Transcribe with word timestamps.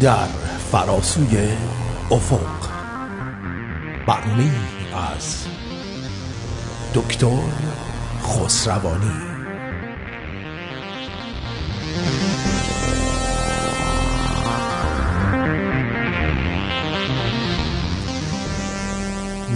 در 0.00 0.26
فراسوی 0.72 1.48
افق. 2.10 2.70
برنامه 4.06 4.50
از 5.16 5.46
دکتر 6.94 7.42
خسروانی. 8.22 9.30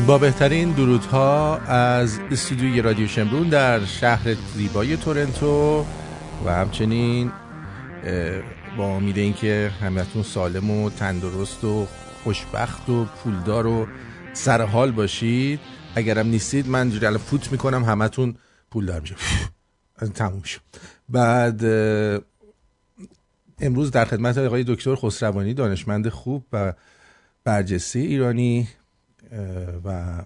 با 0.06 0.18
بهترین 0.18 0.72
درودها 0.72 1.56
از 1.56 2.18
استودیوی 2.30 2.82
رادیو 2.82 3.08
شمرون 3.08 3.48
در 3.48 3.84
شهر 3.84 4.34
زیبای 4.54 4.96
تورنتو 4.96 5.86
و 6.46 6.52
همچنین 6.54 7.32
با 8.76 8.96
امید 8.96 9.18
اینکه 9.18 9.72
همتون 9.80 10.22
سالم 10.22 10.70
و 10.70 10.90
تندرست 10.90 11.64
و 11.64 11.86
خوشبخت 12.22 12.88
و 12.88 13.04
پولدار 13.04 13.66
و 13.66 13.86
سرحال 14.32 14.92
باشید. 14.92 15.60
اگرم 15.94 16.26
نیستید 16.26 16.68
من 16.68 16.90
جوری 16.90 17.18
فوت 17.18 17.52
می‌کنم 17.52 17.84
همتون 17.84 18.36
پولدار 18.70 19.00
میشه 19.00 19.14
تموم 20.14 20.42
شد 20.42 20.60
بعد 21.08 21.64
امروز 23.60 23.90
در 23.90 24.04
خدمت 24.04 24.38
آقای 24.38 24.64
دکتر 24.64 24.94
خسروانی 24.94 25.54
دانشمند 25.54 26.08
خوب 26.08 26.44
و 26.52 26.72
برجسته 27.44 27.98
ایرانی 27.98 28.68
و 29.84 30.22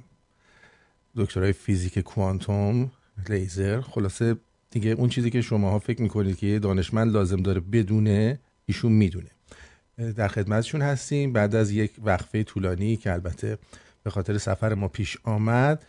دکترای 1.16 1.52
فیزیک 1.52 1.98
کوانتوم 1.98 2.90
لیزر. 3.28 3.80
خلاصه 3.80 4.36
دیگه 4.70 4.90
اون 4.90 5.08
چیزی 5.08 5.30
که 5.30 5.42
شماها 5.42 5.78
فکر 5.78 6.02
می‌کنید 6.02 6.38
که 6.38 6.46
یه 6.46 6.58
دانشمند 6.58 7.12
لازم 7.12 7.42
داره 7.42 7.60
بدونه 7.60 8.40
ایشون 8.66 8.92
می‌دونه. 8.92 9.30
در 10.16 10.28
خدمتشون 10.28 10.82
هستیم. 10.82 11.32
بعد 11.32 11.54
از 11.54 11.70
یک 11.70 11.92
وقفه 12.04 12.42
طولانی 12.42 12.96
که 12.96 13.12
البته 13.12 13.58
به 14.02 14.10
خاطر 14.10 14.38
سفر 14.38 14.74
ما 14.74 14.88
پیش 14.88 15.16
آمد 15.24 15.86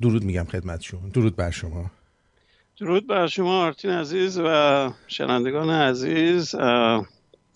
درود 0.00 0.24
میگم 0.24 0.44
خدمتشون. 0.44 1.08
درود 1.08 1.36
بر 1.36 1.50
شما. 1.50 1.90
درود 2.80 3.06
بر 3.06 3.26
شما 3.26 3.62
آرتین 3.62 3.90
عزیز 3.90 4.38
و 4.44 4.92
شنندگان 5.06 5.70
عزیز. 5.70 6.54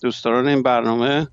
دوستان 0.02 0.48
این 0.48 0.62
برنامه 0.62 1.28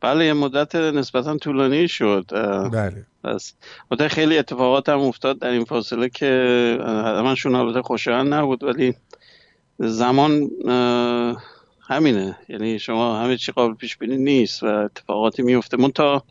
بله 0.00 0.24
یه 0.24 0.32
مدت 0.32 0.76
نسبتا 0.76 1.36
طولانی 1.36 1.88
شد. 1.88 2.24
بله. 2.72 3.06
بس 3.24 3.54
مدت 3.90 4.08
خیلی 4.08 4.38
اتفاقات 4.38 4.88
هم 4.88 5.00
افتاد 5.00 5.38
در 5.38 5.48
این 5.48 5.64
فاصله 5.64 6.08
که 6.08 6.78
همشون 6.86 7.54
البته 7.54 7.82
خوشایند 7.82 8.34
نبود 8.34 8.62
ولی 8.62 8.94
زمان 9.78 10.50
همینه. 11.80 12.36
یعنی 12.48 12.78
شما 12.78 13.20
همه 13.20 13.36
چی 13.36 13.52
قابل 13.52 13.74
پیش 13.74 13.96
بینی 13.96 14.16
نیست 14.16 14.62
و 14.62 14.66
اتفاقاتی 14.66 15.42
میفته 15.42 15.76
من 15.76 15.90
تا 15.90 16.24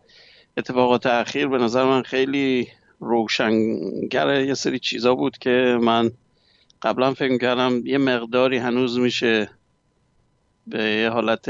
اتفاقات 0.57 1.05
اخیر 1.05 1.47
به 1.47 1.57
نظر 1.57 1.83
من 1.83 2.03
خیلی 2.03 2.67
روشنگر 2.99 4.41
یه 4.41 4.53
سری 4.53 4.79
چیزا 4.79 5.15
بود 5.15 5.37
که 5.37 5.77
من 5.81 6.11
قبلا 6.81 7.13
فکر 7.13 7.37
کردم 7.37 7.81
یه 7.85 7.97
مقداری 7.97 8.57
هنوز 8.57 8.99
میشه 8.99 9.49
به 10.69 10.83
یه 10.83 11.09
حالت 11.09 11.49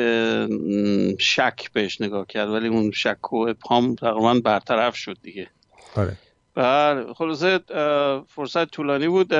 شک 1.20 1.72
بهش 1.73 2.02
نگاه 2.02 2.28
کرد 2.28 2.50
ولی 2.50 2.67
اون 2.67 2.92
شک 2.92 3.34
و 3.34 3.36
ابهام 3.36 3.95
تقریبا 3.95 4.34
برطرف 4.44 4.95
شد 4.95 5.17
دیگه. 5.22 5.48
آره. 5.95 6.17
بله 6.56 7.14
خلاصه 7.14 7.59
فرصت 8.28 8.66
طولانی 8.66 9.08
بود. 9.08 9.34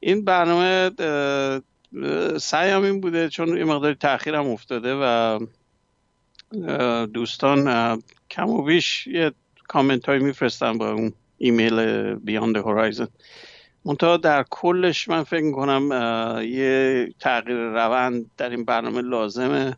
این 0.00 0.24
برنامه 0.24 0.90
سعیم 2.38 2.82
این 2.82 3.00
بوده 3.00 3.28
چون 3.28 3.56
یه 3.56 3.64
مقداری 3.64 3.94
تاخیر 3.94 4.34
هم 4.34 4.46
افتاده 4.46 4.94
و 4.94 5.38
دوستان 7.06 8.02
کم 8.30 8.50
و 8.50 8.62
بیش 8.62 9.06
یه 9.06 9.32
کامنت 9.68 10.08
های 10.08 10.18
میفرستن 10.18 10.78
با 10.78 10.92
اون 10.92 11.12
ایمیل 11.38 12.14
بیاند 12.14 12.56
هورایزن 12.56 13.08
منتها 13.88 14.16
در 14.16 14.44
کلش 14.50 15.08
من 15.08 15.22
فکر 15.22 15.50
کنم 15.52 15.90
یه 16.42 17.08
تغییر 17.20 17.58
روند 17.58 18.30
در 18.36 18.50
این 18.50 18.64
برنامه 18.64 19.02
لازمه. 19.02 19.76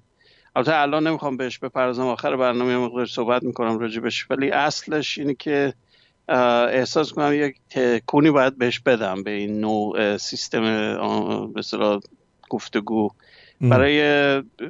البته 0.57 0.77
الان 0.77 1.07
نمی‌خوام 1.07 1.37
بهش 1.37 1.59
بپردازم. 1.59 2.07
آخر 2.07 2.37
برنامه 2.37 2.77
مقدار 2.77 3.07
صحبت 3.07 3.43
می‌کنم 3.43 3.79
راجبش 3.79 4.31
ولی 4.31 4.51
اصلش 4.51 5.19
اینه 5.19 5.35
که 5.35 5.75
احساس 6.69 7.13
کنم 7.13 7.35
یک 7.35 7.57
تکونی 7.71 8.31
باید 8.31 8.59
بهش 8.59 8.81
بدم 8.81 9.23
به 9.23 9.31
این 9.31 9.61
نوع 9.61 10.17
سیستم 10.17 10.63
مثلا 11.57 12.01
گفتگو. 12.49 13.11
برای 13.61 14.01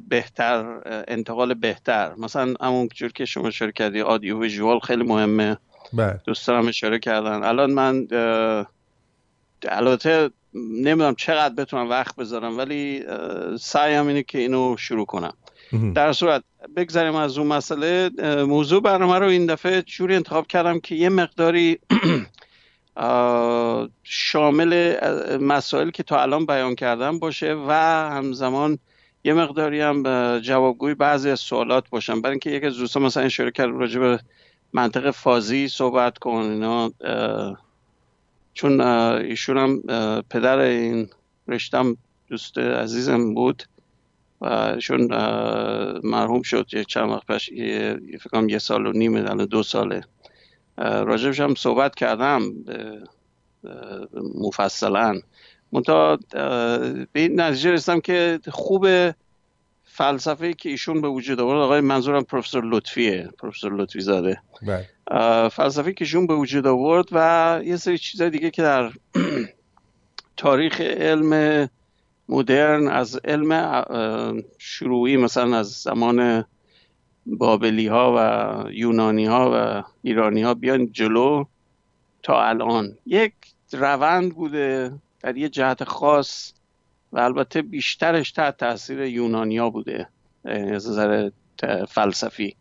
بهتر 0.08 0.80
انتقال 1.08 1.54
بهتر. 1.54 2.14
مثلا 2.18 2.54
همون 2.60 2.88
جور 2.94 3.12
که 3.12 3.24
شما 3.24 3.46
اشاره 3.46 3.72
کردی 3.72 4.00
آدیو 4.00 4.40
ویژوال 4.40 4.78
خیلی 4.78 5.02
مهمه. 5.02 5.56
بله. 5.92 6.20
دوستانم 6.24 6.68
اشاره 6.68 6.98
کردن. 6.98 7.42
الان 7.42 7.70
من 7.70 8.06
البته 9.68 10.30
نمی‌دونم 10.54 11.14
چقدر 11.14 11.54
بتونم 11.54 11.90
وقت 11.90 12.16
بذارم 12.16 12.58
ولی 12.58 13.04
سعیم 13.60 14.06
اینه 14.06 14.22
که 14.22 14.38
اینو 14.38 14.76
شروع 14.76 15.06
کنم. 15.06 15.32
در 15.94 16.12
صورت 16.12 16.42
بگذاریم 16.76 17.14
از 17.14 17.38
اون 17.38 17.46
مسئله 17.46 18.10
موضوع 18.44 18.82
برنامه 18.82 19.18
رو 19.18 19.26
این 19.26 19.46
دفعه 19.46 19.82
جوری 19.82 20.14
انتخاب 20.14 20.46
کردم 20.46 20.80
که 20.80 20.94
یه 20.94 21.08
مقداری 21.08 21.78
شامل 24.02 24.96
مسائل 25.40 25.90
که 25.90 26.02
تا 26.02 26.22
الان 26.22 26.46
بیان 26.46 26.74
کردم 26.74 27.18
باشه 27.18 27.54
و 27.68 27.72
همزمان 28.10 28.78
یه 29.24 29.32
مقداری 29.32 29.80
هم 29.80 30.02
جوابگوی 30.38 30.94
بعضی 30.94 31.30
از 31.30 31.40
سوالات 31.40 31.90
باشم. 31.90 32.20
برای 32.20 32.32
اینکه 32.32 32.50
یک 32.50 32.64
از 32.64 32.76
دوستان 32.76 33.02
مثلا 33.02 33.22
اشاره 33.22 33.50
کرد 33.50 33.70
راجع 33.70 34.00
به 34.00 34.20
منطق 34.72 35.10
فازی 35.10 35.68
صحبت 35.68 36.18
کن 36.18 36.30
اینا 36.30 36.92
چون 38.60 38.80
ایشون 38.80 39.58
هم 39.58 39.82
پدر 40.30 40.58
این 40.58 41.08
رشتم 41.48 41.96
دوست 42.28 42.58
عزیزم 42.58 43.34
بود 43.34 43.62
و 44.40 44.46
ایشون 44.46 45.00
مرحوم 46.04 46.42
شد 46.42 46.66
یه 46.72 46.84
چند 46.84 47.10
وقت 47.10 47.26
پیش 47.26 47.50
فکرم 48.22 48.48
یه 48.48 48.58
سال 48.58 48.86
و 48.86 48.92
نیم 48.92 49.16
الان 49.16 49.44
دو 49.44 49.62
ساله. 49.62 50.04
راجبش 50.78 51.40
هم 51.40 51.54
صحبت 51.54 51.94
کردم 51.94 52.42
مفصلا. 54.34 55.20
منتها 55.72 56.18
به 57.12 57.20
این 57.20 57.40
نتیجه 57.40 57.70
رسیدم 57.70 58.00
که 58.00 58.40
خوب 58.48 58.86
فلسفه 60.00 60.54
که 60.54 60.68
ایشون 60.68 61.00
به 61.00 61.08
وجود 61.08 61.40
آورد 61.40 61.60
آقای 61.62 61.80
منظورم 61.80 62.22
پروفسور 62.22 62.64
لطفیه. 62.64 63.28
پروفسور 63.38 63.72
لطفی 63.72 64.00
زاده. 64.00 64.40
فلسفه 65.50 65.92
که 65.92 66.04
ایشون 66.04 66.26
به 66.26 66.34
وجود 66.34 66.66
آورد 66.66 67.08
و 67.12 67.60
یه 67.64 67.76
سری 67.76 67.98
چیزای 67.98 68.30
دیگه 68.30 68.50
که 68.50 68.62
در 68.62 68.92
تاریخ 70.36 70.80
علم 70.80 71.68
مدرن 72.28 72.88
از 72.88 73.16
علم 73.24 73.82
شروعی 74.58 75.16
مثلا 75.16 75.56
از 75.56 75.66
زمان 75.66 76.44
بابلی 77.26 77.86
ها 77.86 78.14
و 78.16 78.70
یونانی 78.70 79.26
ها 79.26 79.50
و 79.54 79.84
ایرانی 80.02 80.42
ها 80.42 80.54
بیان 80.54 80.92
جلو 80.92 81.44
تا 82.22 82.42
الان. 82.42 82.96
یک 83.06 83.32
روند 83.72 84.34
بوده 84.34 84.92
در 85.20 85.36
یه 85.36 85.48
جهت 85.48 85.84
خاص 85.84 86.52
و 87.12 87.18
البته 87.18 87.62
بیشترش 87.62 88.32
تحت 88.32 88.56
تاثیر 88.56 89.00
یونانیا 89.00 89.70
بوده 89.70 90.08
از 90.44 90.90
نظر 90.90 91.30
فلسفی. 91.88 92.56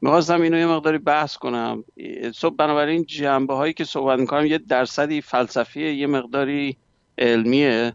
می‌خواستم 0.00 0.40
اینو 0.42 0.58
یه 0.58 0.66
مقداری 0.66 0.98
بحث 0.98 1.36
کنم. 1.36 1.84
صبح 2.34 2.56
بنابراین 2.56 3.04
جنبه 3.04 3.54
هایی 3.54 3.72
که 3.72 3.84
صحبت 3.84 4.18
می‌کنم 4.18 4.46
یه 4.46 4.58
درصدی 4.58 5.20
فلسفی 5.20 5.90
یه 5.90 6.06
مقداری 6.06 6.76
علمیه 7.18 7.92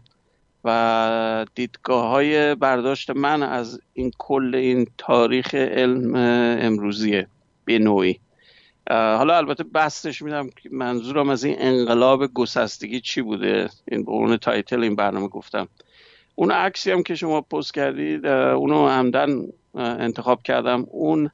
و 0.64 1.46
دیدگاه 1.54 2.08
های 2.08 2.54
برداشت 2.54 3.10
من 3.10 3.42
از 3.42 3.80
این 3.92 4.10
کل 4.18 4.54
این 4.54 4.86
تاریخ 4.98 5.54
علم 5.54 6.14
امروزیه 6.60 7.26
به 7.64 7.78
نوعی. 7.78 8.20
حالا 8.90 9.36
البته 9.36 9.64
بستش 9.64 10.22
میدم 10.22 10.50
منظورم 10.70 11.28
از 11.28 11.44
این 11.44 11.56
انقلاب 11.58 12.26
گسستگی 12.26 13.00
چی 13.00 13.22
بوده؟ 13.22 13.70
این 13.88 14.04
عنوان 14.08 14.36
تایتل 14.36 14.82
این 14.82 14.96
برنامه 14.96 15.28
گفتم. 15.28 15.68
اون 16.34 16.50
عکسی 16.50 16.90
هم 16.90 17.02
که 17.02 17.14
شما 17.14 17.40
پست 17.40 17.74
کردید 17.74 18.26
اونو 18.26 18.88
همدن 18.88 19.42
انتخاب 19.74 20.42
کردم. 20.42 20.86
اون 20.90 21.30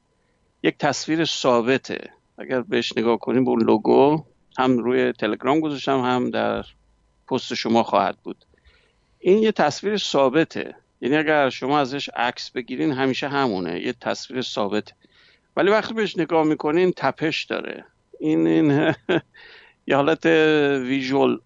یک 0.63 0.77
تصویر 0.77 1.25
ثابته. 1.25 2.09
اگر 2.37 2.61
بهش 2.61 2.97
نگاه 2.97 3.17
کنیم 3.17 3.45
به 3.45 3.49
اون 3.49 3.63
لوگو 3.63 4.23
هم 4.57 4.77
روی 4.77 5.11
تلگرام 5.11 5.59
گذاشتم 5.59 5.99
هم 5.99 6.29
در 6.29 6.65
پست 7.27 7.53
شما 7.53 7.83
خواهد 7.83 8.17
بود. 8.23 8.45
این 9.19 9.37
یه 9.37 9.51
تصویر 9.51 9.97
ثابته. 9.97 10.75
یعنی 11.01 11.17
اگر 11.17 11.49
شما 11.49 11.79
ازش 11.79 12.09
عکس 12.15 12.51
بگیرین 12.51 12.91
همیشه 12.91 13.27
همونه. 13.27 13.81
یه 13.81 13.93
تصویر 13.93 14.41
ثابته 14.41 14.93
ولی 15.55 15.69
وقتی 15.69 15.93
بهش 15.93 16.17
نگاه 16.17 16.43
می‌کنین 16.43 16.93
تپش 16.97 17.43
داره. 17.43 17.85
این 18.19 18.47
این 18.47 18.93
یه 19.87 19.95
حالت 19.95 20.25
ویژول 20.85 21.39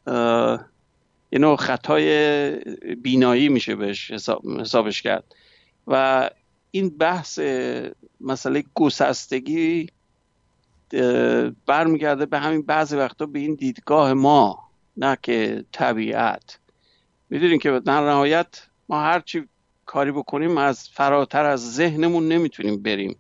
یه 1.32 1.40
نوع 1.40 1.56
خطای 1.56 2.56
بینایی 2.96 3.50
میشه 3.50 3.76
بهش 3.76 4.12
حساب، 4.12 4.60
حسابش 4.60 5.02
کرد. 5.02 5.24
و 5.88 6.30
این 6.72 6.90
بحث 6.90 7.40
مسئله 8.22 8.64
گسستگی 8.74 9.90
برمیگرده 11.66 12.26
به 12.26 12.40
همین 12.40 12.62
بعضی 12.62 12.96
وقتا 12.96 13.26
به 13.26 13.40
این 13.40 13.56
دیدگاه 13.56 14.14
ما 14.14 14.60
نه 14.98 15.18
که 15.24 15.66
طبیعت. 15.72 16.60
می‌دونیم 17.30 17.60
که 17.60 17.80
در 17.80 18.02
نهایت 18.02 18.68
ما 18.90 19.02
هرچی 19.02 19.48
کاری 19.86 20.12
بکنیم 20.12 20.58
از 20.58 20.90
فراتر 20.90 21.46
از 21.46 21.74
ذهنمون 21.74 22.28
نمی‌تونیم 22.28 22.82
بریم. 22.82 23.16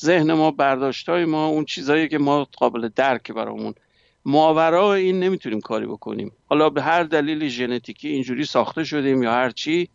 ذهن 0.00 0.32
ما 0.32 0.50
برداشتای 0.50 1.24
ما 1.24 1.46
اون 1.46 1.64
چیزایی 1.64 2.08
که 2.08 2.18
ما 2.18 2.44
قابل 2.44 2.88
درک 2.96 3.32
برامون. 3.32 3.74
ماورا 4.24 4.94
این 4.94 5.20
نمی‌تونیم 5.20 5.60
کاری 5.60 5.86
بکنیم. 5.86 6.32
حالا 6.46 6.70
به 6.70 6.82
هر 6.82 7.02
دلیل 7.02 7.48
ژنتیکی 7.48 8.08
اینجوری 8.08 8.44
ساخته 8.44 8.84
شدیم 8.84 9.22
یا 9.22 9.32
هر 9.32 9.50
چی 9.50 9.88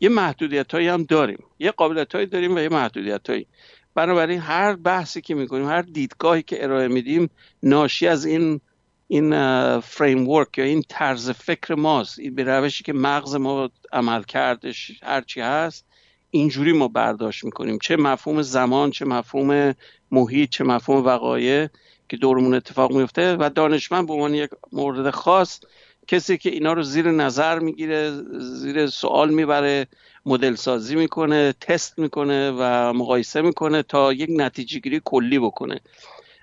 یه 0.00 0.08
محدودیت 0.08 0.72
هایی 0.72 0.88
هم 0.88 1.02
داریم. 1.02 1.44
یه 1.58 1.70
قابلیت 1.70 2.14
هایی 2.14 2.26
داریم 2.26 2.56
و 2.56 2.58
یه 2.58 2.68
محدودیت 2.68 3.30
هایی 3.30 3.46
بنابراین 3.94 4.40
هر 4.40 4.74
بحثی 4.74 5.20
که 5.20 5.34
می‌کنیم 5.34 5.66
هر 5.66 5.82
دیدگاهی 5.82 6.42
که 6.42 6.64
ارائه 6.64 6.88
میدیم 6.88 7.30
ناشی 7.62 8.06
از 8.06 8.26
این 8.26 8.60
این 9.08 9.80
فریم 9.80 10.28
ورک 10.28 10.58
یا 10.58 10.64
این 10.64 10.82
طرز 10.88 11.30
فکر 11.30 11.74
ماست. 11.74 12.18
این 12.18 12.34
به 12.34 12.44
روشی 12.44 12.84
که 12.84 12.92
مغز 12.92 13.34
ما 13.34 13.70
عمل 13.92 14.22
کردش 14.22 14.92
هرچی 15.02 15.40
هست 15.40 15.86
اینجوری 16.30 16.72
ما 16.72 16.88
برداشت 16.88 17.44
می‌کنیم. 17.44 17.78
چه 17.82 17.96
مفهوم 17.96 18.42
زمان 18.42 18.90
چه 18.90 19.04
مفهوم 19.04 19.74
محیط 20.10 20.50
چه 20.50 20.64
مفهوم 20.64 21.04
وقایع 21.04 21.68
که 22.08 22.16
دورمون 22.16 22.54
اتفاق 22.54 22.92
میفته 22.92 23.36
و 23.36 23.50
دانشمند 23.54 24.06
به 24.06 24.12
عنوان 24.12 24.34
یک 24.34 24.50
مورد 24.72 25.10
خاص 25.10 25.60
کسی 26.08 26.38
که 26.38 26.50
اینا 26.50 26.72
رو 26.72 26.82
زیر 26.82 27.10
نظر 27.10 27.58
می‌گیره 27.58 28.12
زیر 28.38 28.86
سوال 28.86 29.34
می‌بره 29.34 29.86
مدل 30.26 30.54
سازی 30.54 30.96
می‌کنه 30.96 31.54
تست 31.60 31.98
می‌کنه 31.98 32.50
و 32.50 32.92
مقایسه 32.92 33.42
می‌کنه 33.42 33.82
تا 33.82 34.12
یک 34.12 34.30
نتیجه 34.32 34.78
گیری 34.78 35.00
کلی 35.04 35.38
بکنه. 35.38 35.80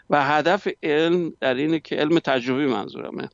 و 0.09 0.24
هدف 0.24 0.68
علم 0.83 1.33
در 1.39 1.53
اینه 1.53 1.79
که 1.79 1.95
علم 1.95 2.19
تجربی 2.19 2.65
منظورمه. 2.65 3.29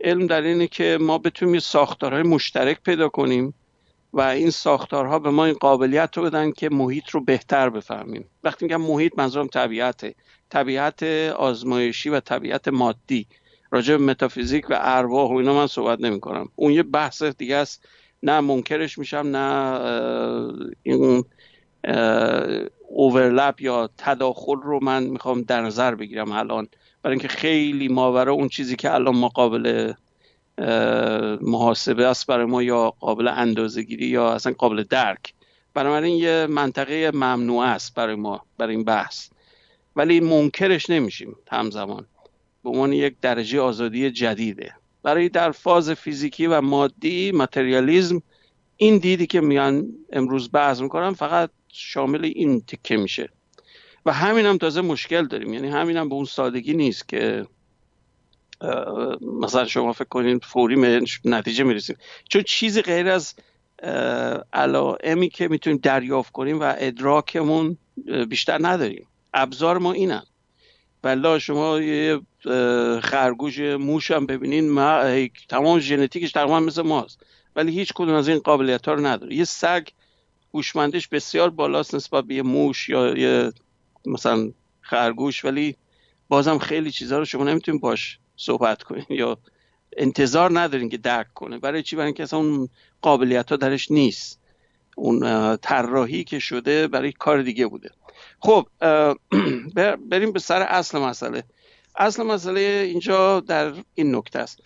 علم 0.00 0.26
در 0.26 0.42
اینه 0.42 0.66
که 0.66 0.98
ما 1.00 1.18
بتونیم 1.18 1.60
ساختارهای 1.60 2.22
مشترک 2.22 2.82
پیدا 2.82 3.08
کنیم 3.08 3.54
و 4.12 4.20
این 4.20 4.50
ساختارها 4.50 5.18
به 5.18 5.30
ما 5.30 5.44
این 5.44 5.54
قابلیت 5.54 6.16
رو 6.16 6.22
بدن 6.22 6.52
که 6.52 6.68
محیط 6.68 7.10
رو 7.10 7.20
بهتر 7.20 7.70
بفهمیم. 7.70 8.24
وقتی 8.44 8.64
میگم 8.64 8.80
محیط 8.80 9.12
منظورم 9.18 9.46
طبیعته. 9.46 10.14
طبیعت 10.50 11.02
آزمایشی 11.36 12.08
و 12.08 12.20
طبیعت 12.20 12.68
مادی. 12.68 13.26
راجع 13.70 13.96
به 13.96 14.04
متافیزیک 14.04 14.70
و 14.70 14.78
ارواح 14.80 15.30
و 15.30 15.34
اینا 15.34 15.54
من 15.54 15.66
صحبت 15.66 16.00
نمی 16.00 16.20
کنم 16.20 16.48
اون 16.56 16.72
یه 16.72 16.82
بحث 16.82 17.22
دیگه 17.22 17.56
است. 17.56 17.88
نه 18.22 18.40
منکرش 18.40 18.98
میشم 18.98 19.26
نه 19.32 20.72
این 20.82 21.24
اوورلپ 22.88 23.60
یا 23.60 23.90
تداخل 23.98 24.56
رو 24.62 24.78
من 24.82 25.02
می‌خوام 25.02 25.42
در 25.42 25.62
نظر 25.62 25.94
بگیرم 25.94 26.32
الان. 26.32 26.68
برای 27.02 27.14
اینکه 27.14 27.28
خیلی 27.28 27.88
ماورا 27.88 28.32
اون 28.32 28.48
چیزی 28.48 28.76
که 28.76 28.94
الان 28.94 29.16
ما 29.16 29.28
محاسبه 31.40 32.06
است 32.06 32.26
برای 32.26 32.46
ما 32.46 32.62
یا 32.62 32.90
قابل 32.90 33.28
اندازه 33.28 33.82
گیری 33.82 34.06
یا 34.06 34.32
اصلا 34.32 34.52
قابل 34.52 34.82
درک. 34.82 35.34
بنابراین 35.74 36.16
یه 36.16 36.46
منطقه 36.50 37.10
ممنوع 37.14 37.64
است 37.64 37.94
برای 37.94 38.14
ما 38.14 38.44
برای 38.58 38.74
این 38.74 38.84
بحث. 38.84 39.28
ولی 39.96 40.20
منکرش 40.20 40.90
نمیشیم 40.90 41.36
همزمان. 41.50 42.06
به 42.64 42.70
عنوان 42.70 42.92
یک 42.92 43.14
درجه 43.20 43.60
آزادی 43.60 44.10
جدیده. 44.10 44.74
برای 45.02 45.28
در 45.28 45.50
فاز 45.50 45.90
فیزیکی 45.90 46.46
و 46.46 46.60
مادی 46.60 47.32
متریالیزم 47.32 48.22
این 48.76 48.98
دیدی 48.98 49.26
که 49.26 49.40
میان 49.40 49.88
امروز 50.12 50.50
بحث 50.52 50.80
می‌کنم 50.80 51.14
فقط 51.14 51.50
شامل 51.68 52.24
این 52.24 52.60
تکه 52.60 52.96
میشه. 52.96 53.28
و 54.06 54.12
همین 54.12 54.46
هم 54.46 54.58
تازه 54.58 54.80
مشکل 54.80 55.26
داریم. 55.26 55.54
یعنی 55.54 55.68
همین 55.68 55.96
هم 55.96 56.08
به 56.08 56.14
اون 56.14 56.24
سادگی 56.24 56.74
نیست 56.74 57.08
که 57.08 57.46
مثلا 59.42 59.64
شما 59.64 59.92
فکر 59.92 60.08
کنین 60.08 60.38
فوری 60.38 61.00
نتیجه 61.24 61.64
می‌رسیم. 61.64 61.96
چون 62.28 62.42
چیزی 62.42 62.82
غیر 62.82 63.08
از 63.08 63.34
علائمی 64.52 65.28
که 65.28 65.48
می‌تونیم 65.48 65.78
دریافت 65.82 66.32
کنیم 66.32 66.60
و 66.60 66.74
ادراکمون 66.78 67.78
بیشتر 68.28 68.58
نداریم. 68.60 69.06
ابزار 69.34 69.78
ما 69.78 69.92
اینن. 69.92 70.22
بلا 71.02 71.38
شما 71.38 71.80
یه 71.80 72.20
خرگوش 73.02 73.58
موش 73.58 74.10
هم 74.10 74.26
ببینین 74.26 74.70
ما 74.70 75.28
تمام 75.48 75.78
ژنتیکش 75.78 76.32
تقریبا 76.32 76.60
مثل 76.60 76.82
ماست. 76.82 77.20
ولی 77.56 77.72
هیچ 77.72 77.92
کدوم 77.94 78.14
از 78.14 78.28
این 78.28 78.38
قابلیت 78.38 78.88
ها 78.88 78.94
رو 78.94 79.06
نداره. 79.06 79.34
یه 79.34 79.44
سگ 79.44 79.88
هوشمندیش 80.54 81.08
بسیار 81.08 81.50
بالاست 81.50 81.94
نسبت 81.94 82.24
به 82.24 82.34
یه 82.34 82.42
موش 82.42 82.88
یا 82.88 83.18
یه 83.18 83.52
مثلا 84.06 84.52
خرگوش 84.80 85.44
ولی 85.44 85.76
بازم 86.28 86.58
خیلی 86.58 86.90
چیزها 86.90 87.18
رو 87.18 87.24
شما 87.24 87.44
نمی‌تونین 87.44 87.80
باش 87.80 88.18
صحبت 88.42 88.82
کنین 88.82 89.06
یا 89.08 89.38
انتظار 89.96 90.60
ندارین 90.60 90.88
که 90.88 90.96
درک 90.96 91.34
کنه. 91.34 91.58
برای 91.58 91.82
چی؟ 91.82 91.96
برای 91.96 92.06
اینکه 92.06 92.22
اصلا 92.22 92.38
اون 92.38 92.68
قابلیت 93.02 93.50
ها 93.50 93.56
درش 93.56 93.90
نیست. 93.90 94.40
اون 94.96 95.56
طراحی 95.56 96.24
که 96.24 96.38
شده 96.38 96.86
برای 96.86 97.12
کار 97.12 97.42
دیگه 97.42 97.66
بوده. 97.66 97.90
خب 98.40 98.66
بریم 100.10 100.32
به 100.32 100.38
سر 100.38 100.62
اصل 100.62 100.98
مسئله. 100.98 101.44
اصل 101.96 102.22
مسئله 102.22 102.60
اینجا 102.60 103.40
در 103.40 103.72
این 103.94 104.16
نکته 104.16 104.38
است. 104.38 104.60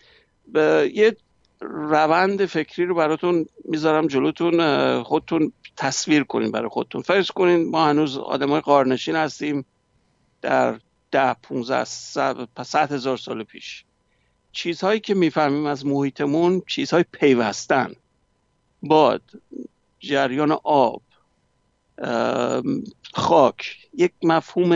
یه 0.95 1.17
روند 1.61 2.47
فکری 2.47 2.85
رو 2.85 2.95
براتون 2.95 3.47
می‌ذارم 3.65 4.07
جلوتون 4.07 5.03
خودتون 5.03 5.53
تصویر 5.77 6.25
کنین 6.25 6.51
برای 6.51 6.69
خودتون. 6.69 7.03
فرض 7.03 7.31
کنین 7.31 7.71
ما 7.71 7.87
هنوز 7.87 8.19
آدم 8.19 8.51
های 8.51 8.61
قارنشین 8.61 9.17
هستیم 9.17 9.65
در 10.43 10.79
ده 11.17 11.35
15 11.35 11.85
صد 11.85 12.93
هزار 12.93 13.17
سال 13.17 13.43
پیش. 13.43 13.85
چیزهایی 14.53 15.01
که 15.01 15.15
می‌فهمیم 15.15 15.67
از 15.67 15.87
محیطمون 15.87 16.63
چیزهای 16.67 17.05
پیوستن. 17.13 17.93
باد 18.83 19.23
جریان 19.99 20.59
آب 20.65 21.03
خاک. 23.15 23.77
یک 23.95 24.13
مفهوم 24.23 24.73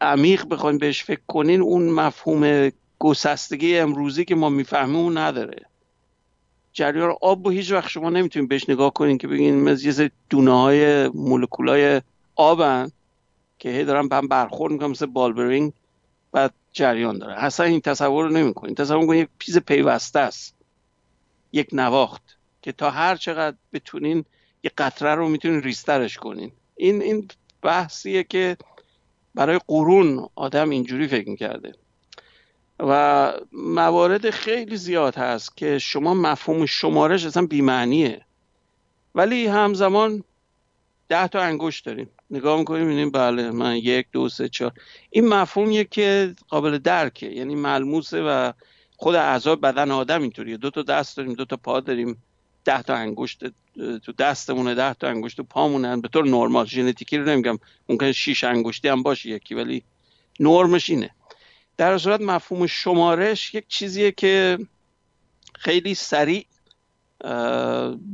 عمیق 0.00 0.44
بخوایم 0.48 0.78
بهش 0.78 1.04
فکر 1.04 1.20
کنین 1.26 1.60
اون 1.60 1.88
مفهوم 1.88 2.70
گسستگی 2.98 3.78
امروزی 3.78 4.24
که 4.24 4.34
ما 4.34 4.48
می‌فهمیم 4.48 4.96
اون 4.96 5.18
نداره. 5.18 5.66
جریان 6.72 7.14
آب 7.20 7.46
و 7.46 7.50
هیچ 7.50 7.72
وقت 7.72 7.88
شما 7.88 8.10
نمی‌تونید 8.10 8.48
بهش 8.48 8.68
نگاه 8.68 8.92
کنین 8.92 9.18
که 9.18 9.28
بگین 9.28 9.60
مثل 9.60 10.02
یه 10.02 10.10
دونه 10.30 10.60
های 10.60 11.08
مولکولای 11.08 12.02
آبن. 12.36 12.90
که 13.58 13.68
هی 13.68 13.84
دارن 13.84 14.08
به 14.08 14.16
هم 14.16 14.28
برخورد 14.28 14.72
می‌کنن 14.72 14.90
مثل 14.90 15.06
بالبرینگ 15.06 15.72
و 16.34 16.50
جریان 16.72 17.18
داره. 17.18 17.44
اصلا 17.44 17.66
این 17.66 17.80
تصور 17.80 18.24
رو 18.24 18.30
نمی‌کنین 18.30 18.74
تصور 18.74 19.06
کنین 19.06 19.22
یک 19.22 19.28
چیز 19.38 19.58
پیوسته 19.58 20.18
است. 20.18 20.54
یک 21.52 21.68
نواخت 21.72 22.22
که 22.62 22.72
تا 22.72 22.90
هر 22.90 23.16
چقدر 23.16 23.56
بتونین 23.72 24.24
یه 24.64 24.70
قطره 24.78 25.14
رو 25.14 25.28
می‌تونین 25.28 25.62
ریسترش 25.62 26.16
کنین. 26.16 26.52
این 26.76 27.02
این 27.02 27.28
بحثیه 27.62 28.24
که 28.24 28.56
برای 29.34 29.60
قرون 29.68 30.28
آدم 30.34 30.70
اینجوری 30.70 31.08
فکر 31.08 31.28
می‌کرده. 31.28 31.72
و 32.80 33.32
موارد 33.52 34.30
خیلی 34.30 34.76
زیاد 34.76 35.14
هست 35.14 35.56
که 35.56 35.78
شما 35.78 36.14
مفهوم 36.14 36.66
شمارش 36.66 37.26
اصلا 37.26 37.46
بیمعنیه. 37.46 38.24
ولی 39.14 39.46
همزمان 39.46 40.24
ده 41.08 41.28
تا 41.28 41.40
انگشت 41.40 41.86
داریم 41.86 42.10
نگاه 42.30 42.58
می‌کنیم 42.58 42.82
می‌بینیم 42.82 43.10
بله 43.10 43.50
من 43.50 43.76
یک 43.76 44.06
دو 44.12 44.28
سه 44.28 44.48
چهار. 44.48 44.72
این 45.10 45.28
مفهومیه 45.28 45.84
که 45.84 46.34
قابل 46.48 46.78
درکه. 46.78 47.26
یعنی 47.26 47.54
ملموسه 47.54 48.22
و 48.22 48.52
خود 48.96 49.14
اعضای 49.14 49.56
بدن 49.56 49.90
آدم 49.90 50.22
اینطوریه. 50.22 50.56
دو 50.56 50.70
تا 50.70 50.82
دست 50.82 51.16
داریم 51.16 51.34
دو 51.34 51.44
تا 51.44 51.56
پا 51.56 51.80
داریم. 51.80 52.22
ده 52.64 52.82
تا 52.82 52.94
انگشت 52.94 53.44
تو 54.04 54.12
دستمونه 54.18 54.74
ده 54.74 54.94
تا 54.94 55.08
انگشت 55.08 55.36
تو 55.36 55.42
پامونه 55.42 55.96
به 55.96 56.08
طور 56.08 56.24
نرمال. 56.24 56.66
ژنتیکی 56.66 57.18
رو 57.18 57.24
نمیگم. 57.24 57.58
ممکن 57.88 58.12
شیش 58.12 58.44
انگشتی 58.44 58.88
هم 58.88 59.02
باشه 59.02 59.28
یکی 59.28 59.54
ولی 59.54 59.82
نرمش 60.40 60.90
اینه. 60.90 61.10
در 61.76 61.98
صورت 61.98 62.20
مفهوم 62.20 62.66
شمارش 62.66 63.54
یک 63.54 63.64
چیزیه 63.68 64.12
که 64.12 64.58
خیلی 65.54 65.94
سریع 65.94 66.46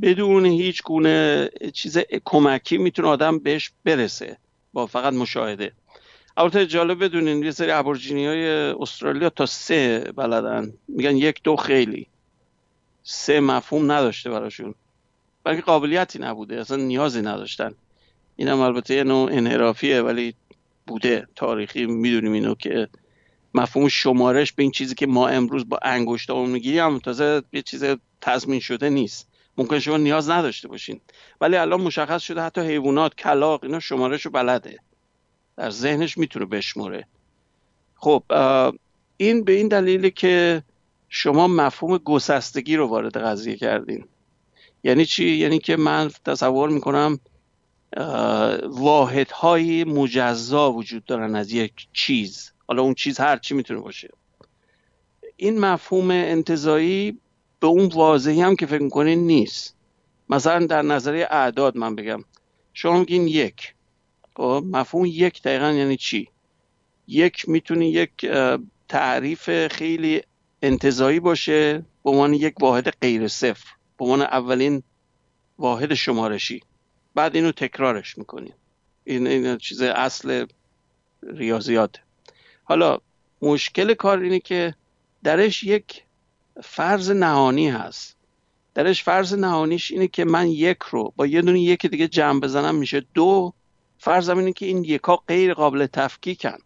بدون 0.01 0.45
هیچ 0.45 0.83
گونه 0.83 1.49
چیز 1.73 1.97
کمکی 2.25 2.77
می‌تونه 2.77 3.07
آدم 3.07 3.39
بهش 3.39 3.71
برسه 3.83 4.37
با 4.73 4.85
فقط 4.85 5.13
مشاهده. 5.13 5.71
البته 6.37 6.65
جالب 6.65 7.03
بدونین 7.03 7.43
یه 7.43 7.51
سری 7.51 7.71
ابورجینی 7.71 8.27
های 8.27 8.47
استرالیا 8.49 9.29
تا 9.29 9.45
سه 9.45 10.11
بلدن. 10.15 10.73
میگن 10.87 11.17
یک 11.17 11.43
دو 11.43 11.55
خیلی. 11.55 12.07
سه 13.03 13.39
مفهوم 13.39 13.91
نداشته 13.91 14.29
براشون. 14.29 14.75
بلکه 15.43 15.61
قابلیتی 15.61 16.19
نبوده. 16.19 16.59
اصلا 16.59 16.77
نیازی 16.77 17.21
نداشتن. 17.21 17.73
اینم 18.35 18.59
البته 18.59 18.95
یه 18.95 19.03
نوع 19.03 19.29
انحرافیه 19.31 20.01
ولی 20.01 20.35
بوده. 20.87 21.27
تاریخی 21.35 21.85
می‌دونیم 21.85 22.31
اینو 22.31 22.55
که 22.55 22.87
مفهوم 23.53 23.87
شمارش 23.87 24.53
به 24.53 24.63
این 24.63 24.71
چیزی 24.71 24.95
که 24.95 25.07
ما 25.07 25.27
امروز 25.27 25.69
با 25.69 25.79
انگشتامون 25.81 26.49
می‌گیریم 26.49 26.99
تازه 26.99 27.43
یه 27.53 27.61
چیز 27.61 27.83
تضمین 28.23 28.59
شده 28.59 28.89
نیست. 28.89 29.27
ممکن 29.57 29.79
شما 29.79 29.97
نیاز 29.97 30.29
نداشته 30.29 30.67
باشین. 30.67 31.01
ولی 31.41 31.55
الان 31.55 31.81
مشخص 31.81 32.21
شده 32.21 32.41
حتی 32.41 32.61
حیوانات 32.61 33.15
کلاق 33.15 33.63
اینا 33.63 33.79
شمارش 33.79 34.25
رو 34.25 34.31
بلده. 34.31 34.79
در 35.57 35.69
ذهنش 35.69 36.17
می‌تونه 36.17 36.45
بشموره. 36.45 37.07
خب 37.95 38.23
این 39.17 39.43
به 39.43 39.51
این 39.51 39.67
دلیلی 39.67 40.11
که 40.11 40.63
شما 41.09 41.47
مفهوم 41.47 41.97
گسستگی 41.97 42.75
رو 42.75 42.87
وارد 42.87 43.17
قضیه 43.17 43.55
کردین. 43.55 44.05
یعنی 44.83 45.05
چی؟ 45.05 45.29
یعنی 45.29 45.59
که 45.59 45.77
من 45.77 46.11
تصور 46.25 46.69
می‌کنم 46.69 47.19
واحدهای 48.67 49.83
مجزا 49.83 50.71
وجود 50.71 51.05
دارن 51.05 51.35
از 51.35 51.51
یک 51.51 51.87
چیز. 51.93 52.51
حالا 52.67 52.81
اون 52.81 52.93
چیز 52.93 53.19
هر 53.19 53.37
چی 53.37 53.53
می‌تونه 53.53 53.79
باشه. 53.79 54.09
این 55.37 55.59
مفهوم 55.59 56.11
انتظایی 56.11 57.19
به 57.63 57.69
اون 57.69 57.85
واضحی 57.85 58.41
هم 58.41 58.55
که 58.55 58.65
فکر 58.65 58.81
می‌کنین 58.81 59.27
نیست. 59.27 59.75
مثلا 60.29 60.65
در 60.65 60.81
نظریه 60.81 61.27
اعداد 61.31 61.77
من 61.77 61.95
بگم. 61.95 62.23
شما 62.73 62.99
میگین 62.99 63.27
یک. 63.27 63.73
خب 64.35 64.63
مفهوم 64.71 65.05
یک 65.05 65.41
دقیقا 65.41 65.71
یعنی 65.71 65.97
چی؟ 65.97 66.29
یک 67.07 67.49
می‌تونه 67.49 67.87
یک 67.87 68.25
تعریف 68.89 69.67
خیلی 69.67 70.21
انتظایی 70.61 71.19
باشه 71.19 71.85
به 72.03 72.09
عنوان 72.09 72.33
یک 72.33 72.53
واحد 72.61 72.89
غیر 72.89 73.27
صفر 73.27 73.67
به 73.99 74.05
عنوان 74.05 74.21
اولین 74.21 74.83
واحد 75.59 75.93
شمارشی. 75.93 76.61
بعد 77.15 77.35
اینو 77.35 77.51
تکرارش 77.51 78.17
می‌کنیم 78.17 78.53
این, 79.03 79.27
این 79.27 79.57
چیز 79.57 79.81
اصل 79.81 80.45
ریاضیات 81.23 81.99
حالا 82.63 82.97
مشکل 83.41 83.93
کار 83.93 84.19
اینه 84.19 84.39
که 84.39 84.75
درش 85.23 85.63
یک 85.63 86.03
فرض 86.61 87.11
نهانی 87.11 87.69
هست. 87.69 88.15
درش 88.75 89.03
فرض 89.03 89.33
نهانیش 89.33 89.91
اینه 89.91 90.07
که 90.07 90.25
من 90.25 90.47
یک 90.47 90.77
رو 90.91 91.13
با 91.15 91.25
یه 91.25 91.41
دونه 91.41 91.59
یک 91.59 91.85
دیگه 91.85 92.07
جمع 92.07 92.39
بزنم 92.39 92.75
میشه 92.75 93.05
دو. 93.13 93.53
فرضم 93.97 94.37
اینه 94.37 94.53
که 94.53 94.65
این 94.65 94.83
یکا 94.83 95.15
غیر 95.15 95.53
قابل 95.53 95.85
تفکیکن. 95.85 96.57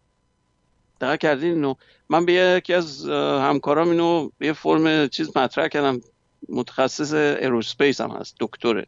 دقیق 1.00 1.20
کردین 1.20 1.52
اینو؟ 1.52 1.74
من 2.08 2.26
به 2.26 2.32
یکی 2.32 2.74
از 2.74 3.08
همکارام 3.08 3.90
اینو 3.90 4.30
به 4.38 4.46
یه 4.46 4.52
فرم 4.52 5.08
چیز 5.08 5.36
مطرح 5.36 5.68
کردم. 5.68 6.00
متخصص 6.48 7.12
aerospace 7.12 8.00
هم 8.00 8.10
هست 8.10 8.36
دکتره. 8.40 8.86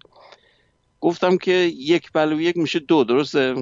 گفتم 1.00 1.37
که 1.37 1.52
یک 1.76 2.12
به‌علاوه 2.12 2.40
یک 2.40 2.57
میشه 2.57 2.78
دو 2.78 3.04
درسته؟ 3.04 3.54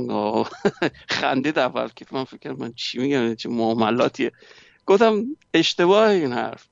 خندید 1.08 1.58
اول 1.58 1.88
که 1.96 2.06
من 2.10 2.24
فکر 2.24 2.52
من 2.52 2.72
چی 2.72 2.98
میگم 2.98 3.34
چه 3.34 3.48
مهملاتیه. 3.48 4.32
گفتم 4.86 5.24
اشتباه 5.54 6.08
این 6.08 6.32
حرف. 6.32 6.66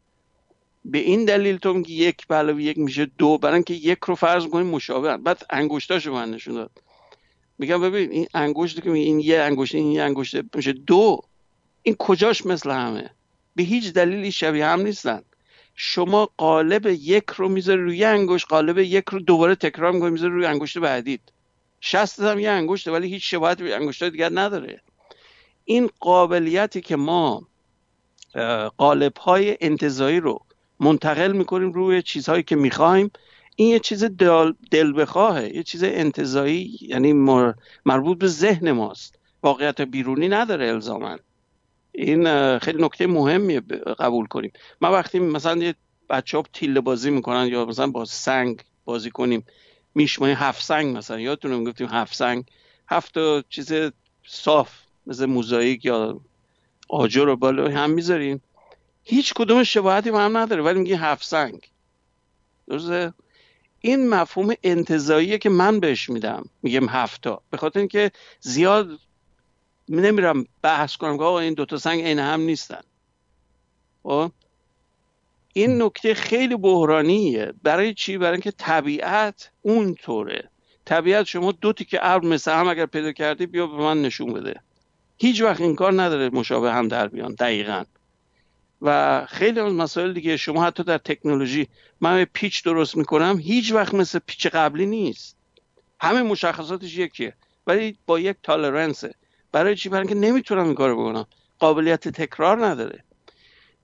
به 0.91 0.99
این 0.99 1.25
دلیل 1.25 1.57
تو 1.57 1.75
میگی 1.75 1.95
یک 1.95 2.27
به‌علاوه 2.27 2.61
یک 2.61 2.79
میشه 2.79 3.07
دو 3.19 3.39
برای 3.39 3.55
اینکه 3.55 3.75
یک 3.75 3.99
رو 4.07 4.15
فرض 4.15 4.45
می‌کنیم 4.45 4.67
مشابه 4.67 5.17
بعد 5.17 5.47
انگشتاشو 5.51 6.13
من 6.13 6.31
نشون 6.31 6.55
داد. 6.55 6.71
میگم 7.59 7.81
ببین 7.81 8.11
این 8.11 8.27
انگشت 8.35 8.83
که 8.83 8.91
این 8.91 9.21
یه 9.21 9.41
انگشت 9.41 9.75
این 9.75 9.93
یه 9.93 10.03
انگشت 10.03 10.37
میشه 10.57 10.73
دو. 10.73 11.21
این 11.83 11.97
کجاش 11.99 12.47
مثل 12.47 12.71
همه؟ 12.71 13.11
به 13.57 13.63
هیچ 13.63 13.93
دلیلی 13.93 14.33
شبیه 14.33 14.67
هم 14.67 14.81
نیستن. 14.81 15.23
شما 15.75 16.31
قالب 16.37 16.87
یک 16.87 17.25
رو 17.37 17.49
می‌ذاری 17.49 17.83
روی 17.83 18.05
انگشت 18.05 18.47
قالب 18.49 18.79
یک 18.79 19.05
رو 19.11 19.21
دوباره 19.21 19.55
تکرار 19.55 19.93
می‌کنی 19.93 20.11
می‌ذاری 20.11 20.33
روی 20.33 20.47
انگشت 20.47 20.79
بعدید 20.79 21.21
شست 21.81 22.21
هم 22.21 22.39
یه 22.39 22.51
انگشته 22.51 22.91
ولی 22.91 23.09
هیچ 23.09 23.31
شباهت 23.31 23.63
به 23.63 23.77
انگشت 23.77 24.05
دیگر 24.05 24.31
نداره. 24.35 24.81
این 25.65 25.91
قابلیتی 26.01 26.81
که 26.81 26.97
ما 26.97 27.49
قالب 28.77 29.17
های 29.17 29.57
انتظایی 29.61 30.21
رو 30.21 30.41
منتقل 30.81 31.33
می‌کنیم 31.33 31.73
روی 31.73 32.03
چیزهایی 32.03 32.43
که 32.43 32.57
می‌خوایم. 32.57 33.11
این 33.57 33.69
یه 33.69 33.79
چیز 33.79 34.05
دل, 34.05 34.53
دل 34.71 35.01
بخواهه 35.01 35.57
یه 35.57 35.63
چیز 35.63 35.85
انتظایی 35.85 36.79
یعنی 36.81 37.13
مربوط 37.87 38.19
به 38.19 38.27
ذهن 38.27 38.73
ماست. 38.73 39.19
واقعیت 39.43 39.81
بیرونی 39.81 40.29
نداره 40.29 40.69
الزامن 40.69 41.19
این 41.93 42.59
خیلی 42.59 42.83
نکته 42.83 43.07
مهمیه 43.07 43.61
قبول 43.99 44.27
کنیم. 44.27 44.53
من 44.81 44.91
وقتی 44.91 45.19
مثلا 45.19 45.63
یه 45.63 45.75
بچه 46.11 46.37
ها 46.37 46.45
تیله 46.53 46.81
بازی 46.81 47.11
می‌کنن 47.11 47.47
یا 47.47 47.65
مثلا 47.65 47.87
با 47.87 48.05
سنگ 48.05 48.63
بازی 48.85 49.11
کنیم 49.11 49.45
میشمای 49.95 50.33
هفت 50.33 50.63
سنگ 50.63 50.97
مثلا. 50.97 51.21
یادتونه 51.21 51.65
گفتیم 51.65 51.89
هفت 51.91 52.15
سنگ؟ 52.15 52.45
هفت 52.89 53.15
چیز 53.49 53.73
صاف 54.27 54.71
مثل 55.07 55.27
موزاییک 55.27 55.85
یا 55.85 56.21
آجر 56.89 57.25
رو 57.25 57.37
بالا 57.37 57.71
هم 57.71 57.91
می‌ذاریم. 57.91 58.43
هیچ 59.09 59.35
کدوم 59.35 59.63
شباهتی 59.63 60.11
با 60.11 60.21
هم 60.21 60.37
نداره 60.37 60.63
ولی 60.63 60.79
میگی 60.79 60.95
هفت 60.95 61.25
سنگ. 61.25 61.71
درسته؟ 62.69 63.13
این 63.81 64.09
مفهوم 64.09 64.55
انتظاییه 64.63 65.39
که 65.39 65.51
من 65.51 65.81
بهش 65.81 66.11
میدم 66.11 66.45
میگم 66.63 66.89
هفتا 66.89 67.43
به 67.51 67.57
خاطر 67.57 67.79
اینکه 67.79 68.11
زیاد 68.41 68.89
نمیرم 69.89 70.47
بحث 70.63 70.97
کنم 70.97 71.17
که 71.17 71.23
آقا 71.23 71.39
این 71.41 71.55
دوتا 71.55 71.79
سنگ 71.79 72.03
عین 72.03 72.19
هم 72.19 72.41
نیستن. 72.41 72.81
خب؟ 74.03 74.33
این 75.53 75.83
نکته 75.83 76.15
خیلی 76.15 76.57
بحرانیه. 76.57 77.53
برای 77.63 77.95
چی؟ 77.95 78.19
برای 78.19 78.33
اینکه 78.33 78.51
طبیعت 78.51 79.51
اونطوره 79.63 80.51
طبیعت 80.85 81.27
شما 81.27 81.53
دو 81.53 81.73
که 81.73 81.99
ابر 82.03 82.27
مثل 82.27 82.53
هم 82.53 82.69
اگر 82.69 82.87
پیدا 82.87 83.13
کردی 83.13 83.47
بیا 83.47 83.67
به 83.67 83.77
من 83.77 84.03
نشون 84.03 84.33
بده. 84.33 84.61
هیچ 85.19 85.43
وقت 85.43 85.61
این 85.61 85.75
کار 85.75 86.03
نداره 86.03 86.31
مشابه 86.31 86.73
هم 86.73 86.89
در 86.89 87.09
بیان 87.09 87.35
دقیقا. 87.35 87.85
و 88.83 89.27
خیلی 89.29 89.61
از 89.61 89.73
مسائل 89.73 90.13
دیگه 90.13 90.37
شما 90.37 90.65
حتی 90.65 90.83
در 90.83 90.99
تکنولوژی 90.99 91.69
من 92.01 92.25
پیچ 92.25 92.65
درست 92.65 92.97
می‌کنم 92.97 93.39
هیچ 93.39 93.73
وقت 93.73 93.95
مثل 93.95 94.19
پیچ 94.27 94.47
قبلی 94.47 94.87
نیست. 94.87 95.37
همه 96.01 96.23
مشخصاتش 96.23 96.99
یکیه 96.99 97.35
ولی 97.67 97.99
با 98.07 98.21
یک 98.21 98.37
تالرنسه. 98.43 99.15
برای 99.53 99.77
چی؟ 99.77 99.89
برای 99.89 100.09
اینکه 100.09 100.29
نمی‌تونم 100.29 100.65
این 100.65 100.75
کارو 100.75 101.03
بکنم. 101.03 101.27
قابلیت 101.59 102.09
تکرار 102.09 102.67
نداره. 102.67 103.05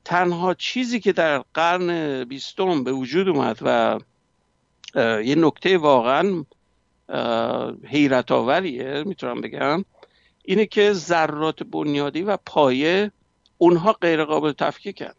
تنها 0.04 0.54
چیزی 0.54 1.00
که 1.00 1.12
در 1.12 1.38
قرن 1.54 2.24
بیستم 2.24 2.84
به 2.84 2.92
وجود 2.92 3.28
اومد 3.28 3.58
و 3.62 3.98
یه 5.24 5.34
نکته 5.34 5.78
واقعا 5.78 6.44
حیرت 7.84 8.32
آوریه 8.32 9.02
می‌تونم 9.06 9.40
بگم 9.40 9.84
اینه 10.44 10.66
که 10.66 10.92
ذرات 10.92 11.62
بنیادی 11.62 12.22
و 12.22 12.36
پایه 12.36 13.12
اونها 13.62 13.92
غیر 13.92 14.24
قابل 14.24 14.52
تفکیکن 14.52 15.12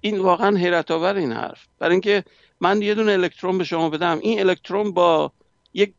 این 0.00 0.18
واقعا 0.18 0.56
حیرت 0.56 0.90
آور 0.90 1.14
این 1.14 1.32
حرف. 1.32 1.66
برای 1.78 1.92
اینکه 1.92 2.24
من 2.60 2.82
یه 2.82 2.94
دونه 2.94 3.12
الکترون 3.12 3.58
به 3.58 3.64
شما 3.64 3.90
بدم. 3.90 4.18
این 4.22 4.40
الکترون 4.40 4.92
با 4.92 5.32
یک 5.74 5.94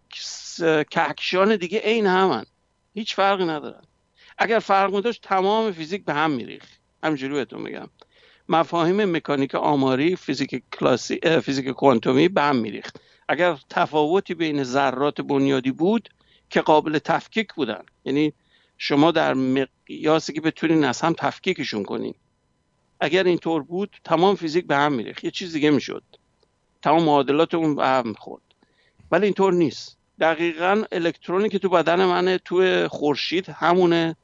کهکشان 0.90 1.56
دیگه 1.56 1.80
عین 1.80 2.08
همن. 2.08 2.46
هیچ 2.94 3.16
فرقی 3.16 3.46
ندارن. 3.46 3.82
اگر 4.38 4.60
فرق 4.60 4.92
داشت 5.00 5.22
تمام 5.22 5.72
فیزیک 5.72 6.06
به 6.06 6.14
هم 6.14 6.32
میریخ 6.32 6.64
همینجوری 7.04 7.34
بهتون 7.34 7.62
میگم. 7.62 7.90
مفاهیم 8.50 9.06
مکانیک 9.06 9.56
آماری 9.56 10.16
فیزیک 10.16 10.64
کلاسی 10.72 11.20
فیزیک 11.44 11.70
کوانتومی 11.70 12.28
به 12.28 12.42
هم 12.42 12.56
میریخت. 12.56 13.00
اگر 13.30 13.58
تفاوتی 13.70 14.34
بین 14.34 14.64
ذرات 14.64 15.22
بنیادی 15.22 15.72
بود 15.72 16.10
که 16.50 16.62
قابل 16.62 17.00
تفکیک 17.00 17.54
بودن 17.54 17.84
یعنی 18.06 18.34
شما 18.78 19.12
در 19.12 19.34
مقیاسی 19.34 20.34
که 20.34 20.42
بتونین 20.42 20.84
از 20.84 21.02
هم 21.02 21.14
تفکیکشون 21.14 21.84
کنین. 21.84 22.14
اگر 23.00 23.24
اینطور 23.24 23.64
بود 23.64 23.96
تمام 24.04 24.36
فیزیک 24.36 24.68
به 24.68 24.76
هم 24.76 24.94
میریخت. 24.94 25.24
یه 25.24 25.32
چیز 25.32 25.54
دیگه 25.54 25.70
می‌شد. 25.70 26.04
تمام 26.82 27.04
معادلات 27.04 27.54
اون 27.54 27.76
به 27.76 27.88
هم 27.88 28.14
خورد. 28.14 28.42
ولی 29.12 29.26
اینطور 29.26 29.54
نیست. 29.54 29.98
دقیقا 30.20 30.84
الکترونی 30.92 31.50
که 31.50 31.60
تو 31.60 31.70
بدن 31.70 32.06
منه 32.06 32.38
توی 32.38 32.88
خورشید 32.88 33.50
همونه 33.50 34.16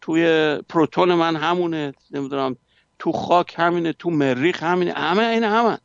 توی 0.00 0.56
پروتون 0.68 1.14
من 1.14 1.36
همونه 1.36 1.94
نمی‌دونم 2.10 2.56
تو 2.98 3.12
خاک 3.12 3.54
همینه 3.58 3.92
تو 3.92 4.10
مریخ 4.10 4.62
همینه 4.62 4.92
همه 4.92 5.22
این 5.22 5.44
همه. 5.44 5.78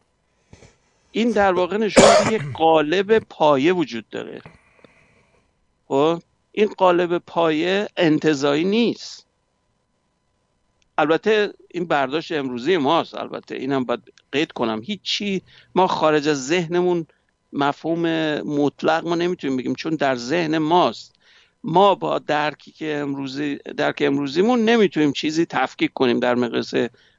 این 1.12 1.32
در 1.32 1.54
واقع 1.54 1.78
نشون 1.78 2.04
یک 2.32 2.42
قالب 2.54 3.20
پایه 3.20 3.74
وجود 3.74 4.10
داره. 4.10 4.42
خب؟ 5.88 6.22
این 6.58 6.68
قالب 6.68 7.18
پایه 7.18 7.88
انتظایی 7.98 8.64
نیست. 8.64 9.26
البته 10.98 11.54
این 11.72 11.86
برداشت 11.86 12.32
امروزی 12.32 12.78
ماست. 12.78 13.16
البته 13.16 13.56
اینم 13.56 13.84
باید 13.84 14.14
قید 14.32 14.52
کنم. 14.52 14.82
هیچی 14.84 15.42
ما 15.76 15.88
خارج 15.88 16.28
از 16.28 16.48
ذهنمون 16.48 17.08
مفهوم 17.54 18.02
مطلق 18.42 19.08
ما 19.08 19.16
نمی‌تونیم 19.16 19.58
بگیم 19.58 19.76
چون 19.76 19.96
در 19.96 20.16
ذهن 20.16 20.58
ماست. 20.58 21.16
ما 21.64 21.96
با 21.96 22.20
درکی 22.20 22.72
که 22.72 22.96
امروزی 22.96 23.56
درک 23.56 24.04
امروزیمون 24.06 24.66
نمی‌تونیم 24.66 25.12
چیزی 25.12 25.46
تفکیک 25.46 25.94
کنیم 25.94 26.20
در 26.20 26.36
مقیاس 26.36 26.74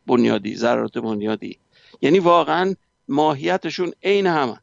بنیادی 0.06 0.56
ذرات 0.56 0.98
بنیادی. 0.98 1.58
یعنی 2.02 2.18
واقعا 2.18 2.74
ماهیتشون 3.08 3.92
عین 4.02 4.26
همه. 4.26 4.60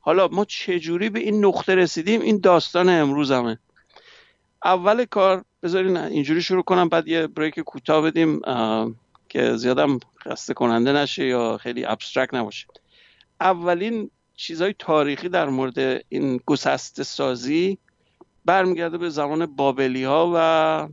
حالا 0.00 0.28
ما 0.28 0.44
چجوری 0.44 1.10
به 1.10 1.20
این 1.20 1.44
نقطه 1.44 1.74
رسیدیم؟ 1.74 2.20
این 2.20 2.38
داستان 2.38 2.88
امروز 2.88 3.30
همه 3.30 3.58
اول 4.64 5.04
کار 5.04 5.44
بذارین 5.62 5.96
اینجوری 5.96 6.42
شروع 6.42 6.62
کنم 6.62 6.88
بعد 6.88 7.08
یه 7.08 7.26
break 7.26 7.60
کوتاه 7.60 8.02
بدیم 8.02 8.40
که 9.28 9.56
زیادم 9.56 9.98
خسته 10.24 10.54
کننده 10.54 10.92
نشه 10.92 11.26
یا 11.26 11.58
خیلی 11.58 11.84
abstract 11.84 12.34
نباشه. 12.34 12.66
اولین 13.40 14.10
چیزهای 14.36 14.74
تاریخی 14.78 15.28
در 15.28 15.48
مورد 15.48 16.04
این 16.08 16.40
گسست 16.46 17.02
سازی 17.02 17.78
برمیگرده 18.44 18.98
به 18.98 19.08
زمان 19.08 19.46
بابلی 19.46 20.04
ها 20.04 20.32
و 20.34 20.88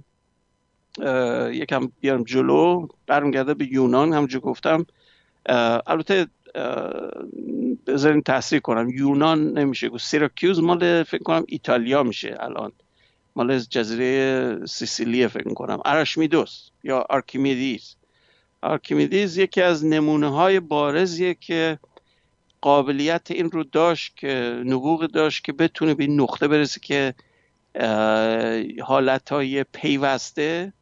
یکم 1.52 1.92
بیارم 2.00 2.24
جلو 2.24 2.88
برمیگرده 3.08 3.54
به 3.54 3.74
یونان. 3.74 4.14
همونجا 4.14 4.40
گفتم 4.40 4.86
البته 5.88 6.28
بذارین 7.88 8.22
تصحیح 8.22 8.60
کنم. 8.60 8.90
یونان 8.90 9.58
نمیشه 9.58 9.90
گفت 9.90 10.06
Syracuse 10.06 10.60
مال 10.60 11.04
فکر 11.04 11.24
کنم 11.24 11.44
ایتالیا 11.48 12.04
میشه 12.04 12.38
الان. 12.40 12.72
مال 13.36 13.60
جزیره 13.60 14.66
سیسیلیه 14.66 15.28
فکر 15.28 15.54
کنم 15.54 15.80
ارشمیدس 15.86 16.70
یا 16.84 17.06
Archimedes 17.10 17.96
Archimedes 18.62 19.38
یکی 19.38 19.62
از 19.62 19.86
نمونه 19.86 20.32
های 20.32 20.60
بارزیه 20.60 21.34
که 21.34 21.80
قابلیت 22.62 23.32
این 23.32 23.52
رو 23.52 23.64
داشت 23.64 24.18
که 24.18 24.64
نبوغ 24.66 25.06
داشت 25.06 25.44
که 25.44 25.54
بتونه 25.54 25.94
به 25.94 26.04
این 26.04 26.22
نقطه 26.22 26.48
برسه 26.48 26.80
که 26.80 27.14
حالت 28.84 29.30
های 29.30 29.64
پیوسته 29.64 30.74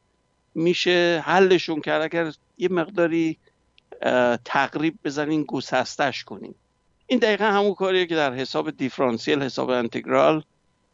میشه. 0.55 1.23
حلشون 1.25 1.81
کرد 1.81 2.01
اگر 2.01 2.33
یه 2.57 2.69
مقداری 2.69 3.37
تقریب 4.45 4.95
بزنین 5.03 5.43
گسستش 5.43 6.23
کنین. 6.23 6.55
این 7.07 7.19
دقیقا 7.19 7.45
همون 7.45 7.73
کاریه 7.73 8.05
که 8.05 8.15
در 8.15 8.33
حساب 8.33 8.71
دیفرانسیل 8.71 9.43
حساب 9.43 9.69
انتگرال 9.69 10.43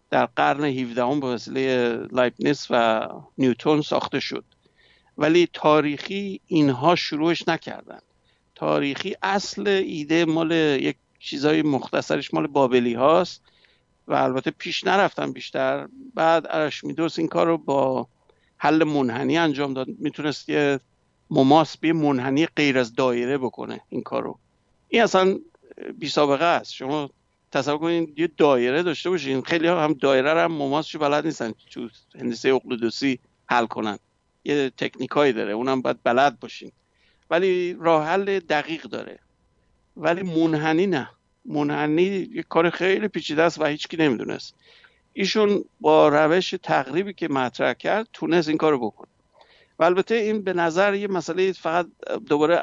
در 0.10 0.26
قرن 0.26 0.64
17 0.64 1.20
به 1.20 1.28
وسیله 1.28 1.96
لایبنیس 2.12 2.68
و 2.70 3.08
نیوتون 3.38 3.82
ساخته 3.82 4.20
شد. 4.20 4.44
ولی 5.18 5.50
تاریخی 5.54 6.42
اینها 6.48 6.96
شروعش 6.96 7.48
نکردن. 7.48 8.00
تاریخی 8.56 9.16
اصل 9.24 9.68
ایده 9.68 10.26
مال 10.26 10.52
یک 10.52 10.96
چیزای 11.20 11.62
مختصرش 11.62 12.34
مال 12.34 12.48
بابلی 12.48 12.94
هاست 12.94 13.42
و 14.08 14.14
البته 14.14 14.52
پیش 14.52 14.84
نرفتن 14.84 15.32
بیشتر. 15.32 15.88
بعد 16.14 16.46
ارشمیدس 16.50 17.20
این 17.20 17.28
کار 17.28 17.48
رو 17.48 17.58
با 17.58 18.08
حل 18.58 18.84
منحنی 18.84 19.38
انجام 19.38 19.74
داد. 19.74 19.88
می‌تونست 20.00 20.50
یه 20.50 20.80
مماس 21.30 21.78
به 21.78 21.94
منحنی 21.94 22.46
غیر 22.46 22.78
از 22.78 22.96
دایره 22.96 23.38
بکنه 23.38 23.82
این 23.90 24.02
کارو 24.02 24.40
این 24.88 25.04
اصلا 25.04 25.40
بی 26.00 26.10
سابقه 26.10 26.46
است. 26.46 26.74
شما 26.74 27.10
تصور 27.56 27.78
کنید 27.78 28.20
یه 28.20 28.30
دایره 28.38 28.84
داشته 28.84 29.10
باشین. 29.10 29.42
خیلی 29.42 29.68
هم 29.68 29.94
دایره 29.94 30.34
رو 30.34 30.40
هم 30.40 30.52
مماسش 30.52 30.96
بلد 30.96 31.26
نیستن. 31.26 31.54
تو 31.72 31.90
هندسه 32.20 32.50
اقلودوسی 32.50 33.20
حل 33.46 33.66
کنن. 33.66 34.00
یه 34.44 34.72
تکنیکایی 34.78 35.34
داره. 35.34 35.54
اونم 35.54 35.82
باید 35.82 36.04
بلد 36.04 36.40
باشین. 36.40 36.72
ولی 37.30 37.74
راه 37.80 38.06
حل 38.08 38.40
دقیق 38.40 38.84
داره. 38.84 39.20
ولی 39.98 40.22
منحنی 40.22 40.88
نه. 40.88 41.10
منحنی 41.46 42.30
یه 42.34 42.44
کار 42.44 42.70
خیلی 42.70 43.08
پیچیده 43.08 43.44
است 43.44 43.62
و 43.62 43.66
هیچکی 43.66 43.98
نمی‌دونست. 43.98 44.56
ایشون 45.14 45.66
با 45.82 46.10
روش 46.10 46.56
تقریبی 46.64 47.14
که 47.14 47.28
مطرح 47.28 47.74
کرد 47.74 48.08
تونست 48.14 48.48
این 48.48 48.58
کارو 48.58 48.80
بکنه. 48.80 49.12
و 49.80 49.84
البته 49.84 50.16
این 50.16 50.42
به 50.42 50.54
نظر 50.54 50.94
یه 50.94 51.08
مسئله 51.08 51.52
فقط 51.52 51.88
دوباره 52.28 52.58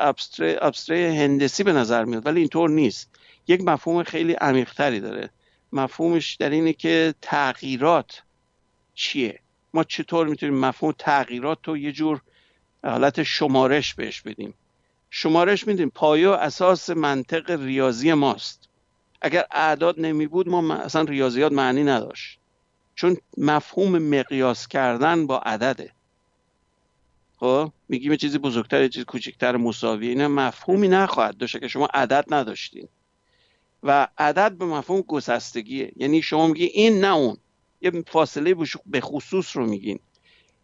ابستره 0.61 1.13
هندسی 1.13 1.63
به 1.63 1.73
نظر 1.73 2.05
میاد 2.05 2.27
ولی 2.27 2.41
اینطور 2.41 2.71
نیست. 2.71 3.11
یک 3.49 3.61
مفهوم 3.61 4.03
خیلی 4.03 4.33
عمیقتری 4.33 5.01
داره. 5.01 5.31
مفهومش 5.73 6.35
در 6.35 6.51
اینه 6.51 6.73
که 6.73 7.15
تغییرات 7.23 8.23
چیه؟ 8.95 9.39
ما 9.75 9.85
چطور 9.85 10.27
می‌تونیم 10.27 10.59
مفهوم 10.59 10.95
تغییرات 10.99 11.59
رو 11.65 11.77
یه 11.77 11.93
جور 11.93 12.21
حالت 12.85 13.23
شمارش 13.23 13.95
بهش 13.95 14.21
بدیم؟ 14.21 14.55
شمارش 15.11 15.67
میدیم. 15.67 15.91
پایه 15.91 16.29
و 16.29 16.33
اساس 16.33 16.91
منطق 16.91 17.51
ریاضی 17.51 18.13
ماست. 18.13 18.69
اگر 19.21 19.45
اعداد 19.51 20.01
نمی 20.01 20.27
بود 20.27 20.49
ما 20.49 20.75
اصلا 20.75 21.03
ریاضیات 21.03 21.53
معنی 21.53 21.85
نداشت. 21.85 22.39
چون 22.95 23.17
مفهوم 23.39 23.99
مقیاس 23.99 24.69
کردن 24.69 25.27
با 25.27 25.39
عدده. 25.39 25.93
خب؟ 27.37 27.73
میگیم 27.89 28.17
چیزی 28.17 28.39
بزرگتر 28.39 28.89
چیزی 28.89 29.05
کوچکتر 29.05 29.57
مساوی. 29.57 30.09
اینا 30.09 30.29
مفهومی 30.29 30.89
نخواهد 30.89 31.37
داشت 31.37 31.61
که 31.61 31.69
شما 31.69 31.87
عدد 31.95 32.25
نداشتین. 32.35 32.89
و 33.83 34.09
عدد 34.19 34.53
به 34.53 34.65
مفهوم 34.65 35.01
گسستگیه. 35.01 35.93
یعنی 35.97 36.23
شما 36.23 36.47
میگی 36.47 36.65
این 36.65 37.01
نه 37.01 37.15
اون. 37.15 37.37
یه 37.81 38.05
فاصله 38.07 38.57
به 38.87 39.01
خصوص 39.01 39.57
رو 39.57 39.67
میگین. 39.67 39.99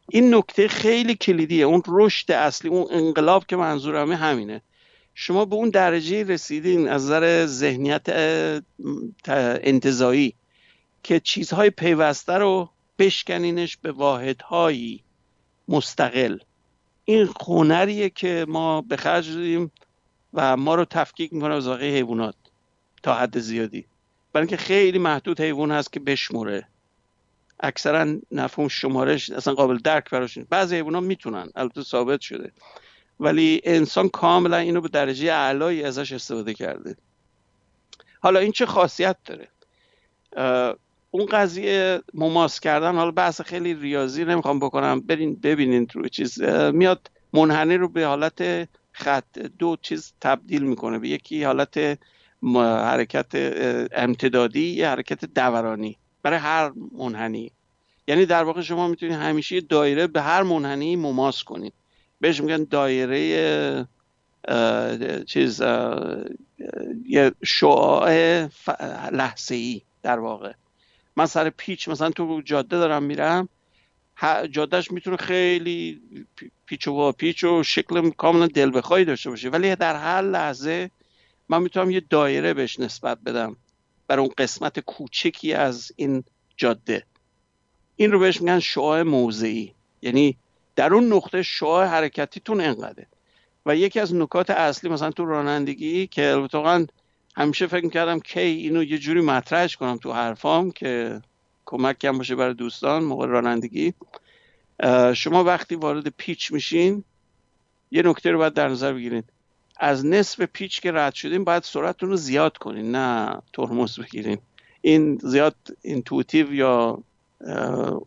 این 0.08 0.34
نکته 0.34 0.68
خیلی 0.68 1.14
کلیدیه. 1.14 1.64
اون 1.64 1.82
رشد 1.86 2.32
اصلی 2.32 2.70
اون 2.70 2.86
انقلاب 2.90 3.46
که 3.46 3.56
منظورمه 3.56 4.16
همینه. 4.16 4.62
شما 5.14 5.44
به 5.44 5.54
اون 5.56 5.70
درجه 5.70 6.24
رسیدین 6.24 6.88
از 6.88 7.04
نظر 7.04 7.46
ذهنیت 7.46 8.06
انتظایی 9.62 10.34
که 11.02 11.20
چیزهای 11.20 11.70
پیوسته 11.70 12.32
رو 12.32 12.70
بشکنینش 12.98 13.76
به 13.76 13.92
واحدهایی 13.92 15.04
مستقل. 15.68 16.38
این 17.04 17.26
خونریه 17.26 18.10
که 18.10 18.46
ما 18.48 18.80
به 18.80 18.96
خرج 18.96 19.30
دادیم 19.30 19.70
و 20.34 20.56
ما 20.56 20.74
رو 20.74 20.84
تفکیک 20.84 21.32
می‌کنه 21.32 21.54
از 21.54 21.66
واقع 21.66 21.94
حیوانات. 21.94 22.34
تا 23.02 23.14
حد 23.14 23.38
زیادی. 23.38 23.86
برای 24.32 24.46
اینکه 24.46 24.56
خیلی 24.56 24.98
محدود 24.98 25.40
حیوان 25.40 25.70
هست 25.70 25.92
که 25.92 26.00
بشموره. 26.00 26.68
اکثرا 27.60 28.16
نفهم 28.32 28.68
شمارش 28.68 29.30
اصلا 29.30 29.54
قابل 29.54 29.76
درک 29.76 30.10
براشون 30.10 30.46
بعضی 30.50 30.76
حیوانات 30.76 31.02
می‌تونن 31.02 31.50
البته 31.54 31.82
ثابت 31.82 32.20
شده. 32.20 32.52
ولی 33.20 33.60
انسان 33.64 34.08
کاملا 34.08 34.56
اینو 34.56 34.80
به 34.80 34.88
درجه 34.88 35.32
اعلایی 35.32 35.84
ازش 35.84 36.12
استفاده 36.12 36.54
کرده. 36.54 36.96
حالا 38.20 38.40
این 38.40 38.52
چه 38.52 38.66
خاصیت 38.66 39.16
داره؟ 39.24 39.48
اون 41.10 41.26
قضیه 41.26 42.02
مماس 42.14 42.60
کردن 42.60 42.94
حالا 42.94 43.10
بحث 43.10 43.40
خیلی 43.40 43.74
ریاضی 43.74 44.24
نمی‌خوام 44.24 44.58
بکنم. 44.58 45.00
برین 45.00 45.34
ببینین 45.34 45.88
رو 45.94 46.08
چیز. 46.08 46.42
میاد 46.72 47.10
منحنی 47.32 47.76
رو 47.76 47.88
به 47.88 48.06
حالت 48.06 48.68
خط 48.92 49.38
دو 49.38 49.76
چیز 49.82 50.12
تبدیل 50.20 50.62
می‌کنه. 50.62 50.98
به 50.98 51.08
یکی 51.08 51.44
حالت 51.44 51.98
حرکت 52.54 53.26
امتدادی 53.92 54.66
یه 54.66 54.88
حرکت 54.88 55.24
دورانی 55.24 55.96
برای 56.22 56.38
هر 56.38 56.72
منحنی. 56.98 57.52
یعنی 58.08 58.26
در 58.26 58.44
واقع 58.44 58.60
شما 58.60 58.88
می‌تونید 58.88 59.14
همیشه 59.14 59.60
دایره 59.60 60.06
به 60.06 60.22
هر 60.22 60.42
منحنی 60.42 60.96
مماس 60.96 61.44
کنید 61.44 61.72
بهش 62.20 62.40
میگن 62.40 62.64
دایره 62.64 63.86
چیز 65.26 65.60
یه 67.06 67.32
شعاع 67.44 68.10
لحظه 69.12 69.54
ای 69.54 69.82
در 70.02 70.18
واقع. 70.18 70.52
من 71.16 71.26
سر 71.26 71.50
پیچ 71.50 71.88
مثلا 71.88 72.10
تو 72.10 72.42
جاده 72.44 72.76
دارم 72.76 73.02
میرم 73.02 73.48
جادهش 74.50 74.90
می‌تونه 74.90 75.16
خیلی 75.16 76.00
پیچ 76.66 76.88
و 76.88 77.12
پیچ 77.12 77.44
و 77.44 77.62
شکل 77.62 78.10
کاملا 78.10 78.46
دل 78.46 78.78
بخواهی 78.78 79.04
داشته 79.04 79.30
باشه. 79.30 79.48
ولی 79.48 79.76
در 79.76 79.96
هر 79.96 80.22
لحظه 80.22 80.90
من 81.48 81.62
می‌تونم 81.62 81.90
یه 81.90 82.00
دایره 82.10 82.54
بهش 82.54 82.80
نسبت 82.80 83.18
بدم 83.18 83.56
برای 84.06 84.24
اون 84.24 84.34
قسمت 84.38 84.80
کوچکی 84.80 85.52
از 85.52 85.92
این 85.96 86.24
جاده. 86.56 87.04
این 87.96 88.12
رو 88.12 88.18
بهش 88.18 88.40
میگن 88.40 88.58
شعاع 88.58 89.02
موضعی. 89.02 89.74
یعنی 90.02 90.36
در 90.76 90.94
اون 90.94 91.12
نقطه 91.12 91.42
شعاع 91.42 91.86
حرکتیتون 91.86 92.60
انقدره. 92.60 93.06
و 93.66 93.76
یکی 93.76 94.00
از 94.00 94.14
نکات 94.14 94.50
اصلی 94.50 94.90
مثلا 94.90 95.10
تو 95.10 95.24
رانندگی 95.24 96.06
که 96.06 96.30
البته 96.30 96.86
همیشه 97.36 97.66
فکر 97.66 97.88
کردم 97.88 98.20
کی 98.20 98.40
اینو 98.40 98.82
یه 98.82 98.98
جوری 98.98 99.20
مطرحش 99.20 99.76
کنم 99.76 99.96
تو 99.96 100.12
حرفام 100.12 100.70
که 100.70 101.22
کمک 101.66 101.98
کم 101.98 102.18
باشه 102.18 102.34
برای 102.34 102.54
دوستان 102.54 103.04
موقع 103.04 103.26
رانندگی. 103.26 103.94
شما 105.14 105.44
وقتی 105.44 105.74
وارد 105.74 106.08
پیچ 106.08 106.52
میشین 106.52 107.04
یه 107.90 108.02
نکته 108.02 108.30
رو 108.30 108.38
باید 108.38 108.54
در 108.54 108.68
نظر 108.68 108.92
بگیرید. 108.92 109.24
از 109.78 110.06
نصف 110.06 110.40
پیچ 110.40 110.80
که 110.80 110.92
رد 110.92 111.14
شدین 111.14 111.44
باید 111.44 111.62
سرعتتون 111.62 112.08
رو 112.08 112.16
زیاد 112.16 112.56
کنین 112.56 112.92
نه 112.92 113.38
ترمز 113.52 114.00
بگیرین. 114.00 114.38
این 114.80 115.18
زیاد 115.22 115.54
intuitive 115.82 116.54
یا 116.54 117.02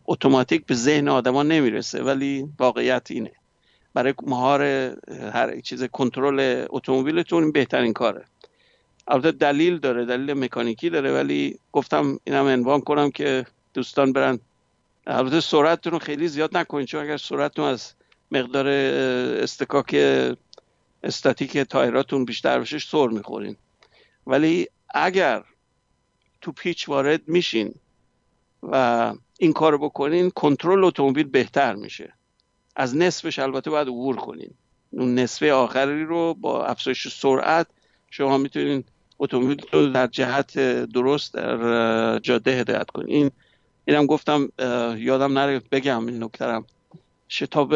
اتوماتیک 0.06 0.66
به 0.66 0.74
ذهن 0.74 1.08
آدما 1.08 1.42
نمی‌رسه 1.42 2.02
ولی 2.02 2.48
واقعیت 2.58 3.10
اینه. 3.10 3.32
برای 3.94 4.14
مهار 4.22 4.62
هر 5.32 5.60
چیز 5.60 5.84
کنترل 5.84 6.66
اتومبیلتون 6.70 7.52
بهترین 7.52 7.92
کاره. 7.92 8.24
البته 9.08 9.30
دلیل 9.32 9.78
داره 9.78 10.04
دلیل 10.04 10.32
مکانیکی 10.32 10.90
داره 10.90 11.12
ولی 11.12 11.58
گفتم 11.72 12.18
اینم 12.24 12.46
عنوان 12.46 12.80
کنم 12.80 13.10
که 13.10 13.46
دوستان 13.74 14.12
برن. 14.12 14.38
البته 15.06 15.40
سرعتتون 15.40 15.92
رو 15.92 15.98
خیلی 15.98 16.28
زیاد 16.28 16.56
نکنید 16.56 16.86
چون 16.86 17.02
اگر 17.02 17.16
سرعتتون 17.16 17.64
از 17.64 17.92
مقدار 18.30 18.68
اصطکاک 19.42 19.94
استاتیک 21.02 21.58
تایراتون 21.58 22.24
بیشتر 22.24 22.60
بشه 22.60 22.78
سر 22.78 23.06
می‌خورین. 23.06 23.56
ولی 24.26 24.68
اگر 24.94 25.42
تو 26.40 26.52
پیچ 26.52 26.88
وارد 26.88 27.28
میشین 27.28 27.74
و 28.62 29.14
این 29.38 29.52
کار 29.52 29.78
بکنین 29.78 30.30
کنترل 30.30 30.84
اتومبیل 30.84 31.26
بهتر 31.26 31.74
میشه. 31.74 32.12
از 32.76 32.96
نصفش 32.96 33.38
البته 33.38 33.70
باید 33.70 33.88
عبور 33.88 34.16
کنین. 34.16 34.50
اون 34.90 35.14
نصفه 35.14 35.52
آخری 35.52 36.04
رو 36.04 36.34
با 36.34 36.66
افزایش 36.66 37.08
سرعت 37.08 37.66
شما 38.10 38.38
می‌تونین 38.38 38.84
اتومبیل 39.18 39.62
رو 39.72 39.86
در 39.86 40.06
جهت 40.06 40.58
درست 40.84 41.34
در 41.34 42.18
جاده 42.18 42.60
هدایت 42.60 42.90
کنید 42.90 43.08
این 43.08 43.30
اینم 43.84 44.06
گفتم 44.06 44.48
یادم 44.98 45.38
نره 45.38 45.62
بگم 45.72 46.06
این 46.06 46.22
نکترم 46.22 46.66
شتاب 47.28 47.74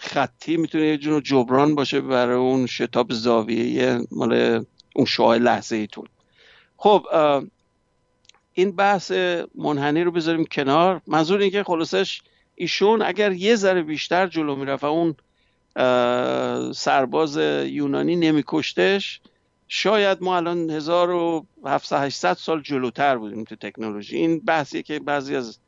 خطی 0.00 0.56
می‌تونه 0.56 0.84
یه 0.84 0.98
جور 0.98 1.22
جبران 1.22 1.74
باشه 1.74 2.00
برای 2.00 2.36
اون 2.36 2.66
شتاب 2.66 3.12
زاویه 3.12 4.00
مال 4.10 4.64
اون 4.94 5.06
شعاع 5.06 5.38
لحظه 5.38 5.76
ایتون 5.76 6.06
خب 6.76 7.06
این 8.52 8.76
بحث 8.76 9.12
منحنی 9.54 10.02
رو 10.02 10.10
بذاریم 10.10 10.44
کنار. 10.44 11.00
منظور 11.06 11.40
این 11.40 11.50
که 11.50 11.62
خلاصش 11.62 12.22
ایشون 12.54 13.02
اگر 13.02 13.32
یه 13.32 13.56
ذره 13.56 13.82
بیشتر 13.82 14.26
جلو 14.26 14.56
می‌رفت 14.56 14.84
و 14.84 14.86
اون 14.86 15.14
سرباز 16.72 17.36
یونانی 17.66 18.16
نمیکشتش 18.16 19.20
شاید 19.68 20.22
ما 20.22 20.36
الان 20.36 20.70
1700 20.70 22.34
سال 22.34 22.62
جلوتر 22.62 23.16
بودیم 23.16 23.44
تو 23.44 23.56
تکنولوژی. 23.56 24.16
این 24.16 24.40
بحثیه 24.40 24.82
که 24.82 24.98
بعضی 24.98 25.36
از 25.36 25.58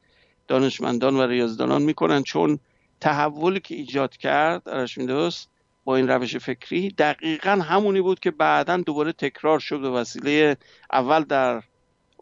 دانشمندان 0.48 1.16
و 1.16 1.22
ریاضدانان 1.22 1.82
می‌کنن 1.82 2.22
چون 2.22 2.58
تحولی 3.00 3.60
که 3.60 3.74
ایجاد 3.74 4.16
کرد 4.16 4.68
ارشمیدس 4.68 5.46
با 5.84 5.96
این 5.96 6.08
روش 6.08 6.36
فکری 6.36 6.90
دقیقا 6.90 7.50
همونی 7.50 8.00
بود 8.00 8.20
که 8.20 8.30
بعدا 8.30 8.76
دوباره 8.76 9.12
تکرار 9.12 9.58
شد 9.58 9.80
به 9.80 9.90
وسیله 9.90 10.56
اول 10.92 11.24
در 11.24 11.62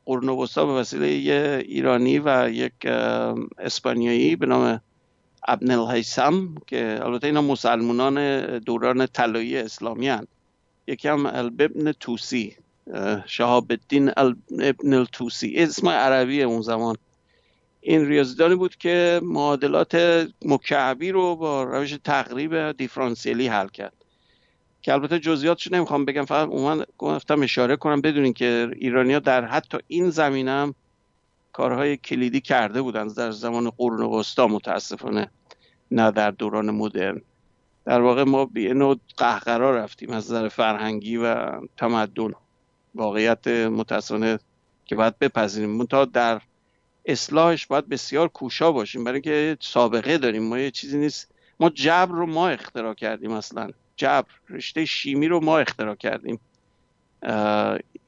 قرون 0.05 0.29
وسطا 0.29 0.67
به 0.67 0.73
وسیله 0.73 1.13
یه 1.13 1.65
ایرانی 1.67 2.19
و 2.19 2.49
یک 2.51 2.87
اسپانیایی 3.59 4.37
به 4.37 4.47
نام 4.47 4.81
ابن 5.49 5.71
الهیسم 5.71 6.55
که 6.67 6.99
البته 7.03 7.27
اینا 7.27 7.43
مسلمانان 7.43 8.59
دوران 8.59 9.07
طلایی 9.07 9.57
اسلامی 9.57 10.09
هن. 10.09 10.27
یکی 10.87 11.09
هم 11.09 11.27
الببن 11.27 11.93
توسی 11.93 12.57
شهاب 13.27 13.67
الدین 13.71 14.11
ابن 14.61 14.95
التوسی 14.95 15.55
اسم 15.57 15.89
عربی 15.89 16.43
اون 16.43 16.63
زمان 16.63 16.97
این 17.89 18.07
ریاضیدانی 18.07 18.55
بود 18.55 18.77
که 18.77 19.21
معادلات 19.25 19.95
مکعبی 20.45 21.13
رو 21.13 21.37
با 21.37 21.63
روش 21.63 21.97
تقریب 22.05 22.73
دیفرانسیلی 22.73 23.47
حل 23.47 23.69
کرد. 23.69 23.93
که 24.83 24.93
البته 24.93 25.19
جزئیاتش 25.19 25.73
نمی‌خوام 25.73 26.05
بگم 26.05 26.25
فقط 26.25 26.49
عموما 26.49 26.85
گفتم 26.99 27.43
اشاره 27.43 27.77
کنم 27.77 28.01
بدونین 28.01 28.33
که 28.33 28.71
ایرانیا 28.77 29.19
در 29.19 29.45
حتی 29.45 29.79
این 29.87 30.11
زمینه 30.11 30.51
هم 30.51 30.75
کارهای 31.53 31.97
کلیدی 31.97 32.41
کرده 32.41 32.83
بودند 32.83 33.17
در 33.17 33.31
زمان 33.31 33.71
قرون 33.71 34.03
وسطا 34.03 34.47
متاسفانه 34.47 35.31
نه 35.91 36.11
در 36.11 36.31
دوران 36.31 36.71
مدرن. 36.71 37.21
در 37.85 38.01
واقع 38.01 38.23
ما 38.23 38.45
به 38.45 38.75
نوع 38.75 38.99
قهقرا 39.17 39.77
رفتیم 39.77 40.11
از 40.11 40.33
نظر 40.33 40.49
فرهنگی 40.49 41.17
و 41.17 41.53
تمدن. 41.77 42.33
واقعیت 42.95 43.49
متاسفانه 43.49 44.39
که 44.85 44.97
باید 44.97 45.19
بپذیریم. 45.19 45.85
تا 45.85 46.05
در 46.05 46.41
اصلاحش 47.07 47.67
باید 47.67 47.89
بسیار 47.89 48.29
کوشا 48.29 48.73
باشیم. 48.73 49.05
برای 49.05 49.15
اینکه 49.15 49.57
سابقه 49.61 50.19
داریم. 50.19 50.43
ما 50.43 50.59
یه 50.59 50.71
چیزی 50.71 50.99
نیست. 50.99 51.31
ما 51.61 51.71
جبر 51.71 52.13
رو 52.13 52.27
ما 52.27 52.49
اختراع 52.49 52.95
کردیم 52.95 53.31
اصلا. 53.31 53.71
جبر. 53.97 54.31
رشته 54.51 54.85
شیمی 54.85 55.29
رو 55.29 55.41
ما 55.41 55.59
اختراع 55.59 55.95
کردیم. 55.95 56.41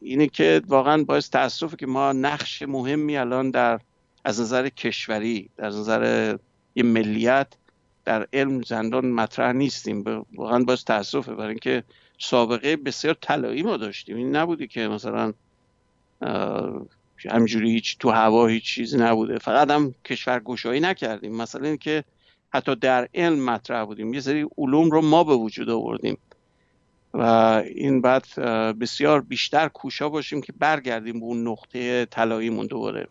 اینه 0.00 0.26
که 0.26 0.62
واقعا 0.66 1.04
باعث 1.04 1.30
تاسفه 1.30 1.76
که 1.76 1.87
ما 1.87 2.12
نقش 2.12 2.62
مهمی 2.62 3.16
الان 3.16 3.50
در 3.50 3.80
از 4.24 4.40
نظر 4.40 4.68
کشوری 4.68 5.50
در 5.56 5.66
نظر 5.66 6.37
یه 6.74 6.82
ملیت 6.82 7.46
در 8.04 8.26
علم 8.32 8.62
زندان 8.62 9.11
مطرح 9.11 9.52
نیستیم. 9.52 10.26
واقعا 10.34 10.64
باعث 10.64 10.84
تاسفه 10.84 11.34
برای 11.34 11.48
اینکه 11.48 11.84
سابقه 12.18 12.76
بسیار 12.76 13.16
طلایی 13.20 13.62
ما 13.62 13.76
داشتیم. 13.76 14.16
این 14.16 14.37
نبودی 14.37 14.66
که 14.66 14.88
مثلا 14.88 15.32
همجوری 17.26 17.70
هیچ 17.70 17.98
تو 17.98 18.11
هوا 18.11 18.46
هیچ 18.46 18.64
چیزی 18.64 18.98
نبوده. 18.98 19.38
فقط 19.38 19.70
هم 19.70 19.94
کشور 20.04 20.40
گشایی 20.40 20.81
نکردیم. 20.81 21.37
مثلا 21.37 21.68
این 21.68 21.76
که 21.76 22.04
حتی 22.50 22.74
در 22.74 23.09
علم 23.14 23.44
مطرح 23.44 23.85
بودیم. 23.85 24.14
یه 24.14 24.20
سری 24.20 24.46
علوم 24.59 24.90
رو 24.90 25.02
ما 25.02 25.24
به 25.24 25.35
وجود 25.35 25.70
آوردیم. 25.70 26.18
و 27.14 27.22
این 27.74 28.00
بعد 28.00 28.26
بسیار 28.81 29.20
بیشتر 29.20 29.68
کوشا 29.68 30.09
باشیم 30.09 30.40
که 30.40 30.52
برگردیم 30.59 31.20
به 31.20 31.26
اون 31.26 31.48
نقطه 31.48 32.04
طلاییمون 32.04 32.66
دوباره. 32.66 33.09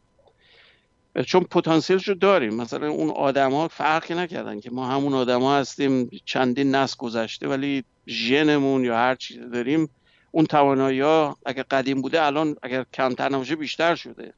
چون 1.26 1.44
پتانسیلش 1.44 2.08
رو 2.08 2.14
داریم. 2.14 2.54
مثلا 2.54 2.90
اون 2.90 3.10
آدما 3.10 3.68
فرقی 3.68 4.14
نکردن 4.16 4.60
که 4.60 4.72
ما 4.72 4.88
همون 4.88 5.14
آدما 5.14 5.56
هستیم. 5.56 6.10
چندین 6.26 6.76
نسل 6.76 6.96
گذشته 7.00 7.48
ولی 7.48 7.84
ژنمون 8.08 8.84
یا 8.84 8.98
هر 8.98 9.16
چیزی 9.16 9.50
داریم 9.50 9.90
اون 10.38 10.46
توانایی 10.46 11.02
ها 11.02 11.38
اگر 11.46 11.64
قدیم 11.64 12.02
بوده 12.02 12.24
الان 12.24 12.56
اگر 12.64 12.86
کمتر 12.94 13.30
نباشه 13.30 13.56
بیشتر 13.56 13.96
شده. 13.96 14.34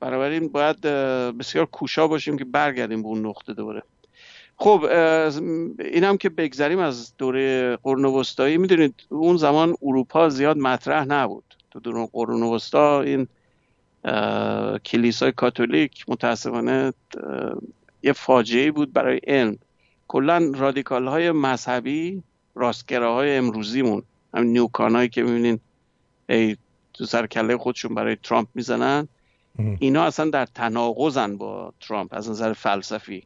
بنابراین 0.00 0.48
باید 0.48 0.80
بسیار 1.38 1.66
کوشا 1.66 2.08
باشیم 2.08 2.38
که 2.38 2.44
برگردیم 2.44 3.02
به 3.02 3.08
اون 3.08 3.26
نقطه 3.26 3.54
دوباره. 3.54 3.82
خب 4.56 4.84
این 5.78 6.16
که 6.16 6.28
بگذریم 6.28 6.78
از 6.78 7.16
دوره 7.16 7.76
قرون 7.76 8.04
وسطایی 8.04 8.58
می‌دونید 8.58 8.94
اون 9.08 9.36
زمان 9.36 9.74
اروپا 9.82 10.28
زیاد 10.28 10.56
مطرح 10.58 11.04
نبود. 11.04 11.44
تو 11.70 11.80
دوره 11.80 12.08
قرون 12.12 12.42
وسطا 12.42 13.02
این 13.02 13.28
کلیسای 14.84 15.32
کاتولیک 15.32 16.04
متاسفانه 16.08 16.92
یه 18.02 18.12
فاجعه 18.12 18.70
بود 18.70 18.92
برای 18.92 19.20
علم. 19.26 19.58
کلا 20.08 20.52
رادیکال 20.54 21.08
های 21.08 21.30
مذهبی 21.30 22.22
راستگراهای 22.54 23.36
امروزیمون. 23.36 24.02
همین 24.34 24.52
نیوکان 24.52 24.94
هایی 24.94 25.08
که 25.08 25.22
می‌بینین 25.22 25.60
ای 26.28 26.56
تو 26.94 27.04
سر 27.04 27.26
کله 27.26 27.56
خودشون 27.56 27.94
برای 27.94 28.16
ترامپ 28.22 28.48
می‌زنن. 28.54 29.08
اینا 29.78 30.04
اصلا 30.04 30.30
در 30.30 30.46
تناقضن 30.46 31.36
با 31.36 31.72
ترامپ 31.80 32.14
از 32.14 32.30
نظر 32.30 32.52
فلسفی. 32.52 33.22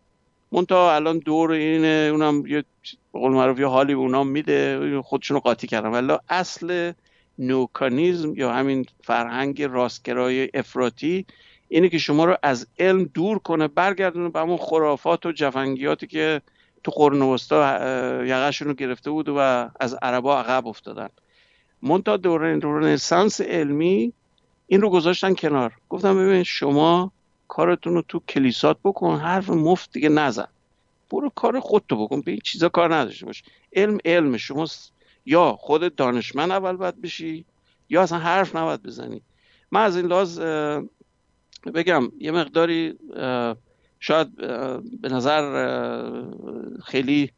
منتها 0.53 0.95
الان 0.95 1.19
دور 1.19 1.51
این 1.51 1.85
اونم 1.85 2.47
یه 2.47 2.65
قول 3.12 3.33
معروف 3.33 3.59
یه 3.59 3.67
حالی 3.67 3.95
به 3.95 4.01
اونام 4.01 4.29
میده 4.29 5.01
خودشون 5.03 5.35
رو 5.35 5.41
قاطی 5.41 5.67
کردن. 5.67 5.88
ولی 5.88 6.19
اصل 6.29 6.93
نوکانیزم 7.38 8.35
یا 8.35 8.53
همین 8.53 8.87
فرهنگ 9.05 9.62
راستگرای 9.62 10.49
افراطی 10.55 11.27
اینه 11.69 11.88
که 11.88 11.99
شما 11.99 12.25
رو 12.25 12.37
از 12.43 12.67
علم 12.79 13.05
دور 13.05 13.38
کنه 13.38 13.69
برگردونه 13.69 14.29
به 14.29 14.41
همون 14.41 14.57
خرافات 14.57 15.27
و 15.27 15.33
جفنگیاتی 15.33 16.07
که 16.07 16.43
تو 16.85 16.90
قرن 16.90 17.23
وسطا 17.23 17.79
یقهشون 18.25 18.68
رو 18.68 18.75
گرفته 18.75 19.11
بود 19.11 19.29
و 19.29 19.71
از 19.81 19.95
عربا 20.03 20.40
عقب 20.40 20.66
افتادن. 20.66 21.09
منتها 21.83 22.16
دوره 22.16 22.59
رنسانس 22.62 23.40
علمی 23.40 24.12
این 24.66 24.81
رو 24.81 24.90
گذاشتن 24.90 25.35
کنار. 25.35 25.73
گفتم 25.88 26.18
ببین 26.18 26.42
شما 26.42 27.12
کارتون 27.49 27.95
رو 27.95 28.03
تو 28.09 28.21
کلیسات 28.29 28.77
بکن 28.85 29.16
حرف 29.16 29.51
مفت 29.51 29.92
دیگه 29.92 30.09
نزن. 30.09 30.49
برو 31.11 31.31
کار 31.35 31.61
خودتو 31.61 32.05
بکن 32.05 32.21
به 32.21 32.31
این 32.31 32.40
چیزا 32.45 32.68
کار 32.68 32.95
نداشته 32.95 33.27
باش. 33.27 33.42
علم 33.73 33.99
علم 34.05 34.37
شما 34.37 34.66
یا 35.27 35.57
خود 35.59 35.97
دانشمند 35.97 36.51
اول 36.51 36.77
باید 36.77 37.03
بشی 37.03 37.45
یا 37.88 38.03
اصلا 38.03 38.18
حرف 38.18 38.57
نباید 38.57 38.83
بزنی. 38.83 39.23
من 39.71 39.83
از 39.83 39.97
این 39.97 40.07
لحاظ 40.07 40.40
بگم 41.75 42.12
یه 42.18 42.31
مقداری 42.31 42.99
شاید 44.03 44.37
به 45.01 45.09
نظر 45.09 45.45
خیلی 46.85 47.31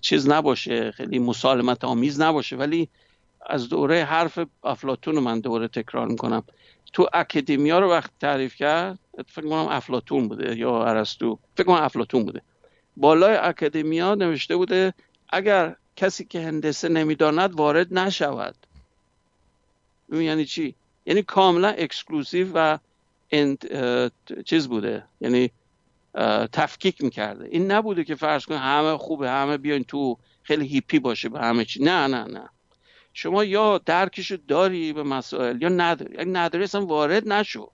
چیز 0.00 0.28
نباشه 0.28 0.90
خیلی 0.90 1.18
مسالمت 1.18 1.84
آمیز 1.84 2.20
نباشه 2.20 2.56
ولی 2.56 2.88
از 3.46 3.68
دوره 3.68 4.04
حرف 4.04 4.38
افلاتون 4.64 5.14
رو 5.14 5.20
من 5.20 5.40
دوره 5.40 5.68
تکرار 5.68 6.06
می‌کنم. 6.06 6.42
تو 6.92 7.08
اکادمیا 7.12 7.78
رو 7.78 7.90
وقت 7.90 8.10
تعریف 8.20 8.54
کرد 8.54 8.98
فکر 9.28 9.42
کنم 9.48 9.66
افلاتون 9.70 10.28
بوده 10.28 10.56
یا 10.56 10.84
ارسطو 10.84 11.38
فکر 11.56 11.66
کنم 11.66 11.82
افلاتون 11.82 12.24
بوده. 12.24 12.42
بالای 12.96 13.36
اکادمیا 13.36 14.14
نوشته 14.14 14.56
بوده 14.56 14.94
اگر 15.28 15.76
کسی 15.96 16.24
که 16.24 16.40
هندسه 16.40 16.88
نمی‌داند 16.88 17.54
وارد 17.54 17.98
نشود. 17.98 18.54
یعنی 20.12 20.44
چی؟ 20.44 20.74
یعنی 21.06 21.22
کاملا 21.22 21.68
exclusive 21.68 22.48
و 22.54 22.78
چیز 24.44 24.68
بوده 24.68 25.04
یعنی 25.20 25.50
تفکیک 26.52 27.04
می‌کرده. 27.04 27.48
این 27.50 27.70
نبوده 27.70 28.04
که 28.04 28.14
فرض 28.14 28.44
کن 28.44 28.54
همه 28.54 28.96
خوبه 28.96 29.30
همه 29.30 29.56
بیاین 29.56 29.84
تو 29.84 30.18
خیلی 30.42 30.66
هیپی 30.66 30.98
باشه 30.98 31.28
به 31.28 31.40
همه 31.40 31.64
چی. 31.64 31.82
نه 31.82 32.06
نه 32.06 32.24
نه. 32.24 32.48
شما 33.12 33.44
یا 33.44 33.78
درکشو 33.78 34.36
داری 34.48 34.92
به 34.92 35.02
مسائل 35.02 35.62
یا 35.62 35.68
نداری. 35.68 36.16
اگه 36.18 36.30
نداری 36.30 36.64
اصلا 36.64 36.86
وارد 36.86 37.28
نشو. 37.28 37.70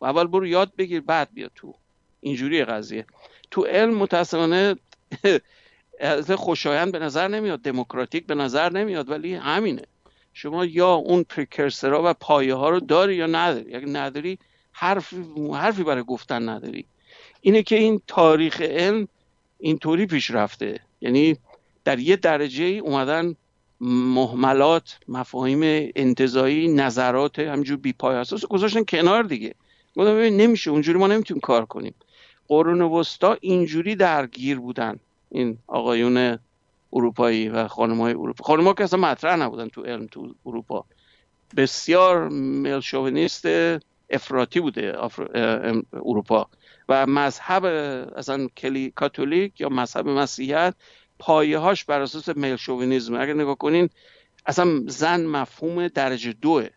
و 0.00 0.04
اول 0.04 0.26
برو 0.26 0.46
یاد 0.46 0.72
بگیر 0.78 1.00
بعد 1.00 1.28
بیا 1.34 1.48
تو. 1.54 1.74
اینجوری 2.20 2.64
قضیه. 2.64 3.06
تو 3.50 3.64
علم 3.64 3.94
متاسفانه 3.94 4.76
خوشایند 6.36 6.92
به 6.92 6.98
نظر 6.98 7.28
نمیاد 7.28 7.60
دموکراتیک 7.60 8.26
به 8.26 8.34
نظر 8.34 8.72
نمیاد 8.72 9.10
ولی 9.10 9.34
همینه. 9.34 9.82
شما 10.32 10.64
یا 10.64 10.94
اون 10.94 11.22
پریکرسرها 11.22 12.02
و 12.04 12.14
پایه 12.14 12.54
ها 12.54 12.70
رو 12.70 12.80
داری 12.80 13.16
یا 13.16 13.26
نداری. 13.26 13.74
اگه 13.74 13.86
نداری 13.86 14.38
حرف 14.80 15.14
حرفی 15.54 15.82
برای 15.82 16.02
گفتن 16.02 16.48
نداری. 16.48 16.84
اینه 17.40 17.62
که 17.62 17.76
این 17.76 18.00
تاریخ 18.06 18.60
علم 18.60 19.08
اینطوری 19.58 20.06
پیش 20.06 20.30
رفته. 20.30 20.80
یعنی 21.00 21.36
در 21.84 21.98
یه 21.98 22.16
درجه 22.16 22.64
ای 22.64 22.78
اومدن 22.78 23.34
محملات 23.80 24.98
مفاهیم 25.08 25.90
انتظایی 25.96 26.68
نظرات 26.68 27.38
همجور 27.38 27.76
بی 27.76 27.92
پای 27.92 28.16
اساس 28.16 28.44
گذاشتن 28.46 28.84
کنار 28.84 29.22
دیگه. 29.22 29.54
گفتم 29.96 30.16
ببین 30.16 30.36
نمیشه. 30.36 30.70
اونجوری 30.70 30.98
ما 30.98 31.06
نمی‌تونیم 31.06 31.40
کار 31.40 31.64
کنیم. 31.66 31.94
قرون 32.48 32.82
وسطا 32.82 33.36
اینجوری 33.40 33.96
درگیر 33.96 34.58
بودن 34.58 34.98
این 35.30 35.58
آقایون 35.66 36.38
اروپایی 36.92 37.48
و 37.48 37.68
خانم 37.68 38.00
های 38.00 38.12
اروپا. 38.12 38.44
خانم 38.44 38.64
ها 38.64 38.72
که 38.72 38.84
اصلا 38.84 39.00
مطرح 39.00 39.36
نبودن 39.36 39.68
تو 39.68 39.82
علم 39.82 40.06
تو 40.06 40.34
اروپا. 40.46 40.84
بسیار 41.56 42.28
ملشوونیست 42.28 43.46
افراطی 44.10 44.60
بوده 44.60 44.96
اروپا. 45.92 46.48
و 46.88 47.06
مذهب 47.06 47.64
اصلا 48.16 48.48
کلی 48.56 48.92
کاتولیک 48.96 49.60
یا 49.60 49.68
مذهب 49.68 50.08
مسیحیت 50.08 50.74
پایه 51.18 51.58
هاش 51.58 51.84
بر 51.84 52.00
اساس 52.00 52.28
ملشوونیزم 52.28 53.14
اگر 53.14 53.34
نگاه 53.34 53.54
کنین 53.54 53.90
اصلا 54.46 54.82
زن 54.86 55.26
مفهوم 55.26 55.88
درجه 55.88 56.32
دوه. 56.32 56.68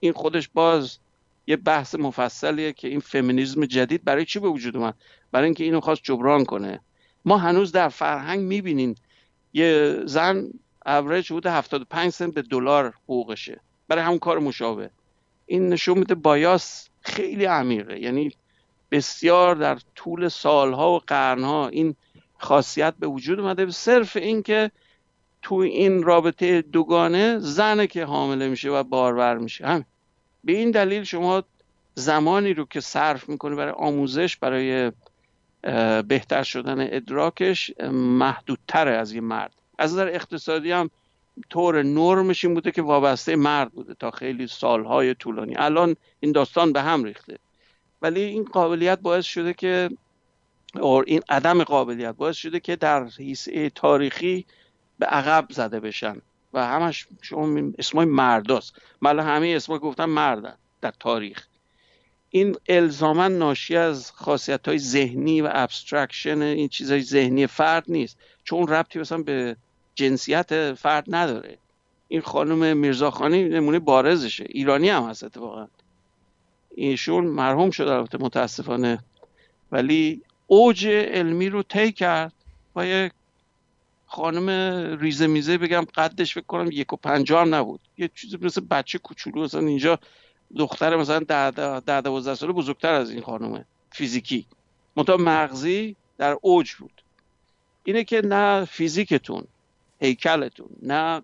این 0.00 0.12
خودش 0.12 0.48
باز 0.54 0.98
یه 1.46 1.56
بحث 1.56 1.94
مفصلیه 1.94 2.72
که 2.72 2.88
این 2.88 3.00
فمینیزم 3.00 3.66
جدید 3.66 4.04
برای 4.04 4.24
چی 4.24 4.38
به 4.38 4.48
وجود 4.48 4.76
اومد؟ 4.76 4.94
برای 5.32 5.44
اینکه 5.44 5.64
اینو 5.64 5.80
خواست 5.80 6.00
جبران 6.02 6.44
کنه. 6.44 6.80
ما 7.24 7.38
هنوز 7.38 7.72
در 7.72 7.88
فرهنگ 7.88 8.40
می‌بینیم 8.40 8.94
یه 9.52 10.00
زن 10.04 10.50
اوریج 10.86 11.26
حدود 11.26 11.46
75 11.46 12.12
سنت 12.12 12.34
به 12.34 12.42
دلار 12.42 12.94
حقوقشه. 13.04 13.60
برای 13.88 14.04
همون 14.04 14.18
کار 14.18 14.38
مشابه. 14.38 14.90
این 15.46 15.68
نشون 15.68 15.98
میده 15.98 16.14
بایاس 16.14 16.88
خیلی 17.00 17.44
عمیقه. 17.44 18.00
یعنی 18.00 18.32
بسیار 18.90 19.54
در 19.54 19.78
طول 19.94 20.28
سالها 20.28 20.92
و 20.92 20.98
قرنها 20.98 21.68
این 21.68 21.94
خاصیت 22.38 22.94
به 22.98 23.06
وجود 23.06 23.40
اومده. 23.40 23.70
صرف 23.70 24.16
این 24.16 24.42
که 24.42 24.70
تو 25.42 25.54
این 25.54 26.02
رابطه 26.02 26.62
دوگانه 26.62 27.38
زنه 27.38 27.86
که 27.86 28.04
حامله 28.04 28.48
میشه 28.48 28.70
و 28.70 28.82
بارور 28.82 29.38
میشه. 29.38 29.66
هم 29.66 29.84
به 30.44 30.52
این 30.52 30.70
دلیل 30.70 31.04
شما 31.04 31.42
زمانی 31.94 32.54
رو 32.54 32.64
که 32.64 32.80
صرف 32.80 33.28
می‌کنه 33.28 33.56
برای 33.56 33.72
آموزش 33.72 34.36
برای 34.36 34.92
بهتر 36.08 36.42
شدن 36.42 36.86
ادراکش 36.90 37.70
محدودتره 37.92 38.90
از 38.90 39.12
یه 39.12 39.20
مرد. 39.20 39.52
از 39.78 39.92
نظر 39.92 40.08
اقتصادی 40.08 40.72
هم 40.72 40.90
طور 41.50 41.82
نرمش 41.82 42.44
این 42.44 42.54
بوده 42.54 42.70
که 42.70 42.82
وابسته 42.82 43.36
مرد 43.36 43.72
بوده 43.72 43.94
تا 43.94 44.10
خیلی 44.10 44.46
سالهای 44.46 45.14
طولانی. 45.14 45.54
الان 45.56 45.96
این 46.20 46.32
داستان 46.32 46.72
به 46.72 46.82
هم 46.82 47.04
ریخته. 47.04 47.38
ولی 48.02 48.20
این 48.20 48.44
قابلیت 48.44 48.98
باعث 48.98 49.24
شده 49.24 49.54
که 49.54 49.90
این 51.06 51.22
عدم 51.28 51.64
قابلیت 51.64 52.14
باعث 52.14 52.36
شده 52.36 52.60
که 52.60 52.76
در 52.76 53.04
حیثه 53.04 53.70
تاریخی 53.70 54.46
به 54.98 55.06
عقب 55.06 55.46
زده 55.50 55.80
بشن 55.80 56.16
و 56.52 56.66
همش 56.66 57.06
شما 57.22 57.72
اسمای 57.78 58.06
مرداست. 58.06 58.74
من 59.00 59.20
همه 59.20 59.46
اسمای 59.56 59.78
گفتم 59.78 60.04
مردن 60.04 60.54
در 60.80 60.92
تاریخ. 61.00 61.46
این 62.30 62.56
الزاما 62.68 63.28
ناشی 63.28 63.76
از 63.76 64.10
خاصیت 64.10 64.68
های 64.68 64.78
ذهنی 64.78 65.40
و 65.40 65.48
abstraction 65.52 66.42
این 66.42 66.68
چیزهای 66.68 67.02
ذهنی 67.02 67.46
فرد 67.46 67.84
نیست. 67.88 68.18
چون 68.44 68.68
ربطی 68.68 68.98
مثلا 68.98 69.22
به 69.22 69.56
جنسیت 69.94 70.74
فرد 70.74 71.04
نداره. 71.08 71.58
این 72.08 72.20
خانم 72.20 72.76
میرزاخانی 72.76 73.44
نمونه 73.44 73.78
بارزشه. 73.78 74.44
ایرانی 74.48 74.88
هم 74.88 75.02
هست 75.02 75.24
اتفاقا. 75.24 75.68
ایشون 76.70 77.24
مرحوم 77.24 77.70
شد 77.70 77.88
البته 77.88 78.18
متاسفانه. 78.18 79.04
ولی 79.72 80.22
اوج 80.46 80.86
علمی 80.86 81.48
رو 81.48 81.62
طی 81.62 81.92
کرد 81.92 82.32
و 82.76 82.86
یک 82.86 83.12
خانم 84.06 84.48
ریزه 85.00 85.26
میزه 85.26 85.58
بگم 85.58 85.86
قدش 85.94 86.34
فکر 86.34 86.44
کنم 86.44 86.68
یک 86.72 86.92
و 86.92 86.96
پنجاه 86.96 87.40
هم 87.40 87.54
نبود. 87.54 87.80
یه 87.98 88.10
چیزی 88.14 88.38
مثل 88.40 88.60
بچه 88.60 88.98
کوچولو 88.98 89.42
مثلا 89.42 89.60
اینجا 89.60 89.98
دختر 90.56 90.96
مثلا 90.96 91.18
ده 91.80 92.00
دوازده 92.00 92.34
ساله 92.34 92.52
بزرگتر 92.52 92.92
از 92.92 93.10
این 93.10 93.22
خانومه 93.22 93.64
فیزیکی. 93.90 94.46
منتها 94.96 95.16
مغزی 95.16 95.96
در 96.18 96.36
اوج 96.40 96.74
بود. 96.74 97.02
اینه 97.84 98.04
که 98.04 98.22
نه 98.24 98.64
فیزیکتون 98.64 99.44
هیکلتون 100.02 100.68
نه 100.82 101.22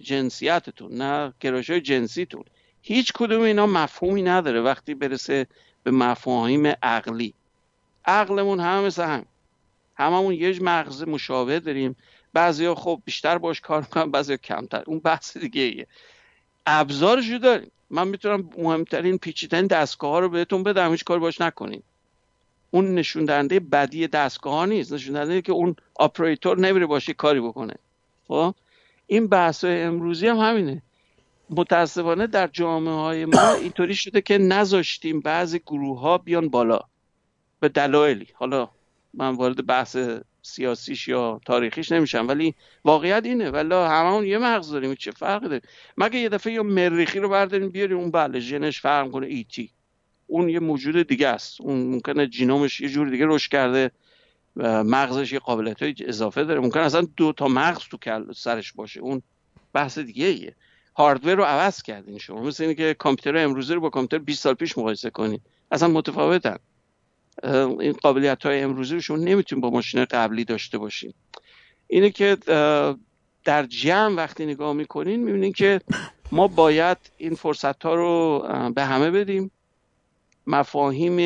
جنسیتتون 0.00 0.92
نه 0.94 1.32
گرایش 1.40 1.70
جنسیتون. 1.70 2.44
هیچ 2.82 3.12
کدوم 3.12 3.42
اینا 3.42 3.66
مفهومی 3.66 4.22
نداره 4.22 4.60
وقتی 4.60 4.94
برسه 4.94 5.46
به 5.82 5.90
مفاهیم 5.90 6.66
عقلی. 6.82 7.34
عقلمون 8.04 8.60
هم 8.60 8.84
مثل 8.84 9.02
هم 9.02 9.24
هممون 9.96 10.34
یه 10.34 10.60
مغز 10.60 11.02
مشابه 11.02 11.60
داریم. 11.60 11.96
بعضیا 12.32 12.74
خب 12.74 13.02
بیشتر 13.04 13.38
باش 13.38 13.60
کار 13.60 13.80
می‌کنن 13.80 14.10
بعضیا 14.10 14.36
کمتر. 14.36 14.82
اون 14.86 14.98
بحث 14.98 15.36
دیگه 15.36 15.62
ایه. 15.62 15.86
ابزارش 16.66 17.30
داریم. 17.30 17.70
من 17.90 18.08
می‌تونم 18.08 18.50
مهمترین 18.58 19.18
پیچیدن 19.18 19.66
دستگاه 19.66 20.10
ها 20.10 20.18
رو 20.18 20.28
بهتون 20.28 20.62
بدم. 20.62 20.90
هیچ 20.90 21.04
کار 21.04 21.18
باش 21.18 21.40
نکنین. 21.40 21.82
اون 22.70 22.94
نشون 22.94 23.24
دهنده 23.24 23.60
بدی 23.60 24.06
دستگاه 24.06 24.54
ها 24.54 24.64
نیست. 24.66 24.92
نشون 24.92 25.14
دهنده 25.14 25.42
که 25.42 25.52
اون 25.52 25.76
آپریتور 25.94 26.58
نمیره 26.58 26.86
باشه 26.86 27.12
کاری 27.12 27.40
بکنه. 27.40 27.74
خب؟ 28.28 28.54
این 29.06 29.26
بحث 29.26 29.64
امروزی 29.64 30.26
هم 30.26 30.36
همینه. 30.36 30.82
متاسفانه 31.50 32.26
در 32.26 32.46
جامعه 32.46 32.94
های 32.94 33.24
ما 33.24 33.54
اینطوری 33.54 33.94
شده 33.94 34.20
که 34.20 34.38
نذاشتیم 34.38 35.20
بعضی 35.20 35.58
گروه 35.58 36.00
ها 36.00 36.18
بیان 36.18 36.48
بالا. 36.48 36.80
به 37.60 37.68
دلایلی. 37.68 38.26
حالا 38.34 38.70
من 39.14 39.30
وارد 39.30 39.66
بحث 39.66 39.96
سیاسیش 40.42 41.08
یا 41.08 41.40
تاریخیش 41.46 41.92
نمیشم 41.92 42.28
ولی 42.28 42.54
واقعیت 42.84 43.24
اینه. 43.24 43.50
ولی 43.50 43.74
هممون 43.74 44.26
یه 44.26 44.38
مغز 44.38 44.70
داریم 44.70 44.94
چه 44.94 45.10
فرقی 45.10 45.48
داره؟ 45.48 45.62
مگه 45.96 46.18
یه 46.18 46.28
دفعه 46.28 46.52
یا 46.52 46.62
مریخی 46.62 47.18
رو 47.18 47.28
برداریم 47.28 47.68
بیاریم 47.68 47.98
اون 47.98 48.10
بله 48.10 48.40
ژنش 48.40 48.80
فرق 48.80 49.10
کنه 49.10 49.26
ایتی 49.26 49.70
اون 50.26 50.48
یه 50.48 50.60
موجود 50.60 51.08
دیگه 51.08 51.28
است. 51.28 51.60
اون 51.60 51.86
ممکنه 51.86 52.26
جینومش 52.26 52.80
یه 52.80 52.88
جور 52.88 53.08
دیگه 53.08 53.26
رشد 53.26 53.50
کرده. 53.50 53.90
مغزش 54.56 55.32
یه 55.32 55.38
قابلیت 55.38 55.82
های 55.82 55.94
اضافه 56.00 56.44
داره. 56.44 56.60
ممکن 56.60 56.80
اصلا 56.80 57.06
دو 57.16 57.32
تا 57.32 57.48
مغز 57.48 57.82
تو 57.90 57.98
سرش 58.32 58.72
باشه. 58.72 59.00
اون 59.00 59.22
بحث 59.72 59.98
دیگه 59.98 60.26
ایه. 60.26 60.54
هاردور 60.96 61.34
رو 61.34 61.44
عوض 61.44 61.82
کردین 61.82 62.18
شما. 62.18 62.42
مثل 62.42 62.62
اینه 62.62 62.74
که 62.74 62.94
کامپیوتر 62.94 63.38
امروزی 63.44 63.74
رو 63.74 63.80
با 63.80 63.90
کامپیوتر 63.90 64.24
20 64.24 64.42
سال 64.42 64.54
پیش 64.54 64.78
مقایسه 64.78 65.10
کنید 65.10 65.42
اصلا 65.70 65.88
متفاوتن. 65.88 66.56
این 67.80 67.92
قابلیت 67.92 68.46
های 68.46 68.60
امروزی 68.60 68.94
رو 68.94 69.00
شما 69.00 69.42
با 69.60 69.70
ماشین 69.70 70.04
قبلی 70.04 70.44
داشته 70.44 70.78
باشیم 70.78 71.14
اینه 71.86 72.10
که 72.10 72.36
در 73.44 73.66
جمع 73.66 74.14
وقتی 74.14 74.46
نگاه 74.46 74.72
می‌کنین 74.72 75.24
می‌بینین 75.24 75.52
که 75.52 75.80
ما 76.32 76.48
باید 76.48 76.98
این 77.16 77.34
فرصت 77.34 77.82
ها 77.82 77.94
رو 77.94 78.44
به 78.74 78.84
همه 78.84 79.10
بدیم. 79.10 79.50
مفاهیم 80.46 81.16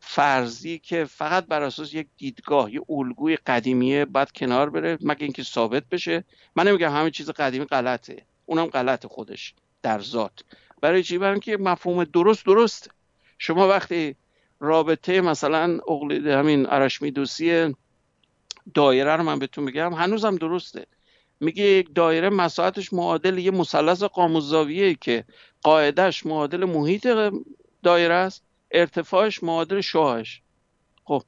فرضی 0.00 0.78
که 0.78 1.04
فقط 1.04 1.46
بر 1.46 1.62
اساس 1.62 1.94
یک 1.94 2.06
دیدگاه 2.16 2.74
یه 2.74 2.80
الگوی 2.88 3.36
قدیمیه 3.36 4.04
باید 4.04 4.32
کنار 4.32 4.70
بره 4.70 4.98
مگه 5.00 5.22
اینکه 5.22 5.42
ثابت 5.42 5.84
بشه. 5.90 6.24
من 6.56 6.68
نمیگم 6.68 6.92
همه 6.92 7.10
چیز 7.10 7.30
قدیمی 7.30 7.64
غلطه. 7.64 8.22
اونم 8.46 8.66
غلط 8.66 9.06
خودش 9.06 9.54
در 9.82 10.00
ذات. 10.00 10.40
برای 10.80 11.02
چی؟ 11.02 11.18
برای 11.18 11.32
اینکه 11.32 11.56
مفهوم 11.56 12.04
درست 12.04 12.46
درست. 12.46 12.90
شما 13.38 13.68
وقتی 13.68 14.16
رابطه 14.60 15.20
مثلا 15.20 15.80
اقلید 15.88 16.26
همین 16.26 16.66
ارشمیدوسی 16.70 17.74
دایره 18.74 19.16
رو 19.16 19.22
من 19.22 19.38
بهتون 19.38 19.64
میگم 19.64 19.92
هنوزم 19.92 20.36
درسته. 20.36 20.86
میگه 21.40 21.64
یک 21.64 21.88
دایره 21.94 22.30
مساحتش 22.30 22.92
معادل 22.92 23.38
یه 23.38 23.50
مثلث 23.50 24.02
قاموزاویه 24.02 24.94
که 24.94 25.24
قاعدش 25.62 26.26
معادل 26.26 26.64
محیط 26.64 27.08
دایره 27.82 28.14
است. 28.14 28.42
ارتفاعش 28.70 29.42
معادل 29.42 29.80
شاهش. 29.80 30.42
خب 31.04 31.22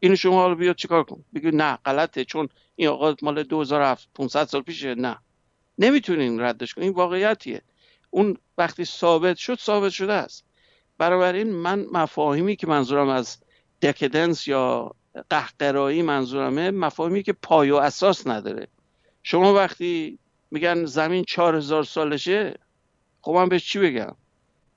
اینو 0.00 0.16
شما 0.16 0.42
حالا 0.42 0.54
بیاد 0.54 0.76
چیکار 0.76 1.04
کن؟ 1.04 1.24
بگید 1.34 1.54
نه 1.54 1.78
غلطه 1.84 2.24
چون 2.24 2.48
این 2.76 2.88
آقا 2.88 3.14
مال 3.22 3.42
2500 3.42 4.44
سال 4.44 4.62
پیشه. 4.62 4.94
نه. 4.94 5.18
نمی‌تونین 5.78 6.40
ردش 6.40 6.74
کنین 6.74 6.88
این 6.88 6.96
واقعیتیه. 6.96 7.62
اون 8.10 8.36
وقتی 8.58 8.84
ثابت 8.84 9.36
شد 9.36 9.58
ثابت 9.58 9.92
شده 9.92 10.12
است. 10.12 10.44
این 11.00 11.52
من 11.52 11.86
مفاهیمی 11.92 12.56
که 12.56 12.66
منظورم 12.66 13.08
از 13.08 13.38
دکدنس 13.82 14.48
یا 14.48 14.94
قهقرایی 15.30 16.02
منظورمه 16.02 16.70
مفاهیمی 16.70 17.22
که 17.22 17.32
پای 17.32 17.70
و 17.70 17.76
اساس 17.76 18.26
نداره. 18.26 18.68
شما 19.22 19.54
وقتی 19.54 20.18
میگن 20.50 20.84
زمین 20.84 21.24
چهار 21.24 21.56
هزار 21.56 21.84
سالشه 21.84 22.58
خب 23.20 23.32
من 23.32 23.48
بهش 23.48 23.64
چی 23.64 23.78
بگم؟ 23.78 24.16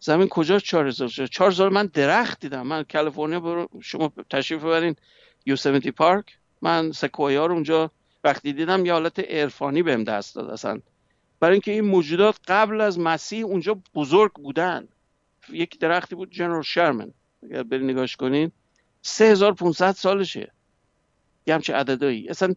زمین 0.03 0.27
کجا 0.27 0.59
چهار 0.59 0.87
هزار 0.87 1.07
سالشه 1.07 1.27
چهار 1.27 1.51
هزار 1.51 1.69
من 1.69 1.85
درخت 1.85 2.39
دیدم. 2.39 2.67
من 2.67 2.83
کالیفرنیا 2.83 3.39
برو 3.39 3.69
شما 3.81 4.13
تشریف 4.29 4.61
ببرین. 4.63 4.95
یوسمتی 5.45 5.91
پارک. 5.91 6.25
من 6.61 6.91
سکویا 6.91 7.45
رو 7.45 7.53
اونجا 7.53 7.91
وقتی 8.23 8.53
دیدم 8.53 8.85
یه 8.85 8.93
حالت 8.93 9.19
عرفانی 9.19 9.83
بهم 9.83 10.03
دست 10.03 10.35
داد 10.35 10.49
اصلا. 10.49 10.79
برای 11.39 11.53
اینکه 11.53 11.71
این 11.71 11.85
موجودات 11.85 12.39
قبل 12.47 12.81
از 12.81 12.99
مسیح 12.99 13.45
اونجا 13.45 13.77
بزرگ 13.95 14.33
بودن. 14.33 14.87
یک 15.49 15.79
درختی 15.79 16.15
بود 16.15 16.31
جنرال 16.31 16.61
شرمن. 16.61 17.13
اگر 17.43 17.63
بری 17.63 17.85
نگاش 17.85 18.15
کنین 18.15 18.51
3500 19.01 19.91
سالشه. 19.91 20.51
یه 21.47 21.53
همچه 21.53 21.73
عددایی. 21.73 22.29
اصلا 22.29 22.53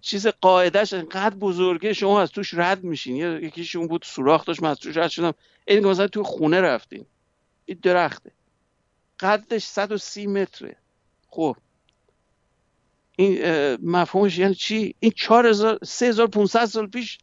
چیز 0.00 0.26
قاعدش 0.26 0.92
انقدر 0.92 1.36
بزرگه 1.36 1.92
شما 1.92 2.20
از 2.20 2.30
توش 2.30 2.54
رد 2.54 2.84
میشین. 2.84 3.16
یکیشون 3.16 3.86
بود 3.86 4.02
سوراخ 4.06 4.44
داشت 4.44 4.62
من 4.62 4.70
از 4.70 4.78
توش 4.78 4.96
رد 4.96 5.10
شدم. 5.10 5.34
این 5.68 5.86
مثلا 5.86 6.08
تو 6.08 6.24
خونه 6.24 6.60
رفتین. 6.60 7.06
این 7.64 7.78
درخته. 7.82 8.30
قدش 9.20 9.64
130 9.64 10.26
متره. 10.26 10.76
خب. 11.28 11.56
این 13.16 13.38
مفهومش 13.90 14.38
یعنی 14.38 14.54
چی؟ 14.54 14.94
این 15.00 15.12
4000 15.16 15.78
3500 15.82 16.64
سال 16.64 16.86
پیش 16.86 17.18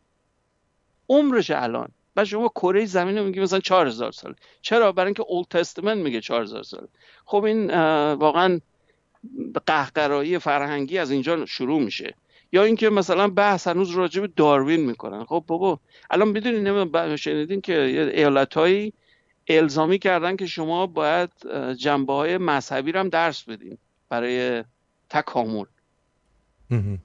عمرش 1.09 1.51
الان. 1.51 1.89
و 2.15 2.25
شما 2.25 2.47
کره 2.47 2.85
زمین 2.85 3.17
رو 3.17 3.23
میگی 3.23 3.39
مثلا 3.39 3.59
4000 3.59 4.11
سال 4.11 4.35
چرا؟ 4.61 4.91
برای 4.91 5.07
اینکه 5.07 5.23
اولد 5.27 5.47
تستمنت 5.49 5.97
میگه 5.97 6.21
4000 6.21 6.63
سال 6.63 6.87
خب 7.25 7.43
این 7.43 7.71
واقعا 8.13 8.59
قهقرایی 9.65 10.39
فرهنگی 10.39 10.97
از 10.97 11.11
اینجا 11.11 11.45
شروع 11.45 11.81
میشه. 11.81 12.15
یا 12.53 12.63
اینکه 12.63 12.89
مثلا 12.89 13.27
بحث 13.27 13.67
هنوز 13.67 13.91
راجع 13.91 14.21
به 14.21 14.27
داروین 14.27 14.85
می‌کنن. 14.85 15.23
خب 15.25 15.43
بابا 15.47 15.79
الان 16.09 16.27
می‌دونید 16.27 16.67
نمی‌دونم 16.67 17.15
شنیدین 17.15 17.61
که 17.61 17.81
ایالتهایی 18.15 18.93
الزامی 19.47 19.99
کردن 19.99 20.35
که 20.35 20.45
شما 20.45 20.87
باید 20.87 21.29
جنبه 21.77 22.13
های 22.13 22.37
مذهبی 22.37 22.91
رو 22.91 22.99
هم 22.99 23.09
درس 23.09 23.43
بدین 23.43 23.77
برای 24.09 24.63
تکامل. 25.09 25.65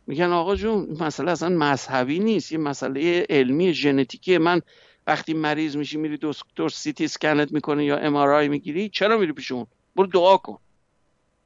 میگن 0.07 0.33
آقا 0.33 0.57
جون 0.57 0.97
مسئله 1.01 1.31
اصلا 1.31 1.49
مذهبی 1.49 2.19
نیست. 2.19 2.53
یه 2.53 2.59
مسئله 2.59 3.27
علمی 3.31 3.75
ژنتیکی. 3.75 4.39
من 4.39 4.61
وقتی 5.07 5.35
مریض 5.35 5.77
میشی 5.77 5.97
میری 5.97 6.19
دکتر 6.23 6.69
سیتی 6.69 7.05
اسکنت 7.05 7.53
می‌کنه 7.53 7.85
یا 7.85 7.97
ام 7.97 8.51
می‌گیری 8.51 8.89
چرا 8.89 9.19
میری 9.19 9.33
پیش 9.33 9.53
اون؟ 9.53 9.67
برو 9.97 10.07
دعا 10.07 10.37
کن. 10.37 10.59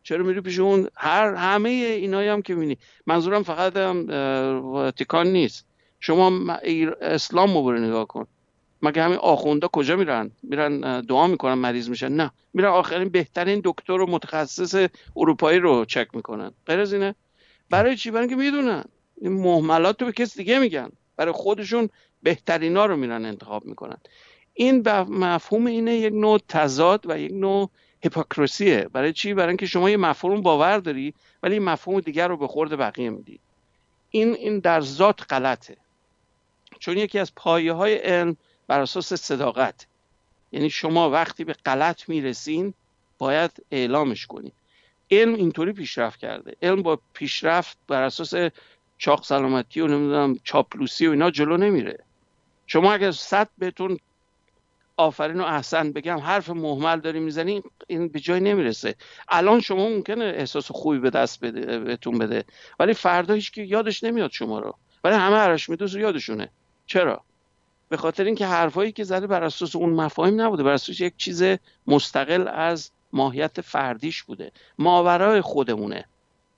چرا 0.02 0.24
میری 0.24 0.40
پیش 0.40 0.58
اون؟ 0.58 0.88
هر 0.96 1.34
همه 1.34 1.68
اینایی 1.68 2.28
هم 2.28 2.42
که 2.42 2.54
می‌بینی. 2.54 2.78
منظورم 3.06 3.42
فقط 3.42 3.76
هم 3.76 4.06
واتیکان 4.62 5.26
نیست. 5.26 5.66
شما 6.00 6.32
اسلام 7.00 7.66
رو 7.68 7.78
نگاه 7.78 8.06
کن. 8.06 8.26
مگه 8.82 9.02
همین 9.02 9.18
آخونده 9.18 9.68
کجا 9.68 9.96
میرن؟ 9.96 10.30
میرن 10.42 11.00
دعا 11.00 11.26
می‌کنن 11.26 11.54
مریض 11.54 11.88
میشن؟ 11.88 12.12
نه. 12.12 12.30
میرن 12.54 12.68
آخرین 12.68 13.08
بهترین 13.08 13.60
دکتر 13.64 13.92
و 13.92 14.10
متخصص 14.10 14.88
اروپایی 15.16 15.58
رو 15.58 15.84
چک 15.84 16.08
می‌کنن. 16.14 16.52
غیر 16.66 16.80
از 16.80 16.92
اینه. 16.92 17.14
برای 17.70 17.96
چی؟ 17.96 18.10
برای 18.10 18.28
اینکه 18.28 18.36
می‌دونن. 18.36 18.84
این 19.20 19.32
محملات 19.32 20.00
رو 20.02 20.06
به 20.06 20.12
کس 20.12 20.36
دیگه 20.36 20.58
میگن. 20.58 20.90
برای 21.16 21.32
خودشون 21.32 21.88
بهترینا 22.22 22.86
رو 22.86 22.96
میرن 22.96 23.24
انتخاب 23.24 23.64
می‌کنن. 23.64 23.96
این 24.54 24.88
مفهوم 25.08 25.66
اینه 25.66 25.94
یک 25.94 26.12
نوع 26.14 26.40
تضاد 26.48 27.04
و 27.08 27.18
یک 27.18 27.32
نوع 27.32 27.70
هیپوکراسیه 28.02 28.88
برای 28.92 29.12
چی؟ 29.12 29.34
برای 29.34 29.48
اینکه 29.48 29.66
شما 29.66 29.90
یه 29.90 29.96
مفهوم 29.96 30.40
باور 30.40 30.78
داری 30.78 31.14
ولی 31.42 31.54
این 31.54 31.64
مفهوم 31.64 32.00
دیگر 32.00 32.28
رو 32.28 32.36
به 32.36 32.48
خورد 32.48 32.78
بقیه 32.78 33.10
میدی. 33.10 33.40
این 34.10 34.34
این 34.34 34.58
در 34.58 34.80
ذات 34.80 35.32
غلطه. 35.32 35.76
چون 36.78 36.98
یکی 36.98 37.18
از 37.18 37.34
پایه 37.34 37.72
های 37.72 37.94
علم 37.94 38.36
بر 38.66 38.80
اساس 38.80 39.14
صداقت. 39.14 39.86
یعنی 40.52 40.70
شما 40.70 41.10
وقتی 41.10 41.44
به 41.44 41.52
غلط 41.52 42.08
می‌رسین 42.08 42.74
باید 43.18 43.50
اعلامش 43.70 44.26
کنید 44.26 44.52
علم 45.10 45.34
اینطوری 45.34 45.72
پیشرفت 45.72 46.18
کرده. 46.18 46.56
علم 46.62 46.82
با 46.82 47.00
پیشرفت 47.12 47.78
بر 47.88 48.02
اساس 48.02 48.34
چاق 48.98 49.24
سلامتی 49.24 49.80
و 49.80 49.86
نمی‌دونم 49.86 50.36
چاپلوسی 50.44 51.06
و 51.06 51.10
اینا 51.10 51.30
جلو 51.30 51.56
نمیره. 51.56 51.98
شما 52.66 52.92
اگر 52.92 53.10
صد 53.10 53.48
بهتون 53.58 53.98
آفرین 55.00 55.40
و 55.40 55.44
احسن 55.44 55.92
بگم 55.92 56.18
حرف 56.18 56.50
محمل 56.50 57.00
داری 57.00 57.20
می‌زنی 57.20 57.62
این 57.86 58.08
به 58.08 58.20
جای 58.20 58.40
نمی‌رسه. 58.40 58.94
الان 59.28 59.60
شما 59.60 59.88
ممکنه 59.88 60.24
احساس 60.24 60.70
خوبی 60.70 60.98
به 60.98 61.10
دست 61.10 61.44
بده 61.44 61.78
بهتون 61.78 62.18
بده 62.18 62.44
ولی 62.78 62.94
فردا 62.94 63.34
هیچ 63.34 63.50
که 63.52 63.62
یادش 63.62 64.04
نمیاد 64.04 64.30
شما 64.30 64.58
رو. 64.58 64.74
ولی 65.04 65.14
همه 65.14 65.36
عرش 65.36 65.68
میدوز 65.68 65.94
یادشونه. 65.94 66.50
چرا؟ 66.86 67.24
به 67.88 67.96
خاطر 67.96 68.24
اینکه 68.24 68.46
حرفایی 68.46 68.92
که 68.92 69.04
زده 69.04 69.26
بر 69.26 69.44
اساس 69.44 69.76
اون 69.76 69.90
مفاهیم 69.90 70.40
نبوده 70.40 70.62
بر 70.62 70.72
اساس 70.72 71.00
یک 71.00 71.16
چیز 71.16 71.42
مستقل 71.86 72.48
از 72.48 72.90
ماهیت 73.12 73.60
فردیش 73.60 74.22
بوده. 74.22 74.52
ماورای 74.78 75.40
خودمونه. 75.40 76.04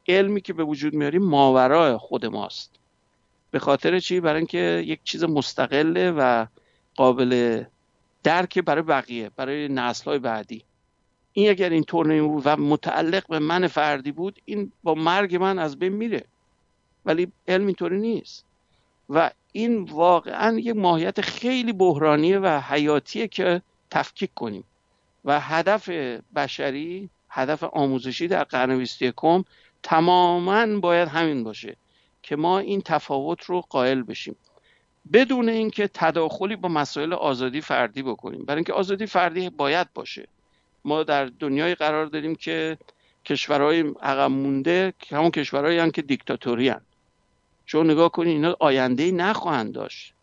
علمی 0.09 0.41
که 0.41 0.53
به 0.53 0.65
وجود 0.65 0.95
میاریم 0.95 1.23
ماورای 1.23 1.97
خود 1.97 2.27
ماست. 2.27 2.71
به 3.51 3.59
خاطر 3.59 4.01
چی؟ 4.01 4.21
برای 4.21 4.39
اینکه 4.39 4.83
یک 4.87 5.01
چیز 5.05 5.25
مستقله 5.25 6.11
و 6.11 6.47
قابل 6.97 7.63
درک 8.23 8.59
برای 8.59 8.83
بقیه 8.83 9.31
برای 9.37 9.69
نسل 9.69 10.05
های 10.05 10.19
بعدی. 10.19 10.65
این 11.33 11.51
اگر 11.51 11.71
این 11.71 11.85
طور 11.85 12.23
بود 12.23 12.43
و 12.47 12.57
متعلق 12.57 13.27
به 13.29 13.39
من 13.39 13.67
فردی 13.67 14.13
بود 14.13 14.43
این 14.45 14.73
با 14.83 14.95
مرگ 14.95 15.37
من 15.37 15.59
از 15.59 15.79
بین 15.79 15.93
میره. 15.93 16.25
ولی 17.05 17.33
علم 17.49 17.67
اینطوری 17.67 18.01
نیست. 18.01 18.45
و 19.09 19.31
این 19.53 19.83
واقعا 19.83 20.59
یک 20.59 20.77
ماهیت 20.77 21.21
خیلی 21.21 21.73
بحرانیه 21.73 22.39
و 22.39 22.61
حیاتیه 22.61 23.29
که 23.29 23.63
تفکیک 23.91 24.35
کنیم. 24.35 24.65
و 25.25 25.41
هدف 25.41 25.89
بشری 26.37 27.11
هدف 27.29 27.65
آموزشی 27.65 28.29
در 28.29 28.45
قرن 28.45 28.79
21 28.79 29.15
تماما 29.83 30.81
باید 30.81 31.09
همین 31.09 31.45
باشه 31.45 31.77
که 32.23 32.37
ما 32.37 32.59
این 32.59 32.81
تفاوت 32.81 33.43
رو 33.45 33.61
قائل 33.61 34.03
بشیم. 34.03 34.37
بدون 35.13 35.49
اینکه 35.49 35.89
تداخلی 35.95 36.57
با 36.57 36.69
مسائل 36.69 37.13
آزادی 37.13 37.61
فردی 37.61 38.03
بکنیم. 38.03 38.45
برای 38.45 38.57
اینکه 38.57 38.73
آزادی 38.73 39.07
فردی 39.07 39.51
باید 39.51 39.93
باشه. 39.93 40.29
ما 40.85 41.03
در 41.03 41.25
دنیای 41.25 41.75
قرار 41.75 42.07
داریم 42.07 42.35
که 42.35 42.79
کشورهای 43.25 43.81
عقب 44.03 44.31
مونده 44.31 44.95
همون 45.11 45.31
کشورهایی 45.31 45.79
هم 45.79 45.91
که 45.91 46.03
دیکتاتوری 46.03 46.69
هن. 46.69 46.81
چون 47.67 47.91
نگاه 47.91 48.13
کنید 48.13 48.29
اینا 48.29 48.57
آینده 48.61 49.13
نخواهند 49.13 49.73
داشت. 49.73 50.15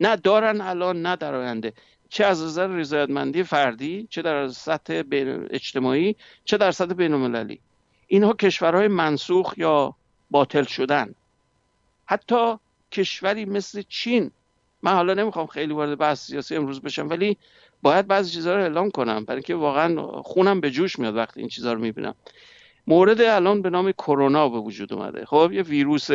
نه 0.00 0.16
دارن 0.16 0.60
الان 0.60 1.02
نه 1.02 1.16
در 1.16 1.34
آینده. 1.34 1.72
چه 2.08 2.24
از 2.24 2.42
نظر 2.42 2.66
رضایتمندی 2.66 3.42
فردی 3.42 4.06
چه 4.10 4.22
در 4.22 4.48
سطح 4.48 5.02
اجتماعی 5.50 6.16
چه 6.44 6.56
در 6.56 6.70
سطح 6.70 6.94
بین 6.94 7.12
المللی 7.12 7.60
اینها 8.06 8.32
کشورهای 8.32 8.88
منسوخ 8.88 9.54
یا 9.56 9.94
باطل 10.30 10.64
شدن. 10.64 11.14
حتی 12.06 12.56
کشوری 12.92 13.44
مثل 13.44 13.82
چین. 13.88 14.30
من 14.82 14.92
حالا 14.92 15.14
نمی‌خوام 15.14 15.46
خیلی 15.46 15.72
وارد 15.72 15.98
بحث 15.98 16.26
سیاسی 16.26 16.56
امروز 16.56 16.80
بشم 16.80 17.08
ولی 17.08 17.36
باید 17.82 18.06
بعضی 18.06 18.30
چیزها 18.30 18.56
رو 18.56 18.62
اعلام 18.62 18.90
کنم. 18.90 19.24
برای 19.24 19.36
اینکه 19.36 19.54
واقعا 19.54 20.02
خونم 20.22 20.60
به 20.60 20.70
جوش 20.70 20.98
میاد 20.98 21.16
وقتی 21.16 21.40
این 21.40 21.48
چیزها 21.48 21.72
رو 21.72 21.80
می‌بینم. 21.80 22.14
مورد 22.86 23.20
الان 23.20 23.62
به 23.62 23.70
نام 23.70 23.92
کرونا 23.92 24.48
به 24.48 24.58
وجود 24.58 24.92
اومده. 24.92 25.24
خب 25.24 25.50
یه 25.52 25.62
ویروس 25.62 26.10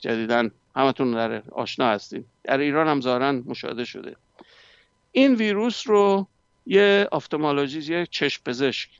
جدیدن. 0.00 0.50
همتون 0.76 1.12
در 1.12 1.42
آشنا 1.52 1.86
هستیم 1.88 2.26
در 2.44 2.58
ایران 2.58 2.88
هم 2.88 3.00
ظاهرا 3.00 3.32
مشاهده 3.32 3.84
شده. 3.84 4.16
این 5.12 5.34
ویروس 5.34 5.86
رو 5.86 6.26
یه 6.66 7.08
آفتمالوژیست 7.12 7.90
یه 7.90 8.06
چشم 8.10 8.42
پزشک 8.46 8.90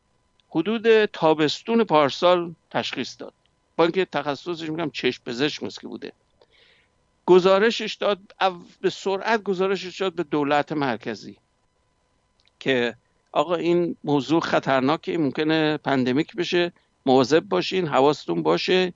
حدود 0.48 1.04
تابستون 1.04 1.84
پارسال 1.84 2.54
تشخیص 2.70 3.16
داد. 3.18 3.32
با 3.76 3.84
اینکه 3.84 4.04
تخصصش 4.04 4.70
میگم 4.70 4.90
چشم 4.90 5.22
پزشک 5.26 5.62
مسکی 5.62 5.86
بوده. 5.86 6.12
گزارشش 7.26 7.94
داد 7.94 8.18
به 8.80 8.90
سرعت 8.90 9.42
گزارشش 9.42 10.00
داد 10.00 10.12
به 10.14 10.22
دولت 10.22 10.72
مرکزی. 10.72 11.36
که 12.60 12.96
آقا 13.32 13.54
این 13.54 13.96
موضوع 14.04 14.40
خطرناکه 14.40 15.18
ممکنه 15.18 15.76
پندمیک 15.76 16.36
بشه 16.36 16.72
مواظب 17.06 17.40
باشین 17.40 17.88
حواستون 17.88 18.42
باشه 18.42 18.92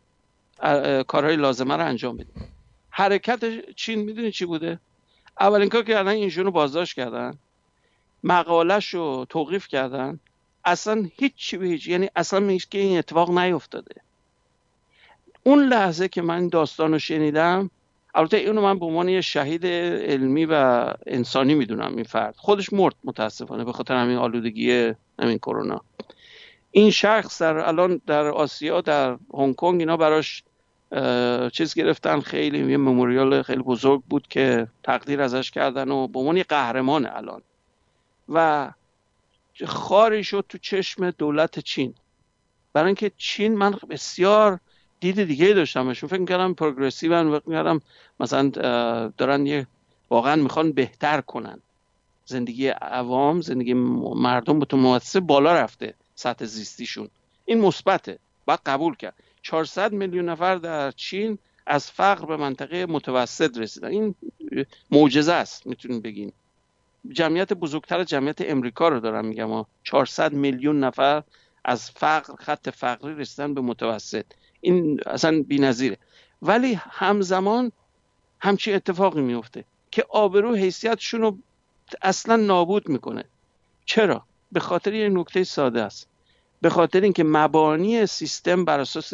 کارهای 1.06 1.36
لازمه 1.36 1.76
رو 1.76 1.86
انجام 1.86 2.16
بدین. 2.16 2.44
حرکت 2.90 3.70
چین 3.74 3.98
می‌دونی 3.98 4.32
چی 4.32 4.44
بوده؟ 4.44 4.78
اولین 5.40 5.68
کار 5.68 5.82
که 5.82 5.98
الان 5.98 6.14
اینشون 6.14 6.44
رو 6.44 6.50
بازداشت 6.50 6.96
کردن. 6.96 7.38
مقالش 8.24 8.94
رو 8.94 9.26
توقیف 9.28 9.68
کردن. 9.68 10.20
اصلا 10.64 11.08
هیچ 11.16 11.54
به 11.54 11.66
هیچ 11.66 11.88
یعنی 11.88 12.10
اصلا 12.16 12.40
میگه 12.40 12.64
که 12.70 12.78
این 12.78 12.98
اتفاق 12.98 13.38
نیفتاده. 13.38 13.94
اون 15.42 15.68
لحظه 15.68 16.08
که 16.08 16.22
من 16.22 16.48
داستان 16.48 16.92
رو 16.92 16.98
شنیدم 16.98 17.70
البته 18.14 18.36
اینو 18.36 18.62
من 18.62 18.78
به 18.78 18.86
عنوان 18.86 19.08
یه 19.08 19.20
شهید 19.20 19.66
علمی 19.66 20.44
و 20.44 20.86
انسانی 21.06 21.54
می‌دونم 21.54 21.96
این 21.96 22.04
فرد. 22.04 22.34
خودش 22.36 22.72
مرد 22.72 22.94
متاسفانه 23.04 23.64
به 23.64 23.72
خاطر 23.72 23.96
همین 23.96 24.16
آلودگی 24.16 24.92
همین 25.18 25.38
کرونا. 25.38 25.80
این 26.70 26.90
شخص 26.90 27.42
در 27.42 27.56
الان 27.56 28.00
در 28.06 28.26
آسیا 28.26 28.80
در 28.80 29.18
هنگ 29.34 29.54
کنگ 29.56 29.80
اینا 29.80 29.96
براش 29.96 30.44
چیز 31.52 31.74
گرفتن. 31.74 32.20
خیلی 32.20 32.70
یه 32.70 32.76
مموریال 32.76 33.42
خیلی 33.42 33.62
بزرگ 33.62 34.02
بود 34.02 34.28
که 34.28 34.66
تقدیر 34.82 35.22
ازش 35.22 35.50
کردن 35.50 35.90
و 35.90 36.08
به 36.08 36.18
عنوان 36.18 36.42
قهرمان 36.42 37.06
الان. 37.06 37.42
و 38.28 38.70
خاری 39.66 40.24
شد 40.24 40.44
تو 40.48 40.58
چشم 40.58 41.10
دولت 41.10 41.58
چین. 41.58 41.94
برای 42.72 42.86
اینکه 42.86 43.12
چین 43.16 43.54
من 43.54 43.74
بسیار 43.90 44.60
دید 45.00 45.24
دیگه 45.24 45.52
داشتمشون. 45.52 46.08
فکر 46.08 46.20
می‌کردم 46.20 46.54
پروگرسیو 46.54 47.38
فکر 47.38 47.48
می‌کردم 47.48 47.80
مثلا 48.20 48.48
دارن 49.18 49.46
یه 49.46 49.66
واقعا 50.10 50.36
می‌خوان 50.36 50.72
بهتر 50.72 51.20
کنن. 51.20 51.60
زندگی 52.24 52.68
عوام 52.68 53.40
زندگی 53.40 53.74
مردم 53.74 54.58
به 54.58 54.66
تو 54.66 54.98
بالا 55.20 55.54
رفته 55.54 55.94
سطح 56.14 56.44
زیستیشون. 56.44 57.08
این 57.44 57.60
مثبته. 57.60 58.18
باید 58.44 58.60
قبول 58.66 58.96
کرد. 58.96 59.14
400 59.42 59.92
میلیون 59.92 60.28
نفر 60.28 60.56
در 60.56 60.90
چین 60.90 61.38
از 61.66 61.90
فقر 61.90 62.26
به 62.26 62.36
منطقه 62.36 62.86
متوسط 62.86 63.58
رسیدن. 63.58 63.88
این 63.88 64.14
معجزه 64.90 65.32
است 65.32 65.66
می‌تونیم 65.66 66.00
بگیم. 66.00 66.32
جمعیت 67.12 67.52
بزرگتر 67.52 68.04
جمعیت 68.04 68.40
امریکا 68.40 68.88
رو 68.88 69.00
دارم 69.00 69.24
میگم. 69.24 69.64
400 69.84 70.32
میلیون 70.32 70.84
نفر 70.84 71.22
از 71.64 71.90
فقر 71.90 72.34
خط 72.36 72.68
فقری 72.68 73.14
رسیدن 73.14 73.54
به 73.54 73.60
متوسط. 73.60 74.24
این 74.60 75.00
اصلا 75.06 75.44
بی‌نظیره. 75.48 75.96
ولی 76.42 76.78
همزمان 76.80 77.72
همچی 78.40 78.72
اتفاقی 78.72 79.20
میفته 79.20 79.64
که 79.90 80.04
آبرو 80.08 80.54
حیثیتشون 80.54 81.20
رو 81.20 81.38
اصلا 82.02 82.36
نابود 82.36 82.88
می‌کنه. 82.88 83.24
چرا؟ 83.84 84.22
به 84.52 84.60
خاطر 84.60 84.94
یه 84.94 85.08
نکته 85.08 85.44
ساده 85.44 85.82
است. 85.82 86.08
به 86.60 86.70
خاطر 86.70 87.00
اینکه 87.00 87.24
مبانی 87.24 88.06
سیستم 88.06 88.64
بر 88.64 88.80
اساس 88.80 89.12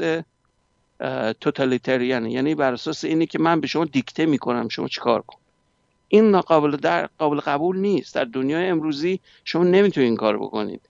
توتالیتریانه 1.41 2.31
یعنی 2.31 2.55
بر 2.55 2.73
اساس 2.73 3.05
اینی 3.05 3.27
که 3.27 3.39
من 3.39 3.61
به 3.61 3.67
شما 3.67 3.85
دیکته 3.85 4.27
می‌کنم 4.27 4.69
شما 4.69 4.89
چیکار 4.89 5.23
کن 5.23 5.39
این 6.09 6.41
قابل 6.41 6.77
در 6.77 7.09
قابل 7.19 7.41
قبول 7.41 7.79
نیست. 7.79 8.15
در 8.15 8.25
دنیای 8.25 8.69
امروزی 8.69 9.21
شما 9.45 9.65
نمی‌تونید 9.65 10.09
این 10.09 10.17
کار 10.17 10.39
بکنید. 10.39 10.81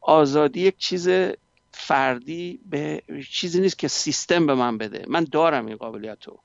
آزادی 0.00 0.60
یک 0.60 0.76
چیز 0.78 1.08
فردی 1.72 2.60
به 2.70 3.02
چیزی 3.30 3.60
نیست 3.60 3.78
که 3.78 3.88
سیستم 3.88 4.46
به 4.46 4.54
من 4.54 4.78
بده. 4.78 5.04
من 5.08 5.24
دارم 5.24 5.66
این 5.66 5.76
قابلیت 5.76 6.24
رو 6.24 6.38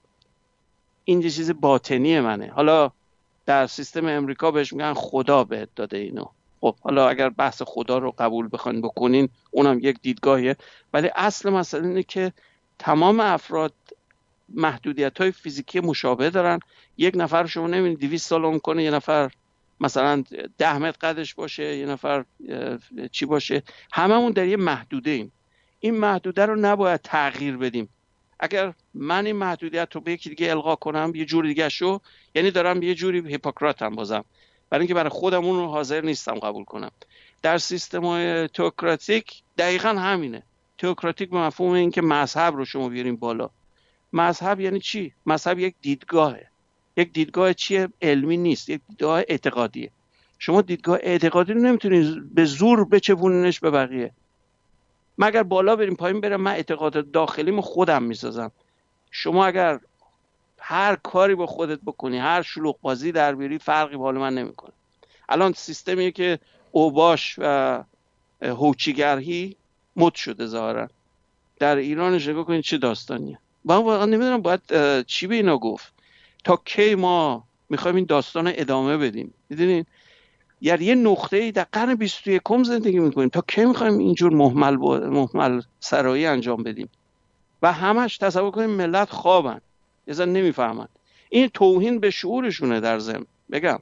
این 1.05 1.21
چیز 1.21 1.51
باطنی 1.51 2.19
منه. 2.19 2.47
حالا 2.47 2.91
در 3.45 3.67
سیستم 3.67 4.05
امریکا 4.05 4.51
بهش 4.51 4.73
میگن 4.73 4.93
خدا 4.93 5.43
بهت 5.43 5.69
داده 5.75 5.97
اینو. 5.97 6.25
خب 6.61 6.75
حالا 6.81 7.09
اگر 7.09 7.29
بحث 7.29 7.61
خدا 7.65 7.97
رو 7.97 8.13
قبول 8.17 8.49
بخواین 8.51 8.81
بکنین 8.81 9.29
اونم 9.51 9.79
یک 9.81 9.97
دیدگاهیه. 10.01 10.55
ولی 10.93 11.09
اصل 11.15 11.49
مسئله 11.49 11.87
اینه 11.87 12.03
که 12.03 12.33
تمام 12.79 13.19
افراد 13.19 13.73
محدودیت 14.49 15.17
های 15.17 15.31
فیزیکی 15.31 15.79
مشابه 15.79 16.29
دارن. 16.29 16.59
یک 16.97 17.13
نفر 17.17 17.45
شما 17.45 17.67
نمی‌دید 17.67 17.99
200 17.99 18.29
سال 18.29 18.45
عمر 18.45 18.57
کنه 18.57 18.83
یه 18.83 18.91
نفر 18.91 19.31
مثلا 19.83 20.23
ده 20.57 20.77
متر 20.77 20.97
قدش 21.01 21.33
باشه 21.33 21.77
یه 21.77 21.85
نفر 21.85 22.25
چی 23.11 23.25
باشه. 23.25 23.63
هممون 23.91 24.31
در 24.31 24.47
یه 24.47 24.57
محدوده 24.57 25.11
ایم. 25.11 25.31
این 25.79 25.97
محدوده 25.97 26.45
رو 26.45 26.55
نباید 26.55 27.01
تغییر 27.01 27.57
بدیم. 27.57 27.89
اگر 28.39 28.73
من 28.93 29.25
این 29.25 29.35
محدودیت 29.35 29.95
رو 29.95 30.01
به 30.01 30.11
یکی 30.11 30.29
دیگه 30.29 30.49
القا 30.51 30.75
کنم 30.75 31.11
یه 31.15 31.25
جور 31.25 31.45
دیگه 31.45 31.69
شو 31.69 31.99
یعنی 32.35 32.51
دارم 32.51 32.83
یه 32.83 32.95
جوری 32.95 33.19
هیپوکراتم 33.19 33.95
بازم. 33.95 34.25
برای 34.69 34.81
اینکه 34.81 34.93
برای 34.93 35.09
خودم 35.09 35.45
اون 35.45 35.55
رو 35.55 35.67
حاضر 35.67 36.01
نیستم 36.01 36.39
قبول 36.39 36.63
کنم. 36.63 36.91
در 37.41 37.57
سیستم 37.57 38.05
های 38.05 38.47
توکراتیک 38.47 39.43
دقیقا 39.57 39.89
همینه. 39.89 40.43
توکراتیک 40.77 41.29
به 41.29 41.37
مفهوم 41.37 41.71
اینکه 41.71 42.01
مذهب 42.01 42.55
رو 42.55 42.65
شما 42.65 42.89
بیاریم 42.89 43.15
بالا. 43.15 43.49
مذهب 44.13 44.59
یعنی 44.59 44.79
چی؟ 44.79 45.13
مذهب 45.25 45.59
یک 45.59 45.75
دیدگاهه. 45.81 46.52
یک 46.97 47.13
دیدگاه 47.13 47.53
چیه؟ 47.53 47.89
علمی 48.01 48.37
نیست. 48.37 48.69
یک 48.69 48.81
دیدگاه 48.89 49.23
اعتقادیه. 49.27 49.91
شما 50.39 50.61
دیدگاه 50.61 50.99
اعتقادی 51.01 51.53
رو 51.53 51.61
نمی‌تونید 51.61 52.33
به 52.33 52.45
زور 52.45 52.85
بچپونینش 52.85 53.59
به 53.59 53.71
بقیه. 53.71 54.11
مگر 55.17 55.43
بالا 55.43 55.75
بریم 55.75 55.95
پایین 55.95 56.21
برم 56.21 56.41
من 56.41 56.51
اعتقاد 56.51 57.11
داخلیم 57.11 57.61
خودم 57.61 58.03
می‌سازم. 58.03 58.51
شما 59.11 59.45
اگر 59.45 59.79
هر 60.57 60.95
کاری 60.95 61.35
با 61.35 61.45
خودت 61.45 61.79
بکنی 61.85 62.17
هر 62.17 62.41
شلوغ 62.41 62.81
بازی 62.81 63.11
در 63.11 63.35
بیاری 63.35 63.59
فرقی 63.59 63.97
با 63.97 64.11
من 64.11 64.33
نمی‌کنه. 64.33 64.71
الان 65.29 65.53
سیستمیه 65.53 66.11
که 66.11 66.39
اوباش 66.71 67.35
و 67.37 67.83
هوچیگرهی 68.41 69.55
مد 69.95 70.13
شده 70.13 70.45
ظاهرا. 70.45 70.89
در 71.59 71.75
ایران 71.75 72.13
نگاه 72.13 72.45
کنید 72.45 72.63
چه 72.63 72.77
داستانیه؟ 72.77 73.39
من 73.65 73.75
واقعا 73.75 74.05
نمی‌دونم 74.05 74.41
باید 74.41 74.61
چی 75.05 75.27
به 75.27 75.35
اینا 75.35 75.57
گفت؟ 75.57 75.92
تا 76.43 76.61
کی 76.65 76.95
ما 76.95 77.43
می‌خوایم 77.69 77.95
این 77.95 78.05
داستان 78.05 78.51
ادامه 78.55 78.97
بدیم. 78.97 79.33
می‌دونین؟ 79.49 79.85
یعنی 80.61 80.85
یه 80.85 80.95
نقطه 80.95 81.37
ای 81.37 81.51
در 81.51 81.65
قرن 81.71 81.95
21 81.95 82.41
زندگی 82.63 82.99
می‌کنیم. 82.99 83.29
تا 83.29 83.43
کی 83.47 83.65
می‌خوایم 83.65 83.97
اینجور 83.97 84.33
محمل, 84.33 84.75
محمل 85.07 85.61
سرایی 85.79 86.25
انجام 86.25 86.63
بدیم؟ 86.63 86.89
و 87.61 87.73
همش 87.73 88.17
تصور 88.17 88.51
کنیم 88.51 88.69
ملت 88.69 89.09
خوابن. 89.09 89.61
یه 90.07 90.25
نمی‌فهمن. 90.25 90.87
این 91.29 91.47
توهین 91.47 91.99
به 91.99 92.09
شعورشونه 92.09 92.79
در 92.79 92.99
زم 92.99 93.25
بگم. 93.51 93.79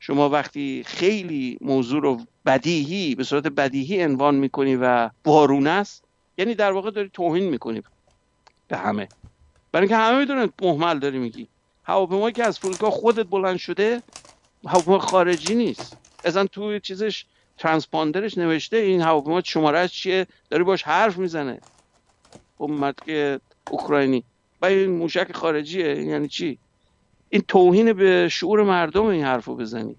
شما 0.00 0.28
وقتی 0.28 0.82
خیلی 0.86 1.58
موضوع 1.60 2.02
رو 2.02 2.20
بدیهی 2.46 3.14
به 3.14 3.24
صورت 3.24 3.46
بدیهی 3.46 4.04
عنوان 4.04 4.34
می‌کنی 4.34 4.76
و 4.76 5.10
بارون 5.24 5.66
است 5.66 6.04
یعنی 6.38 6.54
در 6.54 6.72
واقع 6.72 6.90
داری 6.90 7.10
توهین 7.12 7.50
می‌کنی 7.50 7.82
به 8.68 8.76
همه. 8.76 9.08
برای 9.72 9.82
اینکه 9.82 9.96
همه 9.96 10.18
می‌دونن 10.18 10.48
محمل 10.62 10.98
داری 10.98 11.18
میگی. 11.18 11.48
هواپیمایی 11.82 12.32
که 12.32 12.44
از 12.44 12.58
فرودگاه 12.58 12.90
خودت 12.90 13.26
بلند 13.26 13.56
شده 13.56 14.02
هواپیما 14.66 14.98
خارجی 14.98 15.54
نیست. 15.54 15.96
اصلا 16.24 16.46
توی 16.46 16.80
چیزش 16.80 17.24
ترانسپاندرش 17.58 18.38
نوشته 18.38 18.76
این 18.76 19.00
هواپیما 19.00 19.40
شماره 19.40 19.88
چیه؟ 19.88 20.26
داری 20.50 20.64
باش 20.64 20.82
حرف 20.82 21.18
می‌زنه. 21.18 21.60
خب 22.58 22.94
که 23.06 23.40
اوکراینی. 23.70 24.24
و 24.62 24.66
این 24.66 24.90
موشک 24.90 25.32
خارجیه. 25.32 26.02
یعنی 26.02 26.28
چی؟ 26.28 26.58
این 27.28 27.42
توهین 27.48 27.92
به 27.92 28.28
شعور 28.28 28.62
مردم 28.62 29.06
این 29.06 29.24
حرف 29.24 29.44
رو 29.44 29.56
بزنی. 29.56 29.96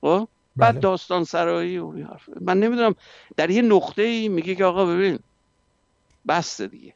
خب؟ 0.00 0.28
بعد 0.56 0.72
بله. 0.72 0.80
داستان 0.80 1.24
سرایی 1.24 1.78
و 1.78 2.06
حرف. 2.06 2.28
من 2.40 2.60
نمی‌دونم 2.60 2.94
در 3.36 3.50
یه 3.50 3.62
نقطه 3.62 4.02
ای 4.02 4.28
میگه 4.28 4.54
که 4.54 4.64
آقا 4.64 4.86
ببین 4.86 5.18
بس 6.28 6.60
دیگه. 6.60 6.94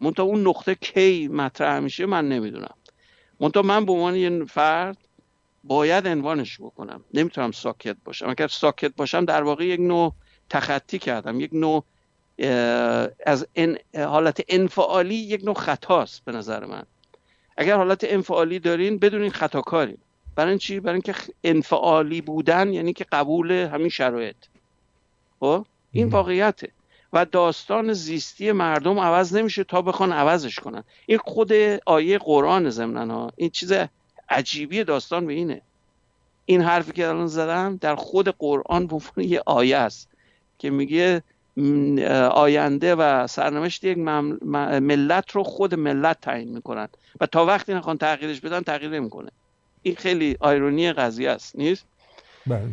منتها 0.00 0.24
اون 0.26 0.46
نقطه 0.46 0.74
کی 0.74 1.28
مطرح 1.28 1.80
میشه 1.80 2.06
من 2.06 2.28
نمی‌دونم. 2.28 2.74
منتها 3.40 3.62
من 3.62 3.84
به 3.84 3.92
عنوان 3.92 4.16
یه 4.16 4.44
فرد 4.44 4.96
باید 5.64 6.06
عنوانش 6.08 6.60
بکنم. 6.60 7.04
نمی‌تونم 7.14 7.52
ساکت 7.52 7.96
باشم. 8.04 8.28
اگر 8.28 8.48
ساکت 8.48 8.96
باشم 8.96 9.24
در 9.24 9.42
واقع 9.42 9.64
یک 9.64 9.80
نوع 9.80 10.14
تخطی 10.50 10.98
کردم. 10.98 11.40
یک 11.40 11.50
نوع 11.52 11.84
از 13.26 13.46
حالت 13.96 14.44
انفعالی 14.48 15.14
یک 15.14 15.44
نوع 15.44 15.54
خطاست 15.54 16.24
به 16.24 16.32
نظر 16.32 16.64
من. 16.64 16.82
اگر 17.56 17.76
حالت 17.76 18.04
انفعالی 18.08 18.58
دارین 18.58 18.98
بدونین 18.98 19.30
خطاکارین 19.30 19.98
برای 20.34 20.58
چی؟ 20.58 20.80
برای 20.80 20.94
اینکه 20.94 21.14
انفعالی 21.44 22.20
بودن 22.20 22.72
یعنی 22.72 22.92
که 22.92 23.06
قبول 23.12 23.50
همین 23.50 23.88
شرایط. 23.88 24.36
خب؟ 25.40 25.66
این 25.92 26.08
واقعیته. 26.08 26.72
و 27.12 27.24
داستان 27.24 27.92
زیستی 27.92 28.52
مردم 28.52 28.98
عوض 28.98 29.36
نمیشه 29.36 29.64
تا 29.64 29.82
بخوان 29.82 30.12
عوضش 30.12 30.58
کنن. 30.58 30.84
این 31.06 31.18
خود 31.18 31.52
آیه 31.86 32.18
قرآن 32.18 32.70
زمنن 32.70 33.10
ها. 33.10 33.32
این 33.36 33.50
چیز 33.50 33.72
عجیبی 34.28 34.84
داستان 34.84 35.26
به 35.26 35.32
اینه. 35.32 35.62
این 36.44 36.62
حرفی 36.62 36.92
که 36.92 37.08
الان 37.08 37.26
زدم 37.26 37.76
در 37.80 37.94
خود 37.94 38.28
قرآن 38.28 38.86
به 38.86 39.26
یه 39.26 39.42
آیه 39.46 39.76
است 39.76 40.08
که 40.58 40.70
میگه 40.70 41.22
آینده 42.30 42.94
و 42.94 43.26
سرنوشت 43.26 43.84
یک 43.84 43.98
ملت 43.98 45.30
رو 45.30 45.42
خود 45.42 45.74
ملت 45.74 46.20
تعیین 46.20 46.48
می‌کنن. 46.48 46.88
و 47.20 47.26
تا 47.26 47.46
وقتی 47.46 47.74
نخوان 47.74 47.98
تغییرش 47.98 48.40
بدن 48.40 48.60
تغییر 48.60 48.90
نمی‌کنه. 48.90 49.30
این 49.82 49.94
خیلی 49.94 50.36
آیرونی 50.40 50.92
قضیه 50.92 51.30
است 51.30 51.56
نیست؟ 51.56 51.84
بله. 52.46 52.68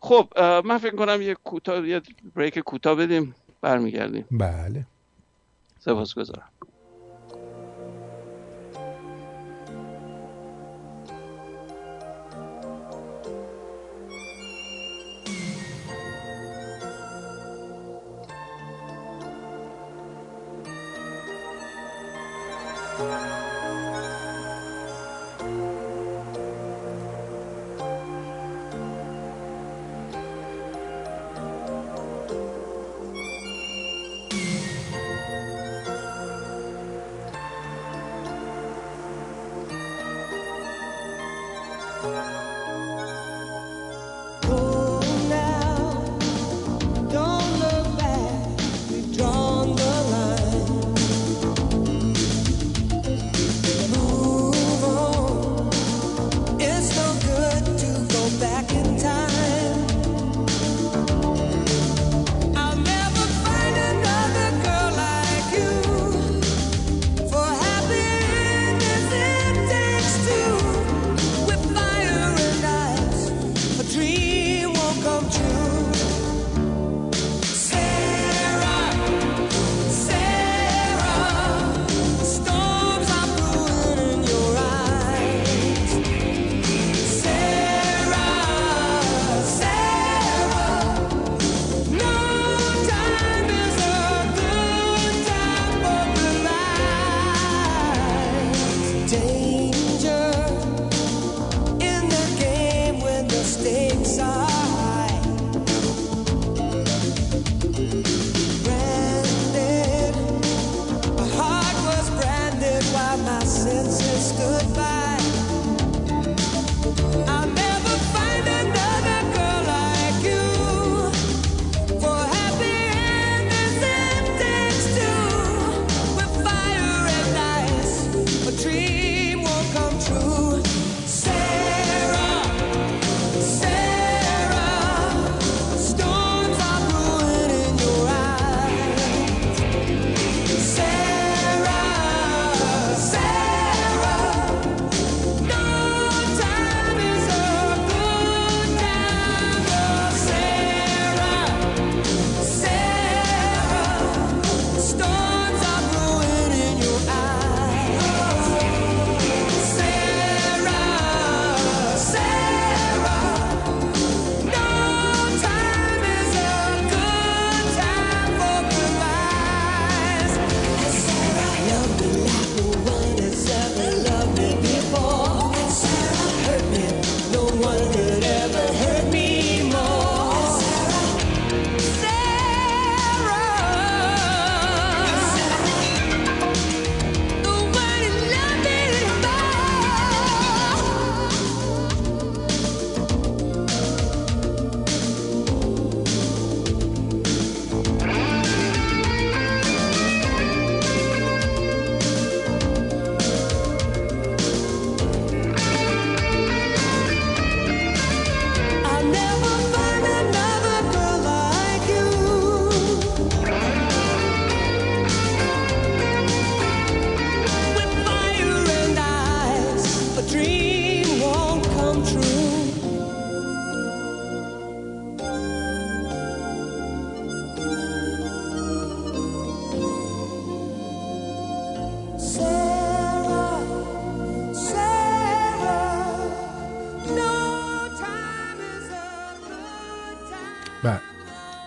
خب 0.00 0.28
من 0.64 0.78
فکر 0.78 0.96
کنم 0.96 1.22
یه 1.22 1.34
کوتاه 1.34 1.88
یه 1.88 2.02
بریک 2.36 2.58
کوتاه 2.58 2.94
بدیم 2.94 3.34
برمیگردیم. 3.60 4.24
بله. 4.30 4.86
سپاسگزارم. 5.78 6.48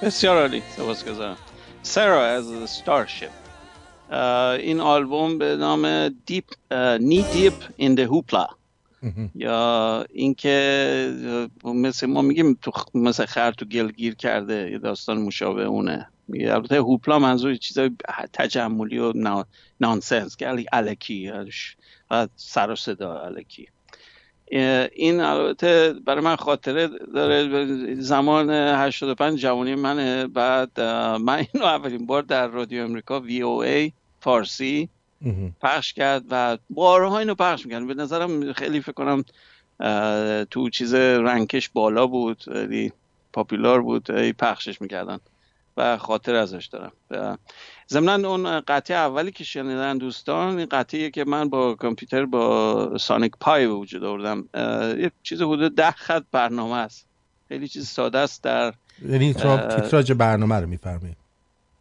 بسیار 0.03 0.37
عالی 0.37 0.63
سپاسگزارم 0.77 1.37
سارا 1.83 2.25
از 2.25 2.69
Starship 2.69 3.29
این 4.59 4.79
آلبوم 4.79 5.37
به 5.37 5.55
نام 5.55 6.09
Deep 6.25 6.45
Knee 6.99 7.25
Deep 7.33 7.53
in 7.75 7.95
the 7.95 8.05
Hoopla 8.05 8.47
یا 9.35 10.05
اینکه 10.09 11.13
مثل 11.63 12.07
ما 12.07 12.21
میگیم 12.21 12.57
تو 12.61 12.71
مثل 12.93 13.25
خر 13.25 13.51
تو 13.51 13.65
گل 13.65 13.91
گیر 13.91 14.15
کرده 14.15 14.71
یه 14.71 14.77
داستان 14.77 15.21
مشابه 15.21 15.63
اونه. 15.63 16.07
البته 16.33 16.77
hoopla 16.77 17.19
منظور 17.19 17.55
چیزای 17.55 17.91
تجملی 18.33 18.97
و 18.97 19.13
nonsense 19.79 20.35
که 20.35 20.67
الکی 20.73 21.31
سر 22.35 22.71
و 22.71 22.75
صدا 22.75 23.19
الکی 23.19 23.67
این 24.95 25.19
البته 25.21 25.93
برای 26.05 26.21
من 26.21 26.35
خاطره 26.35 26.87
داره 26.87 27.95
زمان 27.95 28.49
85 28.49 29.39
جوانی 29.39 29.75
منه 29.75 30.27
بعد 30.27 30.81
من 31.21 31.45
اینو 31.53 31.65
اولین 31.65 32.05
بار 32.05 32.21
در 32.21 32.47
رادیو 32.47 32.83
امریکا 32.83 33.19
وی 33.19 33.41
او 33.41 33.63
ای 33.63 33.91
فارسی 34.19 34.89
پخش 35.61 35.93
کرد 35.93 36.23
و 36.29 36.57
بارها 36.69 37.19
اینو 37.19 37.35
پخش 37.35 37.65
می‌کرد 37.65 37.87
به 37.87 37.93
نظرم 37.93 38.53
خیلی 38.53 38.81
فکر 38.81 38.91
کنم 38.91 39.23
تو 40.51 40.69
چیز 40.69 40.93
رنکش 40.93 41.69
بالا 41.69 42.07
بود 42.07 42.43
پاپولار 43.33 43.81
بود 43.81 44.11
پخشش 44.31 44.81
می‌کردن 44.81 45.19
و 45.77 45.97
خاطر 45.97 46.35
ازش 46.35 46.65
دارم. 46.65 46.91
ضمنا 47.93 48.29
اون 48.29 48.59
قطعه 48.59 48.97
اولی 48.97 49.31
که 49.31 49.43
شنیدن 49.43 49.97
دوستان 49.97 50.57
این 50.57 50.67
قطعه 50.71 51.09
که 51.09 51.23
من 51.23 51.49
با 51.49 51.75
کامپیوتر 51.75 52.25
با 52.25 52.97
سانیک 52.97 53.31
پای 53.39 53.67
به 53.67 53.73
وجود 53.73 54.03
آوردم. 54.03 54.49
یه 54.99 55.11
چیز 55.23 55.41
حدود 55.41 55.75
ده 55.75 55.91
خط 55.91 56.23
برنامه 56.31 56.75
است. 56.75 57.05
خیلی 57.47 57.67
چیز 57.67 57.87
ساده 57.87 58.17
است 58.17 58.43
در 58.43 58.73
یعنی 59.09 59.33
تیتراژ 59.33 60.11
برنامه 60.11 60.55
رو 60.55 60.67
میفرمایید. 60.67 61.17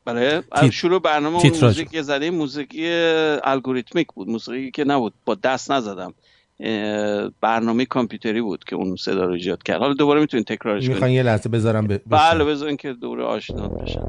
بله 0.04 0.42
شروع 0.72 1.00
برنامه 1.00 1.36
اون 1.36 1.52
موزیک 1.62 2.00
زده 2.00 2.30
موسیقی 2.30 2.88
الگوریتمیک 3.44 4.06
بود 4.14 4.28
موسیقی 4.28 4.70
که 4.70 4.84
نبود. 4.84 5.12
با 5.24 5.34
دست 5.34 5.70
نزدم. 5.70 6.14
برنامه 7.40 7.84
کامپیوتری 7.84 8.40
بود 8.40 8.64
که 8.64 8.76
اون 8.76 8.96
صدا 8.96 9.24
رو 9.24 9.32
ایجاد 9.32 9.62
کرد. 9.62 9.80
حالا 9.80 9.94
دوباره 9.94 10.20
می‌تونید 10.20 10.46
تکرارش 10.46 10.82
کنید. 10.82 10.92
می‌خوان 10.92 11.10
یه 11.10 11.22
لحظه 11.22 11.48
بذارم 11.48 11.86
ب... 11.86 12.00
بله 12.06 12.44
بذارین 12.44 12.76
که 12.76 12.92
دوره 12.92 13.24
آشنا 13.24 13.68
بشن. 13.68 14.02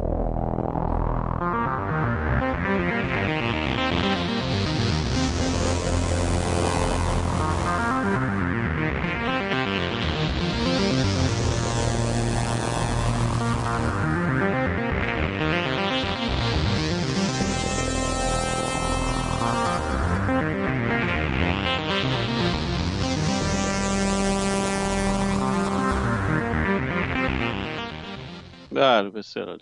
بله 28.84 29.10
بسیار 29.10 29.58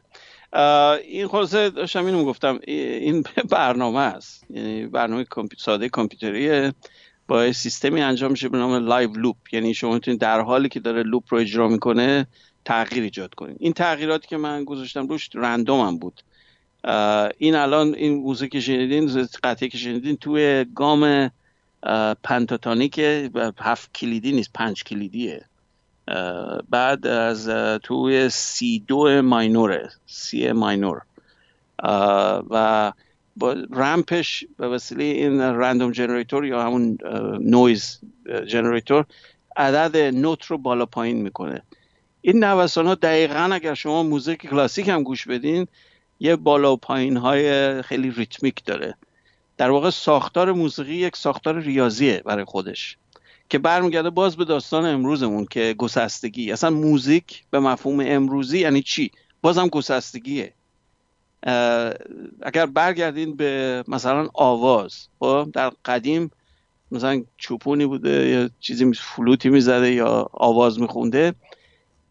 این 1.04 1.28
خلاصه 1.28 1.70
داشتم 1.70 2.06
اینو 2.06 2.26
گفتم 2.26 2.60
این 2.68 3.24
برنامه 3.58 4.00
است. 4.00 4.46
یعنی 4.50 4.86
برنامه 4.86 5.26
ساده 5.58 5.90
کامپیوتری 5.90 6.72
با 7.28 7.52
سیستمی 7.52 8.02
انجام 8.02 8.32
میشه 8.32 8.50
به 8.50 8.58
نام 8.58 8.74
live 8.86 9.12
loop. 9.14 9.38
یعنی 9.52 9.74
شما 9.74 9.94
می‌تونید 9.94 10.22
در 10.22 10.42
حالی 10.42 10.70
که 10.70 10.80
داره 10.80 11.04
loop 11.04 11.24
رو 11.30 11.38
اجرا 11.38 11.68
می‌کنه 11.68 12.28
تغییر 12.66 13.04
ایجاد 13.04 13.34
کنید. 13.34 13.58
این 13.60 13.74
تغییراتی 13.74 14.28
که 14.28 14.38
من 14.38 14.64
گذاشتم 14.64 15.08
روش 15.08 15.30
random 15.34 15.88
هم 15.88 15.98
بود. 15.98 16.22
این 17.38 17.56
الان 17.56 17.96
این 17.96 18.14
موزیک 18.14 18.52
که 18.52 18.60
شنیدین 18.60 19.28
قطعه 19.44 19.70
که 19.70 19.78
شنیدین 19.78 20.18
توی 20.18 20.66
گام 20.76 21.32
پنتاتونیک 22.24 23.00
هفت 23.60 23.94
کلیدی 23.94 24.32
نیست 24.32 24.52
پنج 24.54 24.84
کلیدیه. 24.84 25.46
بعد 26.70 27.08
از 27.08 27.50
توی 27.84 28.30
C 28.30 28.80
دو 28.88 29.22
minor 29.22 29.90
ه 30.06 30.29
C 30.29 30.52
minor. 30.52 31.02
و 32.50 32.94
با 33.36 33.56
ramp 33.72 34.21
ش 34.21 34.46
به 34.58 34.68
وسیله 34.68 35.04
این 35.04 35.42
random 35.42 35.92
generator 35.92 36.46
یا 36.46 36.64
همون 36.64 36.98
noise 37.40 38.00
generator 38.48 39.06
عدد 39.58 39.98
نوت 39.98 40.46
رو 40.46 40.58
بالا 40.58 40.86
پایین 40.86 41.22
می‌کنه. 41.22 41.62
این 42.22 42.44
نوسان 42.44 42.88
ها 42.88 42.96
دقیقا 42.96 43.50
اگر 43.54 43.74
شما 43.74 44.04
موزیک 44.04 44.42
کلاسیک 44.42 44.88
هم 44.88 45.04
گوش 45.04 45.28
بدین 45.28 45.68
یه 46.20 46.36
بالا 46.36 46.74
و 46.74 46.78
پایین 46.78 47.18
های 47.18 47.82
خیلی 47.82 48.12
ریتمیک 48.12 48.66
داره. 48.66 48.96
در 49.58 49.70
واقع 49.70 49.90
ساختار 49.90 50.52
موسیقی 50.52 50.96
یک 50.96 51.16
ساختار 51.16 51.60
ریاضیه 51.60 52.22
برای 52.26 52.46
خودش. 52.46 52.98
که 53.52 53.60
برمیگرده 53.60 54.10
باز 54.10 54.36
به 54.38 54.46
داستان 54.46 54.86
امروزمون 54.86 55.46
که 55.46 55.76
گسستگی. 55.78 56.52
اصلا 56.52 56.70
موزیک 56.70 57.44
به 57.50 57.60
مفهوم 57.60 58.00
امروزی 58.00 58.60
یعنی 58.60 58.82
چی؟ 58.82 59.12
بازم 59.42 59.68
گسستگیه. 59.68 60.54
اگر 62.42 62.66
برگردین 62.66 63.36
به 63.36 63.84
مثلا 63.88 64.30
آواز 64.34 65.08
خب 65.20 65.50
در 65.54 65.72
قدیم 65.86 66.32
مثلا 66.92 67.24
چوپونی 67.38 67.86
بوده 67.86 68.28
یا 68.28 68.50
چیزی 68.60 68.94
فلوتی 68.94 69.50
می‌زده 69.50 69.92
یا 69.92 70.30
آواز 70.34 70.80
میخونده 70.80 71.34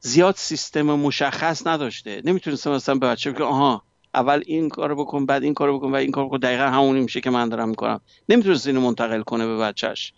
زیاد 0.01 0.35
سیستم 0.35 0.83
مشخص 0.83 1.67
نداشته. 1.67 2.23
نمی‌تونست 2.25 2.69
مثلا 2.69 2.95
به 2.95 3.07
بچه 3.07 3.33
که 3.33 3.45
آها 3.45 3.83
اول 4.15 4.43
این 4.47 4.69
کارو 4.69 4.97
بکن 4.97 5.27
بعد 5.27 5.43
این 5.43 5.55
کارو 5.55 5.79
بکن 5.79 5.91
و 5.91 5.95
این 5.95 6.11
کارو 6.11 6.29
بکن. 6.29 6.39
دقیقا 6.39 6.65
همونی 6.65 7.01
میشه 7.01 7.21
که 7.21 7.31
من 7.31 7.49
دارم 7.49 7.69
می‌کنم. 7.69 8.01
نمی‌تونست 8.29 8.67
اینو 8.67 8.81
منتقل 8.81 9.23
کنه 9.23 9.47
به 9.47 9.57
بچهش 9.57 10.13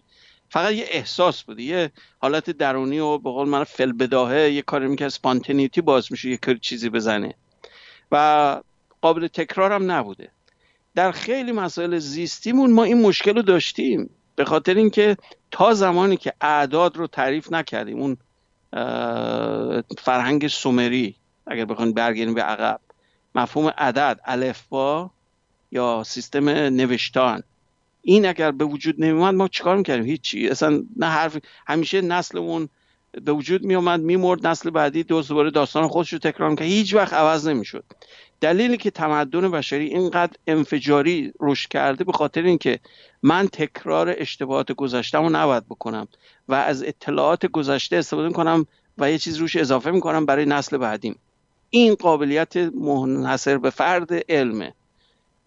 فقط 0.52 0.72
یه 0.72 0.84
احساس 0.88 1.42
بوده 1.42 1.62
یه 1.62 1.92
حالت 2.18 2.50
درونی 2.50 2.98
و 2.98 3.18
به 3.18 3.30
قول 3.30 3.48
من 3.48 3.64
فل 3.64 3.92
بداهه 3.92 4.50
یه 4.50 4.62
کاری 4.62 4.88
می‌کرد 4.88 5.08
سپانتنیتی 5.08 5.80
باز 5.80 6.12
میشه 6.12 6.30
یه 6.30 6.36
کاری 6.36 6.58
چیزی 6.58 6.88
بزنه. 6.90 7.34
و 8.12 8.60
قابل 9.00 9.26
تکرار 9.26 9.72
هم 9.72 9.90
نبوده. 9.90 10.30
در 10.94 11.12
خیلی 11.12 11.52
مسائل 11.52 11.98
زیستیمون 11.98 12.72
ما 12.72 12.84
این 12.84 13.02
مشکل 13.02 13.36
رو 13.36 13.42
داشتیم. 13.42 14.10
به 14.36 14.44
خاطر 14.44 14.74
اینکه 14.74 15.16
تا 15.50 15.74
زمانی 15.74 16.16
که 16.16 16.32
اعداد 16.40 16.96
رو 16.96 17.06
تعریف 17.06 17.52
نکردیم 17.52 17.98
اون 18.00 18.16
فرهنگ 19.98 20.48
سومری 20.48 21.16
اگر 21.46 21.64
بخوایم 21.64 21.92
برگردیم 21.92 22.34
به 22.34 22.42
عقب 22.42 22.80
مفهوم 23.34 23.72
عدد 23.78 24.20
الفبا 24.24 25.10
یا 25.70 26.02
سیستم 26.06 26.48
نوشتان 26.48 27.42
این 28.02 28.26
اگر 28.26 28.50
به 28.50 28.64
وجود 28.64 28.94
نمیومد 28.98 29.34
ما 29.34 29.48
چیکار 29.48 29.76
می‌کردیم؟ 29.76 30.04
هیچی. 30.04 30.48
اصلا 30.48 30.84
نه 30.96 31.06
حرف 31.06 31.36
همیشه 31.66 32.00
نسلمون 32.00 32.68
به 33.24 33.32
وجود 33.32 33.64
میومد 33.64 34.00
میمرد 34.00 34.46
نسل 34.46 34.70
بعدی 34.70 35.02
دو 35.02 35.22
دوباره 35.22 35.50
داستان 35.50 35.88
خودش 35.88 36.12
رو 36.12 36.18
تکرار 36.18 36.50
می‌کرد. 36.50 36.66
هیچ 36.66 36.94
وقت 36.94 37.12
عوض 37.12 37.48
نمی‌شد. 37.48 37.84
دلیلی 38.40 38.76
که 38.76 38.90
تمدن 38.90 39.50
بشری 39.50 39.86
اینقدر 39.86 40.32
انفجاری 40.46 41.32
رشد 41.40 41.68
کرده 41.68 42.04
به 42.04 42.12
خاطر 42.12 42.42
اینکه 42.42 42.80
من 43.22 43.48
تکرار 43.48 44.14
اشتباهات 44.18 44.72
گذشتم 44.72 45.22
رو 45.22 45.30
نباید 45.30 45.66
بکنم 45.66 46.08
و 46.48 46.54
از 46.54 46.82
اطلاعات 46.82 47.46
گذشته 47.46 47.96
استفاده 47.96 48.28
می‌کنم 48.28 48.66
و 48.98 49.10
یه 49.10 49.18
چیز 49.18 49.36
روش 49.36 49.56
اضافه 49.56 49.90
می‌کنم 49.90 50.26
برای 50.26 50.44
نسل 50.44 50.76
بعدیم. 50.76 51.18
این 51.70 51.94
قابلیت 51.94 52.56
منحصر 52.56 53.58
به 53.58 53.70
فرد 53.70 54.12
علمه 54.28 54.74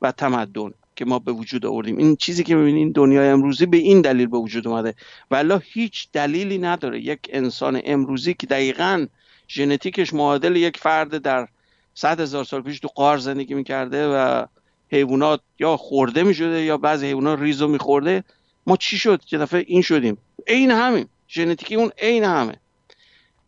و 0.01 0.11
تمدن. 0.11 0.71
که 0.95 1.05
ما 1.05 1.19
به 1.19 1.31
وجود 1.31 1.65
آوردیم. 1.65 1.97
این 1.97 2.15
چیزی 2.15 2.43
که 2.43 2.55
می‌بینین 2.55 2.91
دنیای 2.91 3.29
امروزی 3.29 3.65
به 3.65 3.77
این 3.77 4.01
دلیل 4.01 4.27
به 4.27 4.37
وجود 4.37 4.67
اومده. 4.67 4.95
ولی 5.31 5.53
هیچ 5.63 6.07
دلیلی 6.13 6.57
نداره 6.57 6.99
یک 6.99 7.19
انسان 7.29 7.81
امروزی 7.83 8.33
که 8.33 8.47
دقیقا 8.47 9.07
ژنتیکش 9.49 10.13
معادل 10.13 10.55
یک 10.55 10.77
فرد 10.77 11.17
در 11.17 11.47
صد 11.93 12.19
هزار 12.19 12.43
سال 12.43 12.61
پیش 12.61 12.79
تو 12.79 12.87
قار 12.87 13.17
زندگی 13.17 13.53
می‌کرده 13.53 14.07
و 14.07 14.45
حیوانات 14.91 15.41
یا 15.59 15.77
خورده 15.77 16.23
می‌شده 16.23 16.61
یا 16.61 16.77
بعضی 16.77 17.05
حیوانات 17.07 17.39
ریزو 17.39 17.67
میخورده. 17.67 18.23
ما 18.67 18.77
چی 18.77 18.97
شد؟ 18.97 19.21
که 19.21 19.37
دفعه 19.37 19.63
این 19.67 19.81
شدیم. 19.81 20.17
عین 20.47 20.71
همین. 20.71 21.05
ژنتیکی 21.29 21.75
اون 21.75 21.91
عین 21.97 22.23
همه. 22.23 22.55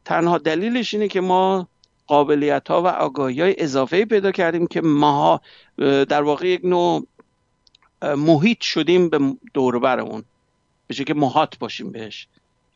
تنها 0.06 0.38
دلیلش 0.38 0.94
اینه 0.94 1.08
که 1.08 1.22
ما 1.22 1.68
قابلیت 2.08 2.68
ها 2.68 2.82
و 2.82 2.88
آگاهی 2.88 3.42
های 3.42 3.56
اضافه 3.58 4.06
پیدا 4.06 4.32
کردیم 4.32 4.68
که 4.68 4.82
ماها 4.82 5.42
در 6.10 6.22
واقع 6.22 6.48
یک 6.48 6.62
نوع 6.64 7.08
محیط 8.02 8.62
شدیم 8.62 9.10
به 9.10 9.20
دوربر 9.54 10.00
اون 10.00 10.24
به 10.88 10.96
که 10.96 11.14
محاط 11.14 11.58
باشیم 11.58 11.92
بهش. 11.92 12.28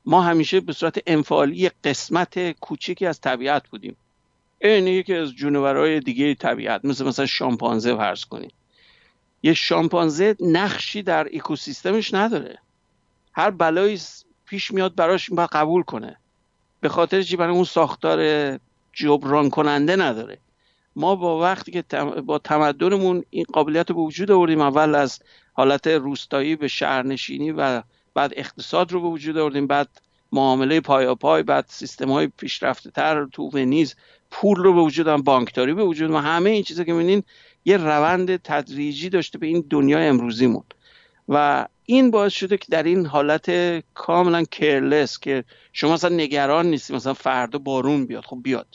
ما 0.05 0.21
همیشه 0.21 0.59
به 0.59 0.73
صورت 0.73 0.99
انفعالی 1.07 1.69
قسمت 1.83 2.51
کوچیکی 2.51 3.05
از 3.05 3.21
طبیعت 3.21 3.67
بودیم. 3.67 3.95
این 4.61 4.87
یکی 4.87 5.15
از 5.15 5.31
جونورهای 5.31 5.99
دیگه 5.99 6.35
طبیعت 6.35 6.85
مثل 6.85 7.05
مثلا 7.05 7.25
شامپانزه 7.25 7.95
فرض 7.95 8.25
کنید. 8.25 8.53
یه 9.43 9.53
شامپانزه 9.53 10.35
نقشی 10.39 11.03
در 11.03 11.27
اکوسیستمش 11.33 12.13
نداره. 12.13 12.59
هر 13.33 13.49
بلایی 13.49 13.99
پیش 14.45 14.71
میاد 14.71 14.95
براش 14.95 15.29
باید 15.29 15.49
قبول 15.49 15.83
کنه. 15.83 16.17
به 16.81 16.89
خاطر 16.89 17.21
چی؟ 17.21 17.35
برای 17.35 17.55
اون 17.55 17.63
ساختار 17.63 18.19
جبران 18.93 19.49
کننده 19.49 19.95
نداره. 19.95 20.37
ما 20.95 21.15
با 21.15 21.39
وقتی 21.39 21.71
که 21.71 21.83
با 22.25 22.37
تمدنمون 22.37 23.23
این 23.29 23.45
قابلیت 23.53 23.89
رو 23.89 23.95
به 23.95 24.01
وجود 24.01 24.31
آوردیم 24.31 24.61
اول 24.61 24.95
از 24.95 25.19
حالت 25.53 25.87
روستایی 25.87 26.55
به 26.55 26.67
شهرنشینی 26.67 27.51
و 27.51 27.83
بعد 28.13 28.33
اقتصاد 28.35 28.91
رو 28.91 29.01
به 29.01 29.07
وجود 29.07 29.37
آوردیم 29.37 29.67
بعد 29.67 29.89
معامله 30.31 30.79
پای 30.79 31.15
پای 31.15 31.43
بعد 31.43 31.65
سیستم 31.67 32.11
های 32.11 32.27
پیشرفته 32.27 32.91
تر 32.91 33.25
تو 33.25 33.43
ونیز 33.43 33.95
پول 34.31 34.57
رو 34.57 34.73
به 34.73 34.81
وجود 34.81 35.07
هم 35.07 35.21
بانکداری 35.21 35.73
به 35.73 35.83
وجود 35.83 36.11
و 36.11 36.17
همه 36.17 36.49
این 36.49 36.63
چیزا 36.63 36.83
که 36.83 36.93
می‌بینین 36.93 37.23
یه 37.65 37.77
روند 37.77 38.35
تدریجی 38.35 39.09
داشته 39.09 39.37
به 39.37 39.47
این 39.47 39.65
دنیای 39.69 40.07
امروزیمون. 40.07 40.63
و 41.29 41.67
این 41.85 42.11
باعث 42.11 42.33
شده 42.33 42.57
که 42.57 42.65
در 42.69 42.83
این 42.83 43.05
حالت 43.05 43.49
کاملا 43.93 44.43
کرلس 44.43 45.19
که 45.19 45.43
شما 45.73 45.93
مثلا 45.93 46.15
نگران 46.15 46.65
نیستی 46.65 46.93
مثلا 46.93 47.13
فردا 47.13 47.59
بارون 47.59 48.05
بیاد 48.05 48.23
خب 48.25 48.37
بیاد. 48.43 48.67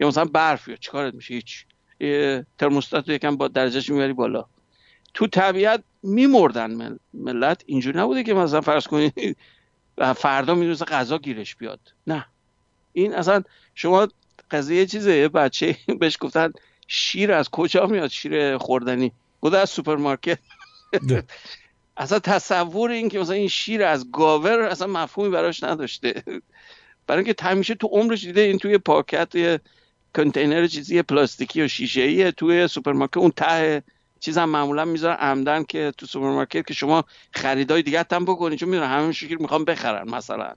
یا 0.00 0.08
مثلا 0.08 0.24
برف 0.24 0.64
بیاد 0.64 0.78
چیکارت 0.78 1.14
میشه؟ 1.14 1.34
هیچ. 1.34 1.64
ترموستات 2.58 3.08
رو 3.08 3.14
یکم 3.14 3.36
با 3.36 3.48
درجهش 3.48 3.90
می‌بری 3.90 4.12
بالا. 4.12 4.44
تو 5.14 5.26
طبیعت 5.26 5.82
میمردن 6.02 6.98
ملت. 7.14 7.62
اینجوری 7.66 7.98
نبوده 7.98 8.22
که 8.22 8.34
مثلا 8.34 8.60
فرض 8.60 8.86
کنید 8.86 9.36
فردا 10.16 10.54
می‌دونست 10.54 10.92
غذا 10.92 11.18
گیرش 11.18 11.56
بیاد. 11.56 11.80
نه. 12.06 12.26
این 12.92 13.14
اصلا 13.14 13.42
شما 13.74 14.08
قضیه 14.50 14.86
چیزه. 14.86 15.16
یه 15.16 15.28
بچه 15.28 15.76
بهش 16.00 16.16
گفتن 16.20 16.52
شیر 16.88 17.32
از 17.32 17.48
کجا 17.48 17.86
میاد؟ 17.86 18.10
شیر 18.10 18.58
خوردنی. 18.58 19.12
گفته 19.40 19.56
از 19.56 19.70
سوپرمارکت. 19.70 20.38
اصلا 21.96 22.18
تصور 22.18 22.90
این 22.90 23.08
که 23.08 23.18
مثلا 23.18 23.34
این 23.34 23.48
شیر 23.48 23.82
از 23.82 24.10
گاوه 24.10 24.60
اصلا 24.60 24.86
مفهومی 24.86 25.30
براش 25.30 25.62
نداشته. 25.62 26.22
برای 27.06 27.24
اینکه 27.24 27.44
همیشه 27.44 27.74
تو 27.74 27.86
عمرش 27.86 28.24
دیده 28.24 28.40
این 28.40 28.58
توی 28.58 28.78
پاکت 28.78 29.60
کنتینر 30.14 30.66
چیزی 30.66 31.02
پلاستیکی 31.02 31.62
و 31.62 31.68
شیشه 31.68 32.00
ایه 32.00 32.30
توی 32.30 32.68
سوپرمارکت. 32.68 33.16
اون 33.16 33.30
ته 33.30 33.82
چیز 34.20 34.38
هم 34.38 34.48
معمولا 34.48 34.84
می‌ذارن 34.84 35.16
عمدن 35.16 35.62
که 35.62 35.92
تو 35.98 36.06
سوپرمارکت 36.06 36.66
که 36.66 36.74
شما 36.74 37.04
خریدای 37.32 37.82
دیگه 37.82 38.04
هم 38.12 38.24
بکنید 38.24 38.58
چون 38.58 38.68
می‌دونن 38.68 38.88
همه 38.88 39.12
شیر 39.12 39.36
می‌خوان 39.40 39.64
بخرن 39.64 40.10
مثلا. 40.10 40.52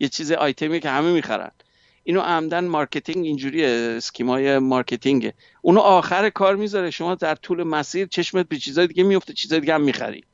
یه 0.00 0.08
چیز 0.08 0.32
آیتمی 0.32 0.80
که 0.80 0.90
همه 0.90 1.12
می‌خرن. 1.12 1.50
اینو 2.04 2.20
عمدن 2.20 2.64
marketing 2.64 3.26
اینجوری 3.26 3.64
scheme 3.64 4.58
های 4.58 4.70
marketing 4.70 5.22
ه. 5.22 5.34
اونو 5.62 5.80
آخر 5.80 6.30
کار 6.30 6.56
می‌ذاره. 6.56 6.90
شما 6.90 7.14
در 7.14 7.34
طول 7.34 7.62
مسیر 7.62 8.06
چشمت 8.06 8.48
به 8.48 8.56
چیزای 8.56 8.86
دیگه 8.86 9.02
میفته 9.02 9.32
چیزای 9.32 9.60
دیگه 9.60 9.74
هم 9.74 9.80
می‌خری. 9.80 10.24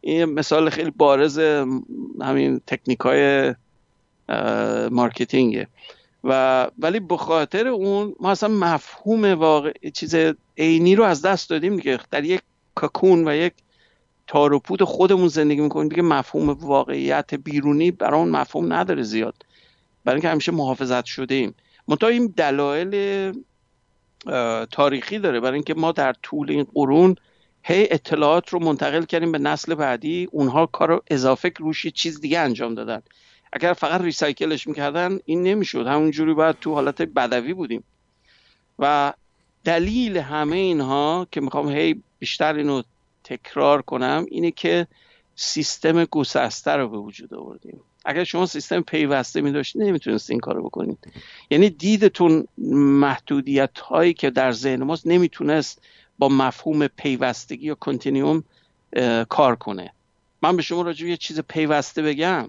این 0.00 0.24
مثال 0.24 0.70
خیلی 0.70 0.90
بارز 0.90 1.38
همین 2.20 2.60
تکنیک 2.66 3.00
های 3.00 3.54
marketing 4.90 5.54
ه. 5.54 5.68
و 6.24 6.66
ولی 6.78 7.00
به 7.00 7.16
خاطر 7.16 7.68
اون 7.68 8.14
ما 8.20 8.30
اصلا 8.30 8.48
مفهوم 8.48 9.24
واقع 9.24 9.72
چیز 9.94 10.14
عینی 10.58 10.94
رو 10.94 11.04
از 11.04 11.22
دست 11.22 11.50
دادیم 11.50 11.76
دیگه 11.76 12.00
در 12.10 12.24
یک 12.24 12.40
cocoon 12.76 13.28
و 13.28 13.36
یک 13.36 13.52
تار 14.26 14.60
خودمون 14.82 15.28
زندگی 15.28 15.60
می‌کنیم. 15.60 15.88
دیگه 15.88 16.02
مفهوم 16.02 16.50
واقعیت 16.50 17.34
بیرونی 17.34 17.90
برای 17.90 18.20
اون 18.20 18.28
مفهوم 18.28 18.72
نداره 18.72 19.02
زیاد. 19.02 19.34
برای 20.04 20.16
اینکه 20.16 20.28
همیشه 20.28 20.52
محافظت 20.52 21.04
شده 21.04 21.34
ایم 21.34 21.54
منتها 21.88 22.08
این 22.08 22.34
دلایل 22.36 23.32
تاریخی 24.70 25.18
داره. 25.18 25.40
برای 25.40 25.54
اینکه 25.54 25.74
ما 25.74 25.92
در 25.92 26.12
طول 26.22 26.50
این 26.50 26.66
قرون 26.74 27.16
هی 27.62 27.88
اطلاعات 27.90 28.48
رو 28.48 28.58
منتقل 28.58 29.04
کردیم 29.04 29.32
به 29.32 29.38
نسل 29.38 29.74
بعدی. 29.74 30.28
اونها 30.32 30.66
کار 30.66 31.02
اضافه 31.10 31.52
روش 31.58 31.86
چیز 31.86 32.20
دیگه 32.20 32.38
انجام 32.38 32.74
دادن. 32.74 33.02
اگر 33.52 33.72
فقط 33.72 34.00
ریسایکلش 34.00 34.66
می‌کردن 34.66 35.18
این 35.24 35.42
نمی‌شد. 35.42 35.86
همونجوری 35.86 36.34
باید 36.34 36.58
تو 36.58 36.74
حالت 36.74 37.02
بدوی 37.02 37.54
بودیم. 37.54 37.84
و 38.78 39.12
دلیل 39.64 40.16
همه 40.16 40.56
اینها 40.56 41.26
که 41.30 41.40
می‌خوام 41.40 41.68
هی 41.68 42.02
بیشتر 42.18 42.54
اینو 42.54 42.82
تکرار 43.24 43.82
کنم 43.82 44.26
اینه 44.30 44.50
که 44.50 44.86
سیستم 45.36 46.04
گسسته 46.04 46.70
رو 46.70 46.88
به 46.88 46.98
وجود 46.98 47.34
آوردیم. 47.34 47.80
اگر 48.04 48.24
شما 48.24 48.46
سیستم 48.46 48.80
پیوسته 48.80 49.40
می 49.40 49.52
داشتید 49.52 49.82
نمی‌تونست 49.82 50.30
این 50.30 50.40
کارو 50.40 50.62
بکنید. 50.62 50.98
یعنی 51.50 51.70
دیدتون 51.70 52.46
محدودیت 53.00 53.78
هایی 53.78 54.14
که 54.14 54.30
در 54.30 54.52
ذهن 54.52 54.82
ماست 54.82 55.06
نمی‌تونست 55.06 55.82
با 56.18 56.28
مفهوم 56.28 56.86
پیوستگی 56.86 57.66
یا 57.66 57.74
کنتینیوم 57.74 58.44
کار 59.28 59.56
کنه. 59.56 59.92
من 60.42 60.56
به 60.56 60.62
شما 60.62 60.82
راجع 60.82 61.06
یه 61.06 61.16
چیز 61.16 61.40
پیوسته 61.40 62.02
بگم. 62.02 62.48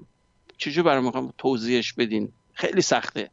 چجور 0.61 0.83
برای 0.83 1.03
می‌خوام 1.03 1.33
توضیحش 1.37 1.93
بدین؟ 1.93 2.31
خیلی 2.53 2.81
سخته. 2.81 3.29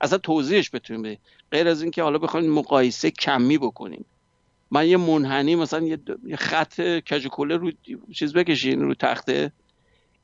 اصلا 0.00 0.18
توضیحش 0.18 0.70
بتونیم 0.70 1.02
بدین. 1.02 1.18
غیر 1.52 1.68
از 1.68 1.82
اینکه 1.82 2.02
حالا 2.02 2.18
بخواید 2.18 2.46
مقایسه 2.46 3.10
کمی 3.10 3.58
بکنین. 3.58 4.04
من 4.70 4.86
یه 4.86 4.96
منحنی 4.96 5.56
مثلا 5.56 5.86
یه 6.26 6.36
خط 6.36 6.80
کجکوله 6.80 7.56
رو 7.56 7.72
چیز 8.14 8.32
بکشین 8.32 8.80
رو 8.80 8.94
تخته. 8.94 9.52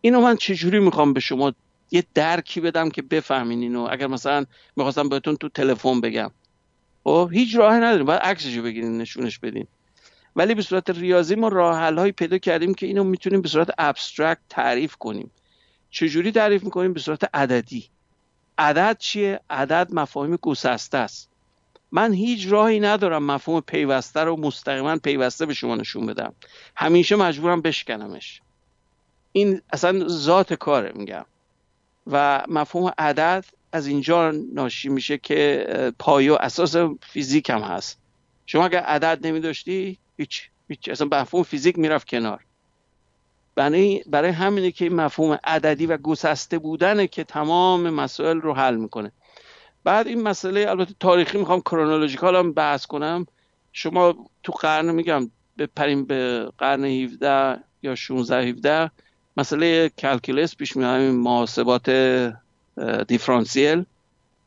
اینو 0.01 0.21
من 0.21 0.37
چجوری 0.37 0.79
می‌خوام 0.79 1.13
به 1.13 1.21
شما 1.21 1.53
یه 1.91 2.05
درکی 2.15 2.61
بدم 2.61 2.91
که 2.91 3.03
بفهمین 3.03 3.63
اینو؟ 3.63 3.89
اگر 3.91 4.07
مثلا 4.07 4.45
می‌خواستم 4.77 5.09
بهتون 5.09 5.37
تو 5.37 5.49
تلفن 5.49 6.01
بگم. 6.01 6.31
خب 7.05 7.31
هیچ 7.33 7.57
راهی 7.57 7.79
نداریم. 7.79 8.07
باید 8.07 8.21
عکسشو 8.21 8.63
بگیرین 8.63 8.99
نشونش 8.99 9.39
بدین. 9.39 9.67
ولی 10.37 10.55
به 10.55 10.63
صورت 10.63 10.91
ریاضی 10.91 11.35
ما 11.35 11.49
راه 11.49 12.11
پیدا 12.11 12.39
کردیم 12.39 12.75
که 12.75 12.87
اینو 12.87 13.05
می‌تونیم 13.05 13.43
به 13.43 13.49
صورت 13.49 13.71
ابسترکت 13.79 14.41
تعریف 14.49 14.97
کنیم. 14.97 15.31
چجوری 15.95 16.33
تعریف 16.33 16.65
می‌کنیم؟ 16.65 16.93
به 16.93 17.01
صورت 17.01 17.31
عددی. 17.35 17.89
عدد 18.59 18.97
چیه؟ 18.99 19.41
عدد 19.51 19.89
مفاهیم 19.93 20.37
گسسته 20.37 20.99
است. 20.99 21.31
من 21.93 22.13
هیچ 22.13 22.47
راهی 22.49 22.81
ندارم 22.81 23.23
مفهوم 23.23 23.61
پیوسته 23.61 24.21
رو 24.21 24.37
مستقیما 24.37 24.97
پیوسته 24.97 25.47
به 25.47 25.55
شما 25.55 25.75
نشون 25.77 26.07
بدم. 26.07 26.35
همیشه 26.77 27.17
مجبورم 27.17 27.61
بشکنمش. 27.61 28.41
این 29.33 29.61
اصلا 29.73 30.09
ذات 30.09 30.55
کاره 30.55 30.93
میگم. 30.95 31.25
و 32.07 32.45
مفهوم 32.49 32.93
عدد 32.99 33.45
از 33.73 33.87
اینجا 33.87 34.31
ناشی 34.55 34.89
میشه 34.89 35.19
که 35.19 35.67
پایو 35.99 36.35
اساس 36.35 36.77
فیزیک 37.03 37.51
هم 37.51 37.61
هست. 37.61 37.99
شما 38.47 38.65
اگر 38.65 38.81
عدد 38.81 39.27
نمی 39.27 39.41
داشتی 39.41 39.99
هیچ 40.17 40.49
هیچ 40.69 40.89
اصلا 40.89 41.09
مفهوم 41.13 41.43
فیزیک 41.43 41.79
می‌رفت 41.79 42.09
کنار. 42.09 42.45
برای, 43.55 44.03
برای 44.07 44.31
همینه 44.31 44.71
که 44.71 44.85
این 44.85 44.95
مفهوم 44.95 45.39
عددی 45.45 45.87
و 45.87 45.97
گسسته 45.97 46.59
بودنه 46.59 47.07
که 47.07 47.25
تمام 47.25 47.91
مسائل 47.91 48.41
رو 48.41 48.55
حل 48.55 48.77
می‌کنه. 48.77 49.13
بعد 49.85 50.07
این 50.07 50.23
مسئله 50.23 50.67
البته 50.69 50.95
تاریخی 51.01 51.39
می‌خوام 51.39 51.61
کرونولوژیکال 51.61 52.37
هم 52.37 52.53
بحث 52.53 52.87
کنم. 52.87 53.27
شما 53.73 54.15
تو 54.43 54.53
قرن 54.53 54.91
میگم 54.91 55.31
بپریم 55.59 56.05
به 56.05 56.49
قرن 56.59 56.85
17 56.85 57.61
یا 57.83 57.95
16 57.95 58.49
17 58.49 58.91
مسئله 59.37 59.89
کلکولس 59.89 60.57
پیش 60.57 60.77
میاد 60.77 61.01
محاسبات 61.01 61.91
دیفرانسیل 63.09 63.85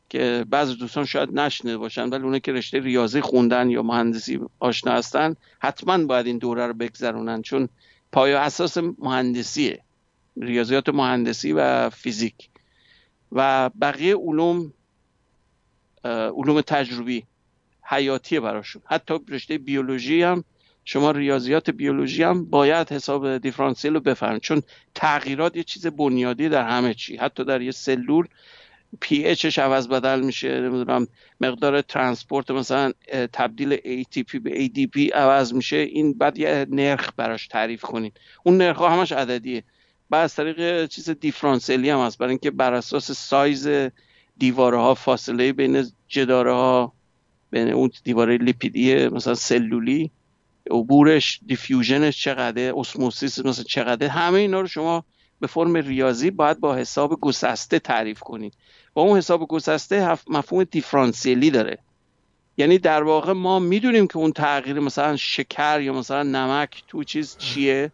که 0.08 0.44
بعضی 0.50 0.74
دوستان 0.74 1.04
شاید 1.04 1.40
نشنه 1.40 1.76
باشن 1.76 2.08
ولی 2.08 2.22
اونه 2.22 2.40
که 2.40 2.52
رشته 2.52 2.80
ریاضی 2.80 3.20
خوندن 3.20 3.70
یا 3.70 3.82
مهندسی 3.82 4.40
آشنا 4.60 4.92
هستن 4.92 5.36
حتما 5.58 6.06
باید 6.06 6.26
این 6.26 6.38
دوره 6.38 6.66
رو 6.66 6.74
بگذرونن. 6.74 7.42
چون 7.42 7.68
پایه 8.12 8.36
اساس 8.36 8.78
مهندسیه 8.98 9.82
ریاضیات 10.40 10.88
مهندسی 10.88 11.52
و 11.52 11.90
فیزیک. 11.90 12.48
و 13.32 13.70
بقیه 13.80 14.16
علوم 14.16 14.72
علوم 16.04 16.60
تجربی 16.60 17.24
حیاتیه 17.82 18.40
براشون. 18.40 18.82
حتی 18.86 19.14
رشته 19.28 19.58
بیولوژی 19.58 20.22
هم 20.22 20.44
شما 20.84 21.10
ریاضیات 21.10 21.70
بیولوژی 21.70 22.22
هم 22.22 22.44
باید 22.44 22.92
حساب 22.92 23.38
دیفرانسیل 23.38 23.94
رو 23.94 24.00
بفهمید. 24.00 24.40
چون 24.40 24.62
تغییرات 24.94 25.56
یه 25.56 25.62
چیز 25.62 25.86
بنیادی 25.86 26.48
در 26.48 26.68
همه 26.68 26.94
چی. 26.94 27.16
حتی 27.16 27.44
در 27.44 27.62
یه 27.62 27.70
سلول 27.70 28.26
pH 29.00 29.24
ش 29.26 29.58
عوض 29.58 29.88
بدل 29.88 30.20
میشه 30.20 30.60
نمی‌دونم 30.60 31.06
مقدار 31.40 31.82
transport 31.82 32.50
مثلا 32.50 32.92
تبدیل 33.32 33.76
ATP 33.76 34.40
به 34.40 34.66
ADP 34.66 35.12
عوض 35.14 35.54
میشه. 35.54 35.76
این 35.76 36.12
بعد 36.12 36.38
یه 36.38 36.66
نرخ 36.70 37.10
براش 37.16 37.46
تعریف 37.46 37.82
کنید 37.82 38.20
اون 38.42 38.56
نرخ 38.56 38.76
ها 38.76 38.88
همش 38.88 39.12
عددیه. 39.12 39.64
بعد 40.10 40.24
از 40.24 40.34
طریق 40.34 40.86
چیز 40.86 41.10
دیفرانسیلی 41.10 41.90
هم 41.90 41.98
هست. 41.98 42.18
برای 42.18 42.30
اینکه 42.30 42.50
بر 42.50 42.74
اساس 42.74 43.12
سایز 43.12 43.68
دیواره 44.36 44.78
ها 44.78 44.94
فاصله 44.94 45.52
بین 45.52 45.86
جداره 46.08 46.52
ها 46.52 46.92
بین 47.50 47.68
اون 47.68 47.90
دیواره 48.04 48.36
لیپیدی 48.36 49.08
مثلا 49.08 49.34
سلولی 49.34 50.10
عبورش 50.70 51.40
دیفیوژنش 51.46 52.22
چقدر 52.22 52.72
اسموسیس 52.78 53.38
مثلا 53.38 53.64
چقدر 53.64 54.06
همه 54.06 54.38
اینا 54.38 54.60
رو 54.60 54.66
شما 54.66 55.04
به 55.40 55.46
فرم 55.46 55.76
ریاضی 55.76 56.30
باید 56.30 56.60
با 56.60 56.76
حساب 56.76 57.20
گسسته 57.20 57.78
تعریف 57.78 58.20
کنید 58.20 58.54
با 58.94 59.02
اون 59.02 59.18
حساب 59.18 59.48
گسسته 59.48 60.18
مفهوم 60.28 60.64
دیفرانسیلی 60.64 61.50
داره. 61.50 61.78
یعنی 62.56 62.78
در 62.78 63.02
واقع 63.02 63.32
ما 63.32 63.58
می‌دونیم 63.58 64.06
که 64.06 64.16
اون 64.16 64.32
تغییر 64.32 64.80
مثلا 64.80 65.16
شکر 65.16 65.80
یا 65.80 65.92
مثلا 65.92 66.22
نمک 66.22 66.84
تو 66.88 67.04
چیز 67.04 67.36
چیه؟ 67.36 67.92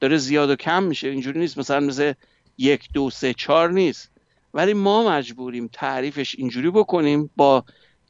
داره 0.00 0.16
زیاد 0.16 0.50
و 0.50 0.56
کم 0.56 0.82
میشه. 0.82 1.08
اینجوری 1.08 1.40
نیست. 1.40 1.58
مثلا 1.58 1.80
مثل 1.80 2.12
یک 2.58 2.88
دو 2.94 3.10
سه 3.10 3.34
چهار 3.34 3.70
نیست. 3.70 4.10
ولی 4.54 4.74
ما 4.74 5.10
مجبوریم 5.10 5.70
تعریفش 5.72 6.34
اینجوری 6.38 6.70
بکنیم 6.70 7.30
با 7.36 7.64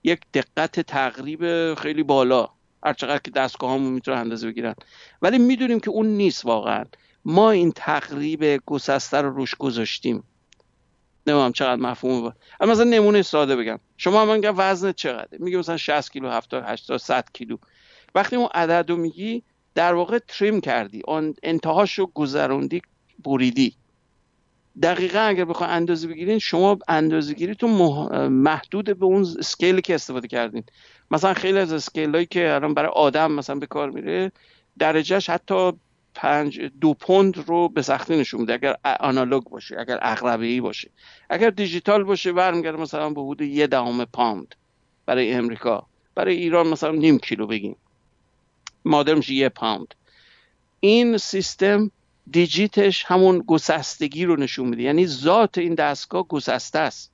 یک 0.04 0.20
دقت 0.34 0.80
تقریب 0.80 1.74
خیلی 1.74 2.02
بالا. 2.02 2.48
هرچقدر 2.84 3.18
که 3.18 3.30
دستگاه 3.30 3.74
همون 3.74 3.92
می‌تونه 3.92 4.16
اندازه 4.16 4.46
بگیرن. 4.46 4.74
ولی 5.22 5.38
می‌دونیم 5.38 5.80
که 5.80 5.90
اون 5.90 6.06
نیست 6.06 6.46
واقعا. 6.46 6.84
ما 7.24 7.50
این 7.50 7.72
تقریب 7.76 8.56
گسسته 8.66 9.16
رو 9.16 9.30
روش 9.30 9.54
گذاشتیم. 9.54 10.24
نمی‌دونم 11.26 11.52
چقدر 11.52 11.80
مفهوم 11.80 12.20
بود 12.22 12.34
اما 12.60 12.72
مثلا 12.72 12.84
نمونه 12.84 13.22
ساده 13.22 13.56
بگم. 13.56 13.78
شما 13.96 14.24
من 14.24 14.36
میگم 14.36 14.54
وزن 14.56 14.92
چقدره؟ 14.92 15.38
میگه 15.38 15.58
مثلا 15.58 15.76
60 15.76 16.12
کیلو 16.12 16.28
70 16.28 16.64
80 16.66 16.96
100 17.00 17.24
کیلو. 17.32 17.56
وقتی 18.14 18.36
اون 18.36 18.48
عدد 18.54 18.90
رو 18.90 18.96
میگی 18.96 19.42
در 19.74 19.94
واقع 19.94 20.18
trim 20.28 20.60
کردی. 20.60 21.02
آن 21.08 21.34
انتهاشو 21.42 22.06
گذروندی 22.14 22.82
بریدی. 23.24 23.74
دقیقا 24.82 25.18
اگر 25.18 25.44
بخوای 25.44 25.70
اندازه 25.70 26.08
بگیرین 26.08 26.38
شما 26.38 26.78
اندازه 26.88 27.34
گیریتون 27.34 27.70
محدود 28.28 28.98
به 28.98 29.04
اون 29.04 29.26
scale 29.38 29.75
ی 29.75 29.82
که 29.82 29.94
استفاده 29.94 30.28
کردین. 30.28 30.64
مثلا 31.10 31.34
خیلی 31.34 31.58
از 31.58 31.72
scale 31.72 32.14
هایی 32.14 32.26
که 32.26 32.54
الان 32.54 32.74
برای 32.74 32.90
آدم 32.94 33.32
مثلا 33.32 33.56
به 33.56 33.66
کار 33.66 33.90
میره 33.90 34.32
درجهش 34.78 35.30
حتی 35.30 35.72
پنج 36.14 36.60
دو 36.60 36.94
پوند 36.94 37.48
رو 37.48 37.68
به 37.68 37.82
سختی 37.82 38.16
نشون 38.16 38.40
میده 38.40 38.52
اگر 38.52 38.76
آنالوگ 39.00 39.44
باشه 39.44 39.76
اگر 39.78 39.98
عقربه 40.02 40.46
ای 40.46 40.60
باشه. 40.60 40.90
اگر 41.30 41.50
دیجیتال 41.50 42.04
باشه 42.04 42.32
برمیگرده 42.32 42.78
مثلا 42.78 43.10
به 43.10 43.22
حدود 43.22 43.40
یه 43.40 43.66
دهم 43.66 44.04
پوند 44.04 44.54
برای 45.06 45.32
امریکا. 45.32 45.86
برای 46.14 46.36
ایران 46.36 46.66
مثلا 46.66 46.90
نیم 46.90 47.18
کیلو 47.18 47.46
بگیم. 47.46 47.76
مادر 48.84 49.14
میشه 49.14 49.34
یه 49.34 49.48
پوند. 49.48 49.94
این 50.80 51.16
سیستم 51.16 51.90
دیجیتش 52.30 53.04
همون 53.04 53.38
گسستگی 53.38 54.24
رو 54.24 54.36
نشون 54.36 54.68
میده. 54.68 54.82
یعنی 54.82 55.06
ذات 55.06 55.58
این 55.58 55.74
دستگاه 55.74 56.28
گسسته 56.28 56.78
است. 56.78 57.12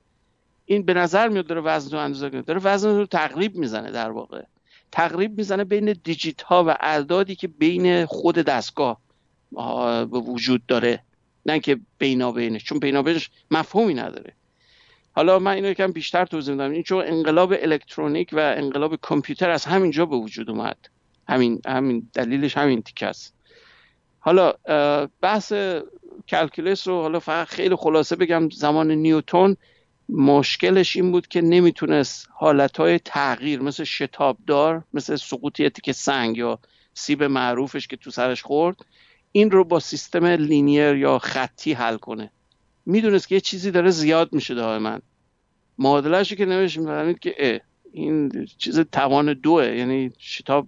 این 0.65 0.83
به 0.83 0.93
نظر 0.93 1.27
میاد 1.27 1.47
داره 1.47 1.61
وزن 1.61 1.91
رو 1.91 2.03
اندازه 2.03 2.29
داره 2.29 2.59
وزن 2.63 2.95
رو 2.95 3.05
تقریب 3.05 3.55
می‌زنه 3.55 3.91
در 3.91 4.11
واقع. 4.11 4.43
تقریب 4.91 5.37
می‌زنه 5.37 5.63
بین 5.63 5.95
دیجیت 6.03 6.41
ها 6.41 6.63
و 6.67 6.69
اعدادی 6.79 7.35
که 7.35 7.47
بین 7.47 8.05
خود 8.05 8.35
دستگاه 8.35 8.99
وجود 10.11 10.65
داره. 10.65 11.03
نه 11.45 11.59
که 11.59 11.79
بینابینش 11.97 12.63
چون 12.63 12.79
بینابینش 12.79 13.29
مفهومی 13.51 13.93
نداره. 13.93 14.33
حالا 15.11 15.39
من 15.39 15.51
اینو 15.51 15.69
یکم 15.69 15.91
بیشتر 15.91 16.25
توضیح 16.25 16.53
میدم. 16.53 16.71
این 16.71 16.83
چون 16.83 17.05
انقلاب 17.07 17.53
الکترونیک 17.59 18.29
و 18.33 18.39
انقلاب 18.57 18.95
کامپیوتر 18.95 19.49
از 19.49 19.65
همینجا 19.65 20.05
به 20.05 20.15
وجود 20.15 20.49
اومد. 20.49 20.77
همین 21.27 21.61
همین 21.65 22.09
دلیلش 22.13 22.57
همین 22.57 22.81
تیکه 22.81 23.05
است. 23.05 23.33
حالا 24.19 24.53
بحث 25.21 25.53
کلکولس 26.27 26.87
رو 26.87 27.01
حالا 27.01 27.19
فقط 27.19 27.47
خیلی 27.47 27.75
خلاصه 27.75 28.15
بگم. 28.15 28.49
زمان 28.49 28.91
نیوتون 28.91 29.57
مشکلش 30.09 30.95
این 30.95 31.11
بود 31.11 31.27
که 31.27 31.41
نمی‌تونست 31.41 32.27
حالتهای 32.31 32.99
تغییر 32.99 33.61
مثل 33.61 33.83
شتابدار 33.83 34.83
مثل 34.93 35.15
سقوطی 35.15 35.69
که 35.83 35.93
سنگ 35.93 36.37
یا 36.37 36.59
سیب 36.93 37.23
معروفش 37.23 37.87
که 37.87 37.97
تو 37.97 38.11
سرش 38.11 38.43
خورد 38.43 38.85
این 39.31 39.51
رو 39.51 39.63
با 39.63 39.79
سیستم 39.79 40.25
لینیر 40.25 40.95
یا 40.95 41.19
خطی 41.19 41.73
حل 41.73 41.97
کنه. 41.97 42.31
می‌دونست 42.85 43.27
که 43.27 43.35
یه 43.35 43.41
چیزی 43.41 43.71
داره 43.71 43.89
زیاد 43.89 44.33
میشه 44.33 44.53
دائما 44.53 44.99
معادلهش 45.77 46.33
که 46.33 46.45
نوشت 46.45 46.77
می‌فهمید 46.77 47.19
که 47.19 47.35
اه 47.39 47.59
این 47.91 48.45
چیز 48.57 48.79
توان 48.79 49.33
دوه. 49.33 49.65
یعنی 49.65 50.11
شتاب 50.19 50.67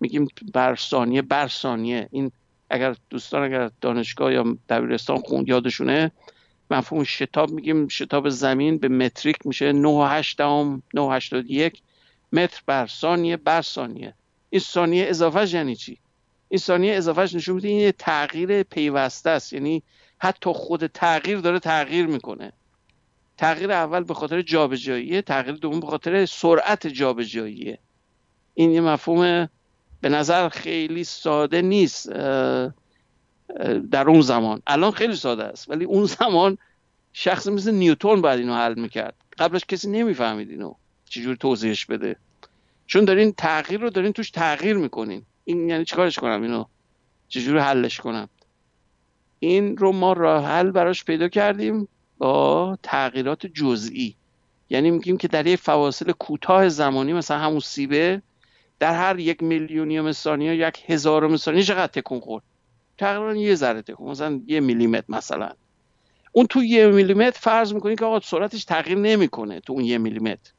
میگیم 0.00 0.28
بر 0.54 0.74
ثانیه 0.76 1.22
بر 1.22 1.48
ثانیه. 1.48 2.08
این 2.10 2.32
اگر 2.70 2.96
دوستان 3.10 3.42
اگر 3.42 3.70
دانشگاه 3.80 4.32
یا 4.32 4.56
دبیرستان 4.68 5.16
خوند 5.16 5.48
یادشونه. 5.48 6.12
مفهوم 6.72 7.04
شتاب 7.04 7.50
میگیم 7.50 7.88
شتاب 7.88 8.28
زمین 8.28 8.78
به 8.78 8.88
متریک 8.88 9.36
میشه 9.44 9.72
9.8 9.72 10.40
981 10.94 11.82
متر 12.32 12.60
بر 12.66 12.86
ثانیه 12.86 13.36
بر 13.36 13.62
ثانیه. 13.62 14.14
این 14.50 14.60
ثانیه 14.60 15.06
اضافه 15.08 15.54
یعنی 15.54 15.76
چی؟ 15.76 15.98
این 16.48 16.58
ثانیه 16.58 16.94
اضافهش 16.94 17.34
نشون 17.34 17.54
میده 17.54 17.68
این 17.68 17.92
تغییر 17.98 18.62
پیوسته 18.62 19.30
است. 19.30 19.52
یعنی 19.52 19.82
حتی 20.18 20.52
خود 20.52 20.86
تغییر 20.86 21.38
داره 21.38 21.58
تغییر 21.58 22.06
می‌کنه. 22.06 22.52
تغییر 23.38 23.72
اول 23.72 24.04
به 24.04 24.14
خاطر 24.14 24.42
جابجاییه 24.42 25.22
تغییر 25.22 25.56
دوم 25.56 25.80
به 25.80 25.86
خاطر 25.86 26.26
سرعت 26.26 26.86
جابجاییه. 26.86 27.78
این 28.54 28.70
یه 28.70 28.80
مفهوم 28.80 29.48
به 30.00 30.08
نظر 30.08 30.48
خیلی 30.48 31.04
ساده 31.04 31.62
نیست. 31.62 32.12
در 33.90 34.08
اون 34.08 34.20
زمان. 34.20 34.62
الان 34.66 34.90
خیلی 34.90 35.16
ساده 35.16 35.44
است 35.44 35.70
ولی 35.70 35.84
اون 35.84 36.04
زمان 36.04 36.58
شخص 37.12 37.46
مثل 37.46 37.70
نیوتون 37.74 38.20
باید 38.20 38.40
اینو 38.40 38.54
حل 38.54 38.74
می‌کرد. 38.74 39.14
قبلش 39.38 39.64
کسی 39.64 39.90
نمی‌فهمید 39.90 40.50
اینو 40.50 40.74
چجور 41.04 41.36
توضیحش 41.36 41.86
بده. 41.86 42.16
چون 42.86 43.04
دارین 43.04 43.32
تغییر 43.32 43.80
رو 43.80 43.90
دارین 43.90 44.12
توش 44.12 44.30
تغییر 44.30 44.76
می‌کنین. 44.76 45.22
این 45.44 45.68
یعنی 45.68 45.84
چیکارش 45.84 46.18
کنم 46.18 46.42
اینو؟ 46.42 46.64
چجور 47.28 47.58
حلش 47.58 48.00
کنم؟ 48.00 48.28
این 49.38 49.76
رو 49.76 49.92
ما 49.92 50.12
راه 50.12 50.44
حل 50.46 50.70
براش 50.70 51.04
پیدا 51.04 51.28
کردیم 51.28 51.88
با 52.18 52.78
تغییرات 52.82 53.46
جزئی. 53.46 54.14
یعنی 54.70 54.90
میگیم 54.90 55.16
که 55.16 55.28
در 55.28 55.46
یک 55.46 55.60
فواصل 55.60 56.12
کوتاه 56.12 56.68
زمانی 56.68 57.12
مثلا 57.12 57.38
همون 57.38 57.60
سیبه 57.60 58.22
در 58.78 58.94
هر 58.94 59.18
یک 59.18 59.42
میلیونیوم 59.42 60.12
ثانیه 60.12 60.56
یک 60.56 60.84
هزارم 60.86 61.36
ثانیه 61.36 61.62
چقدر 61.62 61.86
تکون 61.86 62.20
خورد؟ 62.20 62.44
تقریبا 63.02 63.34
یه 63.34 63.54
ذره 63.54 63.82
تکون 63.82 64.10
مثلا 64.10 64.40
یه 64.46 64.60
میلیمتر 64.60 65.04
مثلا. 65.08 65.50
اون 66.32 66.46
تو 66.46 66.64
یه 66.64 66.86
میلیمتر 66.86 67.38
فرض 67.40 67.74
می‌کنین 67.74 67.96
که 67.96 68.04
آقا 68.04 68.20
سرعتش 68.20 68.64
تغییر 68.64 68.98
نمی‌کنه 68.98 69.60
تو 69.60 69.72
اون 69.72 69.84
یه 69.84 69.98
میلیمتر. 69.98 70.52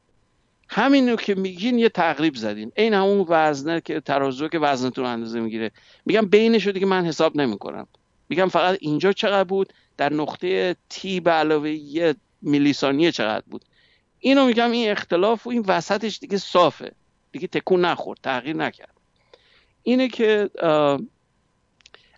همین 0.68 1.16
که 1.16 1.34
میگین 1.34 1.78
یه 1.78 1.88
تقریب 1.88 2.34
زدین. 2.34 2.72
این 2.76 2.94
همون 2.94 3.26
وزنه 3.28 3.80
که 3.80 4.00
ترازو 4.00 4.48
که 4.48 4.58
وزنتون 4.58 5.04
اندازه 5.04 5.40
می‌گیره. 5.40 5.70
میگم 6.06 6.26
بینش 6.26 6.68
که 6.68 6.86
من 6.86 7.04
حساب 7.06 7.36
نمی‌کنم. 7.36 7.86
میگم 8.28 8.48
فقط 8.48 8.78
اینجا 8.80 9.12
چقدر 9.12 9.44
بود؟ 9.44 9.72
در 9.96 10.12
نقطه 10.12 10.76
تی 10.88 11.20
به 11.20 11.30
علاوه 11.30 11.70
یه 11.70 12.14
میلی 12.42 12.72
ثانیه 12.72 13.12
چقدر 13.12 13.44
بود؟ 13.50 13.64
اینو 14.18 14.46
میگم 14.46 14.70
این 14.70 14.90
اختلاف 14.90 15.46
و 15.46 15.50
این 15.50 15.64
وسطش 15.68 16.18
دیگه 16.18 16.38
صافه. 16.38 16.92
دیگه 17.32 17.46
تکون 17.46 17.84
نخورد. 17.84 18.18
تغییر 18.22 18.56
نکرد. 18.56 18.94
اینه 19.82 20.08
که 20.08 20.50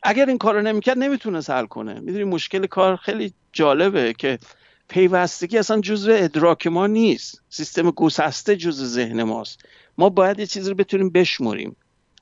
اگر 0.07 0.27
این 0.27 0.39
کارو 0.39 0.63
نمی‌کرد 0.63 0.99
نمی‌تونه 0.99 1.41
حل 1.49 1.67
کنه. 1.67 2.01
می‌دونی 2.01 2.25
مشکل 2.25 2.67
کار 2.67 2.97
خیلی 2.97 3.33
جالبه 3.53 4.13
که 4.13 4.39
پیوستگی 4.89 5.59
اصلا 5.59 5.81
جزء 5.81 6.17
ادراک 6.19 6.67
ما 6.67 6.87
نیست. 6.87 7.43
سیستم 7.49 7.91
گسسته 7.91 8.57
جزء 8.57 8.85
ذهن 8.85 9.23
ماست. 9.23 9.61
ما 9.99 10.09
باید 10.09 10.39
یه 10.39 10.47
چیزی 10.47 10.71
رو 10.71 10.77
بتونیم 10.77 11.11
بشمریم. 11.11 11.77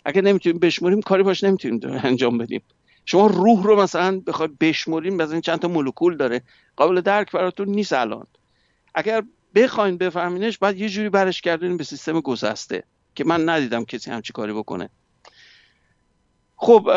اگر 0.05 0.21
نمی‌تونیم 0.21 0.59
بشمریم 0.59 1.01
کاری 1.01 1.23
باش 1.23 1.45
نمی‌تونیم 1.45 1.81
انجام 2.05 2.39
بدیم. 2.39 2.63
شما 3.07 3.27
روح 3.27 3.63
رو 3.63 3.81
مثلا 3.81 4.21
بخوای 4.21 4.49
بشمریم 4.61 5.17
بزنین 5.17 5.41
چند 5.41 5.59
تا 5.59 5.69
مولکول 5.69 6.17
داره. 6.17 6.43
قابل 6.77 7.01
درک 7.01 7.33
براتون 7.33 7.69
نیست 7.69 7.93
الان. 7.93 8.27
اگر 8.95 9.23
بخواین 9.55 9.99
بفهمینش 9.99 10.59
باید 10.59 10.79
یه 10.79 10.89
جوری 10.89 11.09
برش 11.09 11.41
گردونیم 11.41 11.77
به 11.77 11.85
سیستم 11.85 12.21
گسسته 12.21 12.85
که 13.15 13.25
من 13.25 13.49
ندیدم 13.49 13.85
کسی 13.85 14.11
همچی 14.11 14.33
کاری 14.33 14.53
بکنه. 14.53 14.89
خب 16.57 16.91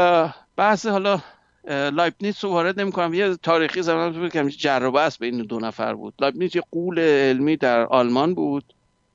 بحث 0.57 0.85
حالا 0.85 1.19
لایبنیتس 1.67 2.45
رو 2.45 2.51
وارد 2.51 2.79
نمی‌کنم. 2.79 3.13
یه 3.13 3.35
تاریخی 3.35 3.81
زمان 3.81 4.13
بود 4.13 4.31
که 4.31 4.49
جر 4.49 4.97
و 4.97 5.02
بحث 5.02 5.19
بین 5.19 5.37
دو 5.37 5.59
نفر 5.59 5.93
بود. 5.93 6.13
لایبنیتس 6.19 6.55
یه 6.55 6.63
غول 6.71 6.99
علمی 6.99 7.57
در 7.57 7.85
آلمان 7.85 8.33
بود 8.33 8.63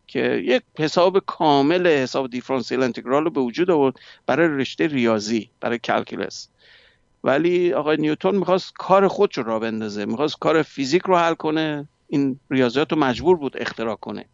که 0.07 0.21
یک 0.45 0.63
حساب 0.79 1.19
کامل 1.19 1.87
حساب 1.87 2.31
دیفرانسیل 2.31 2.83
انتگرال 2.83 3.25
رو 3.25 3.31
به 3.31 3.41
وجود 3.41 3.71
آورد 3.71 3.95
برای 4.27 4.49
رشته 4.49 4.87
ریاضی 4.87 5.51
برای 5.61 5.79
calculus. 5.79 6.49
ولی 7.25 7.73
آقای 7.73 7.97
نیوتون 7.97 8.37
می‌خواست 8.37 8.73
کار 8.79 9.09
خودش 9.09 9.39
رو 9.39 9.45
راه 9.45 9.59
بندازه 9.59 10.05
می‌خواست 10.05 10.39
کار 10.39 10.63
فیزیک 10.63 11.03
رو 11.03 11.17
حل 11.17 11.35
کنه 11.35 11.89
این 12.09 12.41
ریاضیات 12.51 12.93
رو 12.93 12.99
مجبور 12.99 13.37
بود 13.37 13.57
اختراع 13.57 13.97
کنه. 13.97 14.25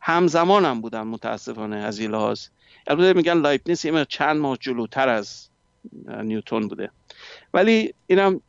همزمان 0.00 0.64
هم 0.64 0.80
بودن 0.80 1.02
متاسفانه 1.02 1.76
از 1.76 1.98
این 1.98 2.10
لحاظ. 2.10 2.46
البته 2.86 3.12
میگن 3.12 3.40
لایبنیس 3.40 3.86
چند 4.08 4.36
ماه 4.36 4.56
جلوتر 4.60 5.08
از 5.08 5.49
نیوتون 6.22 6.68
بوده. 6.68 6.90
ولی 7.54 7.94
اینم 8.06 8.40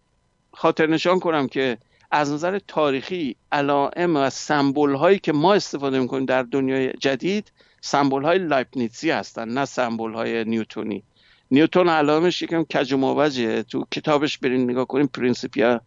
خاطر 0.53 0.87
نشان 0.87 1.19
کنم 1.19 1.47
که 1.47 1.77
از 2.11 2.31
نظر 2.31 2.59
تاریخی 2.67 3.35
علائم 3.51 4.15
و 4.15 4.29
سمبول 4.29 4.93
هایی 4.95 5.19
که 5.19 5.31
ما 5.31 5.53
استفاده 5.53 5.99
می‌کنیم 5.99 6.25
در 6.25 6.43
دنیای 6.43 6.93
جدید 6.93 7.51
سمبول 7.81 8.23
های 8.23 8.37
لایبنیتسی 8.37 9.11
هستن 9.11 9.49
نه 9.49 9.65
سمبول 9.65 10.13
های 10.13 10.43
نیوتونی. 10.43 11.03
نیوتون 11.51 11.89
علائمش 11.89 12.41
یکم 12.41 12.63
کج 12.63 12.93
و 12.93 13.63
تو 13.63 13.85
کتابش 13.91 14.37
برین 14.37 14.71
نگاه 14.71 14.85
کنیم 14.85 15.07
پرینسیپیا 15.07 15.81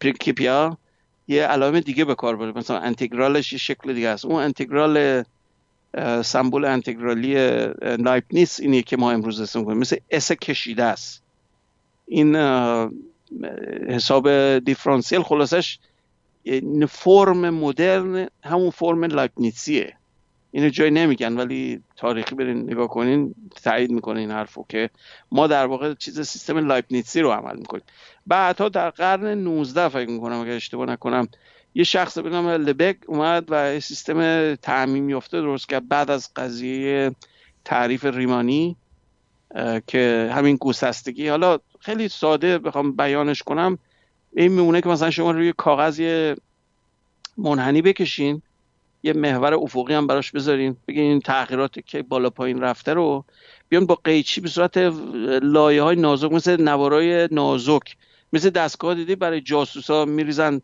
پرینکیپیا 0.00 0.78
یه 1.28 1.46
علائم 1.46 1.80
دیگه 1.80 2.04
به 2.04 2.14
کار 2.14 2.36
بره 2.36 2.52
مثلا 2.52 2.78
انتگرالش 2.78 3.52
یه 3.52 3.58
شکل 3.58 3.94
دیگه 3.94 4.08
است. 4.08 4.24
اون 4.24 4.42
انتگرال 4.42 5.24
سمبول 6.22 6.64
انتگرالی 6.64 7.34
نایپ 7.98 8.24
نیست 8.32 8.60
اینی 8.60 8.82
که 8.82 8.96
ما 8.96 9.10
امروز 9.10 9.40
اسم 9.40 9.64
کنیم 9.64 9.78
مثل 9.78 9.96
اس 10.10 10.32
کشیده 10.32 10.84
است. 10.84 11.22
این 12.06 12.36
حساب 13.88 14.58
دیفرانسیل 14.58 15.22
خلاصش 15.22 15.78
فرم 16.88 17.50
مدرن 17.50 18.28
همون 18.44 18.70
فرم 18.70 19.04
لاکنیتسیه 19.04 19.96
اینو 20.50 20.68
جای 20.68 20.90
نمیگن 20.90 21.32
ولی 21.32 21.82
تاریخی 21.96 22.34
برین 22.34 22.62
نگاه 22.70 22.88
کنین 22.88 23.34
تایید 23.64 23.90
می‌کنه 23.90 24.20
این 24.20 24.30
حرفو 24.30 24.64
که 24.68 24.90
ما 25.32 25.46
در 25.46 25.66
واقع 25.66 25.94
چیز 25.94 26.20
سیستم 26.20 26.58
لایبنیتسی 26.58 27.20
رو 27.20 27.30
عمل 27.30 27.56
می‌کنیم. 27.56 27.84
بعدها 28.26 28.68
در 28.68 28.90
قرن 28.90 29.26
19 29.26 29.88
فکر 29.88 30.10
می‌کنم 30.10 30.40
اگر 30.40 30.52
اشتباه 30.52 30.86
نکنم 30.86 31.28
یه 31.76 31.84
شخص 31.84 32.18
به 32.18 32.30
نام 32.30 32.48
لبک 32.48 32.96
اومد 33.06 33.44
و 33.48 33.80
سیستم 33.80 34.54
تعمیم 34.54 35.08
یافته 35.08 35.40
درست 35.40 35.68
کرد 35.68 35.88
بعد 35.88 36.10
از 36.10 36.34
قضیه 36.36 37.14
تعریف 37.64 38.04
ریمانی 38.04 38.76
که 39.86 40.32
همین 40.34 40.56
گسستگی 40.60 41.28
حالا 41.28 41.58
خیلی 41.80 42.08
ساده 42.08 42.58
بخوام 42.58 42.92
بیانش 42.92 43.42
کنم. 43.42 43.78
این 44.32 44.52
میمونه 44.52 44.80
که 44.80 44.88
مثلا 44.88 45.10
شما 45.10 45.30
روی 45.30 45.52
کاغذ 45.56 46.32
منحنی 47.36 47.82
بکشین 47.82 48.42
یه 49.02 49.12
محور 49.12 49.54
افقی 49.54 49.94
هم 49.94 50.06
براش 50.06 50.32
بذارین 50.32 50.76
بگین 50.88 51.02
این 51.02 51.20
تغییراتی 51.20 51.82
که 51.82 52.02
بالا 52.02 52.30
پایین 52.30 52.60
رفته 52.60 52.94
رو. 52.94 53.24
بیان 53.68 53.86
با 53.86 53.94
قیچی 53.94 54.40
به 54.40 54.48
صورت 54.48 54.76
لایه 55.42 55.82
های 55.82 55.96
نازک 55.96 56.32
مثل 56.32 56.62
نوارای 56.62 57.28
نازک 57.30 57.96
مثل 58.32 58.50
دستگاه 58.50 58.94
دیدی 58.94 59.16
برای 59.16 59.40
جاسوسا 59.40 60.04
میریزن 60.04 60.60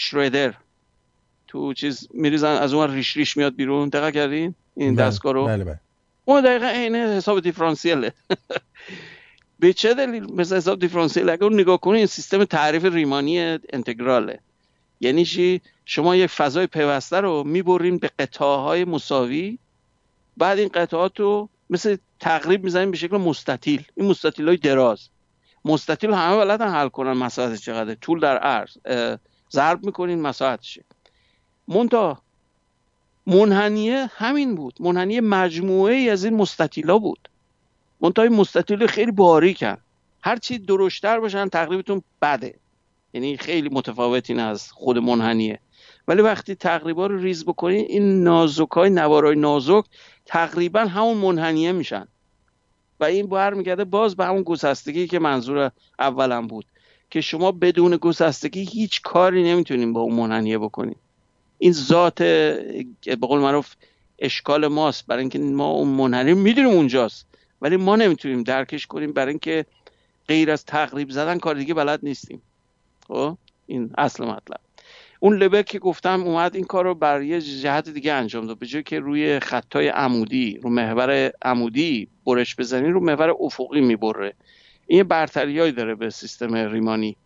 شردر 0.00 0.54
تو 1.48 1.72
چیز 1.74 2.08
میریزن 2.14 2.56
از 2.56 2.74
اون 2.74 2.94
ریش 2.94 3.16
ریش 3.16 3.36
میاد 3.36 3.56
بیرون. 3.56 3.88
دقیق 3.88 4.14
کردین 4.14 4.54
این 4.76 4.94
بله، 4.96 5.06
دستگاه 5.06 5.32
رو؟ 5.32 5.46
بله 5.46 5.64
بله. 5.64 5.80
اون 6.24 6.40
دقیقا 6.40 6.66
عین 6.66 6.94
حساب 6.96 7.40
دیفرانسیله. 7.40 8.12
به 9.60 9.72
چه 9.72 9.94
دلیل؟ 9.94 10.32
مثل 10.32 10.56
حساب 10.56 10.78
دیفرانسیل 10.78 11.30
اگر 11.30 11.48
نگاه 11.48 11.80
کنید 11.80 12.06
سیستم 12.06 12.44
تعریف 12.44 12.84
ریمانی 12.84 13.38
انتگراله. 13.72 14.38
یعنی 15.00 15.24
چی؟ 15.24 15.60
شما 15.84 16.16
یک 16.16 16.30
فضای 16.30 16.66
پیوسته 16.66 17.20
رو 17.20 17.44
می‌برین 17.44 17.98
به 17.98 18.10
قطعه 18.18 18.84
مساوی 18.84 19.58
بعد 20.36 20.58
این 20.58 20.68
قطعات 20.68 21.20
رو 21.20 21.48
مثل 21.70 21.96
تقریب 22.20 22.64
می‌زنین 22.64 22.90
به 22.90 22.96
شکل 22.96 23.16
مستطیل. 23.16 23.82
این 23.94 24.08
مستطیل 24.08 24.48
های 24.48 24.56
دراز. 24.56 25.08
مستطیل 25.64 26.10
همه 26.10 26.36
بلدن 26.36 26.68
حل 26.68 26.88
کنن 26.88 27.12
مساحت 27.12 27.60
چقدر 27.60 27.94
طول 27.94 28.20
در 28.20 28.38
عرض. 28.38 28.76
ضرب 29.52 29.84
می‌کنین 29.84 30.20
مساحتشه. 30.20 30.84
مونتا 31.68 32.22
منحنیه 33.26 34.10
همین 34.14 34.54
بود. 34.54 34.74
منحنیه 34.80 35.20
مجموعه 35.20 35.94
ای 35.94 36.10
از 36.10 36.24
این 36.24 36.36
مستطیلا 36.36 36.98
بود. 36.98 37.28
منتها 38.00 38.24
این 38.24 38.34
مستطیل 38.34 38.86
خیلی 38.86 39.10
باریکن. 39.10 39.76
هر 40.22 40.36
چی 40.36 40.58
درشتر 40.58 41.20
باشن 41.20 41.48
تقریبتون 41.48 42.02
بده. 42.22 42.54
یعنی 43.14 43.36
خیلی 43.36 43.68
متفاوتین 43.68 44.38
از 44.38 44.72
خود 44.72 44.98
منحنیه. 44.98 45.58
ولی 46.08 46.22
وقتی 46.22 46.54
تقریبا 46.54 47.06
رو 47.06 47.18
ریز 47.18 47.44
بکنید 47.44 47.86
این 47.90 48.22
نازک 48.22 48.70
های 48.70 48.90
نوارای 48.90 49.36
نازک 49.36 49.84
تقریبا 50.26 50.80
همون 50.80 51.16
منحنیه 51.16 51.72
میشن. 51.72 52.08
و 53.00 53.04
این 53.04 53.26
برمیگرده 53.26 53.84
باز 53.84 54.16
به 54.16 54.24
همون 54.24 54.42
گسستگی 54.42 55.06
که 55.06 55.18
منظور 55.18 55.70
اولم 55.98 56.46
بود. 56.46 56.64
که 57.10 57.20
شما 57.20 57.52
بدون 57.52 57.96
گسستگی 57.96 58.64
هیچ 58.64 59.02
کاری 59.02 59.42
نمی‌تونین 59.42 59.92
با 59.92 60.00
اون 60.00 60.14
منحنیه 60.14 60.58
بکنید 60.58 60.96
این 61.58 61.72
ذات 61.72 62.22
به 62.22 63.16
قول 63.20 63.40
معروف 63.40 63.74
اشکال 64.18 64.66
ماست. 64.66 65.06
برای 65.06 65.20
اینکه 65.20 65.38
ما 65.38 65.70
اون 65.70 65.88
منحنی 65.88 66.34
می‌دونیم 66.34 66.70
اونجاست. 66.70 67.26
ولی 67.62 67.76
ما 67.76 67.96
نمی‌تونیم 67.96 68.42
درکش 68.42 68.86
کنیم 68.86 69.12
برای 69.12 69.30
اینکه 69.30 69.66
غیر 70.28 70.50
از 70.50 70.64
تقریب 70.64 71.10
زدن 71.10 71.38
کار 71.38 71.54
دیگه 71.54 71.74
بلد 71.74 72.00
نیستیم. 72.02 72.42
خب؟ 73.08 73.36
این 73.66 73.90
اصل 73.98 74.24
مطلب. 74.24 74.60
اون 75.20 75.36
لبک 75.36 75.64
که 75.64 75.78
گفتم 75.78 76.22
اومد 76.22 76.56
این 76.56 76.64
کار 76.64 76.84
رو 76.84 76.94
بر 76.94 77.22
یه 77.22 77.40
جهت 77.40 77.88
دیگه 77.88 78.12
انجام 78.12 78.46
داد. 78.46 78.58
به 78.58 78.66
جای 78.66 78.82
که 78.82 79.00
روی 79.00 79.40
خطای 79.40 79.88
عمودی 79.88 80.58
رو 80.62 80.70
محور 80.70 81.32
عمودی 81.42 82.08
برش 82.26 82.56
بزنی 82.56 82.88
رو 82.88 83.00
محور 83.00 83.34
افقی 83.40 83.80
می‌بره. 83.80 84.34
این 84.90 85.02
برتریایی 85.02 85.72
داره 85.72 85.94
به 85.94 86.10
سیستم 86.10 86.54
ریمانی. 86.54 87.16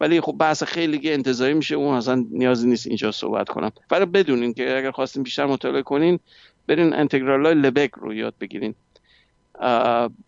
ولی 0.00 0.20
خب 0.20 0.32
بحث 0.38 0.62
خیلی 0.62 1.12
انتظاری 1.12 1.54
میشه 1.54 1.74
اون 1.74 1.94
اصلا 1.94 2.26
نیازی 2.30 2.68
نیست 2.68 2.86
اینجا 2.86 3.12
صحبت 3.12 3.48
کنم. 3.48 3.72
فقط 3.88 4.08
بدونین 4.08 4.54
که 4.54 4.78
اگر 4.78 4.90
خواستین 4.90 5.22
بیشتر 5.22 5.46
مطالعه 5.46 5.82
کنین 5.82 6.18
برین 6.66 6.94
انتگرال 6.94 7.46
های 7.46 7.54
لبک 7.54 7.90
رو 7.90 8.14
یاد 8.14 8.34
بگیرین. 8.40 8.74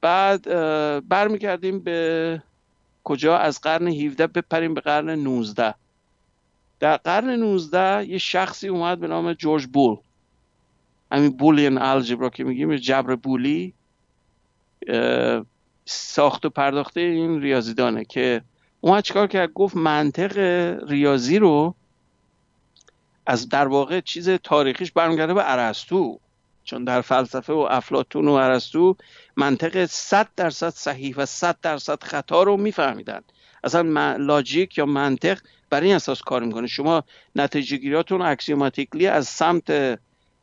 بعد 0.01 0.43
برمیگردیم 1.09 1.81
به 1.81 2.43
کجا؟ 3.05 3.39
از 3.39 3.61
قرن 3.61 3.89
17 3.89 4.27
بپریم 4.27 4.75
به 4.75 4.81
قرن 4.81 5.11
19 5.11 5.75
در 6.81 6.97
قرن 6.97 7.31
19 7.31 8.09
یه 8.09 8.19
شخصی 8.19 8.69
اومد 8.69 9.01
به 9.01 9.07
نام 9.07 9.33
جورج 9.33 9.67
بول. 9.67 9.97
همین 11.13 11.31
بولین 11.31 11.79
الجبرا 11.79 12.31
که 12.31 12.45
میگیم 12.45 12.77
جبر 12.77 13.15
بولی 13.15 13.75
ساخت 15.87 16.47
و 16.47 16.51
پرداخته 16.51 17.01
این 17.01 17.43
ریاضیدانه 17.43 18.05
که 18.05 18.43
اومد 18.81 19.05
چیکار 19.05 19.27
کرد؟ 19.27 19.53
گفت 19.53 19.77
منطق 19.77 20.39
ریاضی 20.89 21.39
رو 21.39 21.75
از 23.27 23.49
در 23.49 23.69
واقع 23.69 24.01
چیز 24.01 24.31
تاریخیش 24.31 24.93
برمیگرده 24.93 25.35
به 25.35 25.53
ارسطو. 25.53 26.19
چون 26.65 26.85
در 26.85 27.01
فلسفه 27.01 27.53
و 27.53 27.67
افلاتون 27.71 28.29
و 28.29 28.33
ارسطو 28.33 28.97
منطق 29.37 29.85
100 29.85 30.29
درصد 30.37 30.71
صحیح 30.71 31.15
و 31.17 31.27
100 31.27 31.57
درصد 31.63 32.03
خطا 32.03 32.43
رو 32.43 32.57
میفهمیدن. 32.57 33.21
اصلا 33.65 34.17
لاجیک 34.17 34.79
یا 34.79 34.87
منطق 34.87 35.39
بر 35.71 35.81
این 35.81 35.95
اساس 35.95 36.23
کار 36.23 36.45
می‌کنه. 36.45 36.67
شما 36.67 37.05
نتیجه 37.37 37.77
گیریاتون 37.77 38.23
اکسیوماتیکلی 38.23 39.07
از 39.07 39.29
سمت 39.29 39.99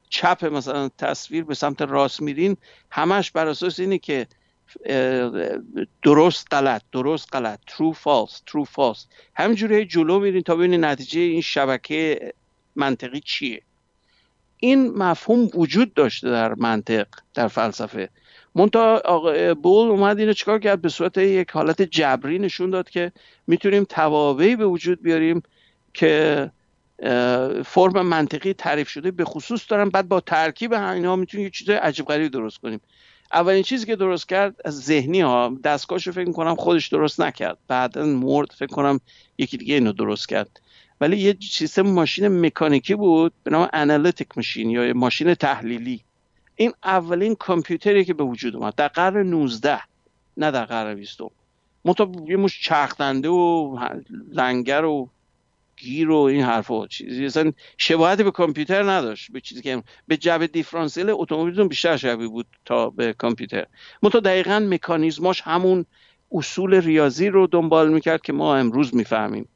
چپ 0.09 0.45
مثلا 0.45 0.89
تصویر 0.97 1.43
به 1.43 1.55
سمت 1.55 1.81
راست 1.81 2.21
میرین 2.21 2.57
همش 2.91 3.31
بر 3.31 3.47
اساس 3.47 3.79
اینه 3.79 3.97
که 3.97 4.27
درست 6.03 6.47
غلط 6.51 6.81
درست 6.91 7.35
غلط. 7.35 7.59
True 7.67 7.95
false 7.95 8.51
true 8.51 8.65
false. 8.75 8.99
همینجوری 9.35 9.85
جلو 9.85 10.19
میرین 10.19 10.41
تا 10.41 10.55
ببینید 10.55 10.85
نتیجه 10.85 11.19
این 11.21 11.41
شبکه 11.41 12.33
منطقی 12.75 13.19
چیه. 13.19 13.61
این 14.57 14.93
مفهوم 14.97 15.49
وجود 15.53 15.93
داشته 15.93 16.29
در 16.29 16.53
منطق 16.53 17.07
در 17.33 17.47
فلسفه. 17.47 18.09
مونتا 18.55 19.01
بول 19.53 19.89
اومد 19.89 20.19
اینو 20.19 20.33
چیکار 20.33 20.59
کرد؟ 20.59 20.81
به 20.81 20.89
صورت 20.89 21.17
یک 21.17 21.51
حالت 21.51 21.81
جبری 21.81 22.39
نشون 22.39 22.69
داد 22.69 22.89
که 22.89 23.11
می‌تونیم 23.47 23.83
توابعی 23.83 24.55
به 24.55 24.65
وجود 24.65 25.01
بیاریم 25.01 25.43
که 25.93 26.51
فرم 27.65 28.01
منطقی 28.01 28.53
تعریف 28.53 28.89
شده. 28.89 29.11
به 29.11 29.25
خصوص 29.25 29.65
دارن 29.69 29.89
بعد 29.89 30.07
با 30.07 30.19
ترکیب 30.19 30.73
اینا 30.73 31.15
می‌تونیم 31.15 31.43
یه 31.43 31.49
چیز 31.49 31.69
عجیب 31.69 32.05
غریب 32.05 32.31
درست 32.31 32.57
کنیم. 32.57 32.81
اولین 33.33 33.63
چیزی 33.63 33.85
که 33.85 33.95
درست 33.95 34.29
کرد 34.29 34.55
از 34.65 34.81
ذهنی 34.81 35.21
ها 35.21 35.57
دستگاهشو 35.63 36.11
فکر 36.11 36.31
کنم 36.31 36.55
خودش 36.55 36.87
درست 36.87 37.21
نکرد. 37.21 37.57
بعدا 37.67 38.05
مرد 38.05 38.51
فکر 38.51 38.73
کنم 38.73 38.99
یکی 39.37 39.57
دیگه 39.57 39.73
اینو 39.75 39.91
درست 39.91 40.29
کرد. 40.29 40.59
ولی 41.01 41.17
یه 41.17 41.37
سیستم 41.51 41.81
ماشین 41.81 42.45
مکانیکی 42.45 42.95
بود 42.95 43.33
به 43.43 43.51
نام 43.51 43.69
انالیتیک 43.73 44.27
ماشین 44.35 44.69
یا 44.69 44.93
ماشین 44.93 45.33
تحلیلی. 45.33 46.03
این 46.55 46.73
اولین 46.83 47.35
کامپیوتری 47.35 48.05
که 48.05 48.13
به 48.13 48.23
وجود 48.23 48.55
اومد 48.55 48.75
در 48.75 48.87
قرن 48.87 49.29
19 49.29 49.79
نه 50.37 50.51
در 50.51 50.65
قرن 50.65 50.95
20 50.95 51.21
منتها 51.85 52.11
یه 52.27 52.37
مش 52.37 52.61
چرخنده 52.61 53.29
و 53.29 53.79
لنگر 54.31 54.85
و 54.85 55.09
گیر 55.83 56.09
و 56.09 56.15
این 56.17 56.43
حرفا. 56.43 56.87
چیزی 56.87 57.25
اصلا 57.25 57.51
شباهتی 57.77 58.23
به 58.23 58.31
کامپیوتر 58.31 58.91
نداشت. 58.91 59.31
به 59.31 59.41
چیزی 59.41 59.61
که 59.61 59.83
به 60.07 60.17
جبه 60.17 60.47
دیفرانسیل 60.47 61.09
اتومبیلتون 61.09 61.67
بیشتر 61.67 61.97
شبیه 61.97 62.27
بود 62.27 62.45
تا 62.65 62.89
به 62.89 63.13
کامپیوتر. 63.13 63.65
منتها 64.01 64.19
دقیقا 64.19 64.59
مکانیزماش 64.69 65.41
همون 65.41 65.85
اصول 66.31 66.73
ریاضی 66.73 67.27
رو 67.29 67.47
دنبال 67.47 67.93
می‌کرد 67.93 68.21
که 68.21 68.33
ما 68.33 68.55
امروز 68.55 68.95
می‌فهمیم. 68.95 69.49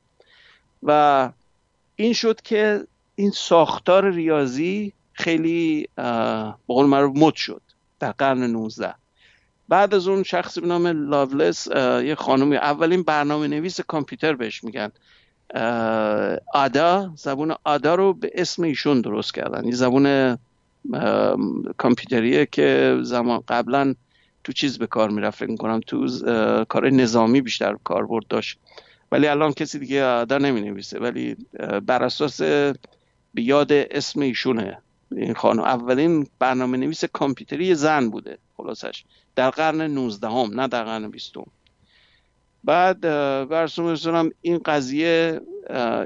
و 0.83 1.29
این 1.95 2.13
شد 2.13 2.41
که 2.41 2.83
این 3.15 3.31
ساختار 3.31 4.11
ریاضی 4.11 4.93
خیلی 5.13 5.87
به 5.95 6.53
قول 6.67 6.85
معروف 6.85 7.17
مد 7.17 7.35
شد 7.35 7.61
در 7.99 8.11
قرن 8.11 8.43
19 8.43 8.93
بعد 9.69 9.93
از 9.93 10.07
اون 10.07 10.23
شخصی 10.23 10.61
به 10.61 10.67
نام 10.67 10.87
لاولس 10.87 11.67
یه 12.03 12.15
خانمی 12.15 12.55
اولین 12.55 13.03
برنامه 13.03 13.47
نویس 13.47 13.81
کامپیوتر 13.81 14.33
بهش 14.33 14.63
میگن. 14.63 14.91
آدا 16.53 17.11
زبون 17.15 17.55
آدا 17.63 17.95
رو 17.95 18.13
به 18.13 18.31
اسم 18.35 18.63
ایشون 18.63 19.01
درست 19.01 19.33
کردن. 19.33 19.65
یه 19.65 19.75
زبون 19.75 20.37
کامپیوتریه 21.77 22.45
که 22.45 22.99
زمان 23.01 23.43
قبلا 23.47 23.95
تو 24.43 24.51
چیز 24.51 24.77
به 24.77 24.87
کار 24.87 25.09
می‌رفت. 25.09 25.37
فکر 25.37 25.55
کنم 25.55 25.79
تو 25.87 26.07
کار 26.69 26.89
نظامی 26.89 27.41
بیشتر 27.41 27.75
کاربرد 27.83 28.27
داشت. 28.27 28.59
ولی 29.11 29.27
الان 29.27 29.53
کسی 29.53 29.79
دیگه 29.79 30.05
آدا 30.05 30.37
نمی 30.37 30.61
نویسه 30.61 30.99
ولی 30.99 31.35
بر 31.85 32.03
اساس 32.03 32.41
به 32.41 33.41
یاد 33.41 33.71
اسم 33.71 34.21
ایشونه 34.21 34.77
این 35.11 35.33
خانم. 35.33 35.63
اولین 35.63 36.27
برنامه 36.39 36.77
نویس 36.77 37.05
کامپیوتری 37.05 37.75
زن 37.75 38.09
بوده 38.09 38.37
خلاصش. 38.57 39.03
در 39.35 39.49
قرن 39.49 39.81
19 39.81 40.27
هم 40.27 40.59
نه 40.61 40.67
در 40.67 40.83
قرن 40.83 41.09
20 41.09 41.33
بعد 42.63 43.01
برسون 43.49 44.31
این 44.41 44.57
قضیه 44.65 45.41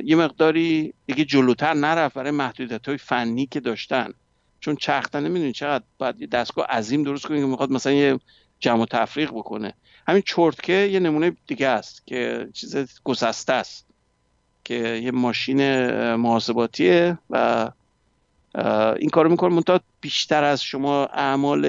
یه 0.04 0.16
مقداری 0.16 0.94
دیگه 1.06 1.26
جلوتر 1.26 1.74
نرفت 1.74 2.16
برای 2.16 2.32
محدودیت 2.32 2.88
های 2.88 2.98
فنی 2.98 3.46
که 3.46 3.60
داشتن. 3.60 4.14
چون 4.60 4.76
چختنه 4.76 5.30
می‌دونی 5.30 5.52
چقدر 5.54 5.84
باید 5.98 6.22
یه 6.22 6.28
دستگاه 6.28 6.66
عظیم 6.66 7.04
درست 7.04 7.26
کنی 7.26 7.40
که 7.40 7.46
می‌خواد 7.46 7.72
مثلا 7.72 7.94
یه 7.94 8.20
جمع 8.60 8.82
و 8.82 8.86
تفریق 8.86 9.32
بکنه. 9.32 9.74
همین 10.08 10.24
چرتکه 10.26 10.74
یه 10.74 11.00
نمونه 11.00 11.36
دیگه 11.48 11.68
است 11.68 12.08
که 12.08 12.50
چیز 12.54 12.76
گسسته 13.04 13.54
است 13.54 13.88
که 14.64 14.74
یه 15.04 15.12
ماشین 15.12 15.88
محاسباتیه 16.16 17.18
و 17.30 17.70
این 19.00 19.10
کارو 19.10 19.30
می‌کنه 19.30 19.56
منتها 19.56 19.80
بیشتر 20.02 20.44
از 20.44 20.64
شما 20.64 21.06
اعمال 21.06 21.68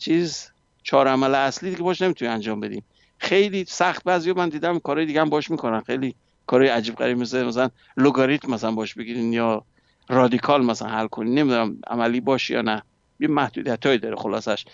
چیز 0.00 0.50
چهار 0.82 1.08
عمل 1.08 1.34
اصلی 1.34 1.70
دیگه 1.70 1.82
باش 1.82 2.02
نمی‌تونی 2.02 2.30
انجام 2.30 2.60
بدیم 2.60 2.84
خیلی 3.22 3.64
سخت 3.64 4.04
بعضی 4.04 4.32
من 4.32 4.48
دیدم 4.48 4.78
کارهای 4.78 5.06
دیگه 5.06 5.20
هم 5.20 5.30
باش 5.30 5.50
می‌کنن. 5.50 5.80
خیلی 5.80 6.14
کارهای 6.46 6.70
عجیب 6.70 6.94
غریب 6.94 7.18
مثل 7.18 7.44
مثلا 7.44 7.70
لوگاریتم 7.96 8.50
مثلا 8.50 8.72
باش 8.72 8.94
بگیرین 8.94 9.32
یا 9.32 9.64
رادیکال 10.08 10.64
مثلا 10.64 10.88
حل 10.88 11.06
کنین. 11.06 11.34
نمی‌دونم 11.34 11.78
عملی 11.86 12.20
باش 12.20 12.50
یا 12.50 12.62
نه. 12.62 12.82
یه 13.20 13.28
محدودیت 13.28 13.80
داره 13.80 14.16
خلاصش. 14.16 14.64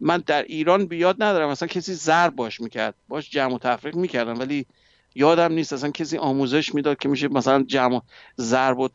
من 0.00 0.22
در 0.26 0.42
ایران 0.42 0.86
بیاد 0.86 1.22
ندارم. 1.22 1.50
مثلا 1.50 1.68
کسی 1.68 1.94
ضرب 1.94 2.36
باش 2.36 2.60
می‌کرد. 2.60 2.94
باش 3.08 3.30
جمع 3.30 3.54
و 3.54 3.58
تفریق 3.58 3.96
می‌کردم. 3.96 4.38
ولی 4.38 4.66
یادم 5.14 5.52
نیست 5.52 5.72
اصلا 5.72 5.90
کسی 5.90 6.18
آموزش 6.18 6.74
می‌داد 6.74 6.98
که 6.98 7.08
میشه 7.08 7.28
مثلا 7.28 7.62
جمع 7.62 8.00
ضرب 8.38 8.78
و 8.78 8.88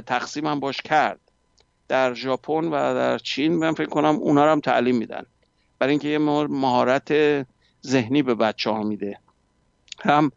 تقسیم 0.00 0.46
هم 0.46 0.60
باش 0.60 0.82
کرد. 0.82 1.20
در 1.88 2.14
ژاپن 2.14 2.64
و 2.64 2.70
در 2.70 3.18
چین 3.18 3.52
من 3.52 3.74
فکر 3.74 3.88
کنم 3.88 4.14
اونا 4.14 4.44
رو 4.44 4.50
هم 4.50 4.60
تعلیم 4.60 4.96
میدن. 4.96 5.22
برای 5.78 5.90
اینکه 5.90 6.08
یه 6.08 6.18
مهارت 6.18 7.12
ذهنی 7.86 8.22
به 8.22 8.34
بچه 8.34 8.70
ها 8.70 8.82
میده. 8.82 9.18
هم 10.00 10.32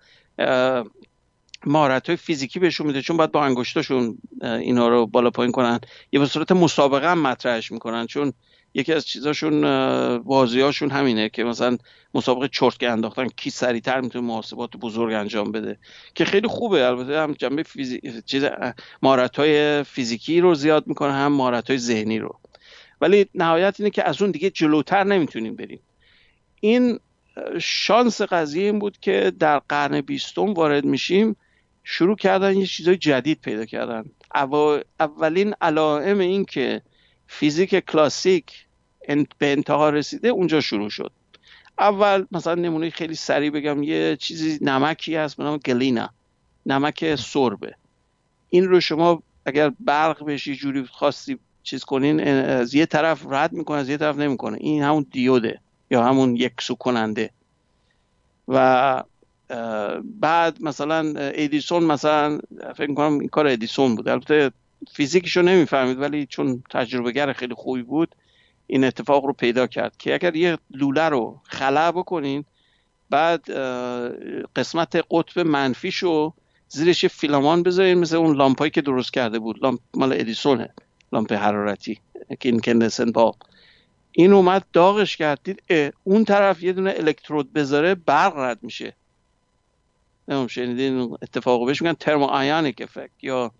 مهارت 1.65 2.07
های 2.07 2.15
فیزیکی 2.15 2.59
بهشون 2.59 2.87
میده 2.87 3.01
چون 3.01 3.17
باید 3.17 3.31
با 3.31 3.45
انگشتاشون 3.45 4.17
اینا 4.41 4.87
رو 4.87 5.07
بالا 5.07 5.29
پایین 5.29 5.51
کنن. 5.51 5.79
یه 6.11 6.19
به 6.19 6.25
صورت 6.25 6.51
مسابقه 6.51 7.11
هم 7.11 7.21
مطرحش 7.21 7.71
می‌کنن 7.71 8.07
چون 8.07 8.33
یکی 8.73 8.93
از 8.93 9.05
چیزاشون 9.05 9.63
هاشون 10.23 10.91
همینه 10.91 11.29
که 11.29 11.43
مثلا 11.43 11.77
مسابقه 12.13 12.47
چرتکه 12.47 12.89
انداختن 12.89 13.27
کی 13.27 13.49
سریعتر 13.49 14.01
می‌تونه 14.01 14.27
محاسبات 14.27 14.77
بزرگ 14.77 15.13
انجام 15.13 15.51
بده 15.51 15.79
که 16.15 16.25
خیلی 16.25 16.47
خوبه. 16.47 16.87
البته 16.87 17.19
هم 17.19 17.33
جنبه 17.33 17.63
فیزی... 17.63 18.21
چیز 18.25 18.45
مهارت 19.01 19.35
های 19.35 19.83
فیزیکی 19.83 20.41
رو 20.41 20.55
زیاد 20.55 20.87
می‌کنه 20.87 21.13
هم 21.13 21.33
مهارت 21.33 21.69
های 21.69 21.79
ذهنی 21.79 22.19
رو. 22.19 22.39
ولی 23.01 23.25
نهایت 23.35 23.75
اینه 23.79 23.89
که 23.89 24.07
از 24.07 24.21
اون 24.21 24.31
دیگه 24.31 24.49
جلوتر 24.49 25.03
نمی‌تونیم 25.03 25.55
بریم. 25.55 25.79
این 26.59 26.99
شانس 27.59 28.21
قضیه 28.21 28.63
این 28.63 28.79
بود 28.79 28.97
که 28.97 29.31
در 29.39 29.59
قرن 29.59 30.01
بیستم 30.01 30.53
وارد 30.53 30.85
میشیم 30.85 31.35
شروع 31.83 32.15
کردن 32.15 32.57
یه 32.57 32.65
چیزای 32.65 32.97
جدید 32.97 33.41
پیدا 33.41 33.65
کردن. 33.65 34.05
اولین 34.99 35.53
علائم 35.61 36.19
این 36.19 36.45
که 36.45 36.81
فیزیک 37.27 37.75
کلاسیک 37.75 38.65
به 39.37 39.51
انتها 39.51 39.89
رسیده 39.89 40.27
اونجا 40.27 40.61
شروع 40.61 40.89
شد. 40.89 41.11
اول 41.79 42.25
مثلا 42.31 42.55
نمونه 42.55 42.89
خیلی 42.89 43.15
سریع 43.15 43.49
بگم 43.49 43.83
یه 43.83 44.15
چیزی 44.15 44.57
نمکی 44.61 45.15
هست 45.15 45.37
به 45.37 45.43
نام 45.43 45.57
گلینا. 45.57 46.09
نمک 46.65 47.15
سربه. 47.15 47.75
این 48.49 48.67
رو 48.67 48.79
شما 48.79 49.23
اگر 49.45 49.71
برق 49.79 50.25
بهش 50.25 50.47
یه 50.47 50.55
جوری 50.55 50.83
خواستی 50.83 51.39
چیز 51.63 51.83
کنین 51.83 52.21
از 52.27 52.73
یه 52.73 52.85
طرف 52.85 53.25
رد 53.29 53.53
می‌کنه 53.53 53.77
از 53.77 53.89
یه 53.89 53.97
طرف 53.97 54.17
نمی‌کنه. 54.17 54.57
این 54.61 54.83
همون 54.83 55.05
دیوده. 55.11 55.59
یا 55.91 56.03
همون 56.03 56.35
یک 56.35 56.53
سو 56.61 56.75
کننده. 56.75 57.29
و 58.47 59.03
بعد 60.03 60.61
مثلا 60.61 61.13
ادیسون 61.17 61.83
مثلا 61.83 62.39
فکر 62.75 62.89
می‌کنم 62.89 63.19
این 63.19 63.29
کار 63.29 63.47
ادیسون 63.47 63.95
بود. 63.95 64.07
البته 64.07 64.51
فیزیکشو 64.93 65.41
نمی‌فهمید 65.41 65.99
ولی 65.99 66.25
چون 66.25 66.63
تجربهگر 66.69 67.33
خیلی 67.33 67.53
خوبی 67.53 67.81
بود 67.81 68.15
این 68.67 68.83
اتفاق 68.83 69.25
رو 69.25 69.33
پیدا 69.33 69.67
کرد 69.67 69.97
که 69.97 70.13
اگر 70.13 70.35
یه 70.35 70.57
لوله 70.71 71.09
رو 71.09 71.39
خلا 71.43 71.91
بکنین 71.91 72.45
بعد 73.09 73.51
قسمت 74.55 75.05
قطب 75.11 75.39
منفیشو 75.39 76.33
زیرش 76.67 77.05
فیلمان 77.05 77.63
بذارین 77.63 77.97
مثل 77.97 78.15
اون 78.15 78.35
لامپایی 78.35 78.71
که 78.71 78.81
درست 78.81 79.13
کرده 79.13 79.39
بود. 79.39 79.63
لامپ 79.63 79.79
مال 79.93 80.13
ادیسونه 80.13 80.73
لامپ 81.13 81.33
حرارتی 81.33 81.99
که 82.39 82.49
این 82.49 82.89
با 83.13 83.35
این 84.11 84.33
اومد 84.33 84.65
داغش 84.73 85.17
کردید 85.17 85.63
اون 86.03 86.25
طرف 86.25 86.63
یه 86.63 86.73
دونه 86.73 86.93
الکترود 86.97 87.53
بذاره 87.53 87.95
برق 87.95 88.37
رد 88.37 88.63
میشه. 88.63 88.95
نمیم 90.27 90.47
شنیدین 90.47 91.17
اتفاقو؟ 91.21 91.65
بهش 91.65 91.81
میگن 91.81 91.93
ترمو 91.93 92.25
آیانیک 92.25 92.81
افکت 92.81 93.23
یا 93.23 93.51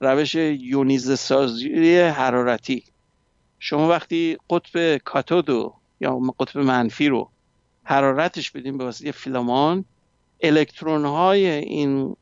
روش 0.00 0.34
یونیز 0.34 1.12
سازی 1.18 1.98
حرارتی. 1.98 2.84
شما 3.58 3.88
وقتی 3.88 4.38
قطب 4.50 4.96
کاتودو 4.96 5.74
یا 6.00 6.18
قطب 6.38 6.58
منفی 6.58 7.08
رو 7.08 7.30
حرارتش 7.84 8.50
بدیم 8.50 8.78
به 8.78 8.84
واسطه 8.84 9.12
فیلمان 9.12 9.84
الکترون 10.42 11.04
های 11.04 11.46
این 11.46 12.16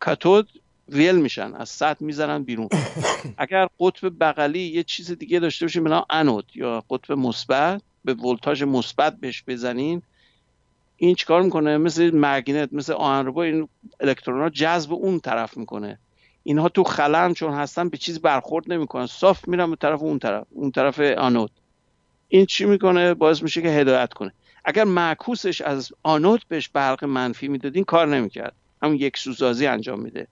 کاتود 0.00 0.61
ویل 0.88 1.16
میشن 1.16 1.54
از 1.54 1.68
سطح 1.68 2.04
می‌زنن 2.04 2.42
بیرون. 2.42 2.68
اگر 3.38 3.68
قطب 3.80 4.12
بغلی 4.20 4.60
یه 4.60 4.82
چیز 4.82 5.10
دیگه 5.12 5.40
داشته 5.40 5.64
باشیم 5.64 5.84
بنا 5.84 6.06
انود 6.10 6.50
یا 6.54 6.84
قطب 6.90 7.12
مثبت 7.12 7.82
به 8.04 8.14
ولتاژ 8.14 8.62
مثبت 8.62 9.16
بهش 9.16 9.44
بزنین 9.46 10.02
این 10.96 11.14
چیکار 11.14 11.42
می‌کنه؟ 11.42 11.78
مثل 11.78 12.10
مگنت 12.14 12.72
مثل 12.72 12.92
آهنربا 12.92 13.42
این 13.42 13.68
الکترون 14.00 14.40
ها 14.40 14.48
جذب 14.48 14.92
اون 14.92 15.20
طرف 15.20 15.56
می‌کنه. 15.56 15.98
اینها 16.42 16.68
تو 16.68 16.84
خلن 16.84 17.34
چون 17.34 17.54
هستن 17.54 17.88
به 17.88 17.96
چیز 17.96 18.20
برخورد 18.20 18.72
نمی‌کنن. 18.72 19.06
صاف 19.06 19.48
میرن 19.48 19.70
به 19.70 19.76
طرف 19.76 20.02
اون 20.02 20.18
طرف 20.18 20.44
اون 20.50 20.70
طرف 20.70 21.00
آنود. 21.00 21.50
این 22.28 22.46
چی 22.46 22.64
می‌کنه؟ 22.64 23.14
باعث 23.14 23.42
میشه 23.42 23.62
که 23.62 23.68
هدایت 23.68 24.12
کنه. 24.12 24.32
اگر 24.64 24.84
معکوسش 24.84 25.60
از 25.60 25.92
آنود 26.02 26.44
بهش 26.48 26.68
برق 26.68 27.04
منفی 27.04 27.48
می‌دادین 27.48 27.84
کار 27.84 28.06
نمی‌کرد. 28.06 28.54
همون 28.82 28.96
یکسوسازی 28.96 29.66
انجام 29.66 30.00
میده. 30.00 30.26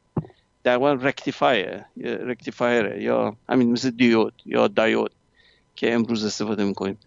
در 0.63 0.77
واقع 0.77 0.95
rectifier 1.09 1.85
rectifier 1.97 2.97
یا 2.97 3.37
همین 3.49 3.73
مثل 3.73 3.91
دیود 3.91 4.43
یا 4.47 4.69
diode 4.69 5.13
که 5.77 5.95
امروز 5.95 6.25
استفاده 6.25 6.65
می‌کنیم. 6.65 6.99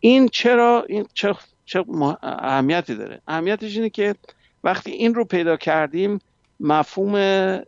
این 0.00 0.28
چرا 0.28 0.84
این 0.88 1.06
چه, 1.14 1.34
چه 1.64 1.84
اهمیتی 2.22 2.94
داره؟ 2.94 3.20
اهمیتش 3.28 3.76
اینه 3.76 3.90
که 3.90 4.14
وقتی 4.64 4.90
این 4.90 5.14
رو 5.14 5.24
پیدا 5.24 5.56
کردیم 5.56 6.20
مفهوم 6.60 7.60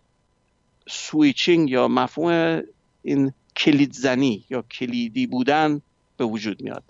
switching 0.88 1.70
یا 1.70 1.88
مفهوم 1.88 2.62
این 3.02 3.32
کلید 3.56 3.92
زنی 3.92 4.44
یا 4.50 4.62
کلیدی 4.62 5.26
بودن 5.26 5.80
به 6.16 6.24
وجود 6.24 6.62
میاد. 6.62 6.82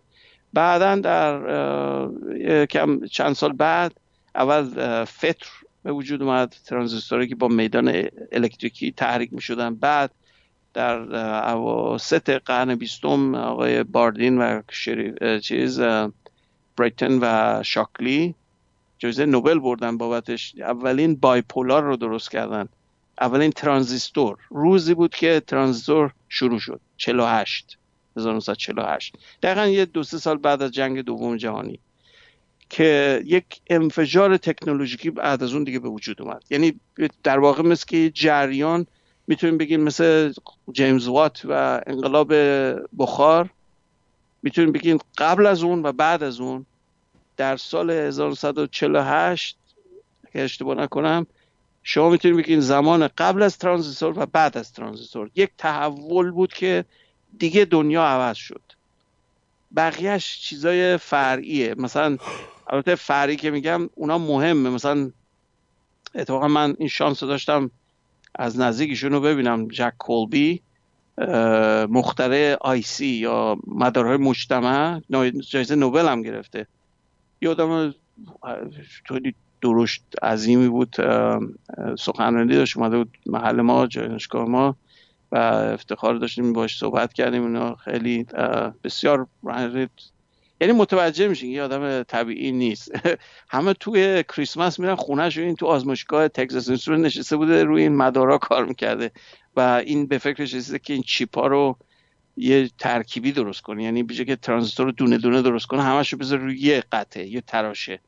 بعدا 0.52 0.96
در 0.96 1.38
چند 3.10 3.32
سال 3.34 3.52
بعد 3.52 3.92
اول 4.34 5.04
فتر 5.04 5.46
به 5.82 5.92
وجود 5.92 6.22
اومد 6.22 6.56
ترانزیستوری 6.66 7.28
که 7.28 7.34
با 7.34 7.48
میدان 7.48 8.08
الکتریکی 8.32 8.92
تحریک 8.92 9.32
می 9.32 9.40
شدن 9.40 9.74
بعد 9.74 10.10
در 10.74 11.16
اواسط 11.50 12.30
قرن 12.30 12.74
بیستم 12.74 13.34
آقای 13.34 13.82
باردین 13.82 14.38
و 14.38 14.62
چیز 15.42 15.80
بریتن 16.76 17.18
و 17.22 17.62
شاکلی 17.62 18.34
جایزه 19.02 19.26
نوبل 19.26 19.58
بردن 19.58 19.96
بابتش. 19.98 20.54
اولین 20.58 21.16
بایپولار 21.16 21.82
رو 21.82 21.96
درست 21.96 22.30
کردن. 22.30 22.68
اولین 23.20 23.50
ترانزیستور. 23.50 24.38
روزی 24.50 24.94
بود 24.94 25.14
که 25.14 25.42
ترانزیستور 25.46 26.12
شروع 26.28 26.58
شد. 26.58 26.80
48 26.96 27.78
1948 28.16 29.16
دقیقا 29.42 29.66
یه 29.66 29.84
دو 29.84 30.02
سه 30.02 30.18
سال 30.18 30.36
بعد 30.36 30.62
از 30.62 30.70
جنگ 30.70 31.00
دوم 31.00 31.36
جهانی. 31.36 31.78
که 32.72 33.22
یک 33.26 33.60
انفجار 33.70 34.36
تکنولوژیکی 34.36 35.10
بعد 35.10 35.42
از 35.42 35.54
اون 35.54 35.64
دیگه 35.64 35.78
به 35.78 35.88
وجود 35.88 36.22
اومد. 36.22 36.42
یعنی 36.50 36.80
در 37.22 37.38
واقع 37.38 37.62
مثل 37.62 37.86
که 37.86 38.10
جریان 38.10 38.86
می‌تونیم 39.26 39.58
بگیم 39.58 39.80
مثل 39.80 40.32
جیمز 40.72 41.08
وات 41.08 41.42
و 41.44 41.80
انقلاب 41.86 42.34
بخار 42.98 43.50
می‌تونیم 44.42 44.72
بگیم 44.72 44.98
قبل 45.18 45.46
از 45.46 45.62
اون 45.62 45.82
و 45.82 45.92
بعد 45.92 46.22
از 46.22 46.40
اون 46.40 46.66
در 47.36 47.56
سال 47.56 47.90
1948 47.90 49.56
که 50.32 50.42
اشتباه 50.42 50.76
نکنم 50.76 51.26
شما 51.82 52.10
می‌تونید 52.10 52.36
بگین 52.36 52.60
زمان 52.60 53.08
قبل 53.18 53.42
از 53.42 53.58
ترانزیستور 53.58 54.18
و 54.18 54.26
بعد 54.26 54.58
از 54.58 54.72
ترانزیستور. 54.72 55.30
یک 55.34 55.50
تحول 55.58 56.30
بود 56.30 56.52
که 56.52 56.84
دیگه 57.38 57.64
دنیا 57.64 58.04
عوض 58.04 58.36
شد. 58.36 58.62
بقیهش 59.76 60.38
چیزای 60.38 60.96
فرعیه. 60.96 61.74
مثلا 61.78 62.18
البته 62.70 62.94
فرعی 62.94 63.36
که 63.36 63.50
میگم 63.50 63.90
اونا 63.94 64.18
مهمه. 64.18 64.70
مثلا 64.70 65.10
اتفاقا 66.14 66.48
من 66.48 66.74
این 66.78 66.88
شانس 66.88 67.20
داشتم 67.20 67.70
از 68.34 68.60
نزدیکشون 68.60 69.12
رو 69.12 69.20
ببینم. 69.20 69.68
جک 69.68 69.92
کولبی 69.98 70.62
مختره 71.88 72.56
آی 72.60 72.82
سی 72.82 73.06
یا 73.06 73.58
مدارهای 73.66 74.16
مجتمع 74.16 75.00
جایزه 75.50 75.74
نوبل 75.74 76.08
هم 76.08 76.22
گرفته. 76.22 76.66
یه 77.40 77.50
آدم 77.50 77.94
درشت 79.62 80.02
عظیمی 80.22 80.68
بود. 80.68 80.96
سخنرانی 81.98 82.54
داشت 82.54 82.76
اومده 82.76 82.96
بود 82.96 83.18
محل 83.26 83.60
ما 83.60 83.86
جایشگاه 83.86 84.48
ما 84.48 84.76
و 85.32 85.36
افتخار 85.36 86.14
داشتیم 86.14 86.52
باش 86.52 86.78
صحبت 86.78 87.12
کردیم. 87.12 87.42
اینا 87.42 87.74
خیلی 87.74 88.26
بسیار 88.84 89.26
یعنی 90.62 90.74
متوجه 90.74 91.28
میشین 91.28 91.50
یه 91.50 91.62
آدم 91.62 92.02
طبیعی 92.02 92.52
نیست. 92.52 92.92
همه 93.54 93.72
توی 93.72 94.22
کریسمس 94.22 94.78
میرن 94.78 94.94
خونهش 94.94 95.38
این 95.38 95.56
تو 95.56 95.66
آزمایشگاه 95.66 96.28
تگزاس 96.28 96.68
اینستیتوت 96.68 96.98
نشسته 96.98 97.36
بوده 97.36 97.64
روی 97.64 97.82
این 97.82 97.96
مدارا 97.96 98.38
کار 98.38 98.64
می‌کرده 98.64 99.10
و 99.56 99.60
این 99.86 100.06
به 100.06 100.18
فکرش 100.18 100.54
رسیده 100.54 100.78
که 100.78 100.92
این 100.92 101.02
چیپا 101.02 101.46
رو 101.46 101.76
یه 102.36 102.68
ترکیبی 102.78 103.32
درست 103.32 103.60
کنه. 103.60 103.84
یعنی 103.84 104.02
بیشه 104.02 104.24
که 104.24 104.36
ترانزیستور 104.36 104.86
رو 104.86 104.92
دونه 104.92 105.18
دونه 105.18 105.42
درست 105.42 105.66
کنه 105.66 105.82
همش 105.82 106.12
رو 106.12 106.18
بذار 106.18 106.38
روی 106.38 106.58
یه 106.58 106.84
قطعه 106.92 107.26
یه 107.26 107.40
تراشه. 107.40 108.00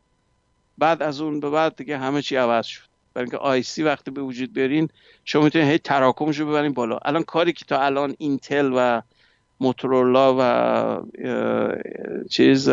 بعد 0.78 1.02
از 1.02 1.20
اون 1.20 1.40
به 1.40 1.50
بعد 1.50 1.76
دیگه 1.76 1.98
همه 1.98 2.22
چی 2.22 2.36
عوض 2.36 2.66
شد. 2.66 2.88
برای 3.14 3.24
اینکه 3.24 3.36
IC 3.36 3.82
وقتی 3.82 4.10
به 4.10 4.22
وجود 4.22 4.52
بیارین 4.52 4.88
شما 5.24 5.42
می‌تونید 5.42 5.68
هی 5.68 5.78
تراکمش 5.78 6.38
رو 6.38 6.46
ببرین 6.46 6.72
بالا. 6.72 6.98
الان 7.04 7.22
کاری 7.22 7.52
که 7.52 7.64
تا 7.64 7.80
الان 7.80 8.14
اینتل 8.18 8.72
و 8.76 9.02
موتورولا 9.64 10.36
و 10.38 10.42
چیز 12.30 12.70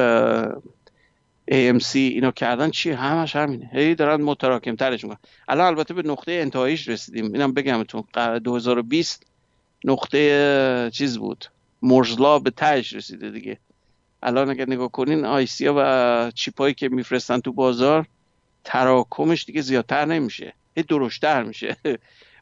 AMD 1.51 1.95
اینا 1.95 2.31
کردن 2.31 2.69
چی؟ 2.71 2.91
همش 2.91 3.35
همینه. 3.35 3.69
هی 3.73 3.95
دارن 3.95 4.21
متراکم 4.21 4.75
ترش 4.75 5.03
می‌کنن. 5.03 5.19
الان 5.47 5.67
البته 5.67 5.93
به 5.93 6.01
نقطه 6.01 6.31
انتهاییش 6.31 6.87
رسیدیم. 6.87 7.25
اینم 7.25 7.53
بگمتون 7.53 8.03
2020 8.43 9.25
نقطه 9.83 10.89
چیز 10.93 11.17
بود. 11.17 11.45
Moore's 11.81 12.22
Law 12.22 12.39
به 12.39 12.49
تهش 12.49 12.93
رسیده 12.93 13.29
دیگه. 13.29 13.57
الان 14.23 14.49
اگر 14.49 14.69
نگاه 14.69 14.91
کنین 14.91 15.25
IC 15.25 15.67
و 15.67 16.31
chip 16.31 16.59
ایی 16.59 16.73
که 16.73 16.89
میفرستن 16.89 17.39
تو 17.39 17.51
بازار 17.51 18.05
تراکمش 18.63 19.45
دیگه 19.45 19.61
زیادتر 19.61 20.05
نمیشه. 20.05 20.53
هی 20.77 20.83
درشتر 20.83 21.43
میشه. 21.43 21.77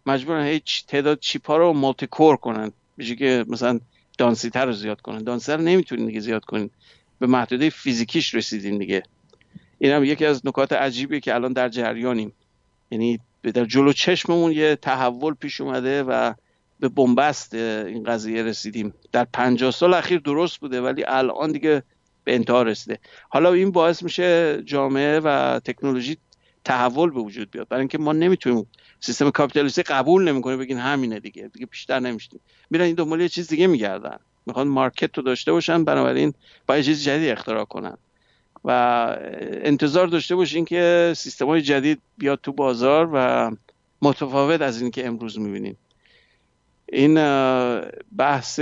مجبورن 0.05 0.45
هی 0.45 0.61
تعداد 0.87 1.19
چیپا 1.19 1.57
رو 1.57 1.73
مالتی 1.73 2.07
کور 2.07 2.35
کنن. 2.37 2.71
میشه 2.97 3.15
که 3.15 3.45
مثلا 3.47 3.79
دانسیتر 4.19 4.65
رو 4.65 4.73
زیاد 4.73 5.01
کنن 5.01 5.23
دانسیتر 5.23 5.57
نمی‌تونین 5.57 6.05
دیگه 6.05 6.19
زیاد 6.19 6.45
کنین 6.45 6.69
به 7.19 7.27
محدوده 7.27 7.69
فیزیکیش 7.69 8.35
رسیدین 8.35 8.77
دیگه. 8.77 9.03
این 9.77 9.91
هم 9.91 10.03
یکی 10.03 10.25
از 10.25 10.47
نکات 10.47 10.73
عجیبی 10.73 11.19
که 11.19 11.35
الان 11.35 11.53
در 11.53 11.69
جریانیم. 11.69 12.33
یعنی 12.91 13.19
در 13.53 13.65
جلو 13.65 13.93
چشممون 13.93 14.51
یه 14.51 14.75
تحول 14.75 15.33
پیش 15.33 15.61
اومده 15.61 16.03
و 16.03 16.33
به 16.79 16.89
بنبست 16.89 17.53
این 17.53 18.03
قضیه 18.03 18.43
رسیدیم. 18.43 18.93
در 19.11 19.27
پنجاه 19.33 19.71
سال 19.71 19.93
اخیر 19.93 20.19
درست 20.19 20.59
بوده 20.59 20.81
ولی 20.81 21.03
الان 21.07 21.51
دیگه 21.51 21.83
به 22.23 22.35
انتها 22.35 22.63
رسیده. 22.63 22.99
حالا 23.29 23.53
این 23.53 23.71
باعث 23.71 24.03
میشه 24.03 24.61
جامعه 24.63 25.19
و 25.19 25.59
تکنولوژی 25.65 26.17
تحول 26.63 27.09
به 27.09 27.19
وجود 27.19 27.51
بیاد. 27.51 27.67
برای 27.67 27.81
اینکه 27.81 27.97
ما 27.97 28.13
نمی‌تونیم 28.13 28.67
سیستم 28.99 29.29
کاپیتالیستی 29.29 29.83
قبول 29.83 30.31
نمی‌کنه 30.31 30.57
بگین 30.57 30.77
همینه 30.77 31.19
دیگه 31.19 31.47
دیگه 31.53 31.65
بیشتر 31.65 31.99
نمیشیم 31.99 32.39
میرن 32.69 32.85
این 32.85 32.95
دنبال 32.95 33.21
یه 33.21 33.29
چیز 33.29 33.47
دیگه 33.47 33.67
میگردن. 33.67 34.19
می‌خوان 34.45 34.67
مارکت 34.67 35.17
رو 35.17 35.23
داشته 35.23 35.51
باشن 35.51 35.83
بنابراین 35.83 36.33
باید 36.67 36.85
چیز 36.85 37.03
جدید 37.03 37.29
اختراع 37.29 37.65
کنن. 37.65 37.97
و 38.65 38.71
انتظار 39.41 40.07
داشته 40.07 40.35
باشین 40.35 40.65
که 40.65 41.13
سیستم 41.17 41.47
های 41.47 41.61
جدید 41.61 42.01
بیاد 42.17 42.39
تو 42.43 42.51
بازار 42.51 43.09
و 43.13 43.51
متفاوت 44.01 44.61
از 44.61 44.81
این 44.81 44.91
که 44.91 45.07
امروز 45.07 45.39
می‌بینیم 45.39 45.77
این 46.85 47.15
بحث 48.17 48.59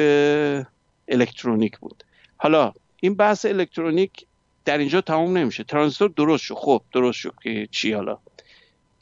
الکترونیک 1.07 1.79
بود. 1.79 2.03
حالا 2.37 2.73
این 3.01 3.15
بحث 3.15 3.45
الکترونیک 3.45 4.25
در 4.65 4.77
اینجا 4.77 5.01
تمام 5.01 5.37
نمیشه. 5.37 5.63
ترانزیستور 5.63 6.09
درست 6.09 6.43
شد. 6.43 6.55
خب 6.55 6.81
درست 6.93 7.19
شد 7.19 7.33
که 7.43 7.67
چی 7.71 7.93
حالا؟ 7.93 8.17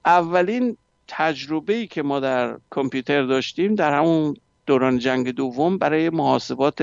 اولین 0.05 0.77
تجربه 1.07 1.73
ای 1.73 1.87
که 1.87 2.03
ما 2.03 2.19
در 2.19 2.57
کامپیوتر 2.69 3.23
داشتیم 3.23 3.75
در 3.75 3.93
همون 3.93 4.33
دوران 4.65 4.99
جنگ 4.99 5.31
دوم 5.31 5.77
برای 5.77 6.09
محاسبات 6.09 6.81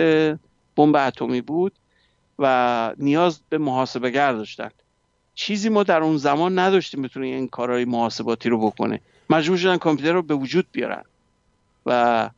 بمب 0.77 0.97
اتمی 0.97 1.40
بود 1.40 1.73
و 2.39 2.94
نیاز 2.99 3.40
به 3.49 3.59
محاسبه 3.59 4.11
داشتن. 4.11 4.70
چیزی 5.35 5.69
ما 5.69 5.82
در 5.82 6.03
اون 6.03 6.16
زمان 6.16 6.59
نداشتیم 6.59 7.03
بتونه 7.03 7.27
این 7.27 7.49
کارهای 7.49 7.85
محاسباتی 7.85 8.49
رو 8.49 8.59
بکنه. 8.59 9.01
مجبور 9.31 9.57
شدن 9.57 9.77
کامپیوتر 9.77 10.12
رو 10.12 10.23
به 10.23 10.35
وجود 10.35 10.66
بیارن. 10.73 11.03
و 11.86 12.31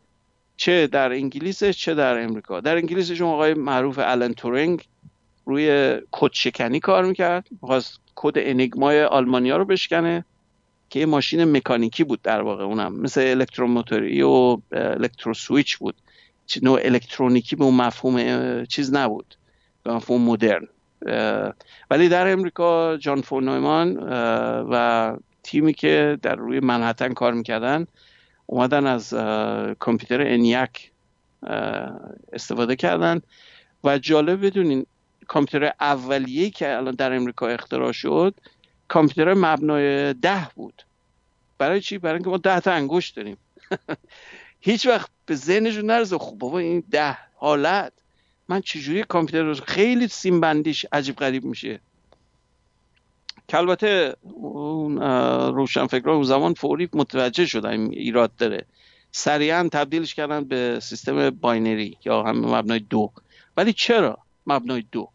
چه 0.56 0.86
در 0.86 1.12
انگلیس 1.12 1.64
چه 1.64 1.94
در 1.94 2.22
امریکا. 2.22 2.60
در 2.60 2.76
انگلیس 2.76 3.10
شما 3.10 3.32
آقای 3.32 3.54
معروف 3.54 3.98
آلن 3.98 4.32
تورینگ 4.32 4.84
روی 5.46 5.96
کد 6.10 6.30
شکنی 6.32 6.80
کار 6.80 7.04
می‌کرد. 7.04 7.48
می‌خواست 7.62 8.00
کد 8.14 8.32
انیگمای 8.36 9.02
آلمانیا 9.02 9.56
رو 9.56 9.64
بشکنه. 9.64 10.24
که 10.94 11.00
یه 11.00 11.06
ماشین 11.06 11.44
مکانیکی 11.44 12.04
بود 12.04 12.22
در 12.22 12.42
واقع 12.42 12.64
اونم 12.64 13.00
مثل 13.00 13.20
الکتروموتوری 13.20 14.22
و 14.22 14.58
electro 14.72 15.34
switch 15.34 15.76
بود. 15.76 15.94
نوع 16.62 16.80
الکترونیکی 16.82 17.56
به 17.56 17.64
اون 17.64 17.74
مفهوم 17.74 18.64
چیز 18.64 18.94
نبود 18.94 19.34
به 19.82 19.92
مفهوم 19.92 20.20
مدرن. 20.20 20.68
ولی 21.90 22.08
در 22.08 22.32
امریکا 22.32 22.96
جان 22.96 23.20
فون 23.20 23.49
نویمان 23.49 23.96
و 24.70 25.16
تیمی 25.42 25.74
که 25.74 26.18
در 26.22 26.34
روی 26.34 26.60
منحتن 26.60 27.12
کار 27.12 27.32
می‌کردن 27.32 27.86
اومدن 28.46 28.86
از 28.86 29.14
کامپیوتر 29.78 30.20
انیک 30.20 30.90
استفاده 32.32 32.76
کردن. 32.76 33.20
و 33.84 33.98
جالب 33.98 34.46
بدونین 34.46 34.86
کامپیوتر 35.26 35.72
اولیه 35.80 36.50
که 36.50 36.76
الان 36.76 36.94
در 36.94 37.12
امریکا 37.12 37.48
اختراع 37.48 37.92
شد 37.92 38.34
کامپیوتر 38.88 39.34
مبنای 39.34 40.14
ده 40.14 40.48
بود. 40.54 40.82
برای 41.58 41.80
چی؟ 41.80 41.98
برای 41.98 42.14
اینکه 42.14 42.30
ما 42.30 42.36
ده 42.36 42.60
تا 42.60 42.72
انگشت 42.72 43.16
داریم. 43.16 43.36
هیچ 44.60 44.86
وقت 44.86 45.10
به 45.26 45.34
ذهنشون 45.34 45.86
نرسه 45.86 46.18
خب 46.18 46.38
بابا 46.38 46.58
این 46.58 46.84
ده 46.90 47.16
حالت. 47.34 47.92
من 48.48 48.60
چجوری 48.60 49.02
کامپیوتر 49.02 49.46
رو 49.46 49.54
خیلی 49.54 50.08
سیم 50.08 50.40
بندیش 50.40 50.86
عجیب 50.92 51.16
غریب 51.16 51.44
میشه. 51.44 51.80
که 53.48 53.58
البته 53.58 54.16
اون 54.22 55.02
روشنفکران 55.54 56.14
اون 56.14 56.24
زمان 56.24 56.54
فوری 56.54 56.88
متوجه 56.92 57.46
شدن 57.46 57.80
ایراد 57.90 58.36
داره. 58.36 58.66
سریعا 59.12 59.68
تبدیلش 59.72 60.14
کردن 60.14 60.44
به 60.44 60.78
سیستم 60.82 61.30
باینری 61.30 61.98
یا 62.04 62.22
هم 62.22 62.38
مبنای 62.38 62.78
دو. 62.78 63.12
ولی 63.56 63.72
چرا 63.72 64.18
مبنای 64.46 64.84
دو؟ 64.92 65.08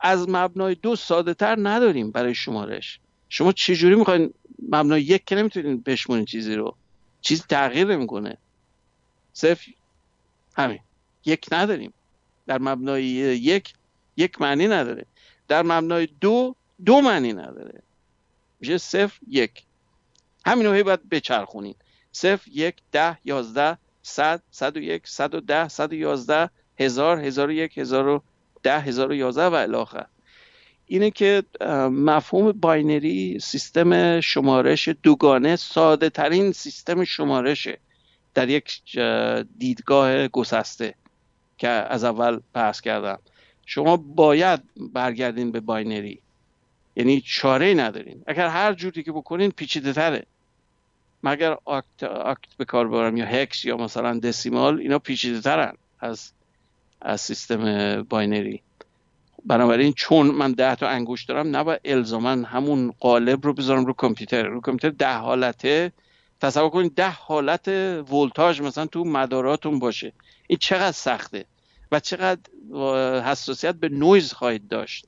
از 0.00 0.28
مبنای 0.28 0.74
دو 0.74 0.96
ساده 0.96 1.34
تر 1.34 1.56
نداریم 1.58 2.10
برای 2.10 2.34
شمارش. 2.34 3.00
شما 3.28 3.52
چجوری 3.52 3.94
می‌خواین 3.94 4.34
مبنای 4.68 5.02
یک 5.02 5.24
که 5.24 5.34
نمی‌تونین 5.34 5.80
بشمونین 5.80 6.24
چیزی 6.24 6.54
رو؟ 6.54 6.76
چیزی 7.20 7.42
تغییر 7.48 7.86
نمی‌کنه. 7.86 8.38
صفر. 9.32 9.72
همین. 10.56 10.80
یک 11.24 11.46
نداریم. 11.52 11.92
در 12.46 12.58
مبنای 12.58 13.04
یک 13.04 13.74
یک 14.16 14.40
معنی 14.40 14.68
نداره. 14.68 15.06
در 15.48 15.62
مبنای 15.62 16.08
دو 16.20 16.56
دو 16.84 17.00
معنی 17.00 17.32
نداره. 17.32 17.82
میشه 18.60 18.78
صفر 18.78 19.18
یک. 19.28 19.62
همین 20.46 20.66
رو 20.66 20.84
باید 20.84 21.08
بچرخونین. 21.08 21.74
صفر 22.12 22.50
یک 22.50 22.76
ده 22.92 23.18
یازده 23.24 23.78
صد 24.02 24.42
صد 24.50 24.76
و 24.76 24.80
یک 24.80 25.08
صد 25.08 25.34
و 25.34 25.40
ده 25.40 25.68
صد 25.68 25.92
و 25.92 25.94
یازده 25.94 26.50
هزار 26.80 27.20
هزار 27.20 27.48
و 27.48 27.52
یک 27.52 27.78
هزار 27.78 28.08
و 28.08 28.22
ده 28.64 28.80
هزار 28.80 29.10
و 29.10 29.14
یازده 29.14 29.46
و 29.46 29.54
الاخر 29.54 30.06
اینه 30.86 31.10
که 31.10 31.42
مفهوم 31.90 32.52
باینری 32.52 33.38
سیستم 33.40 34.20
شمارش 34.20 34.88
دوگانه 35.02 35.56
ساده 35.56 36.10
ترین 36.10 36.52
سیستم 36.52 37.04
شمارشه 37.04 37.78
در 38.34 38.48
یک 38.48 38.98
دیدگاه 39.58 40.28
گسسته 40.28 40.94
که 41.58 41.68
از 41.68 42.04
اول 42.04 42.40
بحث 42.52 42.80
کردم. 42.80 43.18
شما 43.66 43.96
باید 43.96 44.60
برگردین 44.76 45.52
به 45.52 45.60
binary. 45.60 46.20
یعنی 46.96 47.20
چاره 47.20 47.74
ندارین. 47.74 48.22
اگر 48.26 48.48
هر 48.48 48.72
جوری 48.72 49.02
که 49.02 49.12
بکنین 49.12 49.50
پیچیده 49.50 49.92
تره. 49.92 50.26
مگر 51.22 51.56
oct, 51.64 52.02
oct 52.02 52.54
به 52.56 52.64
کار 52.64 52.88
ببرم 52.88 53.16
یا 53.16 53.26
hex 53.26 53.64
یا 53.64 53.76
مثلا 53.76 54.18
decimal 54.18 54.80
اینا 54.80 54.98
پیچیده 54.98 55.40
ترن. 55.40 55.74
از 56.00 56.32
از 57.04 57.20
سیستم 57.20 58.02
binary. 58.02 58.62
بنابراین 59.46 59.92
چون 59.92 60.26
من 60.26 60.52
ده 60.52 60.74
تا 60.74 60.88
انگوش 60.88 61.24
دارم 61.24 61.56
نباید 61.56 61.80
الزاما 61.84 62.30
همون 62.30 62.92
قالب 63.00 63.46
رو 63.46 63.52
بذارم 63.52 63.86
رو 63.86 63.92
کامپیوتر. 63.92 64.42
رو 64.42 64.60
کامپیوتر 64.60 64.96
ده 64.96 65.16
حالته. 65.16 65.92
تصور 66.40 66.70
کنید 66.70 66.94
ده 66.94 67.10
حالت 67.10 67.68
ولتاژ 68.12 68.60
مثلا 68.60 68.86
تو 68.86 69.04
مداراتون 69.04 69.78
باشه. 69.78 70.12
این 70.46 70.58
چقدر 70.58 70.92
سخته 70.92 71.44
و 71.92 72.00
چقدر 72.00 72.40
حساسیت 73.20 73.74
به 73.74 73.88
نویز 73.88 74.32
خواهید 74.32 74.68
داشت. 74.68 75.06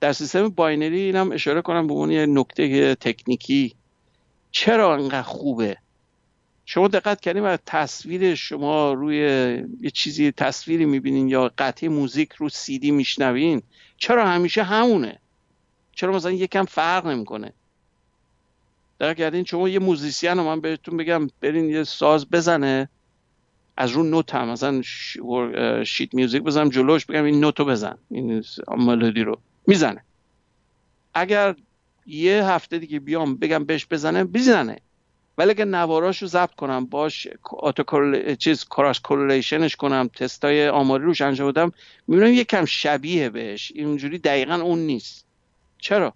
در 0.00 0.12
سیستم 0.12 0.48
binary 0.48 1.00
اینم 1.00 1.32
اشاره 1.32 1.62
کنم 1.62 1.86
به 1.86 1.92
اون 1.92 2.10
یه 2.10 2.26
نکته 2.26 2.94
تکنیکی. 2.94 3.74
چرا 4.50 4.94
انقدر 4.94 5.22
خوبه؟ 5.22 5.76
شما 6.66 6.88
دقت 6.88 7.20
کردین 7.20 7.42
و 7.42 7.56
تصویر 7.66 8.34
شما 8.34 8.92
روی 8.92 9.16
یه 9.80 9.90
چیزی 9.90 10.32
تصویری 10.32 10.84
می‌بینین 10.84 11.28
یا 11.28 11.52
قطعه 11.58 11.88
موزیک 11.88 12.32
رو 12.32 12.48
سی 12.48 12.69
دی 12.69 12.90
میشنوین 12.90 13.62
چرا 13.96 14.26
همیشه 14.28 14.62
همونه؟ 14.62 15.18
چرا 15.92 16.12
مثلا 16.12 16.30
یکم 16.30 16.64
فرق 16.64 17.06
نمی‌کنه؟ 17.06 17.52
درک 18.98 19.14
کردین؟ 19.14 19.44
شما 19.44 19.68
یه 19.68 19.78
موزیسین 19.78 20.38
رو 20.38 20.44
من 20.44 20.60
بهتون 20.60 20.96
بگم 20.96 21.28
برین 21.40 21.70
یه 21.70 21.84
ساز 21.84 22.30
بزنه 22.30 22.88
از 23.76 23.90
رو 23.90 24.02
نوت 24.02 24.34
هم 24.34 24.48
مثلا 24.48 24.82
sheet 25.84 26.14
music 26.14 26.42
بزنم 26.42 26.68
جلوش 26.68 27.06
بگم 27.06 27.24
این 27.24 27.40
نوتو 27.40 27.64
بزن 27.64 27.98
این 28.10 28.44
ملودی 28.68 29.22
رو. 29.22 29.38
می‌زنه. 29.66 30.04
اگر 31.14 31.54
یه 32.06 32.44
هفته 32.44 32.78
دیگه 32.78 33.00
بیام 33.00 33.36
بگم 33.36 33.64
بهش 33.64 33.86
بزنه 33.90 34.24
بزنه 34.24 34.78
ولی 35.38 35.50
اگه 35.50 35.64
نواراش 35.64 36.22
رو 36.22 36.28
ضبط 36.28 36.54
کنم 36.54 36.86
باش 36.86 37.28
auto 37.58 38.34
چیز 38.34 38.64
cross 38.64 39.00
correlation 39.00 39.64
ش 39.64 39.76
کنم 39.76 40.10
تستای 40.14 40.68
آماری 40.68 41.04
روش 41.04 41.20
انجام 41.20 41.50
بدم 41.50 41.72
می‌بینم 42.08 42.32
یکم 42.32 42.64
شبیه 42.64 43.30
بهش. 43.30 43.72
اینجوری 43.74 44.18
دقیقا 44.18 44.54
اون 44.54 44.78
نیست. 44.78 45.26
چرا؟ 45.78 46.14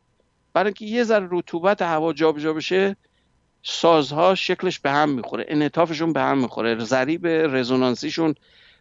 برای 0.53 0.67
اینکه 0.67 0.85
یه 0.85 1.05
ذره 1.05 1.29
رطوبت 1.31 1.83
هوا 1.83 2.13
جابجا 2.13 2.53
بشه 2.53 2.97
سازها 3.63 4.35
شکلش 4.35 4.79
به 4.79 4.91
هم 4.91 5.09
می‌خوره 5.09 5.45
انعطافشون 5.49 6.13
به 6.13 6.21
هم 6.21 6.39
می‌خوره 6.39 6.79
ضریب 6.79 7.27
رزونانسیشون 7.27 8.35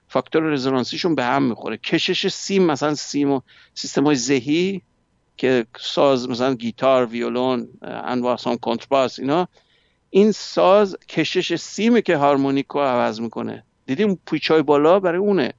فاکتور 0.08 0.44
رزونانسیشون 0.44 1.16
به 1.16 1.24
هم 1.24 1.44
می‌خوره. 1.44 1.78
کشش 1.78 2.28
سیم 2.28 2.64
مثلا 2.64 2.96
سیم 2.96 3.32
و 3.32 3.42
سیستم 3.74 4.04
های 4.04 4.16
ذهی 4.16 4.82
که 5.38 5.66
ساز 5.80 6.30
مثلا 6.30 6.54
گیتار 6.54 7.06
ویولون 7.06 7.68
انواع 7.82 8.36
کنترباس 8.36 9.20
اینا 9.20 9.48
این 10.10 10.32
ساز 10.32 10.98
کشش 11.10 11.56
سیمه 11.56 12.02
که 12.02 12.18
هارمونیک 12.18 12.68
رو 12.68 12.80
عوض 12.82 13.22
می‌کنه. 13.22 13.64
دیدیم 13.86 14.20
پیچای 14.26 14.62
بالا 14.62 15.00
برای 15.00 15.20
اونه. 15.20 15.54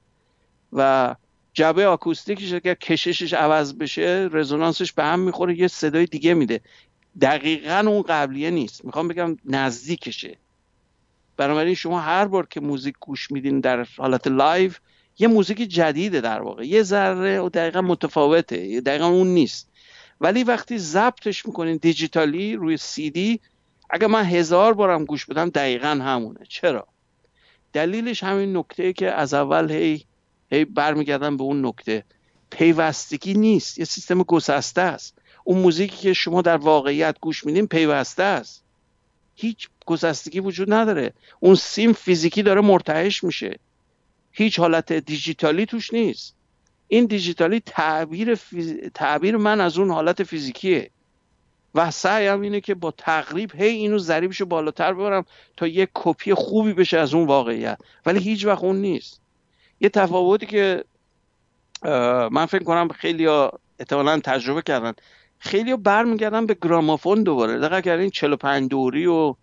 و 0.73 1.15
جعبه 1.53 1.87
آکوستیکش 1.87 2.53
که 2.53 2.75
کششش 2.75 3.33
عوض 3.33 3.73
بشه 3.73 4.29
رزونانسش 4.31 4.93
به 4.93 5.03
هم 5.03 5.19
می‌خوره 5.19 5.59
یه 5.59 5.67
صدای 5.67 6.05
دیگه 6.05 6.33
میده. 6.33 6.61
دقیقا 7.21 7.83
اون 7.87 8.01
قبلیه 8.01 8.49
نیست. 8.49 8.85
می‌خوام 8.85 9.07
بگم 9.07 9.37
نزدیکشه. 9.45 10.37
بنابراین 11.37 11.75
شما 11.75 11.99
هر 11.99 12.25
بار 12.25 12.47
که 12.49 12.59
موزیک 12.59 12.95
گوش 12.99 13.31
میدین 13.31 13.59
در 13.59 13.87
حالت 13.97 14.27
live 14.27 14.71
یه 15.19 15.27
موزیک 15.27 15.57
جدیده 15.57 16.21
در 16.21 16.41
واقع. 16.41 16.67
یه 16.67 16.83
ذره 16.83 17.39
و 17.39 17.49
دقیقا 17.49 17.81
متفاوته. 17.81 18.81
دقیقا 18.81 19.07
اون 19.07 19.27
نیست. 19.27 19.69
ولی 20.21 20.43
وقتی 20.43 20.77
ضبطش 20.77 21.45
می‌کنین 21.45 21.77
دیجیتالی 21.77 22.55
روی 22.55 22.77
سی 22.77 23.09
دی 23.09 23.39
اگر 23.89 24.07
من 24.07 24.23
هزار 24.23 24.73
بارم 24.73 25.05
گوش 25.05 25.25
بدم 25.25 25.49
دقیقا 25.49 25.87
همونه. 25.87 26.39
چرا؟ 26.49 26.87
دلیلش 27.73 28.23
همین 28.23 28.57
نکته 28.57 28.93
که 28.93 29.11
از 29.11 29.33
اول 29.33 29.71
هی 29.71 30.05
هی 30.51 30.65
برمیگردم 30.65 31.37
به 31.37 31.43
اون 31.43 31.65
نکته. 31.65 32.03
پیوستگی 32.49 33.33
نیست. 33.33 33.79
یه 33.79 33.85
سیستم 33.85 34.23
گسسته 34.23 34.81
است. 34.81 35.17
اون 35.43 35.57
موزیکی 35.57 35.97
که 35.97 36.13
شما 36.13 36.41
در 36.41 36.57
واقعیت 36.57 37.15
گوش 37.21 37.45
میدین 37.45 37.67
پیوسته 37.67 38.23
است. 38.23 38.63
هیچ 39.35 39.69
گسستگی 39.85 40.39
وجود 40.39 40.73
نداره. 40.73 41.13
اون 41.39 41.55
سیم 41.55 41.93
فیزیکی 41.93 42.43
داره 42.43 42.61
مرتعش 42.61 43.23
میشه. 43.23 43.59
هیچ 44.31 44.59
حالت 44.59 44.93
دیجیتالی 44.93 45.65
توش 45.65 45.93
نیست. 45.93 46.35
این 46.87 47.05
دیجیتالی 47.05 47.59
تعبیر, 47.59 48.39
تعبیر 48.93 49.37
من 49.37 49.61
از 49.61 49.77
اون 49.77 49.91
حالت 49.91 50.23
فیزیکیه. 50.23 50.91
و 51.75 51.91
سعیم 51.91 52.41
اینه 52.41 52.61
که 52.61 52.75
با 52.75 52.91
تقریب 52.91 53.55
هی 53.55 53.67
اینو 53.67 53.97
ضریبشو 53.97 54.45
بالاتر 54.45 54.93
ببرم 54.93 55.25
تا 55.57 55.67
یه 55.67 55.87
کپی 55.93 56.33
خوبی 56.33 56.73
بشه 56.73 56.97
از 56.97 57.13
اون 57.13 57.27
واقعیت. 57.27 57.77
ولی 58.05 58.19
هیچ 58.19 58.45
وقت 58.45 58.63
اون 58.63 58.75
نیست. 58.75 59.21
یه 59.79 59.89
تفاوتی 59.89 60.45
که 60.45 60.83
من 62.31 62.45
فکر 62.45 62.63
کنم 62.63 62.87
خیلی 62.87 63.27
احتمالا 63.79 64.19
تجربه 64.19 64.61
کردن. 64.61 64.93
خیلی 65.39 65.75
برمیگردن 65.75 66.45
به 66.45 66.57
گرامافون 66.61 67.23
دوباره. 67.23 67.59
دقیقا 67.59 67.81
کردن 67.81 68.09
45 68.09 68.69
دوری 68.69 69.05
و 69.05 69.35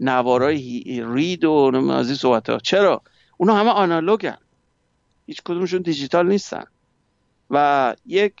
نوارای 0.00 1.02
رید 1.06 1.44
و 1.44 1.90
از 1.90 2.06
این 2.06 2.16
صحبت 2.16 2.50
ها 2.50 2.58
چرا؟ 2.58 3.02
اونا 3.36 3.54
همه 3.54 3.70
آنالوگن. 3.70 4.38
هیچ 5.26 5.42
کدومشون 5.42 5.82
دیجیتال 5.82 6.28
نیستن. 6.28 6.64
و 7.50 7.96
یک 8.06 8.34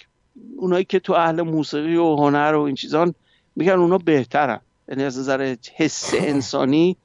اونایی 0.56 0.84
که 0.84 1.00
تو 1.00 1.12
اهل 1.12 1.42
موسیقی 1.42 1.96
و 1.96 2.16
هنر 2.16 2.54
و 2.54 2.60
این 2.60 2.74
چیزان 2.74 3.14
میگن 3.56 3.72
اونا 3.72 3.98
بهترن. 3.98 4.60
یعنی 4.88 5.04
از 5.04 5.18
نظر 5.18 5.56
حس 5.76 6.14
انسانی 6.32 6.96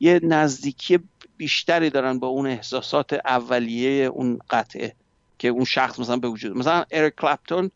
یه 0.00 0.20
نزدیکی 0.22 0.98
بیشتری 1.36 1.90
دارن 1.90 2.18
با 2.18 2.26
اون 2.26 2.46
احساسات 2.46 3.12
اولیه 3.12 4.04
اون 4.04 4.38
قطعه 4.50 4.94
که 5.38 5.48
اون 5.48 5.64
شخص 5.64 5.98
مثلا 5.98 6.16
به 6.16 6.28
وجود 6.28 6.56
مثلا 6.56 6.84
اریک 6.90 7.14
کلپتون 7.14 7.70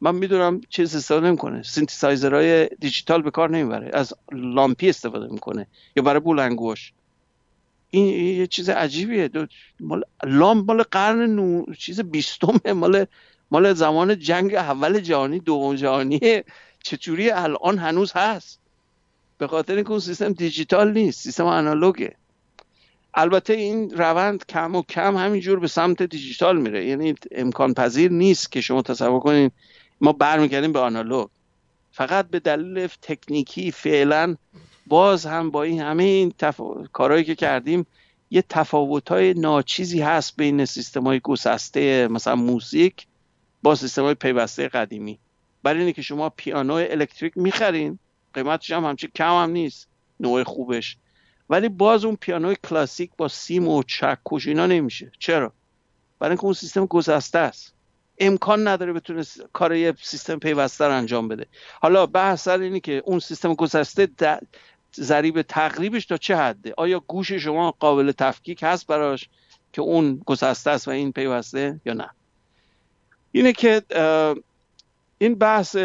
من 0.00 0.14
می‌دونم 0.14 0.60
چیز 0.68 0.96
استفاده 0.96 1.26
نمی‌کنه. 1.26 1.62
سینتسایزرهای 1.62 2.68
دیجیتال 2.80 3.22
به 3.22 3.30
کار 3.30 3.50
نمی‌بره. 3.50 3.90
از 3.92 4.14
لامپی 4.32 4.88
استفاده 4.88 5.32
می‌کنه. 5.32 5.66
یا 5.96 6.02
برای 6.02 6.20
بلندگوش 6.20 6.92
این 7.90 8.06
یه 8.38 8.46
چیز 8.46 8.68
عجیبیه. 8.68 9.30
مال 9.80 10.04
لامپ 10.24 10.64
مال 10.70 10.82
قرن 10.82 11.26
نو 11.26 11.64
چیز 11.78 12.00
بیستمه. 12.00 12.72
مال 12.72 13.06
مال 13.50 13.74
زمان 13.74 14.18
جنگ 14.18 14.54
اول 14.54 15.00
جهانی 15.00 15.38
دوم 15.38 15.74
جهانی 15.74 16.20
چجوری 16.82 17.30
الان 17.30 17.78
هنوز 17.78 18.12
هست؟ 18.12 18.60
به 19.38 19.46
خاطر 19.46 19.74
اینکه 19.74 19.90
اون 19.90 20.00
سیستم 20.00 20.32
دیجیتال 20.32 20.92
نیست 20.92 21.20
سیستم 21.22 21.46
آنالوگه. 21.46 22.16
البته 23.14 23.52
این 23.52 23.90
روند 23.90 24.46
کم 24.46 24.74
و 24.74 24.82
کم 24.82 25.16
همینجور 25.16 25.60
به 25.60 25.68
سمت 25.68 26.02
دیجیتال 26.02 26.60
میره. 26.60 26.86
یعنی 26.86 27.14
امکان 27.30 27.74
پذیر 27.74 28.10
نیست 28.10 28.52
که 28.52 28.60
شما 28.60 28.82
تصور 28.82 29.20
کنین 29.20 29.50
ما 30.00 30.12
برمیگردیم 30.12 30.72
به 30.72 30.78
آنالوگ. 30.78 31.28
فقط 31.92 32.28
به 32.28 32.40
دلیل 32.40 32.86
تکنیکی 32.86 33.70
فعلا 33.70 34.36
باز 34.86 35.26
هم 35.26 35.50
با 35.50 35.62
این 35.62 35.80
همه 35.80 36.02
این 36.02 36.34
تف... 36.38 36.60
کارهایی 36.92 37.24
که 37.24 37.34
کردیم 37.34 37.86
یه 38.30 38.42
تفاوت 38.48 39.08
های 39.08 39.34
ناچیزی 39.34 40.00
هست 40.00 40.36
بین 40.36 40.64
سیستم 40.64 41.04
های 41.04 41.20
گسسته 41.20 42.08
مثلا 42.08 42.36
موسیک 42.36 43.06
با 43.62 43.74
سیستم 43.74 44.02
های 44.02 44.14
پیوسته 44.14 44.68
قدیمی. 44.68 45.18
برای 45.62 45.80
اینه 45.80 45.92
که 45.92 46.02
شما 46.02 46.28
پیانو 46.28 46.74
الکتریک 46.74 47.32
می‌خرین. 47.36 47.98
قیمتش 48.34 48.70
هم 48.70 48.84
همچین 48.84 49.10
کم 49.14 49.42
هم 49.42 49.50
نیست. 49.50 49.88
نوع 50.20 50.42
خوبش. 50.42 50.96
ولی 51.50 51.68
باز 51.68 52.04
اون 52.04 52.16
پیانوی 52.16 52.56
کلاسیک 52.68 53.10
با 53.16 53.28
سیم 53.28 53.68
و 53.68 53.82
چکش 53.82 54.46
اینا 54.46 54.66
نمیشه. 54.66 55.12
چرا؟ 55.18 55.52
برای 56.18 56.30
اینکه 56.30 56.44
اون 56.44 56.54
سیستم 56.54 56.86
گذسته 56.86 57.38
است. 57.38 57.74
امکان 58.18 58.68
نداره 58.68 58.92
بتونه 58.92 59.24
کار 59.52 59.74
یه 59.74 59.94
سیستم 60.02 60.38
پیوسته 60.38 60.84
رو 60.84 60.94
انجام 60.94 61.28
بده. 61.28 61.46
حالا 61.80 62.06
بحث 62.06 62.42
سر 62.42 62.60
اینه 62.60 62.80
که 62.80 63.02
اون 63.04 63.18
سیستم 63.18 63.54
گذسته 63.54 64.08
ضریب 64.96 65.42
تقریبش 65.42 66.06
تا 66.06 66.16
چه 66.16 66.36
حده؟ 66.36 66.74
آیا 66.76 67.00
گوش 67.00 67.32
شما 67.32 67.70
قابل 67.70 68.12
تفکیک 68.12 68.62
هست 68.62 68.86
براش 68.86 69.28
که 69.72 69.82
اون 69.82 70.22
گسسته 70.26 70.70
است 70.70 70.88
و 70.88 70.90
این 70.90 71.12
پیوسته 71.12 71.80
یا 71.84 71.92
نه؟ 71.92 72.10
اینه 73.32 73.52
که 73.52 73.82
این 75.22 75.34
بحث 75.34 75.76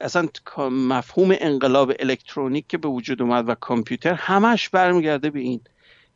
اصلا 0.00 0.28
مفهوم 0.70 1.36
انقلاب 1.40 1.92
الکترونیک 1.98 2.66
که 2.68 2.78
به 2.78 2.88
وجود 2.88 3.22
اومد 3.22 3.48
و 3.48 3.54
کامپیوتر 3.54 4.14
همش 4.14 4.68
برمیگرده 4.68 5.30
به 5.30 5.40
این. 5.40 5.60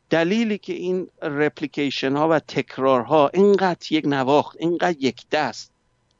دلیلی 0.09 0.57
که 0.57 0.73
این 0.73 1.07
رپلیکیشن 1.21 2.15
ها 2.15 2.29
و 2.29 2.39
تکرار 2.39 3.01
ها 3.01 3.29
اینقدر 3.33 3.93
یک 3.93 4.05
نواخت 4.07 4.57
اینقدر 4.59 4.97
یک 4.99 5.29
دست 5.31 5.71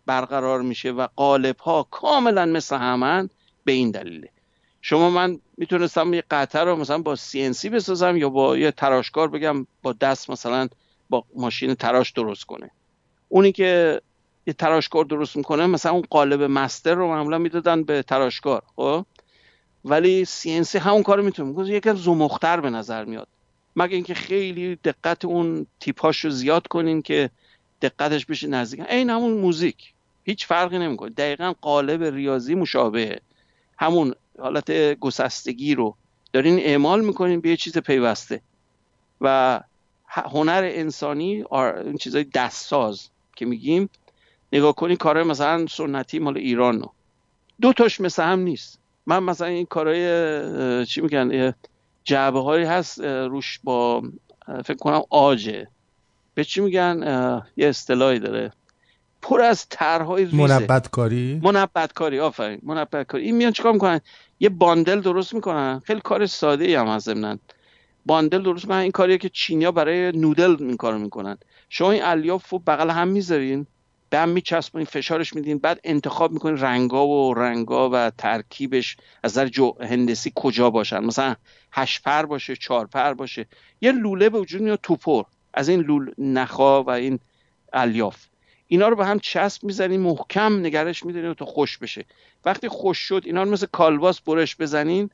برقرار 0.05 0.61
میشه 0.61 0.91
و 0.91 1.07
قالب 1.15 1.57
ها 1.57 1.87
کاملا 1.91 2.45
مثل 2.45 2.75
همن 2.75 3.29
به 3.63 3.71
این 3.71 3.91
دلیله. 3.91 4.29
شما 4.81 5.09
من 5.09 5.39
می‌تونستم 5.57 6.13
یه 6.13 6.23
قطعه 6.31 6.63
رو 6.63 6.75
مثلا 6.75 6.97
با 6.97 7.15
CNC 7.15 7.65
بسازم 7.65 8.17
یا 8.17 8.29
با 8.29 8.57
یه 8.57 8.71
تراشکار 8.71 9.27
بگم 9.27 9.67
با 9.81 9.93
دست 9.93 10.29
مثلا 10.29 10.67
با 11.09 11.25
ماشین 11.35 11.75
تراش 11.75 12.11
درست 12.11 12.43
کنه. 12.43 12.71
اونی 13.29 13.51
که 13.51 14.01
یه 14.47 14.53
تراشکار 14.53 15.05
درست 15.05 15.35
می‌کنه 15.35 15.67
مثلا 15.67 15.91
اون 15.91 16.03
قالب 16.09 16.43
مستر 16.43 16.93
رو 16.93 17.07
معمولا 17.07 17.37
می‌دادن 17.37 17.83
به 17.83 18.03
تراشکار 18.03 18.61
خب؟ 18.75 19.05
ولی 19.85 20.25
CNC 20.25 20.75
همون 20.75 21.03
کارو 21.03 21.23
می‌تونه. 21.23 21.49
می‌کنه 21.49 21.69
یکم 21.69 21.95
زمختر 21.95 22.59
به 22.59 22.69
نظر 22.69 23.05
میاد. 23.05 23.27
مگه 23.75 23.95
اینکه 23.95 24.13
خیلی 24.13 24.75
دقت 24.75 25.25
اون 25.25 25.65
تیپاش 25.79 26.27
زیاد 26.27 26.67
کنین 26.67 27.01
که 27.01 27.29
دقتش 27.81 28.25
بشه 28.25 28.47
نزدیک. 28.47 28.79
این 28.89 29.09
همون 29.09 29.33
موزیک. 29.33 29.93
هیچ 30.23 30.45
فرقی 30.45 30.79
نمی‌کنه. 30.79 31.09
دقیقا 31.09 31.53
قالب 31.61 32.03
ریاضی 32.03 32.55
مشابهه. 32.55 33.19
همون 33.77 34.13
حالت 34.39 34.71
گسستگی 34.99 35.75
رو 35.75 35.95
دارین 36.33 36.59
اعمال 36.59 37.05
می‌کنین 37.05 37.41
به 37.41 37.49
یه 37.49 37.57
چیز 37.57 37.77
پیوسته. 37.77 38.41
و 39.21 39.59
هنر 40.07 40.69
انسانی 40.73 41.43
این 41.51 41.97
چیزای 41.97 42.23
دستساز 42.23 43.09
که 43.35 43.45
میگیم 43.45 43.89
نگاه 44.53 44.75
کنی 44.75 44.95
کارهای 44.95 45.27
مثلا 45.27 45.65
سنتی 45.69 46.19
مال 46.19 46.37
ایران 46.37 46.85
دو 47.61 47.73
تاش 47.73 48.01
مثل 48.01 48.23
هم 48.23 48.39
نیست. 48.39 48.79
من 49.05 49.23
مثلا 49.23 49.47
این 49.47 49.65
کارهای 49.65 50.85
چی 50.85 51.01
میگن 51.01 51.53
جعبه 52.03 52.39
هایی 52.39 52.65
هست 52.65 53.01
روش 53.01 53.59
با 53.63 54.03
فکر 54.65 54.77
کنم 54.77 55.01
آجه. 55.09 55.67
به 56.33 56.43
چی 56.43 56.61
میگن؟ 56.61 57.01
یه 57.57 57.67
اصطلاحی 57.67 58.19
داره. 58.19 58.51
پر 59.21 59.41
از 59.41 59.69
طرحهای 59.69 60.25
ریزه. 60.25 60.37
منبت 60.37 60.89
کاری 60.89 61.39
منبت 61.43 61.93
کاری 61.93 62.19
آفرین. 62.19 62.59
منبت 62.63 63.07
کاری 63.07 63.23
این 63.23 63.35
میان 63.35 63.51
چیکار 63.51 63.73
می‌کنن؟ 63.73 64.01
یه 64.39 64.49
باندل 64.49 65.01
درست 65.01 65.33
می‌کنن. 65.33 65.81
خیلی 65.85 66.01
کار 66.01 66.25
ساده 66.25 66.65
ای 66.65 66.75
هم 66.75 66.87
از 66.87 67.09
باندل 68.05 68.41
درست 68.41 68.63
می‌کنن. 68.63 68.77
این 68.77 68.91
کاریه 68.91 69.17
که 69.17 69.29
چینیا 69.29 69.71
برای 69.71 70.11
نودل 70.11 70.55
این 70.59 70.77
کارو 70.77 70.99
می‌کنن. 70.99 71.37
شما 71.69 71.91
این 71.91 72.03
الیاف 72.03 72.49
رو 72.49 72.59
بغل 72.59 72.89
هم 72.89 73.07
می‌ذارین. 73.07 73.67
به 74.11 74.19
هم 74.19 74.29
میچسبونین 74.29 74.85
فشارش 74.85 75.33
میدین 75.33 75.57
بعد 75.57 75.79
انتخاب 75.83 76.31
می‌کنین 76.31 76.57
رنگا 76.57 77.07
و 77.07 77.33
رنگا 77.33 77.89
و 77.93 78.11
ترکیبش 78.17 78.97
از 79.23 79.37
نظر 79.37 79.49
هندسی 79.81 80.31
کجا 80.35 80.69
باشن. 80.69 80.99
مثلا 80.99 81.35
هشت 81.71 82.03
پر 82.03 82.25
باشه 82.25 82.55
چهار 82.55 82.87
پر 82.87 83.13
باشه. 83.13 83.45
یه 83.81 83.91
لوله 83.91 84.29
به 84.29 84.39
وجود 84.39 84.61
میاد 84.61 84.79
توپر. 84.83 85.23
از 85.53 85.69
این 85.69 85.79
لول 85.79 86.11
نخا 86.17 86.83
و 86.83 86.89
این 86.89 87.19
الیاف. 87.73 88.25
اینا 88.67 88.87
رو 88.87 88.95
به 88.95 89.05
هم 89.05 89.19
چسب 89.19 89.63
می‌زنین 89.63 89.99
محکم 89.99 90.59
نگرش 90.59 91.05
میدارین 91.05 91.33
تا 91.33 91.45
خوش 91.45 91.77
بشه. 91.77 92.05
وقتی 92.45 92.67
خوش 92.67 92.97
شد 92.97 93.21
اینا 93.25 93.43
رو 93.43 93.49
مثل 93.49 93.67
کالباس 93.71 94.21
برش 94.21 94.55
بزنین 94.55 95.09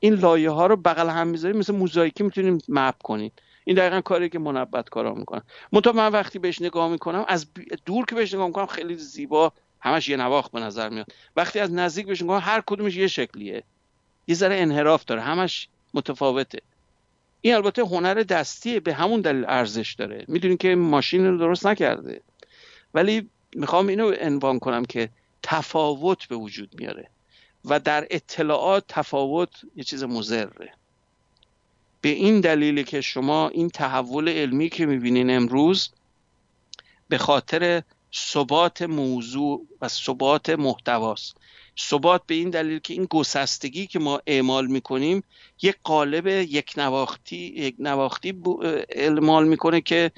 این 0.00 0.14
لایه 0.14 0.50
ها 0.50 0.66
رو 0.66 0.76
بغل 0.76 1.08
هم 1.08 1.28
می‌ذارین 1.28 1.56
مثل 1.56 1.74
موزاییکی 1.74 2.22
می‌تونیم 2.22 2.58
مپ 2.68 3.02
کنین. 3.02 3.30
این 3.68 3.76
دقیقا 3.76 4.00
کاری 4.00 4.28
که 4.28 4.38
منبت 4.38 4.88
کارا 4.88 5.14
می‌کنن 5.14 5.42
منتها 5.72 5.92
من 5.92 6.12
وقتی 6.12 6.38
بهش 6.38 6.62
نگاه 6.62 6.88
می‌کنم 6.88 7.24
از 7.28 7.46
دور 7.86 8.04
که 8.04 8.14
بهش 8.14 8.34
نگاه 8.34 8.46
می‌کنم 8.46 8.66
خیلی 8.66 8.94
زیبا 8.94 9.52
همش 9.80 10.08
یه 10.08 10.16
نواخت 10.16 10.52
به 10.52 10.60
نظر 10.60 10.88
میاد. 10.88 11.06
وقتی 11.36 11.58
از 11.58 11.72
نزدیک 11.72 12.06
بهش 12.06 12.22
نگاه 12.22 12.42
هر 12.42 12.62
کدومش 12.66 12.96
یه 12.96 13.06
شکلیه. 13.06 13.62
یه 14.26 14.34
ذره 14.34 14.56
انحراف 14.56 15.04
داره 15.04 15.20
همش 15.20 15.68
متفاوته. 15.94 16.58
این 17.40 17.54
البته 17.54 17.82
هنر 17.82 18.14
دستیه 18.14 18.80
به 18.80 18.94
همون 18.94 19.20
دلیل 19.20 19.44
ارزش 19.48 19.94
داره. 19.94 20.24
می‌دونین 20.28 20.56
که 20.56 20.74
ماشین 20.74 21.26
رو 21.26 21.38
درست 21.38 21.66
نکرده. 21.66 22.22
ولی 22.94 23.30
می‌خوام 23.54 23.86
اینو 23.86 24.12
عنوان 24.20 24.58
کنم 24.58 24.84
که 24.84 25.08
تفاوت 25.42 26.28
به 26.28 26.36
وجود 26.36 26.80
میاره. 26.80 27.10
و 27.64 27.80
در 27.80 28.06
اطلاعات 28.10 28.84
تفاوت 28.88 29.50
یه 29.76 29.84
چیز 29.84 30.04
مزره 30.04 30.72
به 32.06 32.12
این 32.12 32.40
دلیل 32.40 32.82
که 32.82 33.00
شما 33.00 33.48
این 33.48 33.68
تحول 33.68 34.28
علمی 34.28 34.68
که 34.68 34.86
می‌بینین 34.86 35.30
امروز 35.30 35.90
به 37.08 37.18
خاطر 37.18 37.82
ثبات 38.14 38.82
موضوع 38.82 39.66
و 39.80 39.88
ثبات 39.88 40.50
محتواست. 40.50 41.36
ثبات 41.78 42.22
به 42.26 42.34
این 42.34 42.50
دلیل 42.50 42.78
که 42.78 42.94
این 42.94 43.06
گسستگی 43.10 43.86
که 43.86 43.98
ما 43.98 44.20
اعمال 44.26 44.66
می‌کنیم 44.66 45.22
یک 45.62 45.76
قالب 45.84 46.26
یک 46.26 46.74
نواختی 46.76 47.36
یک 47.36 47.74
نواختی 47.78 48.34
اعمال 48.88 49.48
می‌کنه 49.48 49.80
که 49.80 50.10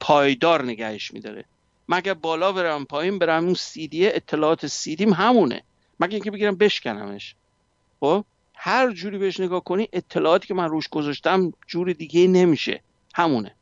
پایدار 0.00 0.64
نگهش 0.64 1.10
میداره. 1.10 1.44
مگه 1.88 2.14
بالا 2.14 2.52
برم 2.52 2.84
پایین 2.84 3.18
برم 3.18 3.44
اون 3.44 3.54
سیدیه 3.54 4.12
اطلاعات 4.14 4.66
سیدیم 4.66 5.12
همونه. 5.12 5.62
مگه 6.00 6.14
اینکه 6.14 6.30
بگیرم 6.30 6.56
بشکنمش. 6.56 7.34
خب؟ 8.00 8.24
هر 8.64 8.92
جوری 8.92 9.18
بهش 9.18 9.40
نگاه 9.40 9.64
کنی 9.64 9.88
اطلاعاتی 9.92 10.48
که 10.48 10.54
من 10.54 10.68
روش 10.68 10.88
گذاشتم 10.88 11.52
جور 11.66 11.92
دیگه 11.92 12.26
نمیشه. 12.28 12.80
همونه. 13.14 13.54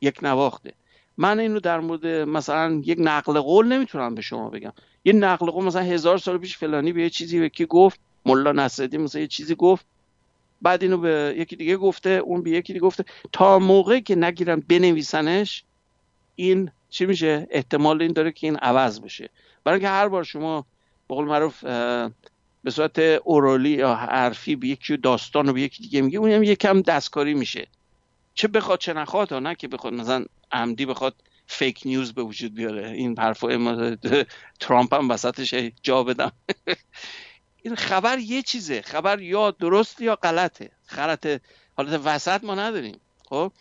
یک 0.00 0.18
نواخته. 0.22 0.72
من 1.16 1.40
اینو 1.40 1.60
در 1.60 1.80
مورد 1.80 2.06
مثلا 2.06 2.82
یک 2.84 2.98
نقل 3.00 3.40
قول 3.40 3.66
نمی‌تونم 3.66 4.14
به 4.14 4.22
شما 4.22 4.50
بگم. 4.50 4.72
یه 5.04 5.12
نقل 5.12 5.50
قول 5.50 5.64
مثلا 5.64 5.82
هزار 5.82 6.18
سال 6.18 6.38
پیش 6.38 6.56
فلانی 6.56 6.92
به 6.92 7.02
یه 7.02 7.10
چیزی 7.10 7.40
به 7.40 7.48
کی 7.48 7.66
گفت 7.66 8.00
ملا 8.26 8.52
نصرالدین 8.52 9.00
مثلا 9.00 9.20
یه 9.20 9.26
چیزی 9.26 9.54
گفت 9.54 9.86
بعد 10.62 10.82
اینو 10.82 10.98
به 10.98 11.34
یکی 11.38 11.56
دیگه 11.56 11.76
گفته 11.76 12.10
اون 12.10 12.42
به 12.42 12.50
یکی 12.50 12.72
دیگه 12.72 12.84
گفته. 12.86 13.04
تا 13.32 13.58
موقعی 13.58 14.00
که 14.00 14.16
نگیرن 14.16 14.62
بنویسنش 14.68 15.64
این 16.36 16.70
چی 16.90 17.06
میشه؟ 17.06 17.46
احتمال 17.50 18.02
این 18.02 18.12
داره 18.12 18.32
که 18.32 18.46
این 18.46 18.56
عوض 18.56 19.00
بشه. 19.00 19.30
برای 19.64 19.78
اینکه 19.78 19.88
هر 19.88 20.08
بار 20.08 20.24
شما 20.24 20.66
به 21.08 21.14
قول 21.14 21.24
معروف 21.24 21.64
به 22.64 22.70
صورت 22.70 22.98
اورالی 22.98 23.70
یا 23.70 23.94
حرفی 23.94 24.56
به 24.56 24.68
یکی 24.68 24.96
داستان 24.96 25.46
رو 25.46 25.52
به 25.52 25.60
یکی 25.60 25.82
دیگه 25.82 26.00
میگه 26.00 26.18
اونم 26.18 26.42
یکم 26.42 26.82
دستکاری 26.82 27.34
میشه. 27.34 27.66
چه 28.34 28.48
بخواد 28.48 28.78
چه 28.78 28.92
نخواد 28.92 29.34
نه 29.34 29.54
که 29.54 29.68
بخواد 29.68 29.92
مثلا 29.92 30.24
عمدی 30.52 30.86
بخواد 30.86 31.14
فیک 31.46 31.80
نیوز 31.84 32.12
به 32.12 32.22
وجود 32.22 32.54
بیاره. 32.54 32.90
این 32.90 33.18
حرفو 33.18 33.76
ترامپ 34.60 34.94
هم 34.94 35.10
وسطش 35.10 35.54
جا 35.82 36.02
بدم. 36.02 36.32
این 37.62 37.76
خبر 37.76 38.18
یه 38.18 38.42
چیزه. 38.42 38.82
خبر 38.82 39.20
یا 39.20 39.50
درست 39.50 40.00
یا 40.00 40.16
غلطه. 40.16 40.70
غلطه 40.96 41.40
حالت 41.76 42.00
وسط 42.04 42.44
ما 42.44 42.54
نداریم. 42.54 43.00
خب؟ 43.28 43.52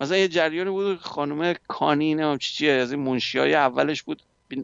مثلا 0.00 0.16
یه 0.16 0.28
جریانی 0.28 0.70
بود 0.70 1.00
خانم 1.00 1.54
کانی 1.68 2.14
نه 2.14 2.38
چی 2.38 2.70
از 2.70 2.92
این 2.92 3.00
منشی 3.00 3.38
های 3.38 3.54
اولش 3.54 4.02
بود 4.02 4.22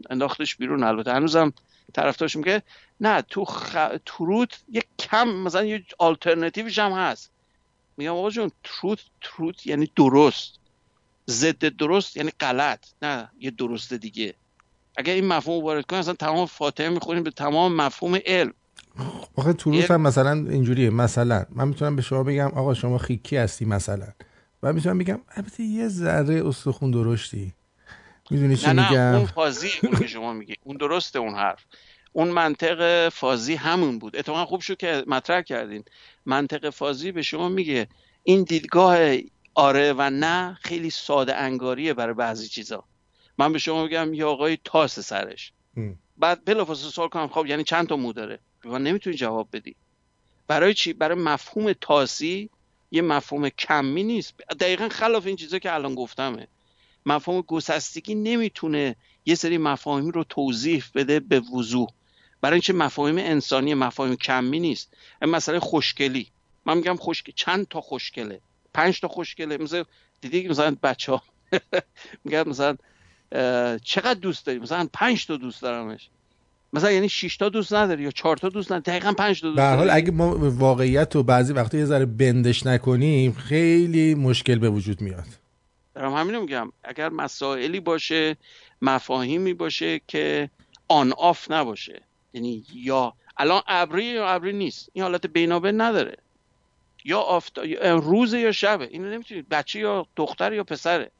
انداختش 0.09 0.55
بیرون 0.55 0.83
البته. 0.83 1.11
هنوزم 1.11 1.53
طرفدارش 1.93 2.35
میگه 2.35 2.63
نه 2.99 3.21
تو 3.21 3.45
خ... 3.45 3.75
تروت 4.05 4.63
یک 4.69 4.85
کم 4.99 5.27
مثلا 5.27 5.65
یه 5.65 5.83
آلترناتیوش 5.99 6.79
هم 6.79 6.91
هست. 6.91 7.31
میگم 7.97 8.11
آقا 8.11 8.29
جون 8.29 8.51
تروت 8.63 8.99
تروت 9.21 9.67
یعنی 9.67 9.91
درست. 9.95 10.59
ضد 11.29 11.65
درست 11.65 12.17
یعنی 12.17 12.31
غلط 12.39 12.85
نه 13.01 13.31
یه 13.39 13.51
درست 13.51 13.93
دیگه. 13.93 14.33
اگر 14.97 15.13
این 15.13 15.27
مفهوم 15.27 15.63
وارد 15.63 15.85
کنیم 15.85 15.99
اصلا 15.99 16.13
تمام 16.13 16.45
فاتحه 16.45 16.89
می‌خونیم 16.89 17.23
به 17.23 17.31
تمام 17.31 17.75
مفهوم 17.75 18.19
علم. 18.25 18.53
آقا 19.35 19.53
تروت 19.53 19.91
هم 19.91 20.01
مثلا 20.01 20.31
اینجوریه. 20.31 20.89
مثلا 20.89 21.45
من 21.49 21.67
می‌تونم 21.67 21.95
به 21.95 22.01
شما 22.01 22.23
بگم 22.23 22.47
آقا 22.47 22.73
شما 22.73 22.97
خیکی 22.97 23.37
هستی 23.37 23.65
مثلا. 23.65 24.07
و 24.63 24.73
می‌تونم 24.73 24.97
بگم 24.97 25.19
البته 25.35 25.63
یه 25.63 25.87
ذره 25.87 26.47
استخون 26.47 26.91
درشتی. 26.91 27.53
می‌دونی 28.29 28.57
چی 28.57 28.67
نه 28.67 28.89
میگم؟ 28.89 29.01
نه 29.01 29.17
اون 29.17 29.25
فازی 29.25 29.69
اون 29.83 29.99
که 29.99 30.07
شما 30.07 30.33
میگی. 30.33 30.55
اون 30.63 30.77
درسته 30.77 31.19
اون 31.19 31.35
حرف. 31.35 31.65
اون 32.13 32.27
منطق 32.27 33.09
فازی 33.09 33.55
همون 33.55 33.99
بود. 33.99 34.15
اتفاقا 34.15 34.45
خوب 34.45 34.61
شد 34.61 34.77
که 34.77 35.03
مطرح 35.07 35.41
کردین. 35.41 35.83
منطق 36.25 36.69
فازی 36.69 37.11
به 37.11 37.21
شما 37.21 37.49
میگه 37.49 37.87
این 38.23 38.43
دیدگاه 38.43 39.17
آره 39.53 39.93
و 39.93 40.09
نه 40.09 40.57
خیلی 40.61 40.89
ساده 40.89 41.35
انگاریه 41.35 41.93
برای 41.93 42.13
بعضی 42.13 42.47
چیزا. 42.47 42.83
من 43.37 43.53
به 43.53 43.59
شما 43.59 43.83
میگم 43.83 44.13
یه 44.13 44.25
آقای 44.25 44.57
تاس 44.63 44.99
سرش. 44.99 45.51
بعد 46.17 46.45
بلافاصله 46.45 46.91
سوال 46.91 47.09
کنم. 47.09 47.27
خب 47.27 47.45
یعنی 47.45 47.63
چند 47.63 47.87
تا 47.87 47.95
مو 47.95 48.13
داره؟ 48.13 48.39
من 48.65 48.83
نمی‌تونی 48.83 49.15
جواب 49.15 49.47
بدی. 49.53 49.75
برای 50.47 50.73
چی؟ 50.73 50.93
برای 50.93 51.17
مفهوم 51.17 51.73
تاسی 51.73 52.49
یه 52.91 53.01
مفهوم 53.01 53.49
کمی 53.49 54.03
نیست. 54.03 54.33
دقیقا 54.59 54.89
خلاف 54.89 55.25
این 55.25 55.35
چیزا 55.35 55.59
که 55.59 55.73
الان 55.73 55.95
گفتمه. 55.95 56.47
مفهوم 57.05 57.41
گسستگی 57.41 58.15
نمی‌تونه 58.15 58.95
یه 59.25 59.35
سری 59.35 59.57
مفاهیم 59.57 60.09
رو 60.09 60.23
توضیح 60.23 60.83
بده 60.95 61.19
به 61.19 61.39
وضوح. 61.39 61.87
برای 62.41 62.53
اینکه 62.53 62.73
مفاهیم 62.73 63.17
انسانی 63.17 63.73
مفاهیم 63.73 64.15
کمی 64.15 64.59
نیست. 64.59 64.93
مثلا 65.21 65.59
خوشگلی. 65.59 66.27
من 66.65 66.77
میگم 66.77 66.95
خوشگل 66.95 67.33
چند 67.35 67.67
تا 67.67 67.81
خوشگله؟ 67.81 68.41
پنج 68.73 68.99
تا 68.99 69.07
خوشگله. 69.07 69.57
مثلا 69.57 69.83
دیدی 70.21 70.47
مثلا 70.47 70.77
بچه 70.83 71.11
ها 71.11 71.23
میگم 72.25 72.43
مثلا 72.49 72.77
چقدر 73.83 74.19
دوست 74.19 74.45
داری 74.45 74.59
مثلا 74.59 74.87
پنج 74.93 75.25
تا 75.25 75.37
دوست 75.37 75.61
دارمش. 75.61 76.09
مثلا 76.73 76.91
یعنی 76.91 77.09
6 77.09 77.37
تا 77.37 77.49
دوست 77.49 77.73
نداری 77.73 78.03
یا 78.03 78.11
4 78.11 78.37
تا 78.37 78.49
دوست 78.49 78.71
نداری؟ 78.71 78.99
دقیقاً 78.99 79.13
5 79.13 79.41
تا 79.41 79.47
دوست 79.47 79.55
به 79.55 79.67
حال 79.67 79.89
اگه 79.89 80.11
ما 80.11 80.37
واقعیت 80.49 81.15
رو 81.15 81.23
بعضی 81.23 81.53
وقتا 81.53 81.77
یه 81.77 81.85
ذره 81.85 82.05
بندش 82.05 82.65
نکنیم 82.65 83.31
خیلی 83.33 84.15
مشکل 84.15 84.59
به 84.59 84.69
وجود 84.69 85.01
میاد. 85.01 85.46
دارم 85.97 86.13
همینو 86.13 86.41
میگم. 86.41 86.71
اگر 86.83 87.09
مسائلی 87.09 87.79
باشه 87.79 88.37
مفاهیمی 88.81 89.53
باشه 89.53 90.01
که 90.07 90.49
آن 90.87 91.13
آف 91.13 91.51
نباشه. 91.51 92.01
یعنی 92.33 92.65
یا 92.73 93.13
الان 93.37 93.61
ابری 93.67 94.05
یا 94.05 94.27
ابری 94.27 94.53
نیست. 94.53 94.89
این 94.93 95.03
حالت 95.03 95.27
بینابین 95.27 95.81
نداره. 95.81 96.17
یا 97.05 97.19
آفتا 97.19 97.61
روز 97.95 98.33
یا 98.33 98.51
شبه. 98.51 98.87
اینو 98.91 99.09
نمی‌تونید. 99.09 99.49
بچه 99.49 99.79
یا 99.79 100.05
دختر 100.15 100.53
یا 100.53 100.63
پسره. 100.63 101.11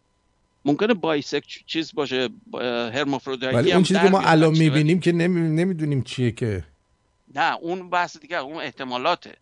ممکنه 0.66 0.94
بایسک 0.94 1.44
چیز 1.66 1.94
باشه 1.94 2.30
هرمافرودیتی 2.94 3.56
ولی 3.56 3.74
اون 3.74 3.84
چیزی 3.84 3.99
که 3.99 4.10
ما 4.10 4.20
الان 4.20 4.58
می‌بینیم 4.58 4.99
که 4.99 5.12
نمی‌دونیم 5.12 6.02
چیه 6.02 6.32
که. 6.32 6.64
نه 7.36 7.56
اون 7.56 7.90
بحث 7.90 8.18
دیگه 8.18 8.38
اون 8.38 8.58
احتمالاته. 8.62 9.34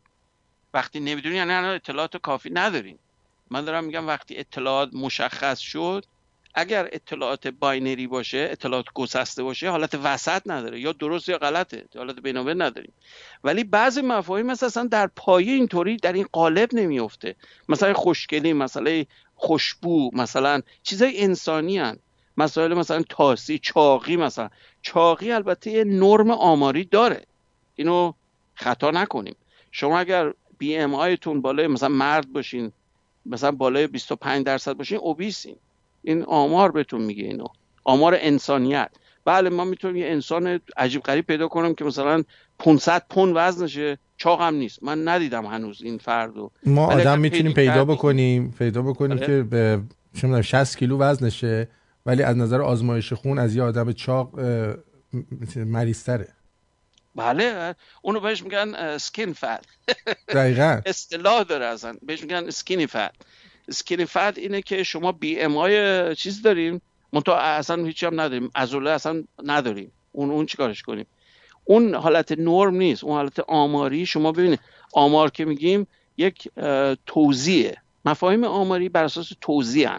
وقتی 0.74 1.00
نمی‌دونی 1.00 1.36
یعنی 1.36 1.52
اطلاعات 1.54 2.18
کافی 2.18 2.50
ندارین 2.54 2.98
من 3.52 3.66
دارم 3.66 3.84
میگم 3.84 4.08
وقتی 4.08 4.38
اطلاعات 4.38 4.90
مشخص 4.94 5.60
شد 5.60 6.06
اگر 6.58 6.90
اطلاعات 6.92 7.48
binary 7.48 8.08
باشه 8.08 8.48
اطلاعات 8.52 8.86
گسسته 8.94 9.44
باشه 9.44 9.70
حالت 9.70 9.96
وسط 10.04 10.42
نداره. 10.46 10.80
یا 10.80 10.92
درست 10.92 11.30
یا 11.30 11.38
غلطه 11.38 11.86
حالت 11.96 12.20
بینابین 12.20 12.62
نداریم. 12.62 12.94
ولی 13.44 13.64
بعضی 13.64 14.02
مفاهیم 14.02 14.46
مثلا 14.46 14.88
در 14.88 15.08
پایه 15.08 15.54
اینطوری 15.54 15.98
در 15.98 16.14
این 16.14 16.26
قالب 16.32 16.70
نمیفته 16.74 17.36
مثلا 17.70 17.94
خوشگلی 17.94 18.54
مثلا 18.54 19.04
خوشبو 19.36 20.12
مثلا 20.14 20.62
چیزای 20.84 21.24
انسانی 21.24 21.78
هن. 21.78 22.00
مسائل 22.38 22.74
مثلا 22.74 23.04
تاسی 23.10 23.60
چاقی 23.60 24.16
مثلا. 24.16 24.50
چاقی 24.82 25.32
البته 25.32 25.72
یه 25.72 25.84
نرم 25.84 26.32
آماری 26.32 26.86
داره. 26.86 27.26
اینو 27.76 28.14
خطا 28.54 28.92
نکنیم. 28.92 29.36
شما 29.72 30.00
اگر 30.00 30.34
BMI 30.58 30.96
تون 30.96 31.42
بالای 31.42 31.68
مثلا 31.68 31.90
مرد 31.90 32.34
باشین 32.34 32.72
مثلا 33.26 33.52
بالای 33.52 33.88
25 33.88 34.46
درصد 34.46 34.74
باشین 34.74 34.98
اوبیسین 34.98 35.56
این. 36.04 36.24
آمار 36.24 36.72
بهتون 36.72 37.02
میگه 37.02 37.24
اینو. 37.24 37.46
آمار 37.84 38.18
انسانیت. 38.20 38.90
بله 39.26 39.50
ما 39.50 39.64
می‌تونیم 39.64 39.96
یه 39.96 40.08
انسان 40.08 40.60
عجیب 40.78 41.02
غریب 41.02 41.26
پیدا 41.26 41.48
کنم 41.48 41.74
که 41.74 41.86
مثلا 41.86 42.24
500 42.60 43.06
پون 43.10 43.34
وزنشه 43.36 43.98
چاق 44.18 44.42
هم 44.42 44.56
نیست. 44.56 44.84
من 44.84 45.08
ندیدم 45.08 45.46
هنوز 45.46 45.82
این 45.82 45.98
فردو 45.98 46.52
ما 46.66 46.86
آدم 46.86 47.20
می‌تونیم 47.20 47.54
پیدا 47.54 47.86
بکنیم 47.86 48.56
پیدا 48.60 48.82
بکنیم 48.82 49.18
بله. 49.18 49.28
که 49.28 49.44
به 49.44 49.82
60 50.42 50.78
کیلو 50.78 50.98
وزنشه 50.98 51.70
ولی 52.06 52.24
از 52.24 52.38
نظر 52.38 52.62
آزمایش 52.62 53.14
خون 53.14 53.40
از 53.40 53.56
یه 53.56 53.64
آدم 53.64 53.92
چاق 53.92 54.40
مریضتره. 55.56 56.28
بله 57.16 57.76
اونو 58.02 58.20
بهش 58.20 58.44
میگن 58.44 58.98
سکین 58.98 59.34
فت 59.34 59.66
دقیقا. 60.28 60.82
اصطلاح 60.86 61.44
داره 61.44 61.66
ازن 61.66 61.98
بهش 62.02 62.22
میگن 62.22 62.50
سکینی 62.50 62.88
فت 62.88 63.12
سکینی 63.70 64.06
فت 64.06 64.38
اینه 64.38 64.62
که 64.62 64.84
شما 64.84 65.12
بی 65.12 65.40
ام 65.40 65.58
آی 65.58 66.16
چیز 66.16 66.42
داریم. 66.42 66.82
منتها 67.14 67.38
اصلا 67.38 67.86
هیچی 67.86 68.06
هم 68.06 68.22
نداریم. 68.22 68.52
ازوله 68.56 68.90
اصلا 68.92 69.24
نداریم. 69.44 69.92
اون 70.12 70.32
اون 70.32 70.46
چیکارش 70.46 70.82
کنیم؟ 70.82 71.06
اون 71.66 71.96
حالت 71.96 72.32
نرم 72.32 72.76
نیست. 72.76 73.04
اون 73.04 73.14
حالت 73.14 73.40
آماری. 73.40 74.06
شما 74.06 74.32
ببینید 74.32 74.60
آمار 74.94 75.32
که 75.32 75.46
میگیم 75.46 75.88
یک 76.18 76.50
توزیعه. 77.06 77.78
مفاهیم 78.06 78.44
آماری 78.44 78.90
بر 78.90 79.04
اساس 79.04 79.32
توزیع 79.42 79.90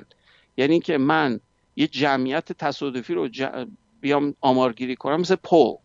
یعنی 0.56 0.80
که 0.80 0.98
من 0.98 1.40
یه 1.76 1.86
جمعیت 1.86 2.52
تصادفی 2.52 3.14
رو 3.14 3.28
بیام 4.00 4.34
آمارگیری 4.40 4.96
کنم 4.96 5.20
مثل 5.20 5.34
پول 5.34 5.76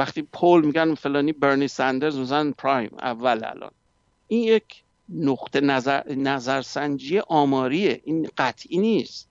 وقتی 0.00 0.22
پول 0.22 0.64
میگن 0.66 0.94
فلانی 0.94 1.32
برنی 1.32 1.68
سندرز 1.68 2.18
مثلا 2.18 2.52
پرایم 2.58 2.90
اول 2.98 3.44
الان. 3.44 3.70
این 4.28 4.42
یک 4.44 4.82
نقطه 5.08 5.60
نظر 5.60 6.12
نظرسنجی 6.14 7.18
آماریه. 7.18 8.00
این 8.04 8.28
قطعی 8.38 8.78
نیست. 8.78 9.28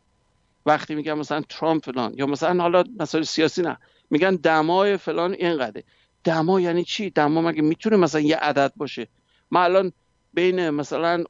وقتی 0.66 0.96
میگن 0.96 1.14
مثلا 1.14 1.42
ترامپ 1.50 1.86
فلان 1.86 2.14
یا 2.18 2.26
مثلا 2.26 2.62
حالا 2.62 2.84
مثلا 3.00 3.24
سیاسی 3.24 3.62
نه. 3.62 3.78
میگن 4.10 4.36
دمای 4.36 4.98
فلان 4.98 5.34
اینقدر 5.34 5.84
دما 6.24 6.62
یعنی 6.62 6.84
چی؟ 6.84 7.10
دما 7.10 7.42
مگه 7.42 7.62
می‌تونه 7.62 7.98
مثلا 7.98 8.22
یه 8.22 8.38
عدد 8.38 8.72
باشه؟ 8.76 9.08
ما 9.52 9.64
الان 9.64 9.92
بین 10.34 10.70
مثلا 10.70 11.24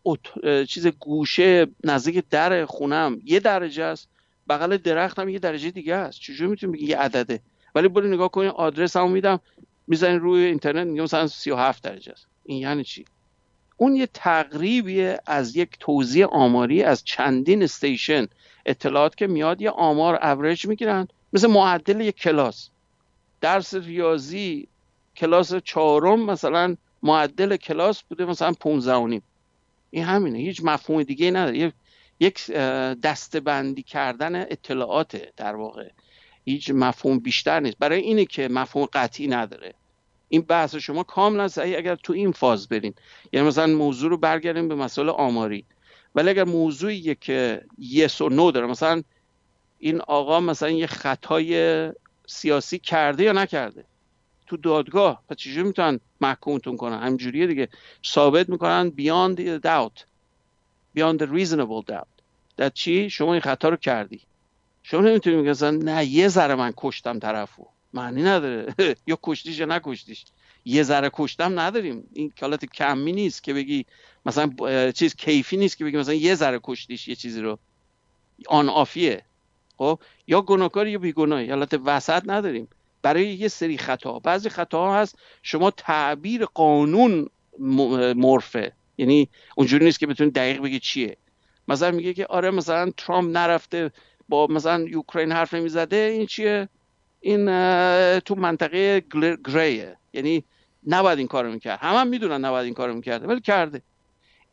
چیز 0.67 0.87
گوشه 0.87 1.67
نزدیک 1.83 2.23
در 2.29 2.65
خونم 2.65 3.19
یه 3.23 3.39
درجه 3.39 3.83
است 3.83 4.09
بغل 4.49 4.77
درخت 4.77 5.19
هم 5.19 5.29
یه 5.29 5.39
درجه 5.39 5.71
دیگه 5.71 5.95
است. 5.95 6.19
چجوری 6.19 6.49
می‌تونیم 6.49 6.73
بگی 6.75 6.85
یه 6.85 6.97
عدده؟ 6.97 7.39
ولی 7.75 7.87
برو 7.87 8.07
نگاه 8.07 8.31
کنید 8.31 8.51
آدرس 8.51 8.97
هم 8.97 9.11
میدم. 9.11 9.39
می‌زنین 9.87 10.19
روی 10.19 10.43
اینترنت 10.43 10.87
میگم 10.87 11.03
مثلا 11.03 11.27
37 11.27 11.83
درجه 11.83 12.11
است. 12.11 12.27
این 12.45 12.57
یعنی 12.57 12.83
چی؟ 12.83 13.05
اون 13.77 13.95
یه 13.95 14.05
تقریبی 14.05 15.15
از 15.25 15.55
یک 15.55 15.69
توضیح 15.79 16.25
آماری 16.25 16.83
از 16.83 17.03
چندین 17.03 17.63
station 17.63 18.27
اطلاعات 18.65 19.15
که 19.15 19.27
میاد 19.27 19.61
یه 19.61 19.69
آمار 19.69 20.25
اوریج 20.25 20.65
می‌گیرن. 20.67 21.07
مثل 21.33 21.47
معدل 21.47 22.01
یک 22.01 22.15
کلاس. 22.15 22.69
درس 23.41 23.73
ریاضی 23.73 24.67
کلاس 25.15 25.53
چهارم 25.55 26.25
مثلا 26.25 26.75
معدل 27.03 27.57
کلاس 27.57 28.03
بوده 28.03 28.25
مثلا 28.25 28.53
15 28.59 28.93
و 28.93 29.07
نیم. 29.07 29.21
این 29.91 30.03
همینه. 30.03 30.37
هیچ 30.39 30.61
مفهوم 30.63 31.03
دیگه 31.03 31.31
نداره. 31.31 31.73
یک 32.19 32.51
دستبندی 33.03 33.83
کردن 33.83 34.35
اطلاعات 34.35 35.35
در 35.35 35.55
واقع. 35.55 35.89
هیچ 36.49 36.71
مفهوم 36.71 37.19
بیشتر 37.19 37.59
نیست. 37.59 37.77
برای 37.79 37.99
اینه 37.99 38.25
که 38.25 38.47
مفهوم 38.47 38.87
قطعی 38.93 39.27
نداره. 39.27 39.73
این 40.29 40.41
بحث 40.41 40.75
شما 40.75 41.03
کاملا 41.03 41.47
صحیح 41.47 41.77
اگر 41.77 41.95
تو 41.95 42.13
این 42.13 42.31
فاز 42.31 42.67
برین. 42.67 42.93
یعنی 43.33 43.47
مثلا 43.47 43.67
موضوع 43.67 44.09
رو 44.09 44.17
برگردیم 44.17 44.67
به 44.67 44.75
مسئله 44.75 45.11
آماری. 45.11 45.65
ولی 46.15 46.29
اگر 46.29 46.43
موضوعی 46.43 47.15
که 47.15 47.61
یس 47.77 48.21
و 48.21 48.29
نو 48.29 48.51
داره 48.51 48.67
مثلا 48.67 49.03
این 49.79 50.01
آقا 50.01 50.39
مثلا 50.39 50.69
یه 50.69 50.87
خطای 50.87 51.91
سیاسی 52.27 52.79
کرده 52.79 53.23
یا 53.23 53.31
نکرده؟ 53.31 53.85
تو 54.47 54.57
دادگاه. 54.57 55.23
پس 55.29 55.37
چجوری 55.37 55.63
می‌تونن 55.63 55.99
محکومتون 56.21 56.77
کنن؟ 56.77 56.99
همجوریه 56.99 57.47
دیگه. 57.47 57.69
ثابت 58.05 58.49
می‌کنن 58.49 58.91
beyond 58.97 59.39
the 59.39 59.65
doubt. 59.65 60.03
Beyond 60.97 61.19
the 61.21 61.25
reasonable 61.25 61.91
doubt. 61.91 62.23
در 62.57 62.69
چی؟ 62.69 63.09
شما 63.09 63.33
این 63.33 63.41
خطا 63.41 63.69
رو 63.69 63.75
کردی. 63.75 64.21
شما 64.83 65.01
نمی‌تونی 65.01 65.35
میگن 65.35 65.75
نه 65.75 66.05
یه 66.05 66.27
ذره 66.27 66.55
من 66.55 66.73
کشتم 66.77 67.19
طرفو 67.19 67.67
معنی 67.93 68.23
نداره. 68.23 68.73
یا 69.07 69.19
کشتیش 69.23 69.59
یا 69.59 69.65
نکشتیش. 69.65 70.25
یه 70.65 70.83
ذره 70.83 71.09
کشتم 71.13 71.59
نداریم. 71.59 72.09
این 72.13 72.33
کالات 72.39 72.65
کمی 72.65 73.11
نیست 73.11 73.43
که 73.43 73.53
بگی 73.53 73.85
مثلا 74.25 74.51
چیز 74.91 75.15
کیفی 75.15 75.57
نیست 75.57 75.77
که 75.77 75.85
بگی 75.85 75.97
مثلا 75.97 76.13
یه 76.13 76.35
ذره 76.35 76.59
کشتیش 76.63 77.07
یه 77.07 77.15
چیزی 77.15 77.41
رو. 77.41 77.59
آن 78.47 78.69
آفیه. 78.69 79.25
خب؟ 79.77 79.99
یا 80.27 80.41
گناهکار 80.41 80.87
یا 80.87 80.99
بیگناه 80.99 81.49
حالت 81.49 81.79
وسط 81.85 82.23
نداریم. 82.25 82.67
برای 83.01 83.27
یه 83.27 83.47
سری 83.47 83.77
خطا 83.77 84.19
بعضی 84.19 84.49
خطاها 84.49 85.01
هست 85.01 85.15
شما 85.43 85.71
تعبیر 85.71 86.45
قانون 86.45 87.29
مرفه 88.15 88.71
یعنی 88.97 89.29
اونجوری 89.55 89.85
نیست 89.85 89.99
که 89.99 90.07
بتونید 90.07 90.33
دقیق 90.33 90.61
بگی 90.61 90.79
چیه. 90.79 91.17
مثلا 91.67 91.91
میگه 91.91 92.13
که 92.13 92.25
آره 92.25 92.51
مثلا 92.51 92.91
ترامپ 92.97 93.37
نرفته 93.37 93.91
با 94.29 94.47
مثلا 94.47 94.81
یوکرین 94.81 95.31
حرف 95.31 95.53
نمی‌زده 95.53 95.95
این 95.95 96.25
چیه؟ 96.25 96.69
این 97.21 97.45
تو 98.19 98.35
منطقه 98.35 99.03
گریه. 99.45 99.97
یعنی 100.13 100.43
نباید 100.87 101.17
این 101.17 101.27
کارو 101.27 101.51
می‌کرد. 101.51 101.79
همه 101.79 101.97
هم 101.97 102.07
می‌دونن 102.07 102.45
نباید 102.45 102.65
این 102.65 102.73
کارو 102.73 102.93
می‌کرده 102.93 103.27
ولی 103.27 103.41
کرده. 103.41 103.81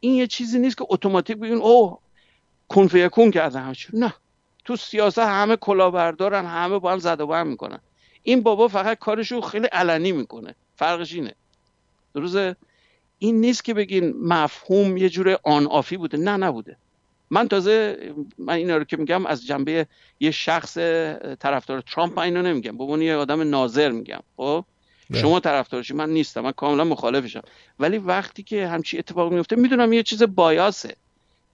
این 0.00 0.14
یه 0.14 0.26
چیزی 0.26 0.58
نیست 0.58 0.76
که 0.76 0.84
اتوماتیک 0.88 1.36
بگین 1.36 1.56
او 1.56 1.98
کن 2.68 2.86
فیکون 2.86 3.30
کرده 3.30 3.58
همه 3.58 3.74
نه. 3.92 4.14
تو 4.64 4.76
سیاست 4.76 5.18
همه 5.18 5.56
کلاهبردارن 5.56 6.46
همه 6.46 6.78
با 6.78 6.92
هم 6.92 6.98
زد 6.98 7.20
و 7.20 7.32
هم 7.32 7.46
می‌کنن. 7.46 7.80
این 8.22 8.42
بابا 8.42 8.68
فقط 8.68 8.98
کارشو 8.98 9.40
خیلی 9.40 9.66
علنی 9.66 10.12
می‌کنه. 10.12 10.54
فرقش 10.76 11.14
اینه. 11.14 11.34
درسته؟ 12.14 12.56
این 13.18 13.40
نیست 13.40 13.64
که 13.64 13.74
بگین 13.74 14.14
مفهوم 14.22 14.96
یه 14.96 15.08
جور 15.08 15.38
آن 15.44 15.66
آفی 15.66 15.96
بوده. 15.96 16.16
نه 16.16 16.36
نبوده. 16.36 16.76
من 17.30 17.48
تازه 17.48 17.98
من 18.38 18.54
اینا 18.54 18.76
رو 18.76 18.84
که 18.84 18.96
میگم 18.96 19.26
از 19.26 19.46
جنبه 19.46 19.86
یه 20.20 20.30
شخص 20.30 20.78
طرفدار 21.38 21.80
ترامپ 21.80 22.18
اینو 22.18 22.42
نمیگم. 22.42 22.78
به 22.78 23.04
یه 23.04 23.16
آدم 23.16 23.50
ناظر 23.50 23.90
میگم. 23.90 24.20
خب؟ 24.36 24.64
بله. 25.10 25.20
شما 25.20 25.40
طرفدارشی 25.40 25.94
من 25.94 26.10
نیستم. 26.10 26.40
من 26.40 26.52
کاملا 26.52 26.84
مخالفشم 26.84 27.42
ولی 27.80 27.98
وقتی 27.98 28.42
که 28.42 28.66
همچی 28.66 28.98
اتفاق 28.98 29.32
میفته 29.32 29.56
می‌دونم 29.56 29.92
یه 29.92 30.02
چیز 30.02 30.22
بایاسه. 30.22 30.96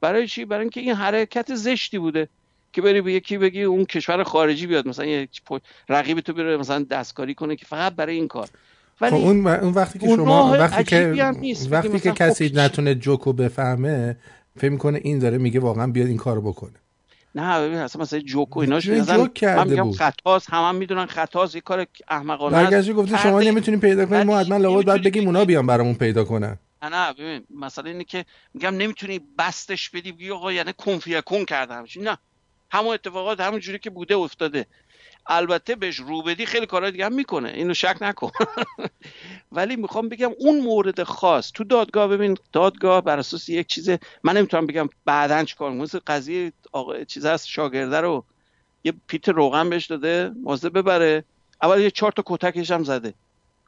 برای 0.01 0.28
چی؟ 0.28 0.44
برای 0.44 0.61
اینکه 0.61 0.81
این 0.81 0.94
حرکت 0.94 1.55
زشتی 1.55 1.99
بوده 1.99 2.28
که 2.73 2.82
بری 2.82 3.01
به 3.01 3.12
یکی 3.12 3.39
بگی 3.39 3.62
اون 3.62 3.85
کشور 3.85 4.24
خارجی 4.24 4.66
بیاد 4.66 4.89
مثلا 4.89 5.05
یه 5.05 5.28
رقیب 5.89 6.20
تو 6.20 6.32
بره 6.32 6.57
مثلا 6.57 6.86
دستکاری 6.90 7.35
کنه 7.35 7.57
که 7.57 7.66
فقط 7.66 7.94
برای 7.94 8.15
این 8.15 8.28
کار. 8.28 8.49
ولی 9.01 9.11
خب 9.11 9.16
اون, 9.16 9.47
اون 9.47 9.73
وقتی 9.73 9.99
که 9.99 10.07
شما 10.07 10.57
وقتی 10.59 10.85
که 10.85 11.32
وقتی 11.70 12.01
که 12.01 12.12
کسی 12.12 12.49
خب 12.49 12.59
نتونه 12.59 12.94
جوکو 12.94 13.32
بفهمه 13.32 14.16
فکر 14.57 14.70
می‌کنه 14.70 15.01
این 15.03 15.19
داره 15.19 15.39
میگه 15.39 15.61
واقعا 15.61 15.87
بیاد 15.87 16.09
این 16.09 16.16
کارو 16.16 16.43
بکنه. 16.43 16.73
نه 17.35 17.61
ببین 17.61 17.79
اصلا 17.79 18.03
مثلا 18.03 18.19
جوک 18.19 18.57
و 18.57 18.61
ایناش 18.61 18.89
کرده 19.35 19.70
میگم 19.70 19.93
خطاست 19.93 20.51
هم, 20.51 20.62
هم 20.62 20.74
می‌دونن 20.74 21.07
خطاست 21.07 21.55
یه 21.55 21.61
کار 21.61 21.87
احمقانه 22.09 22.57
است. 22.57 22.91
گفتی 22.91 23.19
شما 23.19 23.41
نمی‌تونین 23.41 23.81
پیدا 23.81 24.07
کنید 24.07 24.27
ما 24.27 24.39
حتما 24.39 24.57
لابد 24.57 24.85
باید 24.87 25.03
بگیم 25.03 25.27
اونا 25.27 25.45
بیان 25.45 25.66
برامون 25.66 25.95
پیدا 25.95 26.24
کنن. 26.24 26.59
نه 26.83 27.12
ببین 27.12 27.45
مثلا 27.51 27.91
اینه 27.91 28.05
که 28.05 28.24
میگم 28.55 28.74
نمی‌تونی 28.77 29.20
بستش 29.39 29.91
بدی 29.91 30.12
بگی 30.12 30.31
آقا 30.31 30.53
یعنی 30.53 30.73
کنفیکون 30.79 31.45
کرده 31.45 31.74
همچین. 31.74 32.09
نه 32.09 32.19
همون 32.70 32.95
اتفاقات 32.95 33.41
همون 33.41 33.61
جوری 33.61 33.79
که 33.79 33.91
بوده 33.91 34.16
افتاده. 34.16 34.66
البته 35.27 35.74
بهش 35.74 35.97
رو 35.97 36.23
بدی 36.23 36.47
خیلی 36.47 36.66
کارهای 36.66 36.93
دیگه 36.93 37.05
هم 37.05 37.15
می‌کنه. 37.15 37.49
اینو 37.49 37.74
شک 37.74 37.97
نکن. 38.01 38.31
ولی 39.53 39.77
می‌خوام 39.77 40.09
بگم 40.09 40.31
اون 40.39 40.61
مورد 40.61 41.03
خاص. 41.03 41.53
تو 41.53 41.65
دادگاه 41.65 42.09
ببین 42.09 42.36
دادگاه 42.53 43.01
بر 43.01 43.19
اساس 43.19 43.49
یک 43.49 43.66
چیز 43.66 43.90
من 44.23 44.36
نمی‌تونم 44.36 44.66
بگم 44.66 44.89
بعدا 45.05 45.44
چیکار 45.44 45.73
مثل 45.73 45.99
قضیه 46.07 46.53
آقا 46.73 47.05
چیز 47.05 47.27
هست 47.27 47.47
شاگرده 47.47 48.01
رو 48.01 48.24
یه 48.85 48.93
پیت 49.07 49.28
روغن 49.28 49.70
بهش 49.70 49.86
داده 49.86 50.32
مازده 50.43 50.69
ببره. 50.69 51.24
اول 51.62 51.81
یه 51.81 51.90
چهار 51.90 52.12
تا 52.12 52.23
کتکش 52.27 52.70
هم 52.70 52.85
زده. 52.85 53.15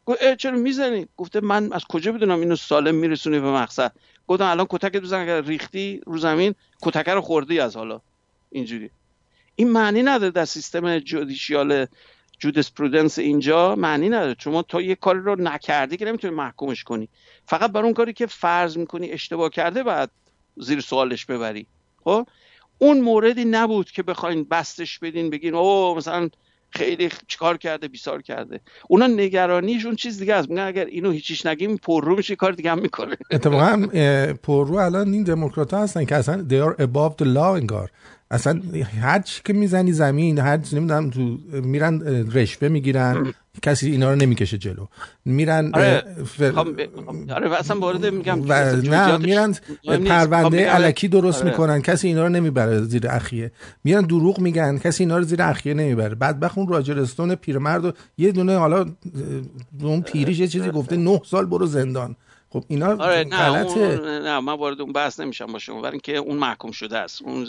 گفت 0.07 0.37
چرا 0.37 0.59
می‌زنی؟ 0.59 1.09
گفته 1.17 1.41
من 1.41 1.73
از 1.73 1.85
کجا 1.85 2.13
بدونم 2.13 2.41
اینو 2.41 2.57
سالم 2.57 2.95
میرسونی 2.95 3.41
به 3.41 3.51
مقصد؟ 3.53 3.93
گفتم 4.27 4.45
الان 4.45 4.67
کتک 4.71 4.97
بزن 4.97 5.21
اگر 5.21 5.43
ریختی 5.43 6.01
رو 6.07 6.19
زمین 6.19 6.55
کتک 6.83 7.09
رو 7.09 7.21
خوردی 7.21 7.61
از 7.61 7.77
حالا. 7.77 8.01
اینجوری. 8.51 8.91
این 9.57 9.71
معنی 9.73 10.03
نداره 10.03 10.31
در 10.31 10.45
سیستم 10.45 10.99
جودیشیال 10.99 11.87
جودس 12.39 12.73
پرودنس 12.73 13.19
اینجا 13.19 13.75
معنی 13.75 14.09
نداره. 14.09 14.37
شما 14.39 14.63
تو 14.63 14.81
یه 14.81 14.95
کاری 14.95 15.19
رو 15.19 15.37
نکردی 15.41 15.97
که 15.97 16.05
نمی‌تونی 16.05 16.35
محکومش 16.35 16.85
کنی. 16.85 17.09
فقط 17.47 17.73
بر 17.73 17.83
اون 17.83 17.95
کاری 17.95 18.13
که 18.13 18.27
فرض 18.27 18.77
می‌کنی 18.77 19.11
اشتباه 19.11 19.51
کرده 19.51 19.83
بعد 19.83 20.11
زیر 20.57 20.81
سوالش 20.81 21.25
ببری. 21.25 21.67
خب؟ 22.05 22.27
اون 22.79 23.01
موردی 23.01 23.45
نبود 23.45 23.91
که 23.91 24.03
بخواین 24.03 24.45
بستش 24.45 24.99
بدین 24.99 25.31
بگین 25.31 25.55
او 25.55 25.95
مثلا 25.95 26.29
خیلی 26.71 27.11
چیکار 27.29 27.57
کرده 27.57 27.89
بیسار 27.89 28.23
کرده. 28.23 28.61
اونا 28.89 29.07
نگرانیشون 29.07 29.97
چیز 29.97 30.19
دیگه 30.19 30.35
است. 30.35 30.51
میگن 30.51 30.63
اگر 30.63 30.85
اینو 30.85 31.11
هیچیش 31.11 31.47
نگیم 31.47 31.77
پررو 31.77 32.17
میشه 32.17 32.37
کار 32.37 32.53
دیگه 32.53 32.71
هم 32.71 32.79
می‌کنه. 32.79 33.17
اتفاقا 33.31 33.87
پررو 34.43 34.77
الان 34.77 35.13
این 35.13 35.23
دموکرات 35.23 35.75
هستن 35.75 36.05
که 36.05 36.17
اصلا 36.17 36.47
they 36.49 36.75
are 36.75 36.81
above 36.81 37.25
the 37.25 37.27
law 37.27 37.57
انگار. 37.57 37.91
اصلا 38.31 38.61
هر 39.01 39.21
چی 39.21 39.41
که 39.45 39.53
می‌زنی 39.53 39.93
زمین 39.93 40.39
هر 40.39 40.59
چی 40.59 40.77
نمی‌دونم 40.77 41.11
تو 41.11 41.39
میرن 41.61 42.03
رشوه 42.33 42.69
می‌گیرن 42.69 43.33
کسی 43.63 43.91
اینا 43.91 44.11
رو 44.11 44.17
نمی‌کشه 44.17 44.59
جلو. 44.59 44.87
میرن 45.25 45.71
آره 45.75 46.03
خب، 46.39 46.69
آره 47.31 47.59
اصلا 47.59 47.79
وارد 47.79 48.07
میگم 48.07 48.43
و 48.49 48.77
نه 48.77 49.17
میرن 49.17 49.55
پرونده 49.85 50.71
خب، 50.71 50.77
علکی 50.77 51.09
درست 51.09 51.43
آره. 51.43 51.51
می‌کنن 51.51 51.83
کسی 51.83 52.09
اینا 52.09 52.23
رو 52.23 52.29
نمی‌بره 52.29 52.81
زیر 52.81 53.09
اخیه. 53.09 53.53
میرن 53.85 54.01
دروغ 54.01 54.41
میگن 54.41 54.79
کسی 54.79 55.03
اینا 55.03 55.19
رو 55.19 55.25
زیر 55.25 55.43
اخیه 55.43 55.75
نمی‌بره. 55.75 56.15
بعد 56.15 56.45
اون 56.57 56.69
راجرستون 56.69 57.35
پیرمرد 57.35 57.85
و 57.85 57.93
یه 58.19 58.33
دونه 58.33 58.59
حالا 58.59 58.87
اون 59.81 60.03
پیریش 60.03 60.39
یه 60.39 60.49
چیزی 60.49 60.71
گفته 60.71 60.97
نه 60.97 61.21
سال 61.25 61.47
برو 61.47 61.67
زندان. 61.67 62.17
خب 62.55 62.65
اینا 62.69 62.87
آره 62.87 63.25
نه 63.25 63.37
غلطه. 63.37 64.01
نه 64.01 64.41
من 64.41 64.53
وارد 64.53 64.81
اون 64.81 64.93
بحث 64.93 65.21
نمیشم 65.21 65.47
با 65.47 65.59
شما 65.59 65.81
برای 65.81 65.93
اینکه 65.93 66.17
اون 66.17 66.37
محکوم 66.37 66.71
شده 66.71 66.99
است. 66.99 67.23
اون 67.23 67.47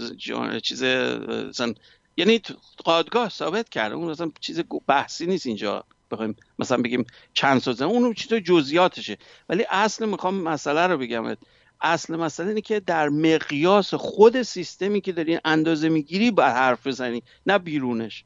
چیز 0.64 0.84
مثلا 0.84 1.74
یعنی 2.18 2.42
قادگاه 2.84 3.30
ثابت 3.30 3.70
کرده 3.70 3.96
اون 3.96 4.12
مثلا 4.12 4.32
چیز 4.40 4.62
بحثی 4.88 5.26
نیست 5.26 5.46
اینجا. 5.48 5.84
بخوایم 6.12 6.36
مثلا 6.60 6.78
بگیم 6.78 7.06
چند 7.34 7.62
سال 7.62 7.84
اون 7.84 8.14
چیز 8.14 8.34
جزئیاتشه. 8.34 9.18
ولی 9.50 9.66
اصل 9.70 10.06
می‌خوام 10.06 10.36
مسئله 10.36 10.88
رو 10.88 10.98
بگم. 10.98 11.36
اصل 11.82 12.16
مسئله 12.16 12.48
اینه 12.48 12.62
که 12.62 12.80
در 12.80 13.10
مقیاس 13.10 13.94
خود 13.94 14.42
سیستمی 14.42 15.02
که 15.02 15.12
داری 15.12 15.40
اندازه 15.46 15.90
می‌گیری 15.90 16.32
با 16.32 16.44
حرف 16.44 16.88
بزنی 16.88 17.24
نه 17.46 17.58
بیرونش. 17.58 18.24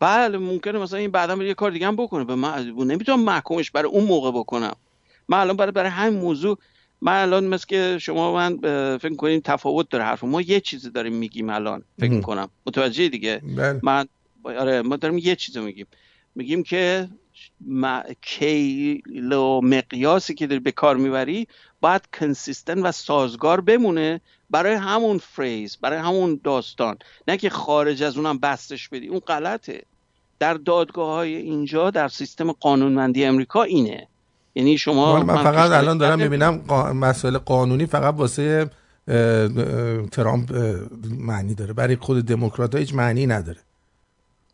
بله 0.00 0.38
ممکنه 0.38 0.78
مثلا 0.78 0.98
این 0.98 1.10
بعدا 1.10 1.42
یه 1.42 1.54
کار 1.54 1.70
دیگه 1.70 1.86
هم 1.86 1.96
بکنه. 1.96 2.24
به 2.24 2.34
من 2.34 2.74
نمی‌تونم 2.76 3.20
محکومش 3.20 3.70
برای 3.70 3.90
اون 3.90 4.04
موقع 4.04 4.30
بکنم. 4.30 4.76
من 5.28 5.38
الان 5.38 5.56
برای 5.56 5.72
برای 5.72 5.90
همین 5.90 6.20
موضوع 6.20 6.58
من 7.00 7.22
الان 7.22 7.46
مثل 7.46 7.66
که 7.66 7.98
شما 8.00 8.34
من 8.34 8.58
فکر 8.98 9.14
کنیم 9.14 9.40
تفاوت 9.44 9.88
داره 9.90 10.04
حرف. 10.04 10.24
ما 10.24 10.40
یه 10.40 10.60
چیزی 10.60 10.90
داریم 10.90 11.12
میگیم 11.12 11.50
الان 11.50 11.82
فکر 11.98 12.20
کنم 12.20 12.48
متوجه 12.66 13.08
دیگه؟ 13.08 13.42
بله. 13.56 13.80
من 13.82 14.06
آره 14.44 14.82
ما 14.82 14.96
داریم 14.96 15.18
یه 15.18 15.36
چیزی 15.36 15.60
میگیم. 15.60 15.86
میگیم 16.34 16.62
که 16.62 17.08
کیلو 18.22 19.60
مقیاسی 19.60 20.34
که 20.34 20.46
داری 20.46 20.60
به 20.60 20.72
کار 20.72 20.96
می‌بری 20.96 21.48
باید 21.80 22.02
کنسیستن 22.20 22.82
و 22.82 22.92
سازگار 22.92 23.60
بمونه 23.60 24.20
برای 24.50 24.74
همون 24.74 25.18
فریز 25.18 25.76
برای 25.76 25.98
همون 25.98 26.40
داستان. 26.44 26.98
نه 27.28 27.36
که 27.36 27.50
خارج 27.50 28.02
از 28.02 28.16
اونم 28.16 28.38
بستش 28.38 28.88
بدی. 28.88 29.08
اون 29.08 29.20
غلطه. 29.20 29.82
در 30.38 30.54
دادگاه 30.54 31.14
های 31.14 31.36
اینجا 31.36 31.90
در 31.90 32.08
سیستم 32.08 32.52
قانونمندی 32.52 33.24
امریکا 33.24 33.62
اینه. 33.62 34.08
یعنی 34.56 34.78
شما 34.78 35.22
من 35.22 35.42
فقط 35.44 35.70
الان 35.70 35.98
دارم 35.98 36.18
می‌بینم 36.18 36.60
قا... 36.68 36.92
مسئله 36.92 37.38
قانونی 37.38 37.86
فقط 37.86 38.14
واسه 38.14 38.70
ترامپ 40.12 40.52
معنی 41.18 41.54
داره. 41.54 41.72
برای 41.72 41.96
خود 41.96 42.26
دموکرات 42.26 42.74
هیچ 42.74 42.94
معنی 42.94 43.26
نداره. 43.26 43.58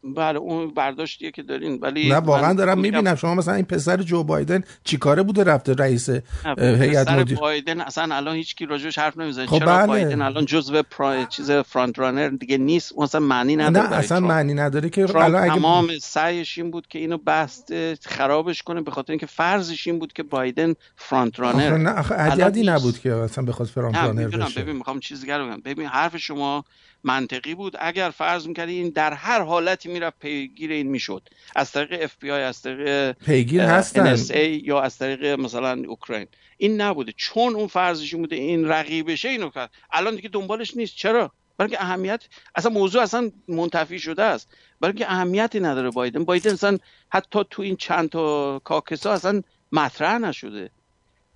بله 0.05 0.39
اون 0.39 0.75
برداشتیه 0.75 1.31
که 1.31 1.43
دارین. 1.43 1.79
ولی 1.81 2.09
نه 2.09 2.17
واقعا 2.17 2.53
دارم 2.53 2.79
می‌بینم. 2.79 3.15
شما 3.15 3.35
مثلا 3.35 3.55
این 3.55 3.65
پسر 3.65 3.97
جو 3.97 4.23
بایدن 4.23 4.63
چیکاره 4.85 5.23
بوده 5.23 5.45
رفته 5.45 5.75
رئیس 5.75 6.11
هیئت 6.59 7.11
مدیره 7.11 7.41
بایدن 7.41 7.81
اصلا 7.81 8.15
الان 8.15 8.37
هیچ 8.37 8.57
کی 8.57 8.67
راجعش 8.67 8.99
حرف 8.99 9.17
نمی‌زنه. 9.17 9.47
خب 9.47 9.59
چرا 9.59 9.67
بله. 9.67 9.87
بایدن 9.87 10.23
الان 10.23 10.45
جزء 10.45 10.83
پرا... 10.83 11.25
چیز 11.25 11.51
فرانت 11.51 11.99
رانر 11.99 12.29
دیگه 12.29 12.59
نیست. 12.59 12.99
مثلا 12.99 13.21
معنی 13.21 13.57
نداره 13.57 13.89
نه 13.91 13.97
اصلا 13.97 14.21
معنی 14.21 14.55
نداره 14.55 14.91
که 14.91 15.17
الان 15.17 15.43
اگه 15.43 15.55
تمام 15.55 15.99
سعیش 15.99 16.59
این 16.59 16.71
بود 16.71 16.87
که 16.87 16.99
اینو 16.99 17.19
بست 17.27 17.73
خرابش 18.09 18.63
کنه 18.63 18.81
به 18.81 18.91
خاطر 18.91 19.13
اینکه 19.13 19.27
فرضش 19.27 19.87
این 19.87 19.99
بود 19.99 20.13
که 20.13 20.23
بایدن 20.23 20.75
فرانت 20.97 21.41
رانر 21.41 21.77
نه 21.77 21.91
عددی 21.91 22.63
نبود 22.63 22.99
که 22.99 23.15
اصلا 23.15 23.45
بخواد 23.45 23.69
فرانت 23.69 23.97
رانر 23.97 24.29
بشه. 24.29 24.63
ببین 24.63 24.77
می‌خوام 24.77 25.01
چیزی 25.01 25.27
بگم. 25.27 25.61
ببین 25.61 25.87
حرف 25.87 26.17
شما 26.17 26.65
منطقی 27.05 27.55
بود. 27.55 27.77
اگر 27.79 28.11
فرض 28.11 28.47
می‌کردی 28.47 28.73
این 28.73 28.89
در 28.89 29.13
هر 29.13 29.43
حالتی 29.43 29.89
می‌رفت 29.89 30.19
پیگیر 30.19 30.71
این 30.71 30.89
می‌شد. 30.89 31.29
از 31.57 31.73
طریق 31.73 32.03
اف 32.03 32.17
بی 32.21 32.31
آی 32.31 32.43
از 32.43 32.63
طریق 32.63 33.13
پیگیر 33.13 33.61
هستن. 33.61 34.17
یا 34.65 34.81
از 34.81 34.99
طریق 34.99 35.25
مثلا 35.25 35.83
اوکراین. 35.89 36.27
این 36.57 36.81
نبوده. 36.81 37.13
چون 37.17 37.55
اون 37.55 37.67
فرضش 37.67 38.15
بوده 38.15 38.37
این 38.37 38.69
رقیبشه 38.69 39.29
اینو 39.29 39.51
کرد 39.51 39.71
الان 39.93 40.17
دیگه 40.17 40.29
دنبالش 40.29 40.77
نیست. 40.77 40.97
چرا؟ 40.97 41.33
برای 41.59 41.77
اهمیت 41.77 42.25
اصلا 42.55 42.73
موضوع 42.73 43.03
اصلا 43.03 43.31
منتفی 43.49 43.99
شده 43.99 44.23
است. 44.23 44.49
برای 44.81 44.95
که 44.95 45.13
اهمیتی 45.13 45.61
نداره 45.61 45.91
بایدن. 45.91 46.25
بایدن 46.25 46.53
اصلا 46.53 46.79
حتی 47.11 47.41
تو 47.51 47.63
این 47.63 47.77
چند 47.77 48.09
تا 48.09 48.59
کاکسا 48.59 49.13
اصلا 49.13 49.43
مطرح 49.73 50.19
نشده. 50.19 50.71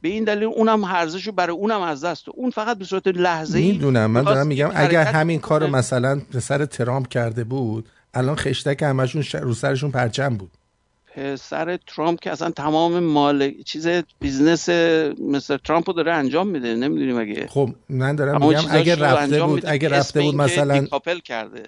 به 0.02 0.08
این 0.08 0.24
دلیل 0.24 0.44
اونم 0.44 0.84
ارزشو 0.84 1.32
برای 1.32 1.56
اونم 1.56 1.80
از 1.80 2.04
دست 2.04 2.28
اون 2.28 2.50
فقط 2.50 2.78
به 2.78 2.84
صورت 2.84 3.06
لحظه‌ای 3.06 3.72
می‌دونم. 3.72 4.10
من 4.10 4.22
دارم 4.22 4.46
میگم 4.46 4.70
اگر 4.74 5.04
همین 5.04 5.40
کارو 5.40 5.66
مثلا 5.66 6.20
پسر 6.34 6.64
ترامپ 6.64 7.08
کرده 7.08 7.44
بود 7.44 7.88
الان 8.14 8.36
خشتک 8.36 8.82
همشون 8.82 9.24
رو 9.42 9.54
سرشون 9.54 9.90
پرچم 9.90 10.36
بود. 10.36 10.50
پسر 11.14 11.78
ترامپ 11.86 12.20
که 12.20 12.30
اصلا 12.30 12.50
تمام 12.50 12.98
مال 12.98 13.62
چیز 13.62 13.88
business 14.20 14.68
مثل 15.18 15.56
ترامپ 15.56 15.90
رو 15.90 15.92
داره 15.92 16.12
انجام 16.12 16.48
میده. 16.48 16.74
نمی‌دونیم 16.74 17.18
اگه 17.18 17.46
خب 17.46 17.70
من 17.88 18.16
دارم 18.16 18.46
میگم 18.46 18.64
اگر 18.70 18.96
رفته 18.96 19.42
بود 19.42 19.62
اگه 19.66 19.88
رفته 19.88 20.20
بود 20.20 20.34
مثلا 20.34 20.86
کاپل 20.86 21.18
کرده. 21.18 21.62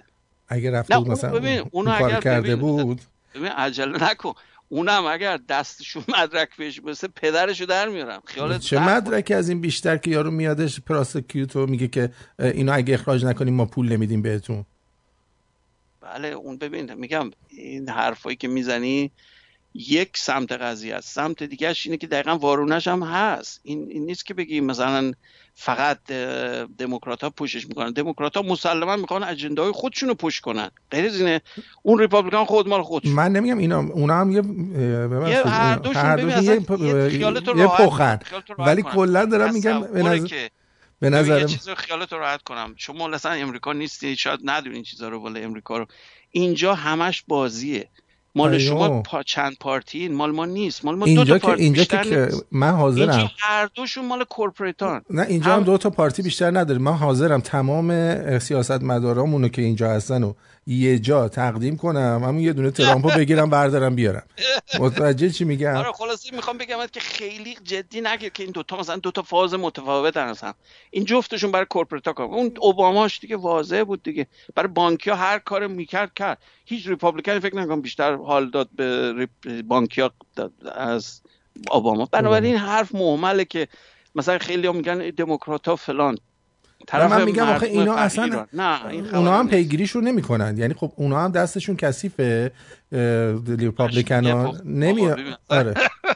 اگه 0.47 0.71
رفته 0.71 0.97
بود 0.97 1.09
مثلا 1.09 1.31
ببین 1.31 1.63
اونو 1.71 1.91
اگر 2.05 2.19
کرده 2.19 2.55
بود 2.55 3.01
ببین 3.35 3.47
عجله 3.47 4.11
نکن. 4.11 4.33
اونم 4.69 5.05
اگر 5.05 5.37
دستشون 5.37 6.03
مدرک 6.17 6.49
بهش 6.57 6.81
مثل 6.83 7.07
پدرشو 7.07 7.65
در 7.65 7.89
میارم. 7.89 8.21
خیالت 8.25 8.61
چه 8.61 8.79
مدرکی 8.79 9.33
از 9.33 9.49
این 9.49 9.61
بیشتر 9.61 9.97
که 9.97 10.11
یارو 10.11 10.31
میادش 10.31 10.79
prosecutor 10.79 11.65
میگه 11.65 11.87
که 11.87 12.13
اینو 12.39 12.71
اگه 12.75 12.93
اخراج 12.93 13.25
نکنیم 13.25 13.53
ما 13.53 13.65
پول 13.65 13.91
نمیدیم 13.91 14.21
بهتون. 14.21 14.65
بله 16.01 16.27
اون 16.27 16.57
ببین 16.57 16.93
میگم 16.93 17.31
این 17.49 17.89
حرفایی 17.89 18.35
که 18.35 18.47
می‌زنی 18.47 19.11
یک 19.73 20.17
سمت 20.17 20.51
قضیه 20.51 20.95
است. 20.95 21.13
سمت 21.13 21.43
دیگهش 21.43 21.85
اینه 21.85 21.97
که 21.97 22.07
دقیقا 22.07 22.37
وارونش 22.37 22.87
هم 22.87 23.03
هست. 23.03 23.59
این, 23.63 23.87
این 23.89 24.05
نیست 24.05 24.25
که 24.25 24.33
بگیم 24.33 24.65
مثلا 24.65 25.13
فقط 25.55 26.03
دموکرات 26.77 27.23
ها 27.23 27.29
پوشش 27.29 27.67
می‌کنن. 27.67 27.91
دموکرات 27.91 28.37
ها 28.37 28.41
مسلما 28.41 28.95
می‌خوان 28.95 29.23
اجنده 29.23 29.61
های 29.61 29.71
خودشونو 29.71 30.13
پوش 30.13 30.41
کنن. 30.41 30.71
غیر 30.91 31.05
از 31.05 31.19
اینه 31.19 31.41
اون 31.83 31.99
ریپابلیکان 31.99 32.45
خود 32.45 32.67
مال 32.67 32.83
خودشون 32.83 33.11
من 33.11 33.31
نمیگم 33.31 33.57
اینا 33.57 33.79
اونا 33.79 34.19
هم 34.19 34.31
یه 34.31 34.41
یه 35.29 35.43
هر 35.45 35.75
دوشون 35.75 36.29
یه, 37.57 37.67
پخن 37.67 38.19
ولی 38.57 38.81
کلا 38.81 39.25
دارم 39.25 39.53
میگم 39.53 39.81
به 39.81 40.03
نظر 40.03 40.47
به 40.99 41.09
نظر 41.09 41.39
یه 41.39 41.45
چیز 41.45 41.69
خیالت 41.69 42.13
راحت 42.13 42.41
کنم. 42.43 42.73
شما 42.77 43.07
مثلا 43.07 43.31
امریکا 43.31 43.73
نیستی 43.73 44.15
شاید 44.15 44.39
ندونین 44.43 44.83
چیزا 44.83 45.09
رو 45.09 45.19
ولی 45.19 45.41
امریکا 45.41 45.77
رو. 45.77 45.85
اینجا 46.31 46.73
همش 46.73 47.23
بازیه. 47.27 47.89
مال 48.35 48.57
شما 48.57 49.01
پا 49.01 49.23
چند 49.23 49.57
پارتی؟ 49.59 50.07
مال 50.07 50.31
ما 50.31 50.45
نیست. 50.45 50.85
مال 50.85 50.95
ما 50.95 51.05
اینجا 51.05 51.23
دو 51.23 51.37
تا 51.37 51.47
پارتی 51.47 51.63
اینجا 51.63 51.83
که 51.83 52.29
من 52.51 52.71
حاضرم. 52.71 53.09
اینجا 53.09 53.31
هر 53.39 53.69
دوشون 53.75 54.05
مال 54.05 54.23
کورپریتان 54.23 55.01
نه 55.09 55.25
اینجا 55.29 55.51
هم, 55.51 55.57
هم 55.57 55.63
دو 55.63 55.77
تا 55.77 55.89
پارتی 55.89 56.21
بیشتر 56.21 56.59
نداره. 56.59 56.79
من 56.79 56.93
حاضرم 56.93 57.41
تمام 57.41 58.39
سیاست 58.39 58.83
مدارامونو 58.83 59.47
که 59.47 59.61
اینجا 59.61 59.89
هستن 59.89 60.23
و 60.23 60.33
یه 60.69 60.99
جا 60.99 61.29
تقدیم 61.29 61.77
کنم 61.77 62.21
همون 62.23 62.39
یه 62.39 62.53
دونه 62.53 62.71
ترامپو 62.71 63.09
بگیرم 63.09 63.49
بردارم 63.49 63.95
بیارم. 63.95 64.23
متوجه 64.79 65.29
چی 65.29 65.43
میگم؟ 65.43 65.75
آره 65.75 65.91
خلاصی 65.91 66.35
می‌خوام 66.35 66.57
بگم 66.57 66.77
که 66.91 66.99
خیلی 66.99 67.57
جدی 67.63 68.01
نگیر 68.01 68.29
که 68.29 68.43
این 68.43 68.51
دوتا 68.51 68.77
مثلا 68.77 68.95
دوتا 68.95 69.21
فاز 69.21 69.53
متفاوت 69.53 70.17
هستن 70.17 70.53
این 70.91 71.05
جفتشون 71.05 71.51
برای 71.51 71.65
کورپریتا 71.69 72.13
کار 72.13 72.25
اون 72.25 72.51
اوباماش 72.59 73.19
دیگه 73.19 73.35
واضح 73.35 73.83
بود 73.83 74.03
دیگه. 74.03 74.27
برای 74.55 74.69
بانکیا 74.69 75.15
هر 75.15 75.39
کار 75.39 75.67
می‌کرد 75.67 76.13
کرد. 76.13 76.37
هیچ 76.65 76.87
ریپابلیکن 76.87 77.39
فکر 77.39 77.55
نکنم 77.55 77.81
بیشتر 77.81 78.15
حال 78.15 78.49
داد 78.49 78.69
به 78.75 79.27
بانکیا 79.67 80.11
از 80.75 81.21
اوباما. 81.71 82.05
بنابراین 82.05 82.55
حرف 82.55 82.95
محمله 82.95 83.45
که 83.45 83.67
مثلا 84.15 84.37
خیلی 84.37 84.67
ها 84.67 84.73
میگن 84.73 85.09
دموکرات 85.09 85.75
فلان. 85.75 86.17
طرف 86.89 87.11
من 87.11 87.23
میگم 87.23 87.49
آخه 87.49 87.65
اینا 87.65 87.95
اصلا 87.95 88.45
نه 88.53 88.85
این 88.85 89.15
اونا 89.15 89.39
هم 89.39 89.47
پیگیریشون 89.47 90.03
نمی‌کنن. 90.03 90.57
یعنی 90.57 90.73
خب 90.73 90.91
اونا 90.95 91.23
هم 91.23 91.31
دستشون 91.31 91.75
کثیفه 91.75 92.51
ریپابلیکن 93.47 94.25
ها. 94.25 94.57
نمیاد 94.65 95.19
آره. 95.49 95.73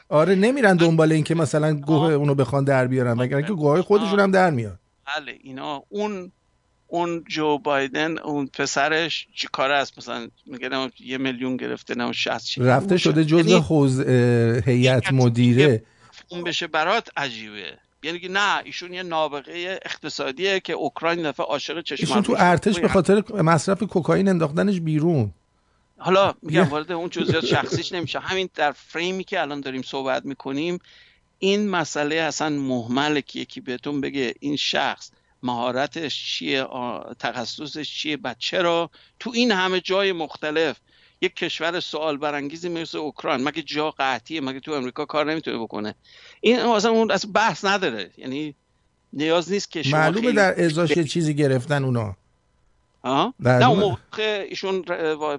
آره 0.10 0.36
نمیرن 0.36 0.76
دنبال 0.76 1.12
این 1.12 1.24
که 1.24 1.36
مثلا 1.36 1.74
گوه 1.90 2.14
اونو 2.14 2.36
بخوان 2.36 2.64
در 2.64 2.88
بیارن 2.88 3.14
مگر 3.14 3.38
اینکه 3.38 3.54
گوه 3.54 3.82
خودشون 3.82 4.20
هم 4.20 4.32
در 4.32 4.50
میاد 4.50 4.80
بله 5.06 5.38
اینا 5.44 5.84
اون 5.90 6.32
اون 6.88 7.24
جو 7.28 7.58
بایدن 7.58 8.18
اون 8.18 8.48
پسرش 8.48 9.28
چی 9.36 9.48
کار 9.52 9.72
است؟ 9.72 9.98
مثلا 9.98 10.28
میگه 10.46 10.70
یه 11.00 11.18
میلیون 11.18 11.58
گرفته 11.58 11.96
نه 11.96 12.12
60 12.12 12.58
رفته 12.58 12.98
شده 12.98 13.26
جزء 13.26 13.38
یعنی 13.38 13.54
حوز 13.54 14.02
هیئت 14.66 15.14
مدیره. 15.14 15.84
اون 16.28 16.44
بشه 16.44 16.68
برات 16.68 17.10
عجیبه. 17.18 17.78
یعنی 18.04 18.20
که 18.20 18.30
نه 18.30 18.62
ایشون 18.64 18.94
یه 18.94 19.04
نابغه 19.04 19.80
اقتصادیه 19.86 20.60
که 20.60 20.74
اوکراین 20.74 21.30
دفعه 21.30 21.46
عاشق 21.46 21.82
چشم 21.82 22.08
ایشون 22.08 22.24
تو 22.24 22.36
ارتش 22.38 22.80
به 22.80 22.88
خاطر 22.88 23.24
مصرف 23.42 23.84
کوکائین 23.84 24.28
انداختنش 24.28 24.80
بیرون. 24.80 25.32
حالا 25.98 26.34
میگم 26.42 26.64
وارد 26.64 26.92
اون 26.92 27.10
جزئیات 27.10 27.46
شخصیش 27.46 27.92
نمیشه. 27.92 28.20
همین 28.20 28.50
در 28.56 28.72
فریمی 28.72 29.24
که 29.24 29.42
الان 29.42 29.62
داریم 29.62 29.82
صحبت 29.82 30.26
می‌کنیم 30.26 30.80
این 31.40 31.70
مسئله 31.70 32.16
اصلا 32.16 32.50
محمله 32.50 33.22
که 33.22 33.40
یکی 33.40 33.62
بهتون 33.62 34.02
بگه 34.02 34.34
این 34.40 34.56
شخص 34.56 35.12
مهارتش 35.44 36.26
چیه 36.26 36.68
تخصصش 37.20 37.94
چیه 37.94 38.18
بچه 38.18 38.62
را 38.62 38.90
تو 39.20 39.32
این 39.34 39.52
همه 39.52 39.82
جای 39.82 40.12
مختلف 40.12 40.78
یک 41.24 41.36
کشور 41.36 41.80
سوال 41.80 42.18
برانگیزی 42.18 42.70
مثل 42.70 42.98
اوکراین. 42.98 43.44
مگه 43.44 43.62
جا 43.62 43.92
قحطیه؟ 43.92 44.42
مگه 44.42 44.60
تو 44.60 44.72
امریکا 44.72 45.06
کار 45.06 45.32
نمی‌تونه 45.32 45.58
بکنه؟ 45.58 45.96
این 46.42 46.60
اصلا 46.60 46.92
اون 46.92 47.12
اصلا 47.12 47.32
بحث 47.32 47.66
نداره. 47.66 48.12
یعنی 48.18 48.56
نیاز 49.14 49.52
نیست 49.52 49.72
که 49.72 49.84
شما 49.84 50.00
معلومه 50.00 50.32
در 50.32 50.64
ازاش 50.66 50.92
چیزی 51.00 51.34
گرفتن 51.34 51.84
اونا. 51.84 52.16
آه؟ 53.02 53.34
نه 53.40 53.70
اون 53.70 53.80
موقع 53.80 54.48
ایشون 54.50 54.86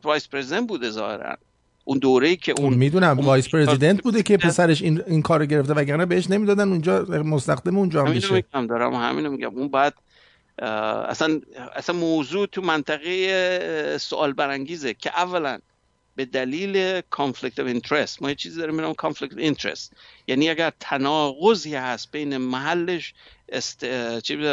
vice 0.03 0.29
president 0.29 0.69
بوده 0.69 0.91
ظاهرا. 0.91 1.37
اون 1.85 1.99
دوره 1.99 2.29
ای 2.29 2.37
که 2.37 2.55
اون 2.59 2.75
می‌دونم 2.75 3.21
vice 3.21 3.49
president 3.49 4.03
بوده 4.03 4.23
که 4.23 4.37
پسرش 4.37 4.83
این 4.83 5.03
این 5.07 5.23
کارو 5.23 5.47
گرفته 5.47 5.75
وگرنه 5.75 6.07
بهش 6.07 6.31
نمی‌دادن. 6.31 6.69
اونجا 6.69 7.03
مستخدم 7.05 7.79
اونجا 7.79 8.05
هم 8.05 8.15
بشه. 8.15 8.35
میگم 8.35 8.67
دارم 8.67 8.95
همینو 8.95 9.31
میگم. 9.31 9.59
اون 9.59 9.69
بعد 9.69 9.95
اصلا 11.09 11.41
اصلا 11.77 11.97
موضوع 11.97 12.47
تو 12.47 12.63
منطقه 12.63 13.99
سوال 13.99 14.33
برانگیزه 14.33 14.95
که 14.95 15.11
اولا 15.11 15.59
به 16.17 16.25
دلیل 16.25 17.01
conflict 17.01 17.59
of 17.59 17.67
interest 17.67 18.23
ما 18.23 18.29
یه 18.29 18.35
چیزی 18.35 18.59
داریم 18.59 18.75
میگم 18.75 18.93
conflict 18.93 19.39
interest 19.39 19.93
یعنی 20.27 20.49
اگر 20.49 20.73
تناقضی 20.81 21.75
هست 21.75 22.11
بین 22.13 22.37
محلش 22.37 23.15
است... 23.49 23.85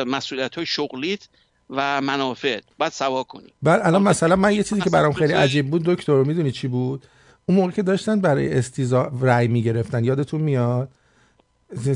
مسئولیت 0.08 0.56
های 0.56 0.66
شغلیت 0.66 1.28
و 1.70 2.02
منافع 2.02 2.60
باید 2.78 2.92
سوا 2.92 3.24
کنی 3.24 3.54
بعد 3.64 3.82
الان 3.84 4.04
مثلا 4.04 4.36
من 4.36 4.54
یه 4.54 4.64
چیزی 4.64 4.82
که 4.82 4.90
برام 4.90 5.14
خیلی 5.14 5.34
عجیب 5.34 5.70
بود 5.70 5.84
دکتر 5.84 6.24
می‌دونی 6.24 6.52
چی 6.52 6.68
بود؟ 6.68 7.06
اون 7.46 7.58
موقع 7.58 7.72
که 7.72 7.82
داشتن 7.82 8.22
برای 8.22 8.54
استیزا 8.54 9.12
رأی 9.22 9.48
می‌گرفتن. 9.48 10.04
یادتون 10.04 10.42
میاد؟ 10.42 10.90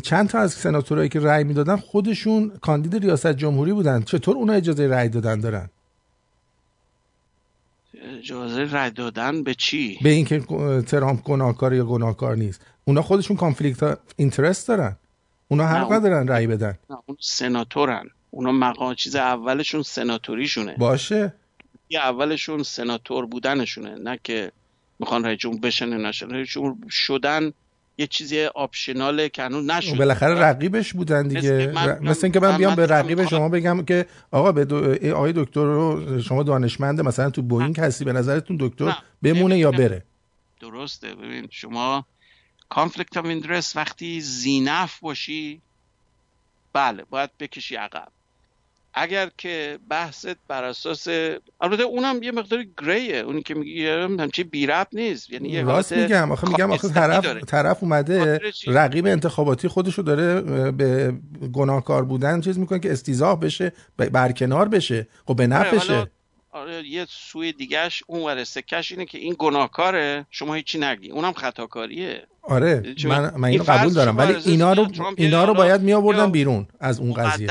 چند 0.04 0.30
تا 0.30 0.40
از 0.40 0.54
سناتورایی 0.54 1.10
که 1.10 1.20
رأی 1.20 1.44
می‌دادن 1.44 1.76
خودشون 1.76 2.52
کاندید 2.62 2.96
ریاست 2.96 3.34
جمهوری 3.34 3.74
بودن. 3.74 4.02
چطور 4.02 4.36
اونا 4.36 4.54
اجازه 4.54 4.88
رأی 4.88 5.10
دادن 5.10 5.40
دارن؟ 5.40 5.70
اجازه 8.06 8.62
رأی 8.62 8.92
دادن 8.92 9.44
به 9.44 9.54
چی؟ 9.54 10.00
به 10.04 10.10
اینکه 10.10 10.40
ترامپ 10.88 11.24
گناهکار 11.24 11.74
یا 11.74 11.86
گناهکار 11.86 12.36
نیست. 12.36 12.62
اونا 12.86 13.02
خودشون 13.02 13.38
conflict 13.38 13.98
interest 14.16 14.68
دارن. 14.68 14.96
اونا 15.48 15.68
حق 15.68 15.94
ندارن 15.94 16.28
رأی 16.28 16.48
بدن. 16.48 16.78
نه 16.90 16.98
اون 17.06 17.18
سناتورن. 17.20 18.10
اونا 18.32 18.52
مقام 18.52 18.94
چیز 18.94 19.16
اولشون 19.16 19.84
سناتوریشونه. 19.84 20.76
باشه. 20.78 21.34
یه 21.90 22.00
اولشون 22.00 22.64
سناتور 22.64 23.26
بودنشونه. 23.26 23.96
نه 23.96 24.20
که 24.24 24.52
می‌خوان 25.00 25.26
رئیس 25.26 25.40
جمهور 25.40 25.60
بشن 25.60 25.98
نشن. 25.98 26.30
رئیس 26.30 26.48
جمهور 26.48 26.76
شدن 26.90 27.54
یه 27.98 28.08
چیزی 28.08 28.46
optional 28.46 29.21
ه 29.21 29.30
که 29.30 29.44
هنوز 29.44 29.66
نشد. 29.66 29.98
بالاخره 29.98 30.40
رقیبش 30.40 30.94
بودن 30.94 31.28
دیگه. 31.28 31.74
مثل 32.02 32.20
اینکه 32.26 32.40
من 32.40 32.58
بیام 32.58 32.76
به 32.76 32.86
رقیب 32.86 33.26
شما 33.26 33.50
بگم 33.50 33.86
که 33.86 34.06
آقا 34.32 34.52
به 34.52 34.66
دو... 34.66 34.96
آقای 35.16 35.34
دکتر 35.36 35.64
رو 35.64 36.22
شما 36.22 36.44
دانشمنده 36.44 37.04
مثلا 37.04 37.30
تو 37.30 37.42
بوینگ 37.42 37.80
هستی 37.80 38.06
به 38.06 38.14
نظرتون 38.14 38.58
دکتر 38.60 38.98
بمونه 39.24 39.58
یا 39.58 39.72
بره؟ 39.72 40.04
درسته. 40.60 41.16
ببین 41.16 41.48
شما 41.52 42.06
conflict 42.70 43.18
of 43.18 43.26
interest 43.26 43.78
وقتی 43.78 44.22
ذینفع 44.22 45.00
باشی 45.00 45.62
بله 46.74 47.04
باید 47.10 47.30
بکشی 47.40 47.76
عقب. 47.76 48.08
اگر 48.98 49.30
که 49.38 49.80
بحثت 49.90 50.38
بر 50.48 50.64
اساس 50.64 51.08
البته 51.62 51.84
اونم 51.84 52.24
یه 52.24 52.32
مقدار 52.32 52.66
gray 52.84 53.11
ه 53.11 53.18
اونی 53.18 53.44
که 53.44 53.54
میگی 53.54 53.88
همچی 53.88 54.44
بی 54.44 54.68
ربط 54.68 54.88
نیست. 54.94 55.30
یعنی 55.30 55.50
یه 55.50 55.64
راست 55.64 55.94
میگم. 55.94 56.32
آخه 56.32 56.50
میگم 56.50 56.72
آخه 56.72 56.90
طرف 56.90 57.44
طرف 57.44 57.84
اومده 57.84 58.42
رقیب 58.68 59.06
انتخاباتی 59.06 59.68
خودشو 59.68 60.02
داره 60.02 60.42
به 60.72 61.14
گناهکار 61.54 62.06
بودن 62.06 62.42
چیز 62.42 62.60
می‌کنه 62.60 62.80
که 62.80 62.92
استیضاح 62.92 63.40
بشه 63.40 63.72
برکنار 63.98 64.68
بشه. 64.68 65.08
خب 65.26 65.36
به 65.36 65.48
نفعشه 65.48 66.08
آره 66.52 66.88
یه 66.88 67.06
سوی 67.10 67.52
دیگهش 67.52 68.04
اون 68.08 68.24
ور 68.24 68.44
سکش 68.44 68.92
اینه 68.92 69.06
که 69.06 69.18
این 69.18 69.36
گناهکاره. 69.40 70.26
شما 70.32 70.54
هیچی 70.54 70.80
نگی. 70.80 71.12
اونم 71.12 71.34
خطاکاریه. 71.34 72.28
آره 72.48 72.96
من, 73.06 73.34
من 73.38 73.48
اینو 73.50 73.64
قبول 73.64 73.94
دارم 73.94 74.18
ولی 74.18 74.36
اینا 74.46 74.74
رو 74.74 74.88
اینا 75.18 75.46
رو 75.46 75.54
باید 75.54 75.82
می 75.82 75.94
آوردن 75.94 76.32
بیرون 76.32 76.68
از 76.80 77.00
اون 77.00 77.14
قضیه. 77.14 77.50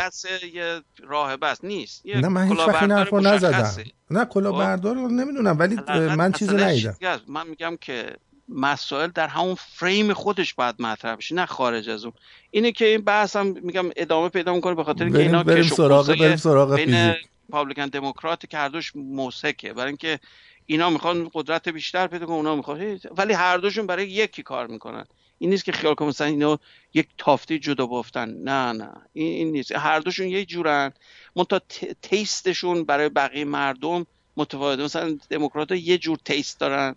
یه 0.55 0.81
راه 1.07 1.37
بس 1.37 1.65
نیست. 1.65 2.07
نه 2.07 2.29
من 2.29 2.49
هیچ 2.49 2.59
وقت 2.59 2.83
این 2.83 2.93
حرفو 2.93 3.21
نزدم. 3.21 3.73
نه 4.11 4.25
کلا 4.25 4.53
خب. 4.53 4.59
بردار 4.59 4.97
نمی‌دونم 4.97 5.59
ولی 5.59 5.77
من 6.17 6.33
چیزی 6.33 6.57
ندیدم. 6.57 6.97
من 7.29 7.47
میگم 7.47 7.77
که 7.81 8.17
مسائل 8.49 9.11
در 9.15 9.29
همون 9.29 9.55
فریم 9.55 10.13
خودش 10.13 10.55
باید 10.55 10.75
مطرح 10.83 11.17
بشه 11.17 11.35
نه 11.35 11.47
خارج 11.47 11.89
از 11.89 12.05
اون. 12.05 12.13
اینه 12.51 12.73
که 12.73 12.85
این 12.85 13.01
بحث 13.01 13.37
هم 13.37 13.47
میگم 13.63 13.91
ادامه 13.97 14.29
پیدا 14.29 14.55
می‌کنه 14.55 14.75
به 14.75 14.85
خاطر 14.85 15.05
اینکه 15.05 15.19
اینا 15.19 15.43
بریم 15.43 15.63
سراغ 15.63 16.19
بریم 16.19 16.37
سراغ 16.37 16.77
فیزیک. 16.77 17.29
پابلیکن 17.51 17.87
دموکرات 17.87 18.47
که 18.51 18.59
هر 18.59 18.69
دوش 18.69 18.93
موسکه. 18.97 19.73
برای 19.73 19.87
اینکه 19.87 20.19
اینا 20.67 20.91
می‌خوان 20.91 21.31
قدرت 21.35 21.69
بیشتر 21.69 22.07
پیدا 22.07 22.27
کنن 22.27 22.35
اونا 22.37 22.57
می‌خوان 22.57 23.01
ولی 23.17 23.33
هر 23.33 23.57
دوشون 23.57 23.87
برای 23.87 24.09
یکی 24.09 24.43
کار 24.43 24.67
می‌کنن. 24.67 25.05
این 25.39 25.51
نیست 25.51 25.65
که 25.65 25.73
خیال 25.73 25.95
کنم 25.95 26.09
مثلا 26.09 26.27
اینا 26.27 26.59
یک 26.95 27.09
تافته 27.19 27.59
جدا 27.59 27.87
بافتن. 27.87 28.29
نه 28.29 28.73
نه. 28.73 28.93
این, 29.13 29.27
این 29.27 29.53
نیست. 29.53 29.73
هر 29.73 29.99
دوشون 29.99 30.27
یک 30.27 30.49
جورن. 30.49 30.93
منتها 31.37 31.61
تیستشون 32.03 32.85
برای 32.85 33.09
بقیه 33.09 33.45
مردم 33.45 34.07
متفاوته. 34.37 34.83
مثلا 34.83 35.19
دموکرات 35.31 35.73
یه 35.73 35.99
جور 35.99 36.19
تیست 36.25 36.61
دارن. 36.61 36.95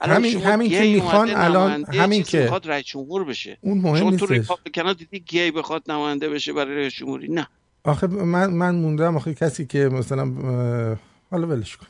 همین 0.00 0.42
همین 0.42 0.70
که 0.70 0.80
می‌خوان 0.80 1.30
الان 1.30 1.84
همین 1.84 2.22
که 2.22 2.40
می‌خواد 2.40 2.70
رئیس 2.70 2.86
جمهور 2.86 3.24
بشه. 3.24 3.58
اون 3.60 3.78
مهم 3.78 3.96
شما 3.96 4.16
تو 4.16 4.26
ریپابلیکن 4.26 4.92
دیدی 4.92 5.20
گی 5.20 5.50
بخواد 5.50 5.90
نماینده 5.90 6.28
بشه 6.28 6.52
برای 6.52 6.76
رئیس 6.76 6.94
جمهوری؟ 6.94 7.28
نه. 7.28 7.48
آخه 7.84 8.06
من 8.06 8.50
من 8.50 8.74
موندم 8.74 9.16
آخه 9.16 9.34
کسی 9.34 9.66
که 9.66 9.78
مثلا 9.78 10.24
حالا 11.30 11.46
ولش 11.46 11.76
کن. 11.76 11.86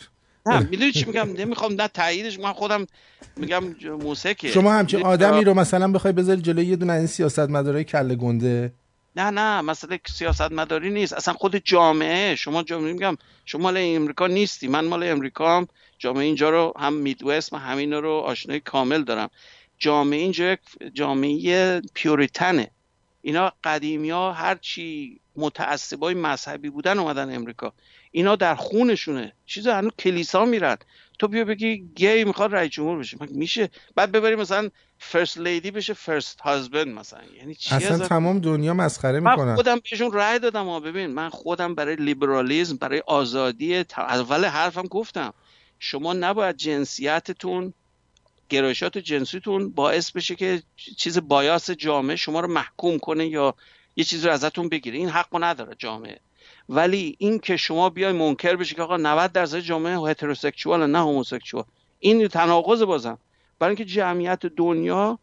نه 0.49 0.61
می‌دونی 0.70 0.93
چی 0.93 1.05
میگم؟ 1.05 1.29
نمی‌خوام 1.33 1.73
نه 1.73 1.89
تاییدش 1.89 2.39
من 2.39 2.53
خودم 2.53 2.87
میگم 3.37 3.65
موسیقی 4.01 4.49
شما 4.49 4.73
همچین 4.73 5.03
آدمی 5.03 5.45
رو 5.45 5.55
مثلا 5.55 5.93
بخوای 5.93 6.12
بذاری 6.12 6.41
جلوی 6.41 6.66
یه 6.66 6.77
دونه 6.77 6.93
این 6.93 7.07
سیاست 7.07 7.39
مدارای 7.39 7.85
کله 7.85 8.15
گنده؟ 8.15 8.73
نه 9.16 9.31
نه 9.31 9.61
مثلا 9.61 9.99
سیاست 10.07 10.53
مداری 10.53 10.91
نیست. 10.91 11.12
اصلا 11.12 11.35
خود 11.35 11.57
جامعه 11.57 12.35
شما 12.35 12.62
جامعه 12.62 12.93
میگم 12.93 13.16
شما 13.45 13.62
مال 13.62 13.77
امریکا 13.79 14.27
نیستی. 14.27 14.69
من 14.69 14.85
مال 14.85 15.03
امریکا 15.03 15.57
هم. 15.57 15.69
جامعه 15.99 16.25
اینجا 16.25 16.51
رو 16.51 16.73
هم 16.79 16.93
میدوست 16.93 17.53
من 17.53 17.59
همین 17.59 17.93
رو 17.93 18.11
آشنایی 18.11 18.61
کامل 18.61 19.03
دارم. 19.03 19.31
جامعه 19.79 20.19
اینجا 20.19 20.57
جامعه 20.95 21.81
پیوریتنه 21.95 22.70
اینا 23.23 23.53
قدیمی 23.65 24.11
ها 24.11 24.33
هرچی 24.33 25.20
متعصبای 25.37 26.15
مذهبی 26.15 26.70
بودن 26.70 26.99
اومدن 26.99 27.35
امریکا. 27.35 27.73
اینا 28.10 28.36
در 28.36 28.55
خونشونه. 28.55 29.32
چیز 29.47 29.66
هنوز 29.66 29.93
کلیسا 29.98 30.44
میرن. 30.44 30.76
تو 31.18 31.28
بیا 31.28 31.44
بگی 31.44 31.89
گی 31.94 32.24
می‌خواد 32.24 32.55
رئیس 32.55 32.70
جمهور 32.70 32.98
بشه. 32.98 33.16
میشه؟ 33.30 33.70
بعد 33.94 34.12
ببریم 34.12 34.39
مثلا 34.39 34.70
first 34.98 35.39
lady 35.39 35.70
بشه 35.70 35.94
first 35.94 36.40
husband 36.40 36.89
مثلا. 36.89 37.20
یعنی 37.36 37.55
چی 37.55 37.74
اصلا 37.74 37.98
تمام 37.98 38.39
دنیا 38.39 38.74
مسخره 38.74 39.20
می‌کنن. 39.20 39.44
من 39.44 39.55
خودم 39.55 39.80
بهشون 39.90 40.12
رأی 40.12 40.39
دادم 40.39 40.66
ها 40.66 40.80
ببین 40.80 41.06
من 41.06 41.28
خودم 41.28 41.74
برای 41.74 41.97
لیبرالیزم 41.97 42.76
برای 42.76 43.02
آزادی 43.06 43.85
اول 43.97 44.44
حرفم 44.44 44.82
گفتم. 44.82 45.35
شما 45.78 46.12
نباید 46.12 46.56
جنسیتتون 46.56 47.72
گرایشات 48.48 48.98
جنسیتون 48.98 49.70
باعث 49.70 50.10
بشه 50.10 50.35
که 50.35 50.62
چیز 50.97 51.18
bias 51.19 51.70
جامعه 51.70 52.16
شما 52.16 52.40
رو 52.40 52.48
محکوم 52.48 52.98
کنه 52.98 53.26
یا 53.26 53.55
یه 53.97 54.05
چیزی 54.05 54.26
رو 54.26 54.32
ازتون 54.32 54.68
بگیره. 54.68 54.98
این 54.98 55.09
حقو 55.09 55.39
نداره 55.39 55.74
جامعه. 55.78 56.20
ولی 56.69 57.16
این 57.19 57.39
که 57.39 57.57
شما 57.57 57.90
بیای 57.90 58.12
منکر 58.12 58.57
بشی 58.57 58.74
که 58.74 58.82
آقا 58.82 58.97
90 58.97 59.32
درصد 59.32 59.59
جامعه 59.59 59.97
هتروسکسوال 59.97 60.90
نه 60.90 60.99
هوموسکسوال 60.99 61.65
این 61.99 62.28
تناقض 62.28 62.82
بازم. 62.82 63.19
برای 63.59 63.70
اینکه 63.70 63.85
جمعیت 63.85 64.47
دنیا 64.47 65.19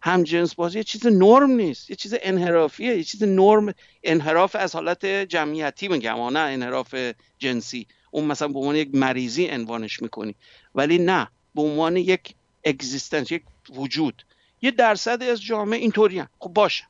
هم 0.00 0.22
جنس 0.22 0.54
بازی 0.54 0.78
یه 0.78 0.84
چیز 0.84 1.06
نرم 1.06 1.50
نیست. 1.50 1.90
یه 1.90 1.96
چیز 1.96 2.14
انحرافیه. 2.22 2.96
یه 2.96 3.04
چیز 3.04 3.22
نرم. 3.22 3.74
انحراف 4.02 4.56
از 4.56 4.74
حالت 4.74 5.06
جمعیتی 5.06 5.88
میگم 5.88 6.22
نه 6.22 6.38
انحراف 6.38 6.94
جنسی. 7.38 7.86
اون 8.10 8.24
مثلا 8.24 8.48
به 8.48 8.58
عنوان 8.58 8.76
یک 8.76 8.94
مریضی 8.94 9.48
عنوانش 9.48 10.02
می‌کنی. 10.02 10.34
ولی 10.74 10.98
نه 10.98 11.28
به 11.54 11.62
عنوان 11.62 11.96
یک 11.96 12.34
اگزیستنس 12.64 13.32
یک 13.32 13.42
وجود. 13.70 14.24
یه 14.62 14.70
درصد 14.70 15.22
از 15.22 15.42
جامعه 15.42 15.78
اینطوری 15.78 16.22
خب 16.38 16.50
باشه. 16.50 16.84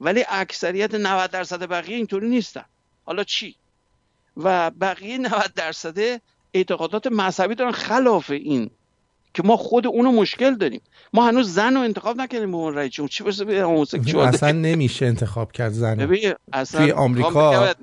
ولی 0.00 0.24
اکثریت 0.28 0.94
90 0.94 1.30
درصد 1.30 1.68
بقیه 1.68 1.96
اینطوری 1.96 2.28
نیستن. 2.28 2.64
حالا 3.06 3.24
چی؟ 3.24 3.56
و 4.36 4.70
بقیه 4.70 5.18
90 5.18 5.52
درصد 5.54 6.20
اعتقادات 6.54 7.06
مذهبی 7.06 7.54
دارن 7.54 7.72
خلاف 7.72 8.30
این 8.30 8.70
که 9.34 9.42
ما 9.42 9.56
خود 9.56 9.86
اونو 9.86 10.12
مشکل 10.12 10.54
داریم. 10.54 10.80
ما 11.12 11.26
هنوز 11.26 11.54
زن 11.54 11.74
رو 11.74 11.80
انتخاب 11.80 12.16
نکردیم 12.16 12.50
به 12.50 12.56
عنوان 12.56 12.88
چون 12.88 13.08
چی 13.08 13.24
برسه 13.24 13.44
به 13.44 13.60
هموسکسوال 13.60 14.26
اصلا 14.26 14.52
نمیشه 14.52 15.06
انتخاب 15.06 15.52
کرد 15.52 15.72
زن 15.72 16.06
توی 16.64 16.92
آمریکا 16.92 17.74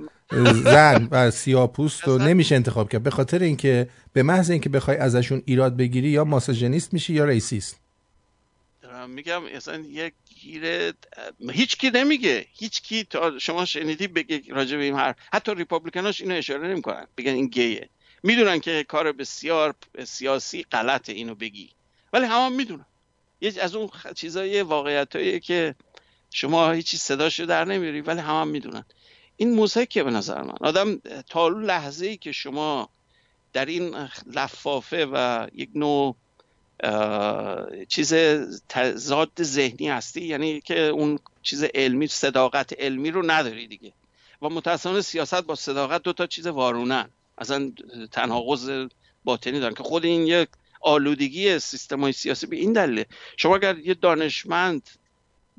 زن 0.64 1.08
و 1.12 1.32
سیاپوست 1.32 2.04
رو 2.04 2.18
نمیشه 2.18 2.56
انتخاب 2.56 2.90
کرد 2.90 3.04
به 3.04 3.10
خاطر 3.10 3.40
اینکه 3.40 3.90
به 4.14 4.24
محض 4.24 4.50
اینکه 4.50 4.70
بخوای 4.70 4.98
ازشون 4.98 5.42
ایراد 5.46 5.78
بگیری 5.78 6.10
یا 6.10 6.24
ماساژنیست 6.24 6.94
میشی 6.94 7.14
یا 7.14 7.26
ریسیست 7.26 7.80
میگم 9.10 9.42
اصلا 9.56 9.78
یک 9.78 10.14
گیره 10.44 10.94
هیچ 11.50 11.78
کی 11.78 11.90
نمیگه. 11.90 12.46
هیچ 12.54 12.82
کی 12.82 13.04
تا 13.04 13.40
شما 13.40 13.66
شنیدی 13.66 14.08
بگه 14.08 14.42
راجع 14.48 14.78
به 14.78 14.84
این 14.84 14.96
حرف. 14.96 15.16
حتی 15.34 15.56
ریپابلیکناش 15.56 16.22
اینو 16.22 16.36
اشاره 16.36 16.68
نمی‌کنن. 16.68 17.08
بگن 17.18 17.34
این 17.34 17.48
گیه. 17.48 17.90
می‌دونن 18.24 18.60
که 18.60 18.84
کار 18.84 19.12
بسیار 19.12 19.76
سیاسی 20.06 20.64
غلطه 20.64 21.14
اینو 21.14 21.36
بگی. 21.36 21.70
ولی 22.14 22.26
همه 22.26 22.46
هم 22.46 22.54
می‌دونن. 22.54 22.86
یه 23.42 23.54
از 23.62 23.76
اون 23.76 23.90
چیزای 24.16 24.62
واقعیتایی 24.62 25.40
که 25.40 25.76
شما 26.30 26.72
هیچی 26.72 26.98
صداشو 26.98 27.46
در 27.46 27.66
نمیاری 27.66 28.02
ولی 28.02 28.20
همه 28.20 28.40
هم 28.40 28.48
می‌دونن. 28.48 28.86
این 29.38 29.56
موزیکه 29.56 30.04
به 30.04 30.12
نظر 30.12 30.42
من. 30.42 30.56
آدم 30.62 31.02
تا 31.30 31.48
لحظه 31.48 32.06
ای 32.06 32.18
که 32.18 32.32
شما 32.32 32.90
در 33.54 33.66
این 33.66 33.96
لفافه 34.34 35.06
و 35.06 35.48
یک 35.54 35.70
نوع 35.76 36.16
چیز 37.88 38.14
تضاد 38.70 39.44
ذهنی 39.44 39.90
هستی؟ 39.90 40.26
یعنی 40.26 40.62
که 40.62 40.80
اون 40.80 41.20
چیز 41.42 41.64
علمی 41.64 42.08
صداقت 42.08 42.80
علمی 42.80 43.12
رو 43.12 43.32
نداری 43.32 43.68
دیگه. 43.68 43.94
و 44.42 44.50
متاسفانه 44.50 45.02
سیاست 45.02 45.42
با 45.42 45.56
صداقت 45.56 46.04
دو 46.04 46.14
تا 46.14 46.28
چیز 46.28 46.48
وارونن. 46.48 47.10
اصلا 47.38 47.72
تناقض 48.12 48.88
باطنی 49.24 49.60
دارن 49.60 49.74
که 49.74 49.84
خود 49.84 50.06
این 50.06 50.28
یک 50.28 50.50
آلودگی 50.82 51.60
سیستم 51.60 52.12
سیاسی 52.12 52.48
به 52.48 52.56
این 52.56 52.74
دلیله 52.74 53.06
شما 53.38 53.56
اگر 53.56 53.78
یه 53.78 53.94
دانشمند 53.94 54.90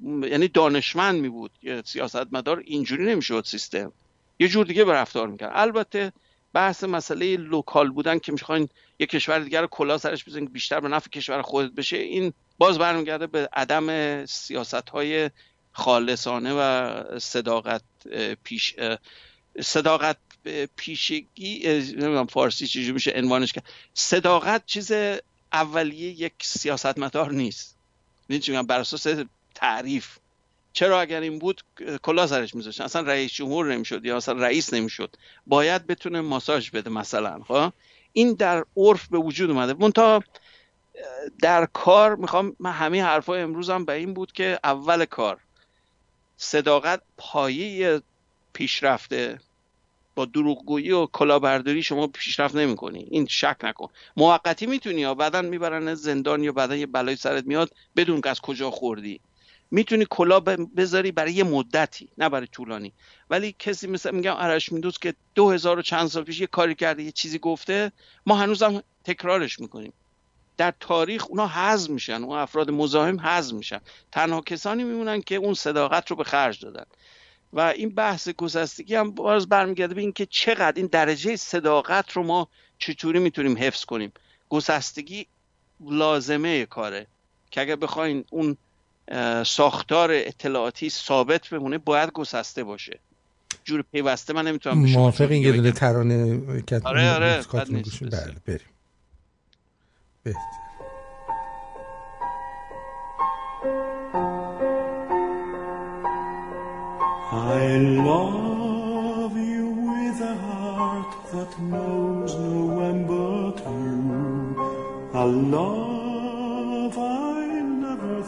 یعنی 0.05 0.49
دانشمند 0.49 1.21
می 1.21 1.29
بود 1.29 1.51
یه 1.63 1.83
سیاستمدار 1.85 2.63
اینجوری 2.65 3.05
نمی‌شد 3.05 3.45
سیستم. 3.47 3.93
یه 4.39 4.49
جور 4.49 4.67
دیگه 4.67 4.85
به 4.85 4.93
رفتار 4.93 5.29
می‌کرد. 5.29 5.53
البته 5.55 6.13
بحث 6.55 6.85
مسئله 6.85 7.37
لوکال 7.37 7.91
بودن 7.91 8.19
که 8.19 8.33
می‌خواین 8.33 8.69
یه 8.99 9.07
کشور 9.07 9.39
دیگر 9.39 9.61
رو 9.61 9.67
کلا 9.67 9.99
سرش 9.99 10.25
بزنید 10.25 10.53
بیشتر 10.53 10.81
به 10.81 10.89
نفع 10.89 11.11
کشور 11.11 11.43
خودت 11.43 11.73
بشه 11.73 11.97
این 11.97 12.33
باز 12.59 12.79
برمیگرده 12.79 13.27
به 13.27 13.49
عدم 13.53 14.27
سیاست 14.27 14.75
های 14.75 15.31
خالصانه 15.73 16.53
و 16.53 17.19
صداقت 17.19 17.83
پیش 18.45 18.75
صداقت 19.61 20.17
پیشگی 20.77 21.69
نمی‌دونم 21.69 22.27
فارسی 22.27 22.67
چجوری 22.67 22.93
میشه 22.93 23.13
عنوانش 23.17 23.53
کرد 23.53 23.65
صداقت 23.95 24.67
چیز 24.67 24.93
اولیه 25.53 26.11
یک 26.11 26.35
سیاستمدار 26.43 27.33
نیست. 27.33 27.77
می‌دونی 28.29 28.63
بر 28.63 28.81
اساس 28.81 29.07
تعریف. 29.55 30.19
چرا 30.75 31.01
اگر 31.01 31.21
این 31.21 31.39
بود 31.39 31.63
کلا 32.03 32.27
سرش 32.27 32.55
میذاشتن 32.55 32.85
اصلا 32.85 33.03
رئیس 33.03 33.33
جمهور 33.33 33.67
نمی‌شد 33.75 34.05
یا 34.05 34.17
اصلا 34.17 34.35
رئیس 34.43 34.75
نمی‌شد. 34.75 35.17
باید 35.47 35.87
بتونه 35.87 36.21
ماساژ 36.21 36.71
بده 36.71 36.91
مثلا 36.91 37.39
ها 37.39 37.71
خب؟ 37.71 37.73
این 38.13 38.33
در 38.33 38.65
عرف 38.77 39.09
به 39.09 39.19
وجود 39.19 39.51
اومده. 39.51 39.75
منتها 39.75 40.23
در 41.43 41.67
کار 41.73 42.17
می‌خوام 42.17 42.57
من 42.61 42.73
همه 42.73 43.03
حرفای 43.03 43.41
امروزم 43.41 43.85
به 43.85 43.93
این 43.93 44.15
بود 44.15 44.33
که 44.33 44.59
اول 44.65 45.05
کار 45.05 45.41
صداقت 46.37 47.03
پایه 47.17 48.03
پیشرفته 48.53 49.41
با 50.15 50.25
دروغگویی 50.25 50.91
و 50.91 51.07
کلاهبرداری 51.07 51.83
شما 51.83 52.07
پیشرفت 52.07 52.55
نمی‌کنی. 52.55 53.07
این 53.11 53.27
شک 53.27 53.57
نکن. 53.63 53.89
موقتی 54.17 54.67
می‌تونی 54.67 55.01
یا 55.01 55.15
بعدا 55.15 55.43
می‌برن 55.43 55.95
زندان 55.95 56.43
یا 56.43 56.53
بعدا 56.53 56.77
یه 56.77 56.87
بلای 56.87 57.17
سرت 57.17 57.45
میاد 57.47 57.71
بدون 57.97 58.21
که 58.21 58.29
از 58.29 58.41
کجا 58.41 58.71
خوردی. 58.71 59.21
می‌تونی 59.71 60.07
کلا 60.11 60.41
بذاری 60.77 61.13
برای 61.13 61.33
یه 61.33 61.45
مدتی 61.45 62.09
نه 62.19 62.29
برای 62.29 62.47
طولانی. 62.47 62.93
ولی 63.31 63.55
کسی 63.59 63.87
مثل 63.87 64.15
میگم 64.15 64.33
آرش 64.33 64.73
میدوز 64.73 64.99
که 64.99 65.15
دو 65.35 65.51
هزار 65.51 65.79
و 65.79 65.83
چند 65.83 66.07
سال 66.09 66.25
پیش 66.25 66.41
یه 66.41 66.47
کاری 66.47 66.75
کرده 66.75 67.03
یه 67.03 67.13
چیزی 67.13 67.39
گفته 67.39 67.93
ما 68.27 68.37
هنوزم 68.37 68.83
تکرارش 69.05 69.61
می‌کنیم. 69.61 69.93
در 70.57 70.75
تاریخ 70.81 71.27
اونا 71.29 71.47
حذف 71.47 71.91
میشن 71.91 72.25
اون 72.25 72.39
افراد 72.39 72.71
مزاحم 72.71 73.21
حذف 73.21 73.53
میشن. 73.53 73.81
تنها 74.13 74.41
کسانی 74.41 74.85
میمونن 74.85 75.21
که 75.21 75.35
اون 75.35 75.55
صداقت 75.55 76.11
رو 76.11 76.17
به 76.17 76.25
خرج 76.25 76.61
دادن. 76.61 76.85
و 77.53 77.61
این 77.61 77.89
بحث 77.89 78.29
گسستگی 78.29 78.95
هم 78.95 79.11
باز 79.11 79.49
برمیگرده 79.49 79.95
به 79.95 80.01
اینکه 80.01 80.27
چقدر 80.27 80.77
این 80.77 80.87
درجه 80.87 81.37
صداقت 81.37 82.13
رو 82.13 82.23
ما 82.23 82.49
چطوری 82.79 83.19
می‌تونیم 83.19 83.59
حفظ 83.59 83.85
کنیم. 83.85 84.13
گسستگی 84.49 85.27
لازمه 85.81 86.67
کاره. 86.67 87.07
که 87.51 87.61
اگر 87.61 87.77
بخواین 87.77 88.25
اون 88.31 88.57
ساختار 89.47 90.11
اطلاعاتی 90.13 90.91
ثابت 90.91 91.49
بمونه 91.49 91.79
باید 91.79 92.13
گسسته 92.13 92.65
باشه. 92.65 93.01
جور 93.65 93.85
پیوسته 93.93 94.33
من 94.33 94.49
نمی‌تونم 94.49 94.79
موافق 94.79 95.31
این 95.31 95.65
یه 95.65 95.73
ترانه 95.73 96.41
آره 96.85 97.11
آره 97.11 97.43
بله 98.01 98.35
بریم. 98.47 98.61
بهتر. 100.23 100.41
I 107.33 107.67
love 108.11 109.37
you 109.37 109.67
with 109.91 110.21
a 110.21 110.35
heart 110.47 111.13
that 111.33 111.53
knows 111.71 112.33
no 112.35 112.59
one 112.85 113.01
but 113.11 113.57
you. 113.67 114.01
A 115.15 115.25
love 115.25 115.25
I 115.25 115.29
never 115.31 115.94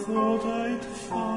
thought 0.07 0.45
I'd 0.45 0.85
find. 0.85 1.35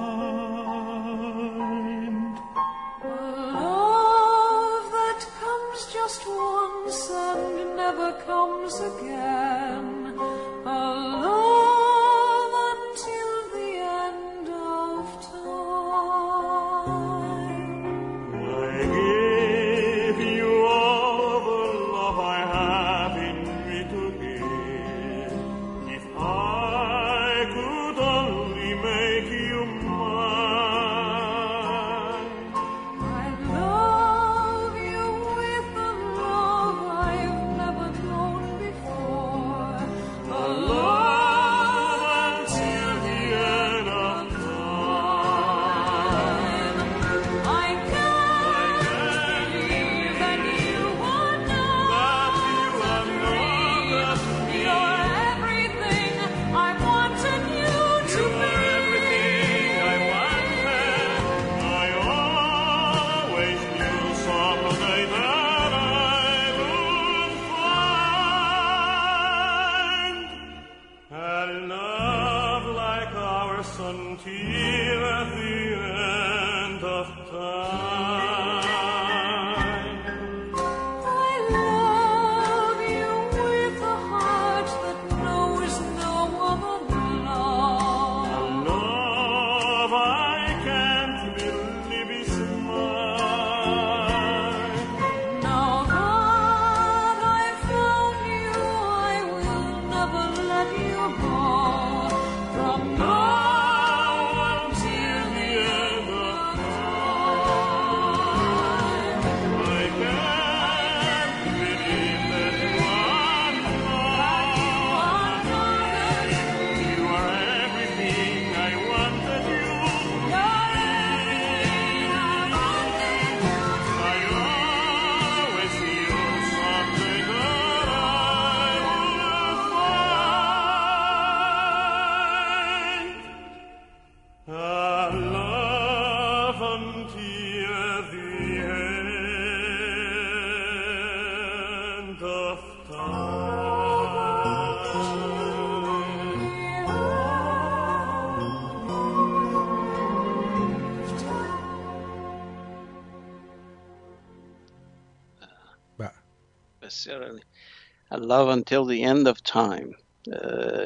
Love 158.29 158.49
until 158.57 158.83
the 158.85 158.99
end 159.11 159.25
of 159.27 159.37
time. 159.43 159.95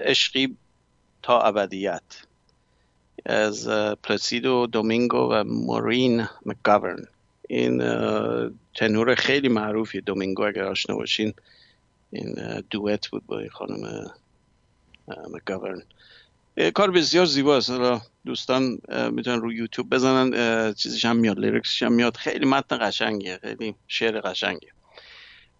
عشقی 0.05 0.57
تا 1.23 1.41
ابدیت. 1.41 2.03
از 3.25 3.67
پلسیدو 4.03 4.67
دومینگو 4.67 5.17
و 5.17 5.43
مورین 5.43 6.27
مکگاورن 6.45 7.07
این 7.49 7.77
تنور 8.75 9.15
خیلی 9.15 9.47
معروفی 9.47 10.01
دومینگو 10.01 10.43
اگر 10.43 10.63
آشنا 10.63 10.95
باشین 10.95 11.33
این 12.11 12.35
دویت 12.69 13.07
بود 13.07 13.25
با 13.25 13.39
این 13.39 13.49
خانم 13.49 14.11
مکگاورن 15.29 15.81
کار 16.73 16.91
بسیار 16.91 17.25
زیباست 17.25 17.71
دوستان 18.25 18.77
می‌تونن 19.11 19.41
رو 19.41 19.53
یوتیوب 19.53 19.89
بزنن. 19.89 20.73
چیزش 20.73 21.05
هم 21.05 21.15
میاد 21.15 21.39
لیریکسش 21.39 21.83
هم 21.83 21.93
میاد. 21.93 22.17
خیلی 22.17 22.45
متن 22.45 22.77
قشنگیه. 22.87 23.39
خیلی 23.41 23.75
شعر 23.87 24.21
قشنگیه. 24.21 24.71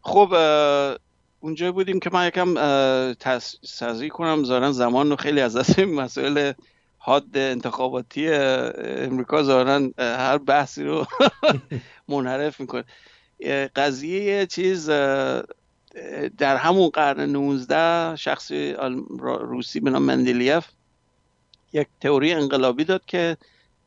خب 0.01 0.27
اونجا 1.43 1.71
بودیم 1.71 1.99
که 1.99 2.09
من 2.13 2.27
یکم 2.27 2.53
تذریح 3.13 4.09
کنم. 4.09 4.43
ظاهرا 4.43 4.71
زمان 4.71 5.09
رو 5.09 5.15
خیلی 5.15 5.41
از 5.41 5.57
دست 5.57 5.79
مسائل 5.79 6.53
حاد 6.97 7.37
انتخاباتی 7.37 8.33
امریکا 8.33 9.43
ظاهرا 9.43 9.89
هر 9.97 10.37
بحثی 10.37 10.83
رو 10.83 11.05
منحرف 12.09 12.59
می‌کنه. 12.59 12.83
قضیه 13.75 14.45
چیز 14.45 14.89
در 16.37 16.57
همون 16.57 16.89
قرن 16.89 17.19
19 17.29 18.15
شخصی 18.15 18.75
روسی 19.19 19.79
به 19.79 19.89
نام 19.89 20.03
مندلیف 20.03 20.67
یک 21.73 21.87
تئوری 22.01 22.33
انقلابی 22.33 22.83
داد 22.83 23.05
که 23.05 23.37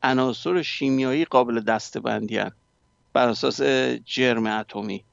عناصر 0.03 0.61
شیمیایی 0.61 1.25
قابل 1.25 1.59
دستبندی 1.59 2.41
بر 3.13 3.27
اساس 3.29 3.61
جرم 4.05 4.47
اتمی. 4.47 5.03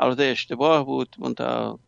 البته 0.00 0.22
اشتباه 0.22 0.86
بود 0.86 1.16
منتها 1.18 1.78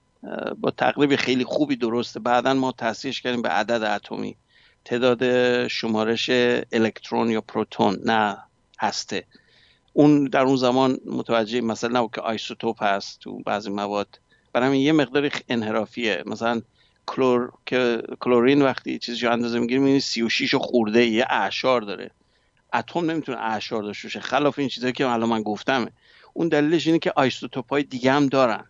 با 0.59 0.71
تقریب 0.71 1.17
خیلی 1.17 1.45
خوبی 1.45 1.77
درسته. 1.77 2.21
بعدا 2.21 2.55
ما 2.55 2.73
تصحیحش 2.73 3.21
کردیم 3.23 3.43
به 3.43 3.49
عدد 3.49 3.83
اتمی. 3.83 4.37
تعداد 4.85 5.69
شمارش 5.69 6.31
الکترون 6.73 7.31
یا 7.31 7.41
پروتون 7.41 7.99
نه 8.05 8.39
هسته. 8.79 9.25
اون 9.93 10.25
در 10.25 10.41
اون 10.41 10.57
زمان 10.57 10.99
متوجه 11.07 11.61
مثلا 11.61 11.99
نبود 12.01 12.15
که 12.15 12.21
آیسوتوپ 12.21 12.83
هست 12.83 13.21
تو 13.21 13.39
بعضی 13.39 13.71
مواد. 13.71 14.21
برای 14.53 14.79
یه 14.79 14.93
مقدار 14.93 15.31
انحرافیه. 15.49 16.23
مثلا 16.27 16.63
کلور 17.07 17.53
که 17.67 18.03
کلورین 18.21 18.63
وقتی 18.63 18.99
چیزی 18.99 19.27
رو 19.27 19.33
اندازه 19.33 19.59
می‌گیریم 19.59 19.83
می‌بینید 19.83 20.03
36 20.03 20.55
و 20.55 20.59
خورده 20.59 21.07
یه 21.07 21.27
اعشار 21.31 21.81
داره. 21.81 22.11
اتم 22.75 23.11
نمی‌تونه 23.11 23.39
اعشار 23.39 23.83
داشته 23.83 24.09
باشه. 24.09 24.21
خلاف 24.21 24.59
این 24.59 24.69
چیزایی 24.69 24.93
که 24.93 25.07
الان 25.07 25.29
من 25.29 25.43
گفتمه. 25.43 25.93
اون 26.33 26.49
دلیلش 26.49 26.87
اینه 26.87 26.99
که 26.99 27.13
آیسوتوپ 27.17 27.71
های 27.71 27.83
دیگه 27.83 28.13
هم 28.13 28.27
دارن. 28.27 28.65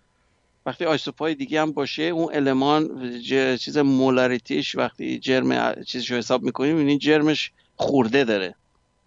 وقتی 0.67 0.85
آیسوپای 0.85 1.35
دیگه 1.35 1.61
هم 1.61 1.73
باشه 1.73 2.03
اون 2.03 2.35
المان 2.35 3.11
چیز 3.59 3.79
مولاریتیش 3.79 4.75
وقتی 4.75 5.19
جرم 5.19 5.83
چیزش 5.83 6.11
رو 6.11 6.17
حساب 6.17 6.43
می‌کنیم 6.43 6.77
این 6.77 6.99
جرمش 6.99 7.53
خورده 7.77 8.25
داره. 8.25 8.55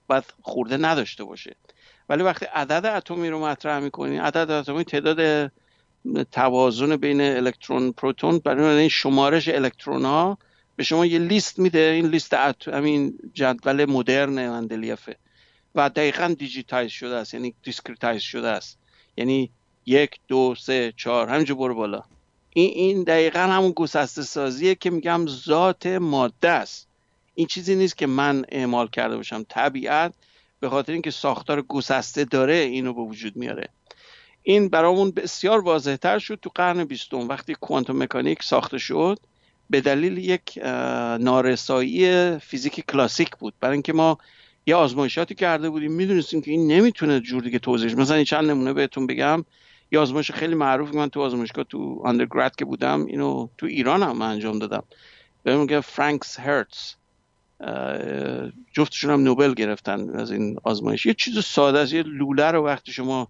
بعد 0.08 0.26
خورده 0.42 0.78
نداشته 0.78 1.24
باشه. 1.24 1.56
ولی 2.10 2.24
وقتی 2.24 2.46
عدد 2.46 2.86
اتمی 2.86 3.30
رو 3.30 3.40
مطرح 3.46 3.80
می‌کنیم 3.80 4.22
عدد 4.22 4.52
اتمی 4.52 4.84
تعداد 4.84 5.52
توازن 6.32 6.96
بین 6.96 7.22
الکترون 7.22 7.92
پروتون 7.92 8.40
برای 8.40 8.80
این 8.80 8.90
شمارش 8.90 9.48
الکترون 9.48 10.06
ها 10.06 10.38
به 10.76 10.84
شما 10.84 11.06
یه 11.06 11.20
لیست 11.20 11.60
میده. 11.60 11.80
این 11.80 12.08
لیست 12.08 12.34
همین 12.68 13.20
جدول 13.34 13.86
مدرن 13.86 14.50
مندلیفه 14.50 15.16
و 15.76 15.90
دقیقا 15.90 16.36
digitize 16.40 16.92
شده 16.92 17.16
است 17.16 17.34
یعنی 17.34 17.54
discretize 17.64 18.22
شده 18.22 18.48
است. 18.48 18.78
یعنی 19.18 19.52
یک 19.90 20.20
دو 20.28 20.56
سه 20.58 20.94
چهار. 20.98 21.30
همینجور 21.30 21.58
برو 21.58 21.76
بالا. 21.76 22.04
این 22.54 22.72
این 22.76 23.04
دقیقا 23.04 23.40
همون 23.40 23.72
گسسته 23.72 24.22
سازیه 24.22 24.76
که 24.76 24.90
میگم 24.90 25.26
ذات 25.28 25.86
ماده 25.88 26.50
است. 26.50 26.88
این 27.36 27.48
چیزی 27.48 27.76
نیست 27.76 27.98
که 27.98 28.08
من 28.08 28.46
اعمال 28.50 28.88
کرده 28.88 29.16
باشم. 29.16 29.46
طبیعت 29.50 30.14
به 30.60 30.70
خاطر 30.70 30.94
اینکه 30.94 31.12
ساختار 31.12 31.62
گسسته 31.62 32.26
داره 32.26 32.54
اینو 32.54 32.94
به 32.94 33.02
وجود 33.02 33.36
میاره. 33.36 33.70
این 34.44 34.70
برامون 34.70 35.12
بسیار 35.12 35.60
واضحتر 35.60 36.20
شد 36.20 36.40
تو 36.42 36.52
قرن 36.56 36.84
بیستم. 36.84 37.28
وقتی 37.28 37.56
کوانتوم 37.56 38.04
مکانیک 38.04 38.44
ساخته 38.44 38.78
شد 38.78 39.20
به 39.70 39.82
دلیل 39.82 40.18
یک 40.18 40.60
نارسایی 41.20 42.38
فیزیک 42.40 42.86
کلاسیک 42.92 43.30
بود. 43.36 43.54
برای 43.60 43.74
اینکه 43.74 43.94
ما 43.94 44.18
یه 44.66 44.76
آزمایشاتی 44.76 45.36
کرده 45.36 45.70
بودیم. 45.70 45.92
می‌دونستیم 45.92 46.42
که 46.42 46.52
این 46.52 46.72
نمی‌تونه 46.72 47.20
جور 47.20 47.44
دیگه 47.44 47.60
توضیح 47.60 47.96
مثلا 47.96 48.24
چند 48.24 48.50
نمونه 48.50 48.74
بهتون 48.74 49.08
بگم. 49.08 49.46
یه 49.92 50.00
آزمایش 50.00 50.32
خیلی 50.32 50.56
معروف 50.56 50.96
من 50.96 51.10
تو 51.10 51.22
آزمایشگاه 51.22 51.64
تو 51.64 52.02
اندرگراد 52.06 52.56
که 52.56 52.66
بودم 52.66 53.06
اینو 53.06 53.48
تو 53.58 53.66
ایران 53.66 54.04
هم 54.04 54.22
انجام 54.22 54.60
دادم. 54.60 54.84
به 55.44 55.58
میگه 55.58 55.82
فرانکس 55.82 56.40
هرتز. 56.40 56.94
جفتشون 58.74 59.12
هم 59.12 59.24
نوبل 59.24 59.54
گرفتن 59.54 60.10
از 60.10 60.32
این 60.32 60.58
آزمایش. 60.64 61.06
یه 61.06 61.14
چیز 61.14 61.40
ساده 61.40 61.80
است 61.80 61.94
یه 61.94 62.04
لوله 62.04 62.52
رو 62.52 62.66
وقتی 62.66 62.92
شما 62.92 63.28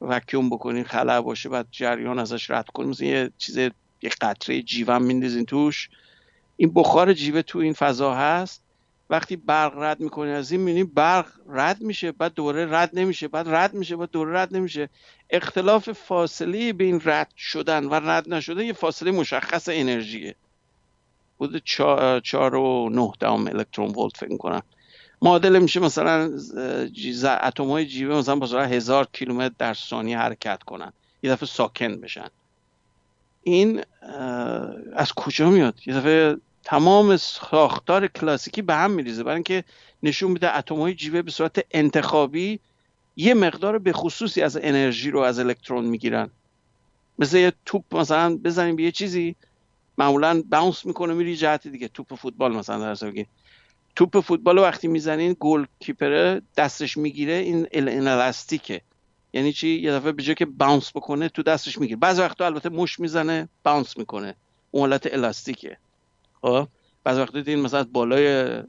وکیوم 0.00 0.50
بکنین 0.50 0.84
خلا 0.84 1.22
باشه 1.22 1.48
بعد 1.48 1.66
جریان 1.70 2.18
ازش 2.18 2.50
رد 2.50 2.66
کنین 2.66 2.88
مثل 2.88 3.04
یه 3.04 3.30
چیز 3.38 3.56
یه 3.56 4.10
قطره 4.20 4.62
جیوه 4.62 4.98
میندازین 4.98 5.44
توش. 5.44 5.88
این 6.56 6.72
بخار 6.74 7.12
جیوه 7.12 7.42
تو 7.42 7.58
این 7.58 7.72
فضا 7.72 8.14
هست. 8.14 8.65
وقتی 9.10 9.36
برق 9.36 9.78
رد 9.78 10.00
می‌کنی 10.00 10.30
از 10.30 10.52
این 10.52 10.60
می‌بینی 10.60 10.84
برق 10.84 11.26
رد 11.48 11.80
میشه 11.80 12.12
بعد 12.12 12.34
دوره 12.34 12.66
رد 12.70 12.90
نمیشه 12.92 13.28
بعد 13.28 13.48
رد 13.48 13.74
میشه 13.74 13.96
بعد 13.96 14.10
دوره 14.10 14.32
رد 14.40 14.56
نمیشه. 14.56 14.88
اختلاف 15.30 15.92
فاصله 15.92 16.72
بین 16.72 17.00
رد 17.04 17.32
شدن 17.36 17.84
و 17.84 17.94
رد 17.94 18.34
نشدن 18.34 18.62
یه 18.62 18.72
فاصله 18.72 19.10
مشخص 19.10 19.68
انرژیه. 19.72 20.34
بود 21.38 21.62
چهار 22.22 22.54
و 22.54 22.90
نه 22.90 23.12
دام 23.20 23.46
الکترون 23.46 23.94
ولت 23.94 24.16
فکر 24.16 24.36
کنم 24.36 24.62
معادل 25.22 25.58
میشه 25.58 25.80
مثلا 25.80 26.30
اتم 27.42 27.70
های 27.70 27.86
جیوه 27.86 28.18
مثلا 28.18 28.36
با 28.36 28.46
سرعت 28.46 28.72
هزار 28.72 29.08
کیلومتر 29.12 29.54
در 29.58 29.74
ثانیه 29.74 30.18
حرکت 30.18 30.62
کنن. 30.62 30.92
یه 31.22 31.30
دفعه 31.30 31.46
ساکن 31.46 32.00
بشن. 32.00 32.28
این 33.42 33.82
از 34.96 35.12
کجا 35.12 35.50
میاد؟ 35.50 35.74
یه 35.86 35.94
دفعه 35.94 36.36
تمام 36.66 37.16
ساختار 37.16 38.06
کلاسیکی 38.06 38.62
به 38.62 38.74
هم 38.74 38.90
میریزه 38.90 39.22
برای 39.22 39.34
اینکه 39.34 39.64
نشون 40.02 40.30
میده 40.30 40.56
اتم 40.56 40.80
های 40.80 40.94
جیوه 40.94 41.22
به 41.22 41.30
صورت 41.30 41.64
انتخابی 41.70 42.60
یه 43.16 43.34
مقدار 43.34 43.78
به 43.78 43.92
خصوصی 43.92 44.42
از 44.42 44.56
انرژی 44.56 45.10
رو 45.10 45.20
از 45.20 45.38
الکترون 45.38 45.84
می‌گیرن. 45.84 46.30
مثل 47.18 47.36
یه 47.36 47.52
توپ 47.64 47.96
مثلا 47.96 48.36
بزنیم 48.36 48.76
به 48.76 48.82
یه 48.82 48.92
چیزی 48.92 49.36
معمولا 49.98 50.42
باونس 50.50 50.86
می‌کنه 50.86 51.14
میری 51.14 51.36
جهت 51.36 51.68
دیگه. 51.68 51.88
توپ 51.88 52.14
فوتبال 52.14 52.56
مثلا 52.56 52.94
در 52.94 53.10
بگی 53.10 53.26
توپ 53.96 54.20
فوتبال 54.20 54.58
وقتی 54.58 54.88
می‌زنین 54.88 55.36
گل 55.40 55.64
کیپره 55.80 56.42
دستش 56.56 56.96
می‌گیره 56.96 57.32
این 57.32 58.08
الاستیکه 58.08 58.80
یعنی 59.32 59.52
چی؟ 59.52 59.68
یه 59.68 59.92
دفعه 59.92 60.12
به 60.12 60.34
که 60.34 60.46
باونس 60.46 60.90
بکنه 60.90 61.28
تو 61.28 61.42
دستش 61.42 61.78
می‌گیره. 61.78 62.00
بعضی 62.00 62.22
وقتا 62.22 62.46
البته 62.46 62.68
مش 62.68 63.00
می‌زنه 63.00 63.48
باونس 63.64 63.98
می‌کنه. 63.98 64.34
اون 64.70 64.80
حالت 64.80 65.14
الاستیکه 65.14 65.76
خب 66.46 66.68
بعضی 67.04 67.20
وقتا 67.20 67.38
دیدین 67.38 67.60
مثلا 67.60 67.84
بالای 67.92 68.62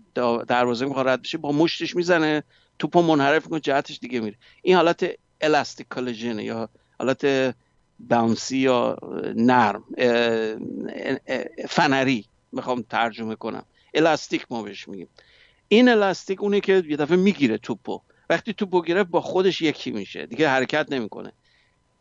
دروازه 0.48 0.86
می‌خواد 0.86 1.08
رد 1.08 1.22
بشه 1.22 1.38
با 1.38 1.52
مشتش 1.52 1.96
می‌زنه 1.96 2.44
توپو 2.80 3.02
منحرف 3.02 3.44
می‌کنه 3.44 3.60
جهتش 3.60 4.00
دیگه 4.00 4.20
میره. 4.20 4.38
این 4.62 4.76
حالت 4.76 5.06
الاستیک 5.42 5.88
کالژن 5.90 6.40
یا 6.40 6.70
حالت 7.00 7.56
باونسی 8.00 8.58
یا 8.58 8.98
نرم 9.36 9.84
فنری 11.70 12.26
می‌خوام 12.52 12.82
ترجمه 12.90 13.36
کنم. 13.36 13.64
الاستیک 13.94 14.46
ما 14.50 14.64
بهش 14.64 14.88
میگیم. 14.88 15.08
این 15.68 15.90
الاستیک 15.90 16.42
اونه 16.42 16.60
که 16.60 16.84
یه 16.88 16.98
دفعه 16.98 17.18
می‌گیره 17.18 17.58
توپو. 17.58 18.02
وقتی 18.30 18.54
توپو 18.54 18.82
گرفت 18.82 19.10
با 19.10 19.22
خودش 19.22 19.62
یکی 19.62 19.92
میشه. 19.92 20.26
دیگه 20.26 20.50
حرکت 20.50 20.92
نمی‌کنه. 20.92 21.34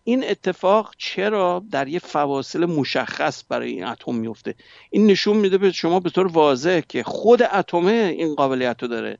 این 0.08 0.24
اتفاق 0.24 0.94
چرا 0.98 1.64
در 1.70 1.88
یه 1.88 1.98
فواصل 1.98 2.64
مشخص 2.64 3.44
برای 3.48 3.70
این 3.70 3.84
اتم 3.84 4.14
میفته؟ 4.14 4.54
این 4.90 5.06
نشون 5.06 5.36
میده 5.36 5.58
به 5.58 5.72
شما 5.72 6.00
به 6.00 6.10
طور 6.10 6.26
واضح 6.26 6.80
که 6.80 7.02
خود 7.02 7.42
اتمه 7.42 8.14
این 8.18 8.34
قابلیت 8.34 8.82
رو 8.82 8.88
داره. 8.88 9.18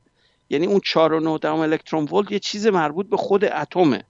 یعنی 0.49 0.65
اون 0.65 0.81
4 0.85 1.13
و 1.13 1.45
الکترون 1.45 2.07
ولت 2.07 2.31
یه 2.31 2.39
چیز 2.39 2.67
مربوط 2.67 3.09
به 3.09 3.17
خود 3.17 3.45
اتمه. 3.45 4.03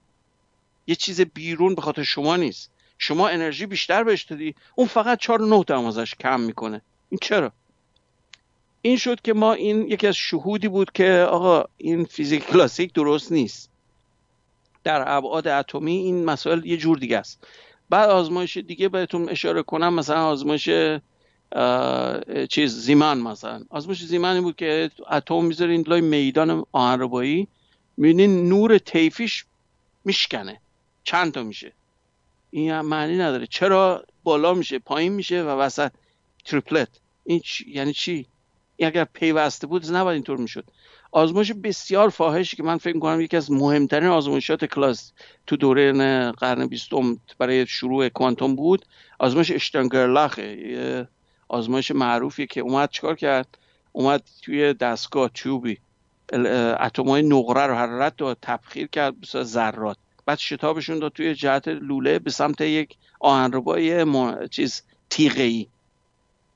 یه 0.88 0.95
چیز 0.95 1.22
بیرون 1.22 1.76
به 1.76 1.82
خاطر 1.82 2.04
شما 2.04 2.36
نیست. 2.36 2.72
شما 2.98 3.28
انرژی 3.28 3.66
بیشتر 3.66 4.04
بهش 4.04 4.24
دادی 4.24 4.56
اون 4.76 4.88
فقط 4.88 5.20
4 5.20 5.41
و 5.44 5.72
ازش 5.72 6.16
کم 6.16 6.40
می‌کنه. 6.40 6.82
این 7.10 7.20
چرا؟ 7.22 7.52
این 8.82 8.98
شد 8.98 9.22
که 9.22 9.34
ما 9.34 9.54
این 9.54 9.88
یکی 9.88 10.08
از 10.08 10.16
شهودی 10.16 10.68
بود 10.68 10.91
که 10.91 11.28
آقا 11.30 11.64
این 11.78 12.06
فیزیک 12.06 12.45
کلاسیک 12.45 12.94
درست 12.94 13.32
نیست. 13.32 13.70
در 14.84 15.04
ابعاد 15.08 15.48
اتمی 15.48 15.95
این 15.98 16.26
مسائل 16.26 16.66
یه 16.66 16.78
جور 16.78 16.98
دیگه 16.98 17.18
است. 17.18 17.48
بعد 17.90 18.10
آزمایش 18.10 18.58
دیگه 18.58 18.90
بهتون 18.90 19.30
اشاره 19.30 19.64
کنم 19.64 19.94
مثلا 19.94 20.26
آزمایش 20.26 20.70
چیز 22.49 22.74
زیمان 22.74 23.18
مثلا. 23.18 23.64
آزمایش 23.70 24.04
زیمانی 24.04 24.41
بود 24.41 24.56
که 24.56 24.91
اتم 25.12 25.45
می‌ذارین 25.45 25.84
لای 25.88 26.02
میدان 26.02 26.66
آهنربایی 26.72 27.48
می‌بینین 27.98 28.49
نور 28.49 28.78
تیفیش 28.78 29.45
میشکنه. 30.06 30.62
چند 31.04 31.32
تا 31.32 31.44
میشه؟ 31.44 31.74
این 32.52 32.82
معنی 32.82 33.18
نداره. 33.18 33.48
چرا؟ 33.48 34.04
بالا 34.24 34.54
میشه 34.54 34.80
پایین 34.80 35.14
میشه 35.14 35.44
و 35.44 35.48
وسط 35.48 35.91
تریپلت. 36.45 36.90
این 37.24 37.41
یعنی 37.68 37.94
چی؟ 37.94 38.26
اگر 38.80 39.04
پیوسته 39.04 39.68
بود 39.68 39.94
نباید 39.94 40.16
اینطور 40.16 40.38
می‌شد. 40.38 40.66
آزمایش 41.18 41.52
بسیار 41.52 42.10
فاحشی 42.10 42.57
که 42.57 42.64
من 42.64 42.77
فکر 42.77 42.99
کنم 42.99 43.22
یکی 43.22 43.38
از 43.38 43.52
مهمترین 43.52 44.10
آزمایشات 44.10 44.65
کلاس 44.65 45.11
تو 45.48 45.57
دوره 45.57 45.91
قرن 46.31 46.68
بیستم 46.68 47.19
برای 47.38 47.65
شروع 47.65 48.10
کوانتوم 48.10 48.56
بود 48.56 48.85
آزمایش 49.19 49.52
اشتنگرلاخ 49.52 50.39
آزمایش 51.48 51.91
معروفی 51.91 52.48
که 52.48 52.61
اومد 52.61 52.89
چیکار 52.89 53.15
کرد؟ 53.15 53.57
اومد 53.91 54.23
توی 54.41 54.73
دستگاه 54.73 55.30
چوبی 55.34 55.77
اتمای 56.80 57.22
نقره 57.22 57.68
رو 57.68 57.76
حرارت 57.76 58.22
و 58.22 58.35
تبخیر 58.41 58.88
کرد 58.88 59.14
به 59.19 59.44
ذرات. 59.44 59.98
بعد 60.26 60.38
شتابشون 60.38 60.99
داد 60.99 61.11
توی 61.11 61.35
جهت 61.35 61.68
لوله 61.68 62.19
به 62.19 62.31
سمت 62.31 62.61
یک 62.61 62.95
آهنربای 63.19 64.06
چیز 64.49 64.84
تیغه 65.10 65.44
ای 65.44 65.68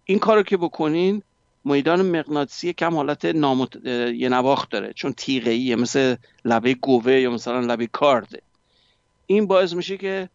این 0.05 0.19
کارو 0.19 0.43
که 0.43 0.57
بکنین 0.57 1.23
میدان 1.65 2.01
مغناطیسی 2.01 2.73
کم 2.73 2.95
حالت 2.95 3.25
نامت... 3.25 3.85
یه 4.15 4.29
نواخت 4.29 4.71
داره. 4.71 4.93
چون 4.93 5.13
تیغه 5.13 5.51
ایه 5.51 5.75
مثل 5.75 6.15
لبه 6.45 6.73
گوه 6.73 7.13
یا 7.13 7.31
مثلا 7.31 7.59
لبه 7.59 7.87
کارده. 7.87 8.41
این 9.25 9.47
باعث 9.47 9.73
میشه 9.73 9.97
که 9.97 10.29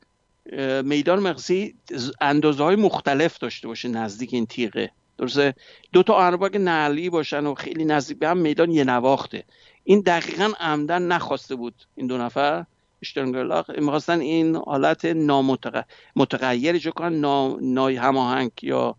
میدان 0.84 1.18
مغناطیسی 1.18 1.74
اندازه 2.20 2.64
های 2.64 2.76
مختلف 2.76 3.38
داشته 3.38 3.68
باشه 3.68 3.88
نزدیک 3.88 4.34
این 4.34 4.46
تیغه. 4.46 4.90
درسته؟ 5.18 5.54
دو 5.92 6.02
تا 6.02 6.14
آهنرباگ 6.14 6.56
نعلی 6.56 7.10
باشن 7.10 7.46
و 7.46 7.54
خیلی 7.54 7.84
نزدیک 7.84 8.18
به 8.18 8.28
هم 8.28 8.38
میدان 8.38 8.70
یه 8.70 8.84
نواخته. 8.84 9.44
این 9.84 10.00
دقیقا 10.00 10.52
عمدن 10.60 11.02
نخواسته 11.02 11.54
بود 11.54 11.74
این 11.94 12.06
دو 12.06 12.18
نفر. 12.18 12.64
اشترنگرلاخ 13.02 13.70
می‌خواستن 13.70 14.20
این 14.20 14.56
حالت 14.56 15.04
نامتغیر 15.04 16.78
جو 16.78 16.90
کنن 16.90 17.56
نای 17.60 17.96
هماهنگ 17.96 18.50
یا 18.62 18.96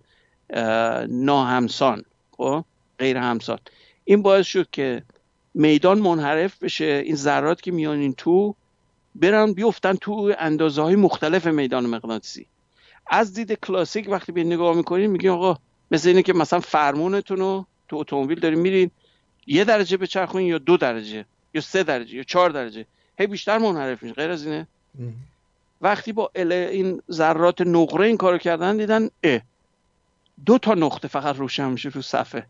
ناهمسان. 1.10 2.04
خب 2.38 2.66
غیر 3.00 3.18
همسان 3.18 3.60
این 4.06 4.22
باعث 4.22 4.46
شد 4.46 4.68
که 4.72 5.04
میدان 5.54 6.00
منحرف 6.00 6.64
بشه 6.64 7.02
این 7.06 7.16
ذرات 7.16 7.62
که 7.62 7.72
میان 7.72 8.00
این 8.00 8.14
تو 8.14 8.56
برن 9.16 9.54
بیفتن 9.54 9.96
تو 9.96 10.34
اندازه 10.40 10.82
های 10.82 10.96
مختلف 10.96 11.48
میدان 11.48 11.86
مغناطیسی. 11.86 12.46
از 13.08 13.34
دید 13.34 13.54
کلاسیک 13.54 14.10
وقتی 14.10 14.32
به 14.32 14.44
نگاه 14.44 14.76
می‌کنین 14.76 15.12
میگین 15.12 15.30
آقا 15.30 15.58
مثل 15.92 16.10
اینه 16.10 16.24
که 16.24 16.34
مثلا 16.34 16.60
فرمونتون 16.60 17.38
رو 17.38 17.66
تو 17.88 17.96
اتومبیل 17.96 18.40
دارین 18.40 18.60
میرین 18.60 18.92
یه 19.48 19.64
درجه 19.64 19.98
به 19.98 20.08
یا 20.36 20.58
دو 20.58 20.78
درجه 20.78 21.26
یا 21.54 21.62
سه 21.62 21.84
درجه 21.84 22.16
یا 22.16 22.24
چهار 22.24 22.50
درجه. 22.50 22.86
هی 23.20 23.28
بیشتر 23.28 23.58
منحرف 23.58 24.04
میشه 24.04 24.16
غیر 24.16 24.32
از 24.32 24.46
اینه. 24.46 24.68
وقتی 25.82 26.12
با 26.14 26.32
این 26.36 27.02
ذرات 27.12 27.62
نقره 27.62 28.08
این 28.08 28.18
کارو 28.18 28.38
کردن 28.38 28.78
دیدن 28.78 29.10
اه 29.24 29.42
دو 30.46 30.58
تا 30.58 30.74
نقطه 30.74 31.08
فقط 31.08 31.36
روشن 31.36 31.70
میشه 31.70 31.90
رو 31.90 32.02
صفحه. 32.02 32.48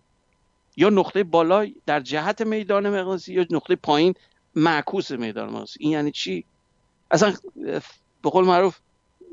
یا 0.78 0.90
نقطه 0.90 1.24
بالا 1.24 1.68
در 1.86 2.00
جهت 2.00 2.42
میدان 2.42 2.90
مغناطیسی 2.90 3.34
یا 3.34 3.46
نقطه 3.52 3.76
پایین 3.76 4.14
معکوس 4.56 5.12
میدان 5.12 5.50
مغناطیسی 5.50 5.80
این 5.80 5.92
یعنی 5.92 6.12
چی؟ 6.12 6.46
اصلا 7.12 7.34
به 8.22 8.30
قول 8.30 8.46
معروف 8.46 8.80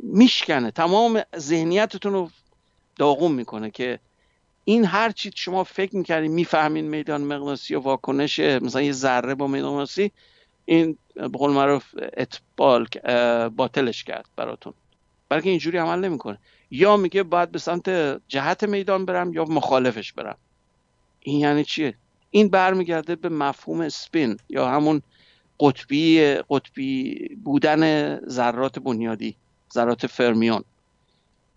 میشکنه. 0.02 0.70
تمام 0.70 1.22
ذهنیتتون 1.36 2.12
رو 2.12 2.30
داغون 2.96 3.32
می‌کنه 3.32 3.70
که 3.70 4.00
این 4.64 4.84
هر 4.84 5.10
چی 5.10 5.30
شما 5.34 5.64
فکر 5.64 5.96
می‌کردین 5.96 6.32
می‌فهمین 6.32 6.88
میدان 6.88 7.20
مغناطیسی 7.22 7.74
و 7.74 7.80
واکنش 7.80 8.40
مثلا 8.40 8.82
یه 8.82 8.92
ذره 8.92 9.34
با 9.34 9.46
میدان 9.46 9.72
مغناطیسی 9.72 10.12
این 10.64 10.98
به 11.14 11.28
قول 11.28 11.50
معروف 11.50 11.84
اتبال 12.16 12.86
باطلش 13.48 14.04
کرد 14.04 14.26
براتون. 14.36 14.74
برای 15.34 15.50
اینجوری 15.50 15.78
عمل 15.78 16.00
نمی‌کنه. 16.00 16.38
یا 16.70 16.96
میگه 16.96 17.22
باید 17.22 17.50
به 17.50 17.58
سمت 17.58 17.90
جهت 18.28 18.64
میدان 18.64 19.04
برم 19.04 19.32
یا 19.32 19.44
مخالفش 19.44 20.12
برم. 20.12 20.36
این 21.20 21.40
یعنی 21.40 21.64
چیه؟ 21.64 21.94
این 22.30 22.48
برمیگرده 22.48 23.16
به 23.16 23.28
مفهوم 23.28 23.88
سپین 23.88 24.36
یا 24.48 24.68
همون 24.68 25.02
قطبی 25.60 26.34
قطبی 26.50 27.28
بودن 27.44 28.16
ذرات 28.28 28.78
بنیادی 28.78 29.36
ذرات 29.72 30.06
فرمیون 30.06 30.64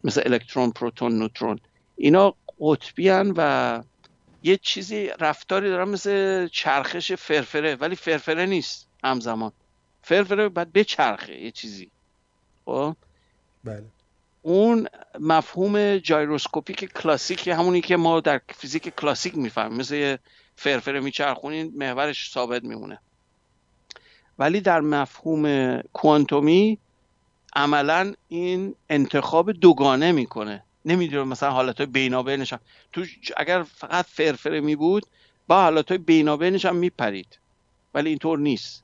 مثل 0.03 0.21
الکترون 0.25 0.71
پروتون 0.71 1.19
نوترون. 1.19 1.59
اینا 1.95 2.35
قطبی 2.59 3.09
و 3.09 3.81
یه 4.43 4.57
چیزی 4.57 5.09
رفتاری 5.19 5.69
دارن 5.69 5.89
مثل 5.89 6.47
چرخش 6.47 7.11
فرفره 7.11 7.75
ولی 7.75 7.95
فرفره 7.95 8.45
نیست 8.45 8.87
همزمان. 9.03 9.51
فرفره 10.01 10.49
باید 10.49 10.73
بچرخه 10.73 11.41
یه 11.41 11.51
چیزی. 11.51 11.91
خب؟ 12.65 12.95
بله. 13.63 13.85
اون 14.41 14.87
مفهوم 15.19 15.97
جایروسکوپیک 15.97 16.93
کلاسیک 16.93 17.47
همونی 17.47 17.81
که 17.81 17.97
ما 17.97 18.19
در 18.19 18.41
فیزیک 18.49 18.95
کلاسیک 18.95 19.37
می‌فهمیم. 19.37 19.77
مثل 19.77 20.17
فرفره 20.55 20.99
میچرخونین 20.99 21.73
محورش 21.75 22.31
ثابت 22.31 22.63
میمونه. 22.63 22.99
ولی 24.39 24.61
در 24.61 24.81
مفهوم 24.81 25.77
کوانتومی 25.81 26.77
عملا 27.55 28.13
این 28.27 28.75
انتخاب 28.89 29.51
دوگانه 29.51 30.11
می‌کنه. 30.11 30.63
نمی‌دونم 30.85 31.27
مثلا 31.27 31.51
حالت 31.51 31.77
های 31.77 31.85
بینابینش 31.85 32.53
هم 32.53 32.59
تو 32.91 33.05
اگر 33.37 33.63
فقط 33.63 34.05
فرفره 34.05 34.61
می 34.61 34.75
بود 34.75 35.05
با 35.47 35.61
حالت 35.61 35.89
های 35.89 35.97
بینابینش 35.97 36.65
هم 36.65 36.75
میپرید. 36.75 37.39
ولی 37.93 38.09
اینطور 38.09 38.39
نیست. 38.39 38.83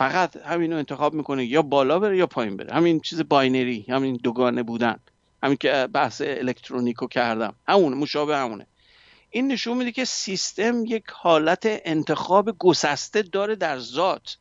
فقط 0.00 0.36
همینو 0.36 0.76
انتخاب 0.76 1.14
می‌کنه 1.14 1.44
یا 1.44 1.62
بالا 1.62 1.98
بره 1.98 2.16
یا 2.16 2.26
پایین 2.26 2.56
بره. 2.56 2.74
همین 2.74 3.00
چیز 3.00 3.22
binary 3.28 3.86
همین 3.88 4.16
دوگانه 4.22 4.62
بودن. 4.62 4.96
همین 5.42 5.56
که 5.56 5.88
بحث 5.92 6.22
الکترونیکو 6.24 7.06
کردم. 7.06 7.54
همونه 7.68 7.96
مشابه 7.96 8.36
همونه. 8.36 8.66
این 9.30 9.52
نشون 9.52 9.76
میده 9.76 9.92
که 9.92 10.04
سیستم 10.04 10.84
یک 10.84 11.04
حالت 11.12 11.60
انتخاب 11.64 12.58
گسسته 12.58 13.22
داره 13.22 13.56
در 13.56 13.78
ذات. 13.78 14.36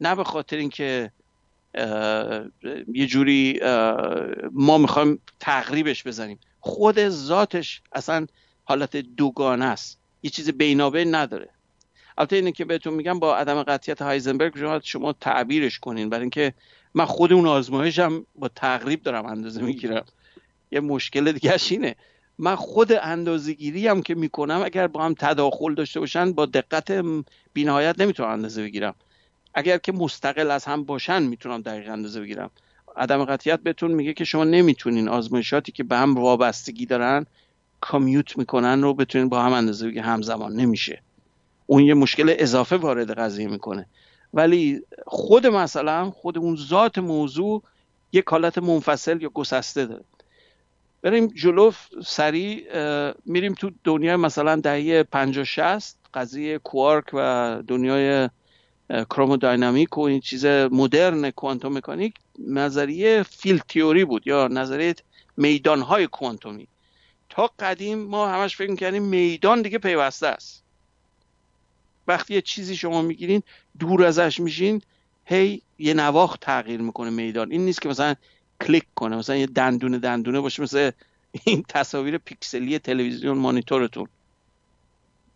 نه 0.00 0.14
به 0.14 0.24
خاطر 0.24 0.56
اینکه 0.56 1.12
یه 2.94 3.06
جوری 3.06 3.60
ما 4.52 4.78
می‌خوایم 4.78 5.20
تقریبش 5.40 6.06
بزنیم. 6.06 6.38
خود 6.60 7.08
ذاتش 7.08 7.82
اصلا 7.92 8.26
حالت 8.64 8.96
دوگانه 8.96 9.64
است. 9.64 9.98
یه 10.22 10.30
چیز 10.30 10.50
بینابین 10.50 11.14
نداره. 11.14 11.48
البته 12.18 12.36
اینه 12.36 12.52
که 12.52 12.64
بهتون 12.64 12.94
میگم 12.94 13.18
با 13.18 13.36
عدم 13.36 13.62
قطعیت 13.62 14.02
هایزنبرگ 14.02 14.58
شما 14.58 14.80
شما 14.84 15.12
تعبیرش 15.12 15.78
کنین. 15.78 16.10
برای 16.10 16.22
اینکه 16.22 16.54
من 16.94 17.04
خود 17.04 17.32
اون 17.32 17.46
آزمایش 17.46 17.98
هم 17.98 18.26
با 18.34 18.48
تقریب 18.48 19.02
دارم 19.02 19.26
اندازه 19.26 19.62
می‌گیرم. 19.62 20.04
یه 20.72 20.80
مشکل 20.80 21.32
دیگه 21.32 21.54
اینه. 21.70 21.96
من 22.38 22.54
خود 22.54 22.92
اندازه 22.92 23.52
گیری 23.52 23.88
هم 23.88 24.02
که 24.02 24.14
می‌کنم 24.14 24.62
اگر 24.64 24.86
با 24.86 25.04
هم 25.04 25.14
تداخل 25.14 25.74
داشته 25.74 26.00
باشن 26.00 26.32
با 26.32 26.46
دقت 26.46 27.04
بینهایت 27.52 28.00
نمی‌تونم 28.00 28.28
اندازه 28.28 28.62
بگیرم. 28.62 28.94
اگر 29.54 29.78
که 29.78 29.92
مستقل 29.92 30.50
از 30.50 30.64
هم 30.64 30.84
باشن 30.84 31.22
می‌تونم 31.22 31.60
دقیق 31.60 31.90
اندازه 31.90 32.20
بگیرم. 32.20 32.50
عدم 32.96 33.24
قطعیت 33.24 33.60
بهتون 33.60 33.90
میگه 33.90 34.12
که 34.12 34.24
شما 34.24 34.44
نمی‌تونین 34.44 35.08
آزمایشاتی 35.08 35.72
که 35.72 35.84
به 35.84 35.96
هم 35.96 36.14
وابستگی 36.14 36.86
دارن 36.86 37.26
کامیوت 37.80 38.38
می‌کنن 38.38 38.82
رو 38.82 38.94
بتونین 38.94 39.28
با 39.28 39.42
هم 39.42 39.52
اندازه 39.52 39.86
بگیرن 39.86 40.04
همزمان 40.04 40.52
نمیشه. 40.52 41.02
اون 41.66 41.82
یه 41.82 41.94
مشکل 41.94 42.34
اضافه 42.38 42.76
وارد 42.76 43.10
قضیه 43.18 43.48
می‌کنه. 43.48 43.86
ولی 44.34 44.82
خود 45.06 45.46
مثلا 45.46 46.10
خود 46.10 46.38
اون 46.38 46.56
ذات 46.56 46.98
موضوع 46.98 47.62
یک 48.12 48.24
حالت 48.28 48.58
منفصل 48.58 49.22
یا 49.22 49.28
گسسته 49.28 49.86
داره. 49.86 50.04
بریم 51.02 51.26
جلو 51.26 51.72
سریع 52.04 52.66
میریم 53.26 53.54
تو 53.54 53.70
دنیای 53.84 54.16
مثلا 54.16 54.56
دهه 54.56 55.02
50 55.02 55.44
60 55.44 55.98
قضیه 56.14 56.58
کوارک 56.58 57.04
و 57.12 57.62
دنیای 57.66 58.28
کرومودینامیک 58.90 59.98
و 59.98 60.00
این 60.00 60.20
چیز 60.20 60.46
مدرن 60.46 61.30
کوانتوم 61.30 61.76
مکانیک 61.76 62.14
نظریه 62.38 63.22
فیل 63.22 63.58
تیوری 63.68 64.04
بود 64.04 64.26
یا 64.26 64.48
نظریه 64.48 64.94
میدان 65.36 65.80
های 65.80 66.06
کوانتومی. 66.06 66.68
تا 67.28 67.50
قدیم 67.58 67.98
ما 67.98 68.28
همش 68.28 68.56
فکر 68.56 68.70
می‌کردیم 68.70 69.02
میدان 69.02 69.62
دیگه 69.62 69.78
پیوسته 69.78 70.26
است. 70.26 70.65
وقتی 72.08 72.34
یه 72.34 72.40
چیزی 72.40 72.76
شما 72.76 73.02
می‌گیرین 73.02 73.42
دور 73.78 74.04
ازش 74.04 74.40
میشین 74.40 74.82
هی 75.24 75.62
یه 75.78 75.94
نواخت 75.94 76.40
تغییر 76.40 76.80
می‌کنه 76.80 77.10
میدان. 77.10 77.52
این 77.52 77.64
نیست 77.64 77.82
که 77.82 77.88
مثلا 77.88 78.14
کلیک 78.60 78.84
کنه 78.94 79.16
مثلا 79.16 79.36
یه 79.36 79.46
دندونه 79.46 79.98
دندونه 79.98 80.40
باشه 80.40 80.62
مثل 80.62 80.90
این 81.44 81.64
تصاویر 81.68 82.18
پیکسلی 82.18 82.78
تلویزیون 82.78 83.38
مانیتورتون. 83.38 84.08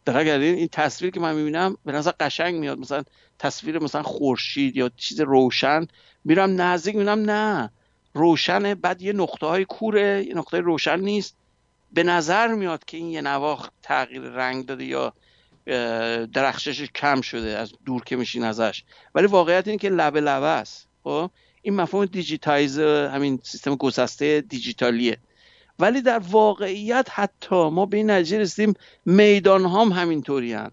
کردین 0.07 0.55
این 0.55 0.69
تصویر 0.73 1.11
که 1.11 1.21
من 1.21 1.35
می‌بینم 1.35 1.77
به 1.85 1.93
نظر 1.93 2.13
قشنگ 2.21 2.55
میاد. 2.55 2.79
مثلا 2.79 3.03
تصویر 3.39 3.79
مثلا 3.79 4.03
خورشید 4.03 4.77
یا 4.77 4.91
چیز 4.97 5.21
روشن 5.21 5.87
میرم 6.25 6.61
نزدیک 6.61 6.95
می‌بینم 6.95 7.31
نه. 7.31 7.71
روشنه 8.15 8.75
بعد 8.75 9.03
یه 9.03 9.13
نقطه 9.13 9.47
های 9.47 9.65
کوره 9.65 10.25
یه 10.29 10.35
نقطه 10.35 10.61
روشن 10.61 11.01
نیست. 11.01 11.37
به 11.93 12.03
نظر 12.03 12.55
میاد 12.55 12.85
که 12.85 12.97
این 12.97 13.07
یه 13.07 13.21
نواخ 13.21 13.71
تغییر 13.83 14.23
رنگ 14.23 14.67
داده 14.67 14.85
یا 14.85 15.13
درخشش 16.33 16.83
کم 16.83 17.21
شده 17.21 17.59
از 17.59 17.73
دور 17.85 18.05
که 18.05 18.17
میشین 18.17 18.45
ازش. 18.45 18.85
ولی 19.15 19.27
واقعیت 19.27 19.67
اینه 19.69 19.79
که 19.79 19.89
لبه 19.89 20.21
لبه 20.21 20.47
است. 20.47 20.89
خب؟ 21.05 21.31
این 21.63 21.77
مفهوم 21.77 22.05
دیجیتایز 22.05 22.79
همین 22.79 23.41
سیستم 23.43 23.75
گسسته 23.75 24.41
دیجیتالیه. 24.41 25.19
ولی 25.79 26.03
در 26.03 26.19
واقعیت 26.19 27.09
حتی 27.11 27.69
ما 27.71 27.87
به 27.87 27.97
این 27.97 28.11
نتیجه 28.11 28.39
رسیدیم 28.39 28.75
میدان 29.07 29.67
هم 29.67 29.93
همینطوری 29.93 30.53
هن. 30.53 30.71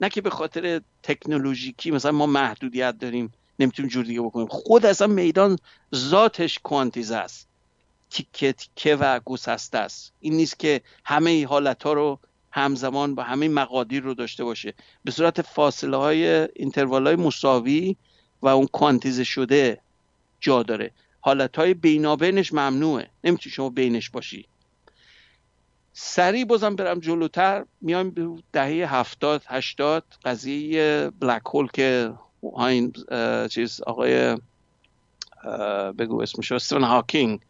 نه 0.00 0.08
که 0.08 0.20
به 0.20 0.30
خاطر 0.30 0.80
تکنولوژیکی 1.02 1.90
مثلا 1.90 2.12
ما 2.12 2.26
محدودیت 2.26 2.98
داریم 2.98 3.32
نمی‌تونیم 3.58 3.90
جور 3.90 4.04
دیگه 4.04 4.20
بکنیم. 4.20 4.46
خود 4.46 4.86
اصلا 4.86 5.06
میدان 5.06 5.58
ذاتش 5.94 6.58
کوانتیزه 6.58 7.16
است. 7.16 7.48
تیکه 8.10 8.52
تیکه 8.52 8.96
و 8.96 9.20
گسسته 9.24 9.78
است. 9.78 10.12
این 10.20 10.34
نیست 10.34 10.58
که 10.58 10.80
همه 11.04 11.46
حالت 11.46 11.82
ها 11.82 11.92
رو 11.92 12.18
همزمان 12.52 13.14
با 13.14 13.22
همه 13.22 13.48
مقادیر 13.48 14.02
رو 14.02 14.14
داشته 14.14 14.44
باشه. 14.44 14.74
به 15.04 15.10
صورت 15.10 15.42
فاصله 15.42 15.96
های 15.96 16.48
اینتروال 16.56 17.06
های 17.06 17.16
مساوی 17.16 17.96
و 18.42 18.48
اون 18.48 18.66
کوانتیزه 18.66 19.24
شده 19.24 19.80
جا 20.40 20.62
داره. 20.62 20.90
حالت 21.20 21.56
های 21.56 21.74
بینابینش 21.74 22.52
ممنوعه. 22.52 23.10
نمی‌تونی 23.24 23.52
شما 23.52 23.70
بینش 23.70 24.10
باشی. 24.10 24.46
سریع 25.92 26.44
بازم 26.44 26.76
برم 26.76 27.00
جلوتر. 27.00 27.64
میایم 27.80 28.10
به 28.10 28.28
دهه 28.52 28.94
هفتاد 28.94 29.42
هشتاد 29.46 30.04
قضیه 30.24 31.10
بلک 31.20 31.42
هول 31.46 31.68
که 31.72 32.14
این 32.58 32.92
چیز 33.50 33.80
آقای 33.80 34.36
بگو 35.98 36.22
اسمشو 36.22 36.54
استون 36.54 36.84
هاکینگ 36.84 37.40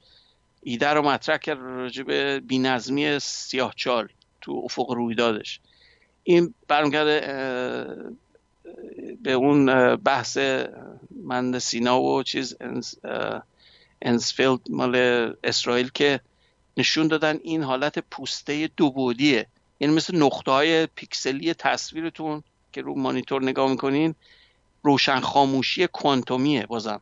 ایده 0.63 0.89
رو 0.89 1.03
مطرح 1.03 1.37
کرد 1.37 1.59
راجع 1.59 2.03
به 2.03 2.41
بینظمی 2.41 3.19
سیاه 3.19 3.73
چال. 3.77 4.09
تو 4.43 4.63
افق 4.65 4.91
رویدادش. 4.91 5.61
این 6.25 6.55
برمیگرده 6.69 7.21
به 9.23 9.33
اون 9.33 9.97
بحث 9.97 10.39
من 11.25 11.59
سینا 11.59 12.01
و 12.01 12.23
چیز 12.23 12.57
انسفیلد 14.03 14.61
مال 14.71 14.97
اسرائیل 15.45 15.91
که 15.95 16.21
نشون 16.77 17.09
دادن 17.09 17.39
این 17.43 17.63
حالت 17.63 17.99
پوسته 17.99 18.71
دو 18.77 18.91
بودیه 18.91 19.47
یعنی 19.81 19.95
مثل 19.95 20.17
نقطه 20.17 20.51
های 20.51 20.87
پیکسلی 20.87 21.55
تصویرتون 21.55 22.43
که 22.73 22.83
رو 22.83 22.95
مانیتور 22.95 23.43
نگاه 23.43 23.71
می‌کنین 23.71 24.15
روشن 24.83 25.21
خاموشی 25.21 25.87
کوانتومیه 25.87 26.67
بازم. 26.67 27.01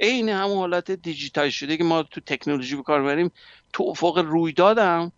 عین 0.00 0.28
همون 0.28 0.56
حالت 0.56 0.90
دیجیتال 0.90 1.50
شده 1.50 1.76
که 1.76 1.84
ما 1.84 2.02
تو 2.02 2.20
تکنولوژی 2.20 2.76
بکار 2.76 3.02
بریم 3.02 3.30
تو 3.72 3.84
افق 3.84 4.18
رویدادم 4.18 5.12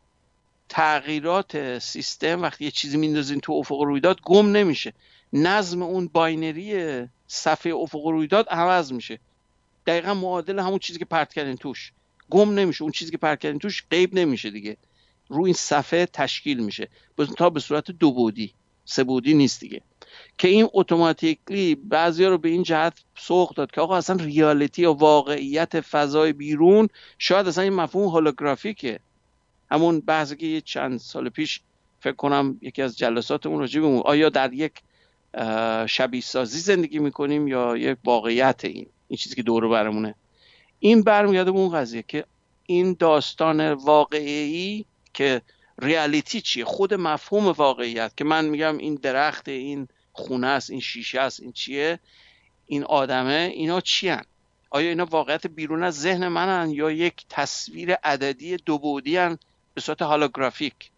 تغییرات 0.69 1.79
سیستم 1.79 2.43
وقتی 2.43 2.65
یه 2.65 2.71
چیزی 2.71 2.97
میندازین 2.97 3.41
تو 3.41 3.53
افق 3.53 3.81
رویداد 3.81 4.21
گم 4.23 4.53
نمیشه. 4.53 4.93
نظم 5.33 5.83
اون 5.83 6.09
binary 6.09 7.07
صفحه 7.27 7.75
افق 7.75 8.07
رویداد 8.07 8.49
عوض 8.49 8.93
میشه. 8.93 9.19
دقیقا 9.87 10.15
معادل 10.15 10.59
همون 10.59 10.79
چیزی 10.79 10.99
که 10.99 11.05
پرت 11.05 11.35
کردین 11.35 11.57
توش. 11.57 11.93
گم 12.31 12.55
نمیشه. 12.55 12.83
اون 12.83 12.93
چیزی 12.93 13.11
که 13.11 13.19
پرت 13.19 13.41
کردین 13.41 13.59
توش 13.59 13.85
غیب 13.91 14.15
نمیشه 14.15 14.51
دیگه. 14.51 14.77
رو 15.29 15.45
این 15.45 15.55
صفحه 15.55 16.07
تشکیل 16.07 16.65
میشه. 16.65 16.89
تا 17.37 17.51
به 17.51 17.61
صورت 17.61 17.91
دو 17.91 18.13
بعدی. 18.13 18.55
سه 18.85 19.05
بعدی 19.05 19.35
نیست 19.35 19.61
دیگه. 19.61 19.83
که 20.39 20.49
این 20.49 20.69
اتوماتیکلی 20.73 21.75
بعضی 21.75 22.25
رو 22.25 22.39
به 22.39 22.49
این 22.49 22.63
جهت 22.63 22.99
سوق 23.17 23.55
داد 23.55 23.71
که 23.71 23.81
آقا 23.81 23.97
اصلا 23.97 24.17
ریالیتی 24.25 24.83
یا 24.83 24.93
واقعیت 24.93 25.81
فضای 25.81 26.33
بیرون 26.33 26.89
شاید 27.19 27.49
اصلا 27.49 27.65
این 27.65 27.73
مفهوم 27.73 28.09
هولوگرافیکه 28.09 29.01
همون 29.71 30.01
بحثی 30.01 30.37
که 30.37 30.61
چند 30.61 30.99
سال 30.99 31.29
پیش 31.29 31.61
فکر 32.01 32.17
کنم 32.17 32.59
یکی 32.63 32.83
از 32.83 32.99
جلساتمون 32.99 33.59
راجع 33.59 33.81
به 33.81 33.87
آیا 33.87 34.29
در 34.29 34.53
یک 34.53 34.73
شبیه 35.87 36.21
سازی 36.21 36.59
زندگی 36.59 36.99
می‌کنیم 36.99 37.49
یا 37.49 37.77
یک 37.77 37.99
واقعیت 38.05 38.65
این 38.65 38.87
این 39.09 39.17
چیزی 39.17 39.35
که 39.35 39.43
دور 39.43 39.69
برمونه؟ 39.69 40.15
این 40.79 41.03
برمیگرده 41.03 41.53
به 41.53 41.59
اون 41.59 41.73
قضیه 41.73 42.05
که 42.09 42.25
این 42.67 42.97
داستان 42.99 43.73
واقعی 43.73 44.85
که 45.15 45.43
ریالیتی 45.79 46.41
چیه؟ 46.41 46.65
خود 46.65 46.95
مفهوم 46.95 47.47
واقعیت 47.47 48.17
که 48.17 48.25
من 48.25 48.45
میگم 48.45 48.79
این 48.79 48.95
درخت 48.95 49.49
این 49.49 49.89
خونه 50.13 50.47
است 50.47 50.71
این 50.71 50.81
شیشه 50.81 51.21
است 51.21 51.41
این 51.41 51.53
چیه؟ 51.53 51.99
این 52.67 52.85
آدمه 52.85 53.53
اینا 53.55 53.81
چی 53.81 54.13
آیا 54.71 54.89
اینا 54.89 55.05
واقعیت 55.05 55.47
بیرون 55.47 55.83
از 55.83 56.01
ذهن 56.01 56.29
منن 56.29 56.71
یا 56.71 56.91
یک 56.91 57.27
تصویر 57.29 57.95
عددی 57.95 58.57
دو 58.57 58.79
بودی 58.79 59.17
هن 59.17 59.39
به 59.79 59.83
صورت 59.83 60.03
هالوگرافیک 60.03 60.91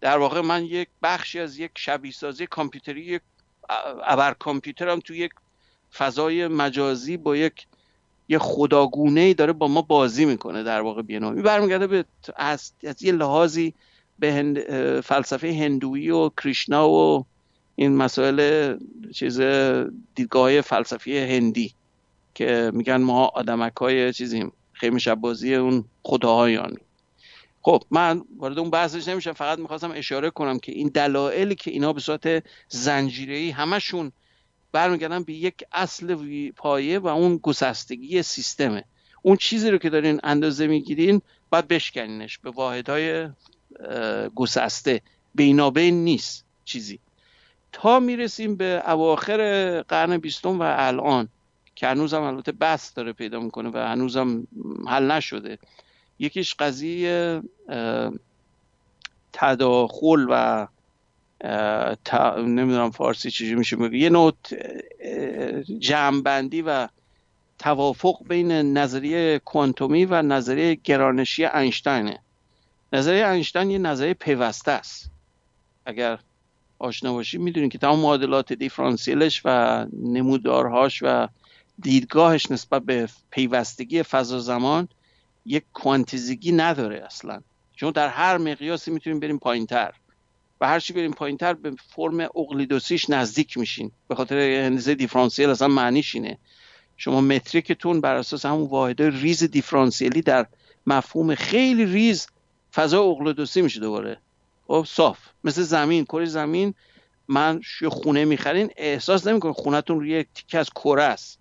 در 0.00 0.18
واقع 0.18 0.40
من 0.40 0.64
یک 0.64 0.88
بخشی 1.02 1.40
از 1.40 1.58
یک 1.58 1.70
شبیه 1.74 2.12
سازی 2.12 2.46
کامپیوتری 2.46 3.00
یک 3.00 3.22
ابر 4.04 4.34
کامپیوترم 4.34 5.00
توی 5.00 5.18
یک 5.18 5.32
فضای 5.94 6.48
مجازی 6.48 7.16
با 7.16 7.36
یک 7.36 7.66
یه 8.28 8.38
خداگونه 8.38 9.20
ای 9.20 9.34
داره 9.34 9.52
با 9.52 9.68
ما 9.68 9.82
بازی 9.82 10.24
می‌کنه 10.24 10.62
در 10.62 10.80
واقع 10.80 11.02
بینامی 11.02 11.42
برمیگرده 11.42 11.86
به 11.86 12.04
از, 12.36 12.72
از 12.84 13.02
یه 13.02 13.12
لحاظی 13.12 13.74
به 14.18 14.32
هند 14.32 14.60
فلسفه 15.00 15.52
هندویی 15.52 16.10
و 16.10 16.28
کریشنا 16.28 16.88
و 16.90 17.26
این 17.76 17.96
مسائل 17.96 18.76
چیز 19.14 19.40
دیدگاه 20.14 20.60
فلسفی 20.60 21.18
هندی 21.18 21.74
که 22.34 22.70
میگن 22.74 22.96
ما 22.96 23.26
آدمک 23.26 23.76
های 23.76 24.12
چیزیم 24.12 24.52
خیمه 24.72 24.98
شب 24.98 25.14
بازی 25.14 25.54
اون 25.54 25.84
خداهایانی 26.02 26.78
خب 27.62 27.82
من 27.90 28.24
وارد 28.38 28.58
اون 28.58 28.70
بحثش 28.70 29.08
نمیشم 29.08 29.32
فقط 29.32 29.58
می‌خواستم 29.58 29.90
اشاره 29.94 30.30
کنم 30.30 30.58
که 30.58 30.72
این 30.72 30.88
دلایلی 30.88 31.54
که 31.54 31.70
اینا 31.70 31.92
به 31.92 32.00
صورت 32.00 32.44
زنجیره‌ای 32.68 33.50
همشون 33.50 34.12
برمیگردن 34.72 35.22
به 35.22 35.32
یک 35.32 35.64
اصل 35.72 36.16
پایه 36.56 36.98
و 36.98 37.06
اون 37.06 37.36
گسستگی 37.36 38.22
سیستمه. 38.22 38.84
اون 39.22 39.36
چیزی 39.36 39.70
رو 39.70 39.78
که 39.78 39.90
دارین 39.90 40.20
اندازه 40.22 40.66
می‌گیرین 40.66 41.22
باید 41.50 41.68
بشکنینش. 41.68 42.38
به 42.38 42.50
واحدهای 42.50 43.28
گسسته. 44.34 45.00
بینابین 45.34 46.04
نیست 46.04 46.44
چیزی. 46.64 46.98
تا 47.72 48.00
می‌رسیم 48.00 48.56
به 48.56 48.82
اواخر 48.86 49.82
قرن 49.82 50.18
بیستم 50.18 50.60
و 50.60 50.74
الان 50.76 51.28
که 51.74 51.86
هنوزم 51.86 52.22
البته 52.22 52.52
بس 52.52 52.94
داره 52.94 53.12
پیدا 53.12 53.40
می‌کنه 53.40 53.70
و 53.74 53.76
هنوزم 53.76 54.46
حل 54.88 55.10
نشده. 55.10 55.58
یکیش 56.22 56.54
قضیه 56.54 57.42
تداخل 59.32 60.26
و 60.30 60.66
نمی‌دونم 62.38 62.90
فارسی 62.90 63.30
چجوری 63.30 63.54
میشه 63.54 63.76
میگه. 63.76 63.98
یه 63.98 64.10
نوع 64.10 64.32
جمعبندی 65.78 66.62
و 66.62 66.88
توافق 67.58 68.16
بین 68.28 68.52
نظریه 68.52 69.38
کوانتومی 69.38 70.04
و 70.04 70.22
نظریه 70.22 70.74
گرانشی 70.74 71.44
اینشتینه 71.44 72.18
نظریه 72.92 73.28
اینشتین 73.28 73.70
یه 73.70 73.78
نظریه 73.78 74.14
پیوسته 74.14 74.72
است. 74.72 75.10
اگر 75.86 76.18
آشنا 76.78 77.12
باشی 77.12 77.38
می‌دونید 77.38 77.72
که 77.72 77.78
تمام 77.78 77.98
معادلات 77.98 78.52
دیفرانسیلش 78.52 79.42
و 79.44 79.86
نمودارهاش 79.92 81.02
و 81.02 81.28
دیدگاهش 81.82 82.50
نسبت 82.50 82.82
به 82.82 83.08
پیوستگی 83.30 84.02
فضا 84.02 84.38
زمان 84.38 84.88
یک 85.46 85.64
کوانتیزگی 85.72 86.52
نداره 86.52 87.02
اصلا. 87.06 87.40
چون 87.76 87.90
در 87.90 88.08
هر 88.08 88.38
مقیاسی 88.38 88.90
می‌تونیم 88.90 89.20
بریم 89.20 89.38
پایین 89.38 89.66
تر 89.66 89.94
و 90.60 90.68
هر 90.68 90.80
چی 90.80 90.92
بریم 90.92 91.12
پایین 91.12 91.36
تر 91.36 91.54
به 91.54 91.72
فرم 91.94 92.20
اقلیدوسیش 92.20 93.10
نزدیک 93.10 93.58
میشین. 93.58 93.90
به 94.08 94.14
خاطر 94.14 94.38
اندازه 94.38 94.94
دیفرانسیل 94.94 95.50
اصلا 95.50 95.68
معنیش 95.68 96.14
اینه. 96.14 96.38
شما 96.96 97.20
متریکتون 97.20 98.00
بر 98.00 98.14
اساس 98.14 98.46
همون 98.46 98.68
واحد 98.68 99.02
ریز 99.02 99.44
دیفرانسیلی 99.44 100.22
در 100.22 100.46
مفهوم 100.86 101.34
خیلی 101.34 101.84
ریز 101.84 102.26
فضا 102.74 103.02
اقلیدوسی 103.02 103.62
میشه 103.62 103.80
دوباره. 103.80 104.18
خب 104.66 104.84
صاف. 104.88 105.18
مثل 105.44 105.62
زمین. 105.62 106.04
کره 106.04 106.24
زمین 106.24 106.74
من 107.28 107.60
یه 107.80 107.88
خونه 107.88 108.24
می‌خرین 108.24 108.70
احساس 108.76 109.26
نمی‌کنین 109.26 109.54
خونهتون 109.54 110.00
روی 110.00 110.10
یک 110.10 110.28
تیکه 110.34 110.58
از 110.58 110.70
کره 110.70 111.02
است. 111.02 111.38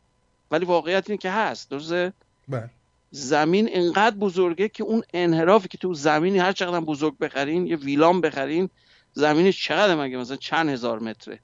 ولی 0.51 0.65
واقعیت 0.65 1.09
اینه 1.09 1.17
که 1.17 1.31
هست. 1.31 1.69
درسته؟ 1.69 2.13
بله. 2.47 2.69
زمین 3.11 3.69
انقدر 3.71 4.15
بزرگه 4.15 4.69
که 4.69 4.83
اون 4.83 5.03
انحرافی 5.13 5.67
که 5.67 5.77
تو 5.77 5.93
زمینی 5.93 6.39
هر 6.39 6.51
چقدر 6.51 6.79
بزرگ 6.79 7.17
بخرین 7.17 7.67
یه 7.67 7.75
ویلام 7.75 8.21
بخرین 8.21 8.69
زمینش 9.13 9.63
چقدر 9.63 9.95
مگه 9.95 10.17
مثلا 10.17 10.37
چند 10.37 10.69
هزار 10.69 10.99
متره؟ 10.99 11.39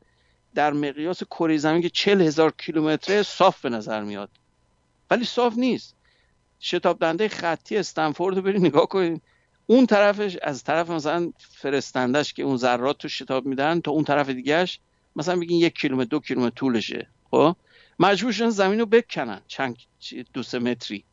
در 0.56 0.74
مقیاس 0.74 1.24
کره 1.24 1.58
زمین 1.58 1.82
که 1.82 1.90
چل 1.90 2.22
هزار 2.22 2.54
کیلومتره 2.58 3.24
صاف 3.24 3.62
به 3.62 3.70
نظر 3.70 4.04
میاد. 4.04 4.30
ولی 5.12 5.26
صاف 5.26 5.58
نیست. 5.58 5.96
شتاب 6.60 7.00
دنده 7.00 7.28
خطی 7.28 7.78
استنفورد 7.78 8.36
رو 8.36 8.42
برید 8.42 8.62
نگاه 8.62 8.88
کنید 8.88 9.22
اون 9.66 9.86
طرفش 9.86 10.38
از 10.42 10.64
طرف 10.64 10.90
مثلا 10.90 11.32
فرستندش 11.40 12.34
که 12.34 12.44
اون 12.44 12.58
ذرات 12.58 12.98
تو 12.98 13.08
شتاب 13.08 13.46
میدن 13.46 13.82
تا 13.82 13.92
اون 13.92 14.04
طرف 14.04 14.30
دیگهش 14.30 14.80
مثلا 15.16 15.40
بگین 15.40 15.62
یک 15.62 15.74
کیلومتر 15.74 16.10
دو 16.10 16.20
کیلومتر 16.20 16.56
طولشه. 16.56 17.08
خب؟ 17.32 17.56
مجبور 18.00 18.32
شدن 18.32 18.50
زمین 18.50 18.80
رو 18.80 18.86
بکنن. 18.86 19.42
چند 19.48 19.78
دو 20.34 20.44
سه 20.44 20.60
متری. 20.60 21.04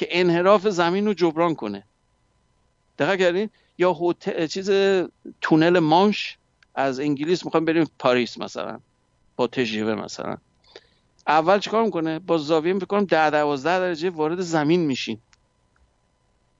که 0.00 0.08
انحراف 0.10 0.68
زمین 0.68 1.06
رو 1.06 1.14
جبران 1.14 1.54
کنه. 1.54 1.84
دقیق 2.98 3.20
کردین؟ 3.20 3.50
یا 3.78 3.96
چیز 4.50 4.70
تونل 5.40 5.78
مانش 5.78 6.38
از 6.74 7.00
انگلیس 7.00 7.44
می‌خوایم 7.44 7.64
بریم 7.64 7.90
پاریس 7.98 8.38
مثلا 8.38 8.80
با 9.36 9.46
تجربه 9.46 9.94
مثلا. 9.94 10.36
اول 11.26 11.58
چیکار 11.58 11.84
می‌کنه؟ 11.84 12.18
با 12.18 12.38
زاویه 12.38 12.74
فکر 12.74 12.84
کنم 12.84 13.04
10 13.04 13.30
12 13.30 13.78
درجه 13.78 14.10
وارد 14.10 14.40
زمین 14.40 14.80
میشین. 14.80 15.18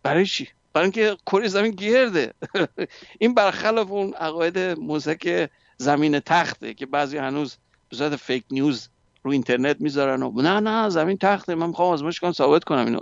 برای 0.03 0.27
چی؟ 0.27 0.49
برای 0.73 0.85
اینکه 0.85 1.17
کره 1.27 1.49
زمین 1.49 1.71
گرده. 1.71 2.35
این 3.21 3.35
برخلاف 3.35 3.91
اون 3.91 4.15
عقاید 4.15 4.59
موزک 4.59 5.51
زمین 5.77 6.21
تخته 6.21 6.75
که 6.75 6.87
بعضی 6.87 7.19
هنوز 7.19 7.57
به 7.89 7.97
صورت 7.97 8.17
فیک 8.17 8.45
نیوز 8.51 8.89
رو 9.23 9.31
اینترنت 9.31 9.81
می‌ذارن 9.81 10.23
و 10.23 10.43
نه 10.43 10.61
نه 10.61 10.89
زمین 10.89 11.19
تخته 11.19 11.55
من 11.55 11.67
می‌خوام 11.67 11.93
آزمایش 11.93 12.21
کنم 12.21 12.33
ثابت 12.33 12.65
کنم 12.65 12.85
اینو. 12.85 13.01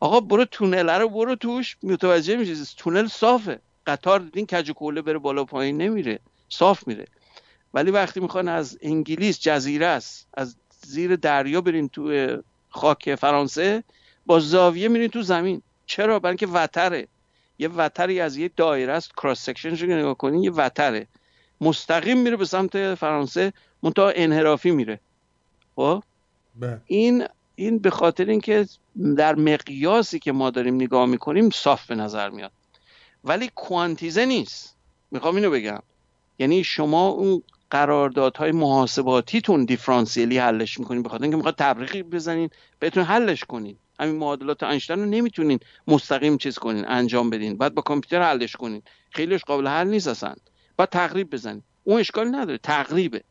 آقا 0.00 0.20
برو 0.20 0.44
تونل 0.44 0.90
رو 0.90 1.08
برو 1.08 1.34
توش 1.34 1.76
متوجه 1.82 2.36
میشی 2.36 2.54
تونل 2.76 3.06
صافه. 3.06 3.60
قطار 3.86 4.20
دیدین 4.20 4.46
کج 4.46 4.70
کوله 4.70 5.02
بره 5.02 5.18
بالا 5.18 5.44
پایین 5.44 5.76
نمیره. 5.76 6.18
صاف 6.48 6.88
میره. 6.88 7.04
ولی 7.74 7.90
وقتی 7.90 8.20
می‌خوان 8.20 8.48
از 8.48 8.78
انگلیس 8.82 9.40
جزیره 9.40 9.86
است 9.86 10.28
از 10.34 10.56
زیر 10.86 11.16
دریا 11.16 11.60
برین 11.60 11.88
تو 11.88 12.36
خاک 12.68 13.14
فرانسه 13.14 13.84
با 14.26 14.40
زاویه 14.40 14.88
میرین 14.88 15.08
تو 15.08 15.22
زمین. 15.22 15.62
چرا؟ 15.86 16.18
برای 16.18 16.30
اینکه 16.30 16.46
وتره. 16.46 17.08
یه 17.58 17.68
وتری 17.68 18.20
از 18.20 18.36
یه 18.36 18.50
دایره 18.56 18.92
است 18.92 19.12
cross 19.16 19.44
section 19.44 19.76
رو 19.76 19.98
نگاه 19.98 20.14
کنین 20.14 20.42
یه 20.42 20.50
وتره. 20.50 21.06
مستقیم 21.60 22.18
میره 22.18 22.36
به 22.36 22.44
سمت 22.44 22.94
فرانسه. 22.94 23.52
منتها 23.82 24.12
انحرافی 24.16 24.70
میره. 24.70 25.00
خب؟ 25.76 26.02
بله. 26.56 26.80
این 26.86 27.26
این 27.54 27.78
به 27.78 27.90
خاطر 27.90 28.24
اینکه 28.24 28.66
در 29.16 29.34
مقیاسی 29.34 30.18
که 30.18 30.32
ما 30.32 30.50
داریم 30.50 30.74
نگاه 30.74 31.06
می‌کنیم 31.06 31.50
صاف 31.50 31.86
به 31.86 31.94
نظر 31.94 32.30
میاد. 32.30 32.52
ولی 33.24 33.50
کوانتیزه 33.54 34.26
نیست. 34.26 34.76
می‌خوام 35.10 35.36
اینو 35.36 35.50
بگم. 35.50 35.78
یعنی 36.38 36.64
شما 36.64 37.08
اون 37.08 37.42
قراردادهای 37.70 38.52
محاسباتیتون 38.52 39.64
دیفرانسیلی 39.64 40.38
حلش 40.38 40.78
می‌کنین 40.78 41.02
بخاطر 41.02 41.22
اینکه 41.22 41.36
می‌خواد 41.36 41.54
تبریقی 41.58 42.02
بزنین 42.02 42.50
بهتون 42.78 43.02
حلش 43.02 43.44
کنین. 43.44 43.76
همین 44.00 44.16
معادلات 44.16 44.62
اینشتین 44.62 44.98
رو 44.98 45.04
نمی‌تونین 45.04 45.58
مستقیم 45.86 46.36
چیز 46.36 46.58
کنین 46.58 46.88
انجام 46.88 47.30
بدین. 47.30 47.56
بعد 47.56 47.74
با 47.74 47.82
کامپیوتر 47.82 48.22
حلش 48.30 48.56
کنین. 48.56 48.82
خیلیش 49.10 49.44
قابل 49.44 49.66
حل 49.66 49.88
نیست 49.88 50.08
اصلا. 50.08 50.34
بعد 50.76 50.88
تقریب 50.88 51.30
بزنین. 51.30 51.62
اون 51.84 52.00
اشکال 52.00 52.34
نداره. 52.34 52.58
تقریبه 52.58 53.22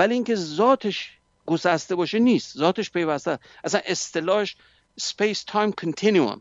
ولی 0.00 0.14
اینکه 0.14 0.34
ذاتش 0.34 1.10
گسسته 1.46 1.94
باشه 1.94 2.18
نیست 2.18 2.58
ذاتش 2.58 2.90
پیوسته. 2.90 3.38
اصلا 3.64 3.80
اصطلاحش 3.84 4.56
space 5.00 5.44
time 5.52 5.72
continuum. 5.84 6.38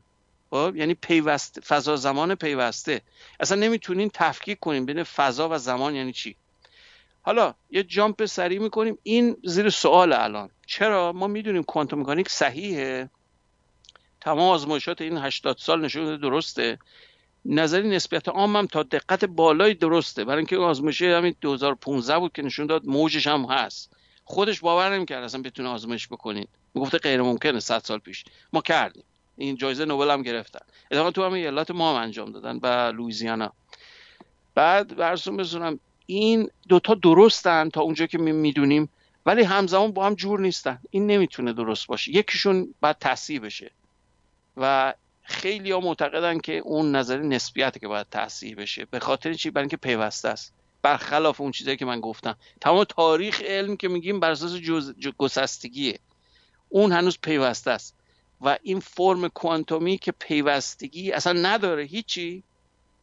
خب 0.52 0.74
یعنی 0.76 0.94
پیوست 0.94 1.60
فضا 1.60 1.96
زمان 1.96 2.36
پیوسته. 2.36 3.02
اصلا 3.40 3.60
نمی‌تونین 3.60 4.10
تفکیک 4.14 4.60
کنیم 4.60 4.86
بین 4.86 5.04
فضا 5.04 5.50
و 5.50 5.58
زمان 5.58 5.96
یعنی 5.96 6.14
چی. 6.14 6.36
حالا 7.22 7.54
یه 7.72 7.84
جامپ 7.84 8.26
سریع 8.26 8.60
می‌کنیم. 8.60 8.98
این 9.04 9.38
زیر 9.44 9.70
سوال 9.70 10.14
الان. 10.14 10.50
چرا؟ 10.68 11.14
ما 11.14 11.28
می‌دونیم 11.28 11.64
کوانتوم 11.64 12.00
مکانیک 12.00 12.30
صحیحه. 12.30 13.10
تمام 14.22 14.50
آزمایشات 14.50 15.02
این 15.02 15.18
80 15.18 15.58
سال 15.58 15.86
نشون 15.86 16.18
درسته. 16.18 16.80
نظری 17.52 17.90
نسبیت 17.90 18.28
عام 18.28 18.56
هم 18.56 18.68
تا 18.68 18.84
دقت 18.84 19.26
بالایی 19.26 19.74
درسته. 19.74 20.26
برای 20.26 20.38
اینکه 20.38 20.58
آزمایش 20.58 21.02
همین 21.02 21.36
2015 21.42 22.20
بود 22.20 22.32
که 22.34 22.42
نشون 22.42 22.66
داد 22.66 22.86
موجش 22.86 23.28
هم 23.28 23.46
هست. 23.46 23.94
خودش 24.24 24.60
باور 24.60 24.96
نمی‌کرد 24.96 25.24
اصلا 25.24 25.42
بتونه 25.42 25.70
آزمایش 25.70 26.08
بکنید 26.08 26.50
می‌گفته 26.74 26.98
غیر 26.98 27.22
ممکنه 27.22 27.60
100 27.60 27.80
سال 27.80 28.00
پیش. 28.00 28.26
ما 28.54 28.62
کردیم. 28.62 29.04
این 29.38 29.56
جایزه 29.56 29.86
نوبل 29.86 30.12
هم 30.12 30.22
گرفتن. 30.22 30.60
اتفاقا 30.92 31.12
تو 31.12 31.24
همین 31.24 31.36
ایالات 31.36 31.72
ما 31.72 31.96
هم 31.96 32.02
انجام 32.02 32.32
دادن 32.32 32.60
و 32.64 32.92
لویزیانا 32.92 33.54
بعد 34.56 34.96
برسون 34.96 35.38
بزنم 35.38 35.80
این 36.06 36.50
دوتا 36.68 36.94
درستن 36.94 37.70
تا 37.70 37.82
اونجا 37.82 38.06
که 38.06 38.18
می‌دونیم 38.18 38.90
ولی 39.26 39.44
همزمان 39.44 39.92
با 39.92 40.06
هم 40.06 40.14
جور 40.14 40.40
نیستن. 40.40 40.80
این 40.90 41.08
نمی‌تونه 41.08 41.54
درست 41.54 41.88
باشه. 41.88 42.16
یکیشون 42.16 42.74
باید 42.82 42.98
تصحیح 43.00 43.40
بشه. 43.42 43.72
و 44.58 44.94
خیلی 45.30 45.72
ها 45.72 45.80
معتقدن 45.80 46.40
که 46.40 46.58
اون 46.58 46.96
نظر 46.96 47.18
نسبیت 47.18 47.80
که 47.80 47.88
باید 47.88 48.08
تصحیح 48.12 48.56
بشه 48.56 48.86
به 48.86 49.00
خاطر 49.00 49.34
چی؟ 49.34 49.52
برای 49.52 49.64
اینکه 49.64 49.78
پیوسته 49.78 50.30
است. 50.30 50.54
برخلاف 50.82 51.42
اون 51.42 51.52
چیزایی 51.52 51.78
که 51.78 51.86
من 51.86 52.00
گفتم. 52.00 52.38
تمام 52.62 52.84
تاریخ 52.84 53.42
علم 53.42 53.78
که 53.78 53.88
میگیم 53.88 54.20
بر 54.20 54.32
اساس 54.32 54.60
گسستگیه. 55.18 56.00
اون 56.70 56.92
هنوز 56.92 57.18
پیوسته 57.22 57.72
است. 57.72 57.96
و 58.42 58.58
این 58.64 58.80
فرم 58.80 59.28
کوانتومی 59.28 59.98
که 59.98 60.12
پیوستگی 60.12 61.12
اصلا 61.12 61.34
نداره 61.34 61.84
هیچی 61.84 62.44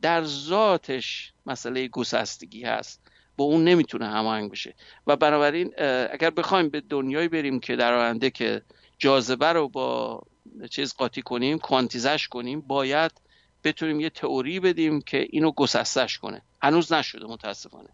در 0.03 0.25
ذاتش 0.25 1.33
مسئله 1.47 1.89
گسستگی 1.89 2.65
هست. 2.65 3.01
با 3.37 3.45
اون 3.45 3.65
نمی‌تونه 3.65 4.07
هماهنگ 4.07 4.51
بشه. 4.51 4.75
و 5.07 5.17
بنابراین 5.17 5.73
اگر 6.11 6.31
بخوایم 6.31 6.69
به 6.69 6.81
دنیایی 6.81 7.29
بریم 7.29 7.61
که 7.61 7.77
در 7.77 7.95
آینده 7.95 8.31
که 8.31 8.63
جاذبه 8.99 9.53
رو 9.53 9.69
با 9.69 10.23
چیز 10.71 10.95
قاطی 10.95 11.23
کنیم 11.23 11.59
کوانتیزش 11.59 12.29
کنیم 12.29 12.61
باید 12.61 13.13
بتونیم 13.65 14.01
یه 14.01 14.11
تئوری 14.11 14.61
بدیم 14.61 15.01
که 15.01 15.27
اینو 15.31 15.53
گسستش 15.53 16.19
کنه. 16.19 16.43
هنوز 16.63 16.93
نشده 16.93 17.27
متاسفانه. 17.27 17.89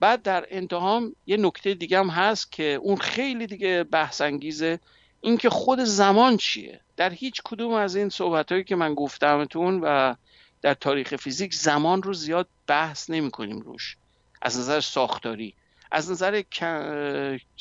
بعد 0.00 0.22
در 0.22 0.46
انتها 0.50 1.02
یه 1.26 1.36
نکته 1.36 1.74
دیگه 1.74 1.98
هم 1.98 2.08
هست 2.08 2.52
که 2.52 2.78
اون 2.82 2.96
خیلی 2.96 3.46
دیگه 3.46 3.84
بحث 3.84 4.20
انگیزه 4.20 4.80
اینکه 5.20 5.50
خود 5.50 5.80
زمان 5.80 6.36
چیه؟ 6.36 6.80
در 6.96 7.10
هیچ 7.10 7.42
کدوم 7.44 7.72
از 7.72 7.96
این 7.96 8.08
صحبت 8.08 8.66
که 8.66 8.76
من 8.76 8.94
گفتمتون 8.94 9.80
و 9.82 10.14
در 10.62 10.74
تاریخ 10.74 11.16
فیزیک 11.16 11.54
زمان 11.54 12.02
رو 12.02 12.12
زیاد 12.12 12.48
بحث 12.66 13.10
نمی 13.10 13.30
کنیم 13.30 13.60
روش. 13.60 13.96
از 14.42 14.58
نظر 14.58 14.80
ساختاری 14.80 15.54
از 15.94 16.10
نظر 16.10 16.42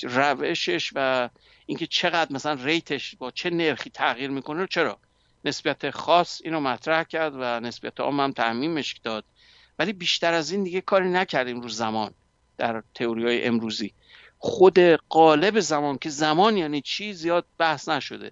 روشش 0.01 0.91
و 0.95 1.29
اینکه 1.65 1.87
چقدر 1.87 2.33
مثلا 2.33 2.53
ریتش 2.63 3.15
با 3.15 3.31
چه 3.31 3.49
نرخی 3.49 3.89
تغییر 3.89 4.29
می‌کنه 4.29 4.67
چرا؟ 4.67 4.97
نسبیت 5.45 5.89
خاص 5.89 6.41
اینو 6.43 6.59
مطرح 6.59 7.03
کرد 7.03 7.33
و 7.35 7.59
نسبیت 7.59 7.99
عام 7.99 8.19
هم 8.19 8.31
تعمیمش 8.31 8.95
داد. 9.03 9.25
ولی 9.79 9.93
بیشتر 9.93 10.33
از 10.33 10.51
این 10.51 10.63
دیگه 10.63 10.81
کاری 10.81 11.09
نکردیم 11.09 11.61
رو 11.61 11.69
زمان 11.69 12.13
در 12.57 12.83
تئوری 12.95 13.23
های 13.23 13.45
امروزی. 13.45 13.93
خود 14.39 14.79
قالب 15.09 15.59
زمان 15.59 15.97
که 15.97 16.09
زمان 16.09 16.57
یعنی 16.57 16.81
چی 16.81 17.13
زیاد 17.13 17.45
بحث 17.57 17.89
نشده. 17.89 18.31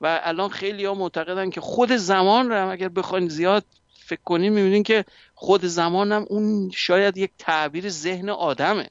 و 0.00 0.20
الان 0.22 0.48
خیلی 0.48 0.84
ها 0.84 0.94
معتقدن 0.94 1.50
که 1.50 1.60
خود 1.60 1.92
زمان 1.92 2.48
رو 2.48 2.70
اگر 2.70 2.88
بخواین 2.88 3.28
زیاد 3.28 3.64
فکر 4.06 4.20
کنیم 4.24 4.52
می‌بینین 4.52 4.82
که 4.82 5.04
خود 5.34 5.64
زمان 5.64 6.12
هم 6.12 6.26
اون 6.28 6.70
شاید 6.74 7.16
یک 7.16 7.30
تعبیر 7.38 7.88
ذهن 7.88 8.30
آدمه. 8.30 8.90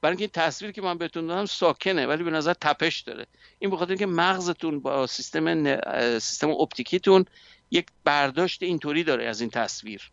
برای 0.00 0.12
اینکه 0.12 0.40
این 0.40 0.46
تصویر 0.46 0.70
که 0.72 0.82
من 0.82 0.98
بهتون 0.98 1.26
دادم 1.26 1.46
ساکنه 1.46 2.06
ولی 2.06 2.22
به 2.22 2.30
نظر 2.30 2.52
تپش 2.52 3.00
داره. 3.00 3.26
این 3.58 3.70
بخاطر 3.70 3.90
اینکه 3.90 4.06
مغزتون 4.06 4.80
با 4.80 5.06
سیستم 5.06 5.80
سیستم 6.18 6.50
اپتیکیتون 6.50 7.24
یک 7.70 7.86
برداشت 8.04 8.62
اینطوری 8.62 9.04
داره 9.04 9.26
از 9.26 9.40
این 9.40 9.50
تصویر. 9.50 10.10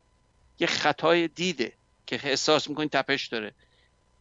یک 0.60 0.70
خطای 0.70 1.28
دیده 1.28 1.74
که 2.06 2.20
احساس 2.24 2.70
می‌کنین 2.70 2.90
تپش 2.90 3.28
داره. 3.28 3.54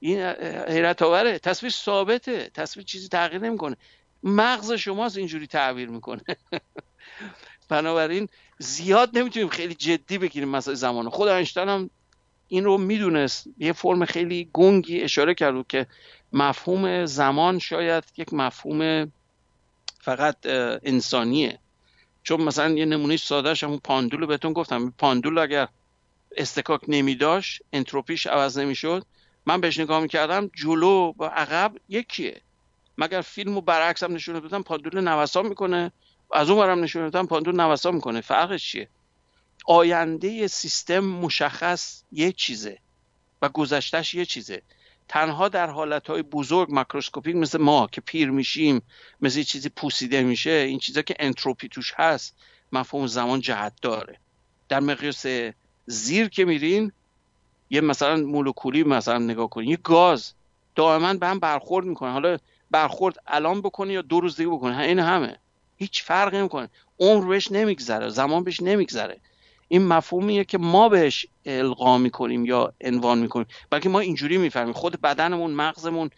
این 0.01 0.21
حیرت 0.69 1.03
آوره 1.03 1.39
تصویر 1.39 1.73
ثابته. 1.73 2.51
تصویر 2.55 2.87
چیزی 2.87 3.09
تغییر 3.09 3.43
نمی‌کنه. 3.43 3.77
مغز 4.23 4.73
شماست 4.73 5.17
اینجوری 5.17 5.47
تعبیر 5.47 5.89
می‌کنه. 5.89 6.23
بنابراین 7.69 8.29
زیاد 8.59 9.19
نمی‌تونیم 9.19 9.49
خیلی 9.49 9.75
جدی 9.75 10.19
بگیریم 10.19 10.49
مسئله 10.49 10.75
زمان 10.75 11.09
خود 11.09 11.29
اینشتین 11.29 11.69
هم 11.69 11.91
این 12.49 12.65
رو 12.65 12.79
می‌دونست. 12.79 13.47
یه 13.59 13.73
فرم 13.73 14.05
خیلی 14.05 14.51
گنگی 14.53 15.01
اشاره 15.01 15.35
کرد 15.35 15.67
که 15.69 15.87
مفهوم 16.33 17.07
زمان 17.07 17.59
شاید 17.59 18.05
یک 18.17 18.35
مفهوم 18.35 19.13
فقط 20.01 20.37
انسانیه. 20.83 21.59
چون 22.23 22.43
مثلا 22.43 22.75
یه 22.75 22.85
نمونه 22.85 23.17
سادهش 23.17 23.65
همون 23.65 23.79
پاندول 23.79 24.21
رو 24.21 24.27
بهتون 24.27 24.53
گفتم. 24.53 24.95
پاندول 24.99 25.39
اگر 25.39 25.69
استکاک 26.37 26.81
نمیداشت 26.89 27.63
انتروپیش 27.73 28.27
عوض 28.27 28.59
نمی‌شد. 28.59 29.07
من 29.47 29.61
بهش 29.61 29.79
نگاه 29.79 30.01
می‌کردم 30.01 30.51
جلو 30.55 31.13
با 31.13 31.29
عقب 31.29 31.73
یکیه. 31.89 32.41
مگر 32.99 33.21
فیلم 33.21 33.57
و 33.57 33.61
برعکس 33.61 34.03
هم 34.03 34.13
نشون 34.13 34.39
دادم 34.39 34.63
پاندول 34.63 35.01
نوسان 35.01 35.47
می‌کنه؟ 35.47 35.93
از 36.33 36.51
اون 36.51 36.59
برم 36.59 36.81
نشون 36.81 37.09
دادم 37.09 37.27
پاندول 37.27 37.57
نوسان 37.61 37.95
می‌کنه. 37.95 38.21
فرقش 38.21 38.71
چیه؟ 38.71 38.89
آینده 39.65 40.47
سیستم 40.47 41.01
مشخص 41.01 42.03
یه 42.13 42.33
چیزه 42.33 42.79
و 43.43 43.49
گذشتهش 43.49 44.15
یه 44.15 44.25
چیزه. 44.25 44.63
تنها 45.09 45.49
در 45.49 45.71
حالتهای 45.71 46.23
بزرگ 46.23 46.69
ماکروسکوپیک 46.71 47.37
مثل 47.37 47.59
ما 47.59 47.87
که 47.87 48.01
پیر 48.01 48.31
میشیم 48.31 48.83
مثل 49.21 49.43
چیزی 49.43 49.69
پوسیده 49.69 50.23
میشه 50.23 50.51
این 50.51 50.79
چیزا 50.79 51.03
که 51.03 51.15
انتروپی 51.19 51.69
توش 51.69 51.95
هست 51.97 52.35
مفهوم 52.73 53.07
زمان 53.07 53.41
جهت 53.41 53.73
داره. 53.83 54.19
در 54.69 54.81
مقیاس 54.81 55.27
زیر 55.87 56.29
که 56.29 56.45
میرین 56.45 56.93
یه 57.71 57.81
مثلا 57.81 58.17
مولکولی 58.17 58.83
مثلا 58.83 59.19
نگاه 59.19 59.51
کنین 59.51 59.71
یه 59.71 59.77
گاز 59.77 60.33
دائما 60.75 61.15
به 61.15 61.27
هم 61.27 61.39
برخورد 61.39 61.87
می‌کنه. 61.87 62.13
حالا 62.13 62.39
برخورد 62.71 63.17
الان 63.27 63.61
بکنه 63.61 63.93
یا 63.93 64.03
دو 64.03 64.21
روز 64.21 64.37
دیگه 64.37 64.49
بکنه؟ 64.49 64.79
این 64.79 64.99
همه. 64.99 65.39
هیچ 65.77 66.03
فرقی 66.03 66.39
نمی‌کنه. 66.39 66.69
عمر 67.01 67.29
بهش 67.29 67.53
نمیگذره 67.53 68.09
زمان 68.09 68.45
بهش 68.45 68.61
نمیگذره. 68.61 69.21
این 69.75 69.87
مفهومیه 69.87 70.45
که 70.45 70.59
ما 70.59 70.89
بهش 70.89 71.27
القا 71.47 71.99
می‌کنیم 71.99 72.45
یا 72.45 72.73
عنوان 72.81 73.19
می‌کنیم. 73.19 73.47
بلکه 73.71 73.89
ما 73.89 74.01
اینجوری 74.01 74.39
می‌فهمیم. 74.39 74.73
خود 74.73 75.01
بدنمون 75.01 75.51
مغزمون 75.51 76.11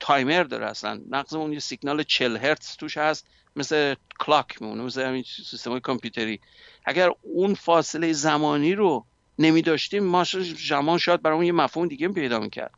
تایمر 0.00 0.42
داره 0.42 0.66
اصلا. 0.66 1.00
مغزمون 1.10 1.52
یه 1.52 1.58
سیگنال 1.58 2.02
40 2.02 2.36
هرتز 2.36 2.76
توش 2.76 2.96
هست 2.96 3.26
مثل 3.56 3.94
کلاک 4.20 4.62
میمونه 4.62 4.82
مثل 4.82 5.02
همین 5.02 5.24
سیستم 5.50 5.78
کامپیوتری. 5.78 6.40
اگر 6.84 7.10
اون 7.22 7.54
فاصله 7.54 8.12
زمانی 8.12 8.74
رو 8.74 9.04
نمی 9.38 9.62
داشتیم 9.62 10.04
ما 10.04 10.24
زمان 10.68 10.98
شاید 10.98 11.22
برامون 11.22 11.44
یه 11.44 11.52
مفهوم 11.52 11.88
دیگه 11.88 12.08
پیدا 12.08 12.38
می‌کرد. 12.38 12.74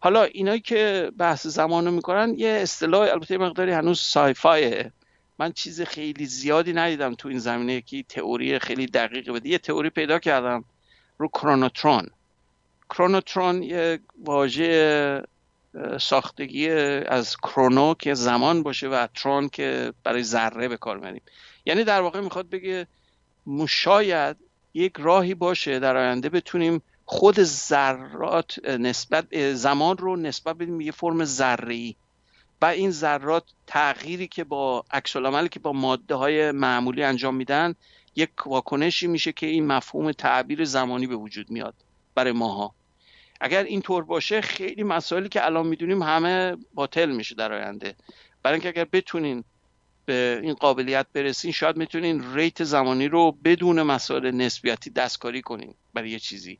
حالا 0.00 0.22
اینایی 0.22 0.60
که 0.60 1.12
بحث 1.18 1.46
زمان 1.46 1.84
رو 1.84 1.90
می‌کنن 1.90 2.34
یه 2.38 2.48
اصطلاح 2.48 3.10
البته 3.10 3.38
مقداری 3.38 3.72
هنوز 3.72 4.00
سایفایه. 4.00 4.92
من 5.38 5.52
چیز 5.52 5.82
خیلی 5.82 6.26
زیادی 6.26 6.72
ندیدم 6.72 7.14
تو 7.14 7.28
این 7.28 7.38
زمینه 7.38 7.80
که 7.80 8.02
تئوری 8.02 8.58
خیلی 8.58 8.86
دقیقی 8.86 9.30
بده. 9.30 9.48
یه 9.48 9.58
تئوری 9.58 9.90
پیدا 9.90 10.18
کردم 10.18 10.64
رو 11.18 11.28
کرونوترون. 11.28 12.10
کرونوترون 12.90 13.62
یه 13.62 14.00
واژه 14.24 15.22
ساختگی 16.00 16.70
از 16.70 17.36
کرونو 17.36 17.94
که 17.94 18.14
زمان 18.14 18.62
باشه 18.62 18.88
و 18.88 19.06
ترون 19.14 19.48
که 19.48 19.92
برای 20.04 20.22
ذره 20.22 20.68
به 20.68 20.76
کار 20.76 20.96
می‌بریم. 20.96 21.22
یعنی 21.66 21.84
در 21.84 22.00
واقع 22.00 22.20
می‌خواد 22.20 22.48
بگه 22.48 22.86
شاید 23.68 24.36
یک 24.74 24.92
راهی 24.98 25.34
باشه 25.34 25.78
در 25.78 25.96
آینده 25.96 26.28
بتونیم 26.28 26.82
خود 27.04 27.42
ذرات 27.42 28.68
نسبت 28.68 29.52
زمان 29.52 29.98
رو 29.98 30.16
نسبت 30.16 30.56
بدیم 30.56 30.80
یه 30.80 30.92
فرم 30.92 31.24
ذره 31.24 31.74
ای 31.74 31.94
و 32.62 32.66
این 32.66 32.90
ذرات 32.90 33.44
تغییری 33.66 34.26
که 34.26 34.44
با 34.44 34.84
عکس 34.90 35.16
که 35.50 35.60
با 35.60 35.72
ماده 35.72 36.14
های 36.14 36.50
معمولی 36.50 37.02
انجام 37.02 37.34
میدن 37.34 37.74
یک 38.16 38.46
واکنشی 38.46 39.06
میشه 39.06 39.32
که 39.32 39.46
این 39.46 39.66
مفهوم 39.66 40.12
تعبیر 40.12 40.64
زمانی 40.64 41.06
به 41.06 41.16
وجود 41.16 41.50
میاد 41.50 41.74
برای 42.14 42.32
ماها. 42.32 42.74
اگر 43.40 43.64
اینطور 43.64 44.04
باشه 44.04 44.40
خیلی 44.40 44.82
مسائلی 44.82 45.28
که 45.28 45.44
الان 45.44 45.66
می‌دونیم 45.66 46.02
همه 46.02 46.56
باطل 46.74 47.10
میشه 47.10 47.34
در 47.34 47.52
آینده. 47.52 47.96
برای 48.42 48.54
اینکه 48.54 48.68
اگر 48.68 48.84
بتونین 48.92 49.44
به 50.06 50.40
این 50.42 50.54
قابلیت 50.54 51.06
برسین 51.12 51.52
شاید 51.52 51.76
می‌تونین 51.76 52.34
ریت 52.34 52.64
زمانی 52.64 53.08
رو 53.08 53.32
بدون 53.44 53.82
مسائل 53.82 54.30
نسبیتی 54.30 54.90
دستکاری 54.90 55.42
کنین 55.42 55.74
برای 55.94 56.10
یه 56.10 56.18
چیزی. 56.18 56.58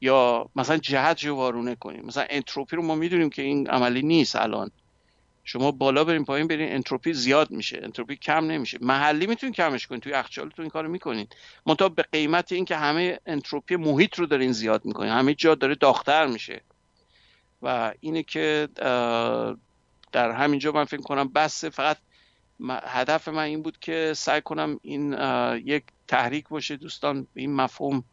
یا 0.00 0.48
مثلا 0.56 0.76
جهت 0.76 1.24
رو 1.24 1.36
وارونه 1.36 1.74
کنین. 1.74 2.06
مثلا 2.06 2.26
انتروپی 2.30 2.76
رو 2.76 2.82
ما 2.82 2.94
می‌دونیم 2.94 3.30
که 3.30 3.42
این 3.42 3.68
عملی 3.68 4.02
نیست 4.02 4.36
الان. 4.36 4.70
شما 5.48 5.70
بالا 5.70 6.04
بریم 6.04 6.24
پایین 6.24 6.46
برین 6.46 6.72
انتروپی 6.72 7.12
زیاد 7.12 7.50
میشه. 7.50 7.80
انتروپی 7.82 8.16
کم 8.16 8.44
نمیشه. 8.44 8.78
محلی 8.80 9.26
می‌تونین 9.26 9.52
کمش 9.52 9.86
کنین 9.86 10.00
توی 10.00 10.12
یخچالتون 10.12 10.62
این 10.62 10.70
کارو 10.70 10.88
می‌کنین 10.88 11.26
منتها 11.66 11.88
به 11.88 12.02
قیمت 12.02 12.52
اینکه 12.52 12.76
همه 12.76 13.20
انتروپی 13.26 13.76
محیط 13.76 14.18
رو 14.18 14.26
دارین 14.26 14.52
زیاد 14.52 14.84
می‌کنین 14.84 15.10
همه 15.10 15.34
جا 15.34 15.54
داره 15.54 15.74
داغتر 15.74 16.26
میشه. 16.26 16.60
و 17.62 17.92
اینه 18.00 18.22
که 18.22 18.68
در 20.12 20.30
همینجا 20.30 20.72
من 20.72 20.84
فکر 20.84 21.02
کنم 21.02 21.28
بس 21.28 21.64
فقط 21.64 21.96
هدف 22.70 23.28
من 23.28 23.42
این 23.42 23.62
بود 23.62 23.78
که 23.80 24.12
سعی 24.16 24.40
کنم 24.40 24.80
این 24.82 25.12
یک 25.64 25.82
تحریک 26.08 26.48
باشه. 26.48 26.76
دوستان 26.76 27.26
به 27.34 27.40
این 27.40 27.54
مفهوم 27.54 28.04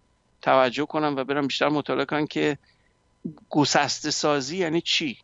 توجه 0.42 0.86
کنن 0.86 1.16
و 1.16 1.24
برن 1.24 1.48
بیشتر 1.48 1.70
مطالعه 1.70 2.06
کنم 2.06 2.28
که 2.28 2.58
گسسته 3.50 4.12
سازی 4.12 4.58
یعنی 4.58 4.82
چی؟ 4.82 5.18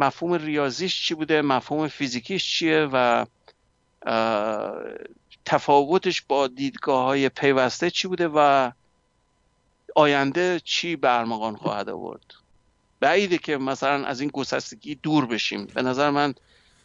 مفهوم 0.00 0.32
ریاضیش 0.32 1.02
چی 1.02 1.14
بوده؟ 1.14 1.42
مفهوم 1.42 1.88
فیزیکیش 1.88 2.44
چیه؟ 2.44 2.88
و 2.92 3.26
تفاوتش 5.44 6.22
با 6.22 6.46
دیدگاه 6.46 7.04
های 7.04 7.28
پیوسته 7.28 7.90
چی 7.90 8.08
بوده؟ 8.08 8.28
و 8.34 8.70
آینده 9.96 10.60
چی 10.64 10.96
برمغان 10.96 11.56
خواهد 11.56 11.88
آورد؟ 11.88 12.34
بعیده 13.00 13.38
که 13.38 13.56
مثلا 13.56 14.06
از 14.06 14.20
این 14.20 14.30
گسستگی 14.32 14.94
دور 14.94 15.26
بشیم. 15.26 15.64
به 15.64 15.82
نظر 15.82 16.10
من 16.10 16.34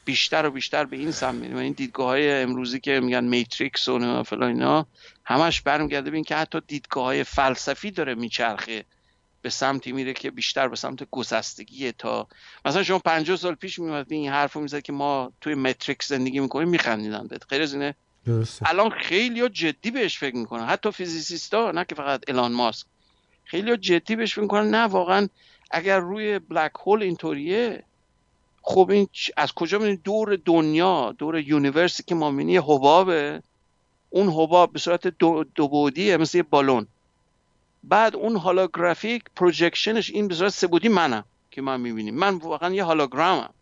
بیشتر 0.05 0.45
و 0.45 0.51
بیشتر 0.51 0.85
به 0.85 0.97
این 0.97 1.11
سمت 1.11 1.35
میریم. 1.35 1.57
این 1.57 1.73
دیدگاه 1.73 2.07
های 2.07 2.41
امروزی 2.41 2.79
که 2.79 2.99
میگن 2.99 3.23
میتریکس 3.23 3.87
و 3.87 4.23
فلان 4.23 4.49
اینا 4.49 4.87
همش 5.25 5.61
برمیگرده 5.61 6.11
به 6.11 6.21
که 6.21 6.35
حتی 6.35 6.61
دیدگاه 6.67 7.03
های 7.03 7.23
فلسفی 7.23 7.91
داره 7.91 8.15
میچرخه. 8.15 8.85
به 9.45 9.51
سمتی 9.51 9.91
میره 9.91 10.13
که 10.13 10.31
بیشتر 10.31 10.67
به 10.67 10.75
سمت 10.75 11.09
گسستگیه 11.11 11.91
تا 11.91 12.27
مثلا 12.65 12.83
شما 12.83 12.99
50 12.99 13.37
سال 13.37 13.55
پیش 13.55 13.79
میومد 13.79 14.05
این 14.09 14.31
حرفو 14.31 14.59
می‌زد 14.59 14.81
که 14.81 14.93
ما 14.93 15.31
توی 15.41 15.55
Matrix 15.55 16.07
زندگی 16.07 16.39
می‌کنیم 16.39 16.69
میخندیدن 16.69 17.27
بهت. 17.27 17.43
غیر 17.49 17.61
از 17.61 17.73
اینه 17.73 17.95
درسته. 18.25 18.69
الان 18.69 18.89
خیلی 18.89 19.49
جدی 19.49 19.91
بهش 19.91 20.17
فکر 20.17 20.35
می‌کنن. 20.35 20.65
حتی 20.65 20.91
physicist 20.91 21.63
ا 21.63 21.71
نه 21.71 21.85
که 21.85 21.95
فقط 21.95 22.29
الان 22.29 22.51
ماسک. 22.51 22.85
خیلی 23.43 23.77
جدی 23.77 24.15
بهش 24.15 24.33
فکر 24.33 24.41
می‌کنن. 24.41 24.69
نه 24.69 24.83
واقعا 24.83 25.27
اگر 25.71 25.99
روی 25.99 26.39
black 26.39 26.71
hole 26.85 27.03
اینطوریه 27.03 27.83
خب 28.61 28.89
این 28.91 29.07
از 29.37 29.53
کجا 29.53 29.77
می‌دونی 29.77 29.97
دور 29.97 30.35
دنیا 30.45 31.15
دور 31.17 31.39
universe 31.39 31.96
ی 31.96 32.03
که 32.03 32.15
ما 32.15 32.31
می‌بینی 32.31 32.57
حبابه. 32.57 33.43
اون 34.09 34.29
حباب 34.29 34.73
به 34.73 34.79
صورت 34.79 35.07
دو, 35.07 35.43
دو 35.55 35.67
بودیه 35.67 36.17
مثل 36.17 36.37
یه 36.37 36.43
بالون. 36.43 36.87
بعد 37.87 38.15
اون 38.15 38.35
هولوگرافیک 38.35 39.23
پروژکشنش 39.35 40.09
این 40.09 40.27
به 40.27 40.49
سبودی 40.49 40.89
منم 40.89 41.25
که 41.51 41.61
من 41.61 41.81
می‌بینیم. 41.81 42.15
من 42.15 42.35
واقعا 42.35 42.73
یه 42.73 42.85
هولوگرامم 42.85 43.53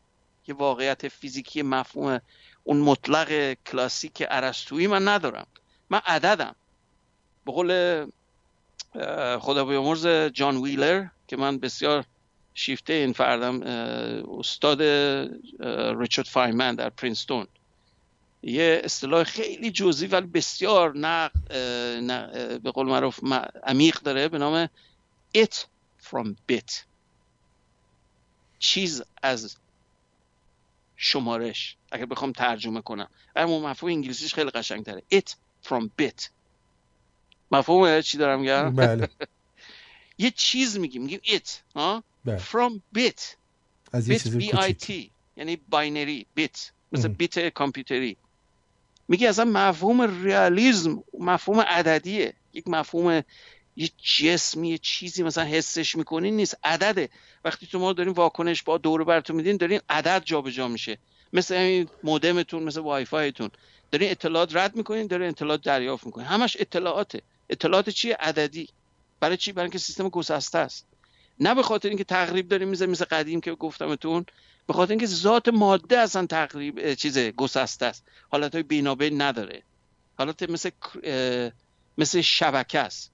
یه 0.47 0.55
واقعیت 0.55 1.07
فیزیکی 1.07 1.61
مفهوم 1.61 2.21
اون 2.63 2.77
مطلق 2.77 3.53
کلاسیک 3.53 4.23
ارسطویی 4.29 4.87
من 4.87 5.07
ندارم. 5.07 5.47
من 5.89 6.01
عددم. 6.05 6.55
به 7.45 7.51
قول 7.51 8.05
خدا 9.39 9.65
بیامرز 9.65 10.07
جان 10.07 10.57
ویلر 10.57 11.05
که 11.27 11.37
من 11.37 11.57
بسیار 11.57 12.05
شیفته 12.53 12.93
این 12.93 13.13
فردم 13.13 13.61
استاد 14.39 14.81
ریچارد 15.99 16.27
فایمن 16.27 16.75
در 16.75 16.89
پرینستون. 16.89 17.47
یه 18.43 18.81
اصطلاح 18.83 19.23
خیلی 19.23 19.71
جزئی 19.71 20.07
ولی 20.07 20.27
بسیار 20.27 20.97
نق 20.97 21.31
به 22.59 22.71
قول 22.71 22.85
معروف 22.87 23.19
عمیق 23.63 23.99
داره 23.99 24.27
به 24.27 24.37
نام 24.37 24.69
it 25.37 25.65
from 26.09 26.35
bit. 26.51 26.71
چیز 28.59 29.03
از 29.23 29.57
شمارش 30.95 31.77
اگر 31.91 32.05
بخوام 32.05 32.31
ترجمه 32.31 32.81
کنم. 32.81 33.09
اما 33.35 33.59
مفهوم 33.59 33.91
انگلیسیش 33.91 34.33
خیلی 34.33 34.49
قشنگ 34.49 34.83
داره 34.83 35.03
it 35.13 35.33
from 35.65 35.89
bit. 36.01 36.29
مفهوم 37.51 38.01
چی 38.01 38.17
دارم 38.17 38.39
میگم؟ 38.39 38.75
بله. 38.75 39.09
یه 40.17 40.31
چیز 40.31 40.79
میگیم. 40.79 41.01
میگیم 41.01 41.19
it 41.25 41.49
ها؟ 41.75 42.03
بله. 42.25 42.39
from 42.39 42.97
bit. 42.97 43.21
از 43.93 44.11
bit 44.11 44.21
b 44.21 44.43
i 44.43 44.85
t 44.85 44.93
یعنی 45.37 45.55
باینری 45.55 46.25
بیت 46.35 46.71
مثل 46.91 47.07
بیت 47.07 47.49
کامپیوتری. 47.49 48.17
میگه 49.13 49.29
اصلا 49.29 49.45
مفهوم 49.45 50.23
ریالیزم 50.23 51.03
مفهوم 51.19 51.59
عددیه. 51.59 52.33
یک 52.53 52.67
مفهوم 52.67 53.23
یه 53.75 53.89
جسمی 54.03 54.69
یه 54.69 54.77
چیزی 54.77 55.23
مثلا 55.23 55.43
حسش 55.43 55.95
می‌کنین 55.95 56.35
نیست 56.35 56.57
عدده. 56.63 57.09
وقتی 57.45 57.67
تو 57.67 57.79
ما 57.79 57.93
دارین 57.93 58.13
واکنش 58.13 58.63
با 58.63 58.77
دور 58.77 59.03
براتون 59.03 59.35
میدین 59.35 59.57
دارین 59.57 59.81
عدد 59.89 60.21
جابجا 60.25 60.51
جا 60.51 60.67
میشه. 60.67 60.97
مثل 61.33 61.53
این 61.55 61.89
مودمتون 62.03 62.63
مثل 62.63 62.79
وای 62.81 63.05
فایتون 63.05 63.49
دارین 63.91 64.11
اطلاعات 64.11 64.55
رد 64.55 64.75
می‌کنین 64.75 65.07
دارین 65.07 65.29
اطلاعات 65.29 65.61
دریافت 65.61 66.05
می‌کنین. 66.05 66.27
همش 66.27 66.57
اطلاعاته. 66.59 67.21
اطلاعات 67.49 67.89
چیه 67.89 68.15
عددی. 68.19 68.69
برای 69.19 69.37
چی؟ 69.37 69.51
برای 69.51 69.65
اینکه 69.65 69.77
سیستم 69.77 70.09
گسسته 70.09 70.57
است. 70.57 70.87
نه 71.39 71.55
به 71.55 71.63
خاطر 71.63 71.89
اینکه 71.89 72.03
تقریب 72.03 72.47
داریم 72.47 72.69
مثل 72.69 72.85
مثل 72.85 73.05
قدیم 73.05 73.41
که 73.41 73.51
گفتمتون 73.51 74.25
به 74.67 74.73
خاطر 74.73 74.91
اینکه 74.91 75.05
ذات 75.05 75.49
ماده 75.49 75.97
اصلا 75.97 76.25
تقریب 76.25 76.93
چیز 76.93 77.17
گسسته 77.17 77.85
است. 77.85 78.05
حالت 78.29 78.53
های 78.53 78.63
بینابین 78.63 79.21
نداره. 79.21 79.63
حالت 80.17 80.49
مثل 80.49 80.69
مثل 81.97 82.21
شبکه 82.21 82.79
است. 82.79 83.11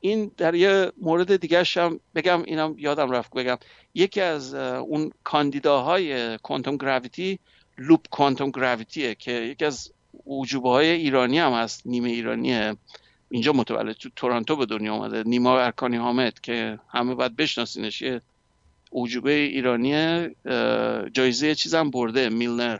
این 0.00 0.30
در 0.36 0.54
یه 0.54 0.92
مورد 1.00 1.36
دیگه 1.36 1.64
هم 1.76 2.00
بگم 2.14 2.42
اینم 2.42 2.74
یادم 2.78 3.10
رفت 3.10 3.30
بگم. 3.30 3.58
یکی 3.94 4.20
از 4.20 4.54
اون 4.54 5.12
کاندیداهای 5.24 6.38
کوانتوم 6.38 6.76
گراویتی 6.76 7.38
لوپ 7.78 8.08
کوانتوم 8.10 8.50
گراویتیه 8.50 9.14
که 9.14 9.32
یکی 9.32 9.64
از 9.64 9.92
وجوبه 10.26 10.68
های 10.68 10.86
ایرانی 10.86 11.38
هم 11.38 11.52
هست 11.52 11.82
نیمه 11.86 12.08
ایرانیه. 12.08 12.76
اینجا 13.30 13.52
متولد 13.52 13.96
تو 13.96 14.08
تورانتو 14.16 14.56
به 14.56 14.66
دنیا 14.66 14.94
آمده 14.94 15.22
نیما 15.26 15.60
ارکانی 15.60 15.96
حامد 15.96 16.40
که 16.40 16.78
همه 16.88 17.14
باید 17.14 17.36
بشناسینش. 17.36 18.02
یه 18.02 18.20
اعجوبه 18.92 19.32
ایرانی 19.32 20.28
جایزه 21.12 21.54
چیزم 21.54 21.90
برده 21.90 22.28
میلنر. 22.28 22.78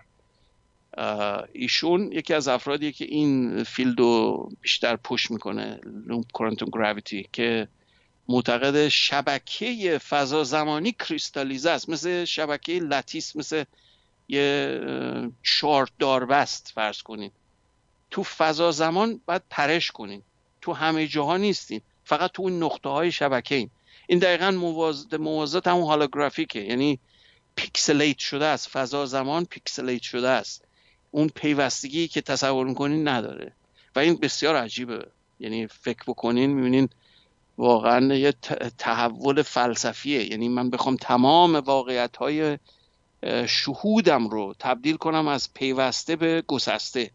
ایشون 1.53 2.13
یکی 2.13 2.35
از 2.35 2.49
افرادیه 2.49 2.93
که 2.93 3.05
این 3.05 3.63
field 3.65 4.01
رو 4.01 4.49
بیشتر 4.61 4.97
push 4.97 5.31
می‌کنه 5.31 5.81
loop 6.07 6.25
quantum 6.33 6.69
gravity 6.73 7.29
که 7.33 7.69
معتقد 8.29 8.89
شبکه 8.89 9.99
فضا 10.09 10.45
زمانی 10.45 10.93
کریستالیزه 10.93 11.71
است. 11.71 11.89
مثل 11.89 12.25
شبکه 12.25 12.73
lattice 12.73 13.37
مثل 13.37 13.65
یه 14.29 14.81
چارت 15.43 15.91
داربست 15.99 16.73
فرض 16.75 17.03
کنین 17.03 17.31
تو 18.11 18.23
فضا 18.23 18.71
زمان 18.71 19.21
باید 19.27 19.43
پرش 19.51 19.91
کنین. 19.91 20.23
تو 20.61 20.73
همه 20.73 21.07
جاها 21.07 21.37
نیستین. 21.37 21.81
فقط 22.05 22.33
تو 22.33 22.43
اون 22.43 22.63
نقطه 22.63 22.89
های 22.89 23.13
شبکه 23.13 23.55
این 23.55 23.71
این 24.13 24.19
دقیقا 24.19 24.51
موازات 25.19 25.67
همون 25.67 25.87
holographic 25.87 26.55
ه 26.55 26.61
یعنی 26.61 26.99
pixelate 27.57 28.19
شده 28.19 28.45
است. 28.45 28.69
فضا 28.69 29.07
زمان 29.07 29.45
pixelate 29.45 30.03
شده 30.03 30.29
است. 30.29 30.65
اون 31.11 31.29
پیوستگی 31.29 32.09
که 32.09 32.21
تصور 32.21 32.67
می‌کنین 32.67 33.09
نداره. 33.09 33.53
و 33.97 33.99
این 33.99 34.17
بسیار 34.17 34.57
عجیبه. 34.57 35.07
یعنی 35.41 35.67
فکر 35.67 36.03
بکنین 36.07 36.51
می‌بینین 36.51 36.89
واقعا 37.59 38.15
یه 38.15 38.33
تحول 38.79 39.43
فلسفیه. 39.43 40.31
یعنی 40.31 40.49
من 40.49 40.71
بخوام 40.71 40.97
تمام 40.97 41.57
واقعیت 41.57 42.17
های 42.17 42.59
شهودم 43.47 44.29
رو 44.29 44.55
تبدیل 44.59 44.97
کنم 44.97 45.29
از 45.29 45.55
پیوسته 45.55 46.17
به 46.17 46.43
گسسته. 46.47 47.11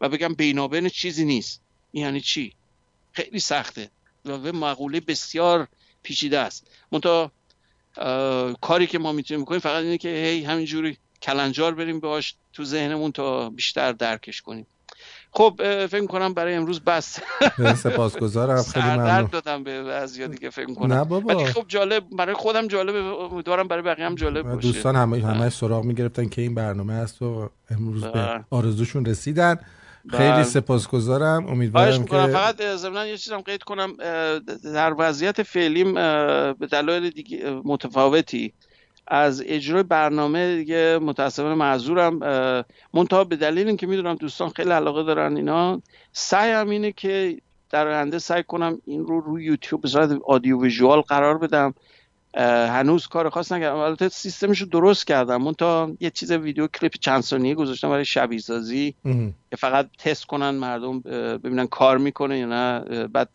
و 0.00 0.08
بگم 0.08 0.34
بینابین 0.34 0.88
چیزی 0.88 1.24
نیست. 1.24 1.60
یعنی 1.92 2.20
چی؟ 2.20 2.52
خیلی 3.12 3.40
سخته. 3.40 3.90
و 4.24 4.38
به 4.38 4.52
مقوله 4.52 5.00
بسیار 5.00 5.68
پیچیده 6.02 6.38
است. 6.38 6.66
منتها 6.92 7.32
کاری 8.60 8.86
که 8.86 8.98
ما 8.98 9.12
می‌تونیم 9.12 9.44
بکنیم 9.44 9.60
فقط 9.60 9.82
اینه 9.82 9.98
که 9.98 10.08
هی 10.08 10.44
همینجوری 10.44 10.96
کلنجار 11.22 11.74
بریم 11.74 12.00
باش 12.00 12.34
تو 12.52 12.64
ذهنمون 12.64 13.12
تا 13.12 13.50
بیشتر 13.50 13.92
درکش 13.92 14.42
کنیم. 14.42 14.66
خب 15.34 15.54
فکر 15.86 16.06
کنم 16.06 16.34
برای 16.34 16.54
امروز 16.54 16.80
بس. 16.80 17.18
سپاسگزارم. 17.76 18.62
خیلی 18.62 18.86
ممنون. 18.86 19.28
دادم 19.32 19.64
به 19.64 19.82
بعضیا 19.82 20.26
دیگه 20.26 20.50
فکر 20.50 20.74
کنم 20.74 20.92
نه 20.92 21.04
بابا. 21.04 21.44
خب 21.44 21.64
جالب 21.68 22.04
برای 22.12 22.34
خودم 22.34 22.68
جالب 22.68 23.42
دارم 23.42 23.68
برای 23.68 23.82
بقیه 23.82 24.06
هم 24.06 24.14
جالب 24.14 24.42
باشه. 24.54 24.68
دوستان 24.68 24.96
همه 24.96 25.26
همه 25.26 25.50
سراغ 25.50 25.84
می‌گرفتن 25.84 26.28
که 26.28 26.42
این 26.42 26.54
برنامه 26.54 26.94
هست 26.94 27.22
و 27.22 27.50
امروز 27.70 28.04
به 28.04 28.44
آرزوشون 28.50 29.04
رسیدن. 29.04 29.56
خیلی 30.10 30.44
سپاسگزارم. 30.44 31.46
امیدوارم 31.46 32.04
که 32.04 32.16
فقط 32.16 32.62
ضمن 32.62 33.06
یه 33.06 33.16
چیزم 33.16 33.40
قید 33.40 33.62
کنم. 33.62 33.96
در 34.64 34.94
وضعیت 34.98 35.42
فعلیم 35.42 35.94
به 36.54 36.66
دلایل 36.70 37.10
دیگه 37.10 37.60
متفاوتی. 37.64 38.52
از 39.06 39.42
اجرای 39.46 39.82
برنامه 39.82 40.56
دیگه 40.56 40.98
متاسفانه 41.02 41.54
معذورم. 41.54 42.18
منتها 42.94 43.24
به 43.24 43.36
دلیل 43.36 43.66
اینکه 43.66 43.86
می‌دونم 43.86 44.14
دوستان 44.14 44.48
خیلی 44.48 44.70
علاقه 44.70 45.02
دارن 45.02 45.36
اینا 45.36 45.82
سعیم 46.12 46.70
اینه 46.70 46.92
که 46.92 47.36
در 47.70 47.88
آینده 47.88 48.18
سعی 48.18 48.42
کنم 48.42 48.78
این 48.84 49.06
رو 49.06 49.20
روی 49.20 49.44
یوتیوب 49.44 49.80
به 49.80 49.88
صورت 49.88 50.18
آدیو 50.26 50.62
ویژوال 50.62 51.00
قرار 51.00 51.38
بدم. 51.38 51.74
هنوز 52.36 53.06
کار 53.06 53.30
خاص 53.30 53.52
نکردم. 53.52 53.76
البته 53.76 54.08
سیستمش 54.08 54.60
رو 54.60 54.66
درست 54.66 55.06
کردم. 55.06 55.42
من 55.42 55.52
تا 55.52 55.92
یه 56.00 56.10
چیز 56.10 56.32
ویدیو 56.32 56.66
کلیپ 56.66 56.92
چند 57.00 57.20
ثانیه 57.20 57.54
گذاشتم 57.54 57.88
برای 57.88 58.04
شبیه 58.04 58.38
سازی 58.38 58.94
که 59.50 59.56
فقط 59.58 59.88
تست 59.98 60.24
کنن 60.24 60.50
مردم 60.50 61.00
ببینن 61.38 61.66
کار 61.66 61.98
می‌کنه 61.98 62.38
یا 62.38 62.46
نه. 62.46 62.80
بعد 63.06 63.28